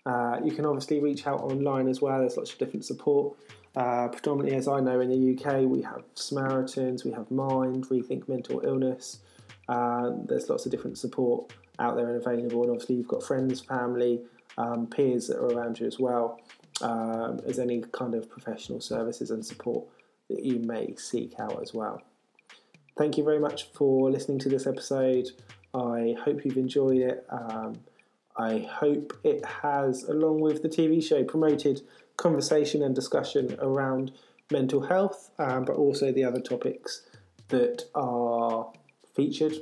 Uh, 0.07 0.40
you 0.43 0.53
can 0.53 0.65
obviously 0.65 1.01
reach 1.01 1.27
out 1.27 1.40
online 1.40 1.89
as 1.89 2.01
well. 2.01 2.20
There's 2.20 2.36
lots 2.36 2.53
of 2.53 2.59
different 2.59 2.85
support. 2.85 3.36
Uh, 3.77 4.07
predominantly, 4.09 4.57
as 4.57 4.69
I 4.69 4.81
know, 4.81 5.01
in 5.01 5.11
the 5.11 5.35
UK, 5.35 5.62
we 5.62 5.82
have 5.82 6.03
Samaritans, 6.15 7.05
we 7.05 7.12
have 7.12 7.31
Mind, 7.31 7.86
Rethink 7.89 8.28
Mental 8.28 8.61
Illness. 8.65 9.20
Uh, 9.69 10.11
there's 10.24 10.49
lots 10.49 10.65
of 10.66 10.73
different 10.73 10.99
support 10.99 11.53
out 11.79 11.97
there 11.97 12.09
and 12.09 12.17
available. 12.17 12.63
And 12.63 12.73
obviously, 12.73 12.97
you've 12.97 13.09
got 13.09 13.23
friends, 13.23 13.61
family, 13.61 14.21
um, 14.57 14.87
peers 14.87 15.29
that 15.29 15.39
are 15.39 15.47
around 15.47 15.79
you 15.81 15.87
as 15.87 15.99
well 15.99 16.41
um, 16.83 17.41
as 17.47 17.59
any 17.59 17.83
kind 17.93 18.15
of 18.15 18.29
professional 18.29 18.81
services 18.81 19.31
and 19.31 19.45
support 19.45 19.87
that 20.29 20.45
you 20.45 20.59
may 20.59 20.95
seek 20.97 21.39
out 21.39 21.61
as 21.63 21.73
well. 21.73 22.03
Thank 22.97 23.17
you 23.17 23.25
very 23.25 23.39
much 23.39 23.71
for 23.73 24.11
listening 24.11 24.39
to 24.41 24.49
this 24.49 24.67
episode. 24.67 25.29
I 25.73 26.17
hope 26.23 26.45
you've 26.45 26.57
enjoyed 26.57 26.99
it. 26.99 27.25
Um, 27.31 27.79
I 28.37 28.59
hope 28.59 29.19
it 29.25 29.45
has, 29.45 30.05
along 30.05 30.41
with 30.41 30.63
the 30.63 30.69
TV 30.69 31.03
show, 31.03 31.25
promoted 31.25 31.83
conversation 32.17 32.83
and 32.83 32.95
discussion 32.95 33.57
around 33.61 34.13
mental 34.51 34.81
health, 34.81 35.31
um, 35.39 35.65
but 35.65 35.77
also 35.77 36.13
the 36.13 36.25
other 36.25 36.41
topics 36.41 37.03
that 37.49 37.85
are 37.95 38.71
featured 39.15 39.55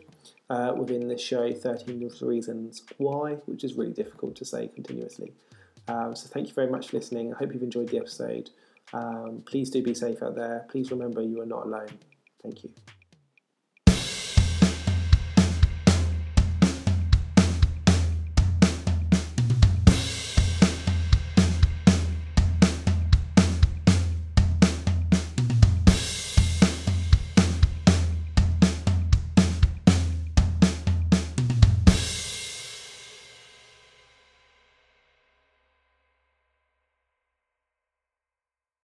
uh, 0.50 0.72
within 0.76 1.08
this 1.08 1.20
show 1.20 1.52
13 1.52 2.10
Reasons 2.20 2.82
Why, 2.98 3.34
which 3.46 3.64
is 3.64 3.74
really 3.74 3.92
difficult 3.92 4.36
to 4.36 4.44
say 4.44 4.68
continuously. 4.68 5.32
Um, 5.88 6.16
so, 6.16 6.28
thank 6.28 6.48
you 6.48 6.54
very 6.54 6.68
much 6.68 6.88
for 6.88 6.96
listening. 6.96 7.32
I 7.32 7.38
hope 7.38 7.52
you've 7.52 7.62
enjoyed 7.62 7.88
the 7.88 7.98
episode. 7.98 8.50
Um, 8.92 9.42
please 9.46 9.70
do 9.70 9.82
be 9.82 9.94
safe 9.94 10.22
out 10.22 10.34
there. 10.34 10.66
Please 10.68 10.90
remember 10.90 11.22
you 11.22 11.40
are 11.40 11.46
not 11.46 11.66
alone. 11.66 11.98
Thank 12.42 12.64
you. 12.64 12.70